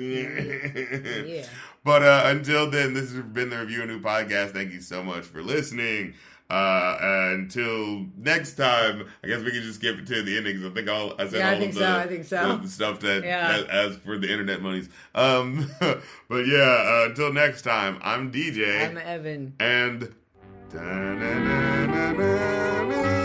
Yeah. 1.29 1.45
But 1.85 2.03
uh, 2.03 2.23
until 2.27 2.71
then, 2.71 2.95
this 2.95 3.11
has 3.13 3.23
been 3.25 3.51
the 3.51 3.59
Review 3.59 3.83
a 3.83 3.87
New 3.87 4.01
Podcast. 4.01 4.53
Thank 4.53 4.73
you 4.73 4.81
so 4.81 5.03
much 5.03 5.25
for 5.25 5.43
listening. 5.43 6.15
Uh, 6.51 6.99
until 7.35 8.07
next 8.19 8.55
time, 8.57 9.07
I 9.25 9.27
guess 9.27 9.41
we 9.43 9.51
can 9.53 9.63
just 9.63 9.77
skip 9.81 10.05
to 10.05 10.23
the 10.23 10.37
endings. 10.37 10.63
I 10.65 10.71
think 10.71 10.89
I'll, 10.89 11.15
I 11.19 11.27
said 11.27 11.39
Yeah, 11.41 11.49
I 11.51 11.55
all 11.55 11.59
think 11.61 11.73
of 11.73 11.79
the, 11.79 11.85
so, 11.85 11.97
I 11.99 12.07
think 12.07 12.25
so. 12.25 12.57
the 12.59 12.69
stuff 12.69 13.01
that, 13.01 13.25
Yeah. 13.25 13.53
that 13.53 13.71
as 13.71 13.97
for 13.97 14.19
the 14.19 14.31
internet 14.31 14.61
monies. 14.61 14.89
Um, 15.15 15.69
but 16.29 16.47
yeah, 16.47 17.03
uh, 17.05 17.09
until 17.09 17.33
next 17.33 17.63
time, 17.63 17.99
I'm 18.03 18.31
DJ 18.31 18.89
I'm 18.91 18.99
Evan. 18.99 19.55
and. 19.59 20.15
Da-na-na-na-na. 20.71 23.22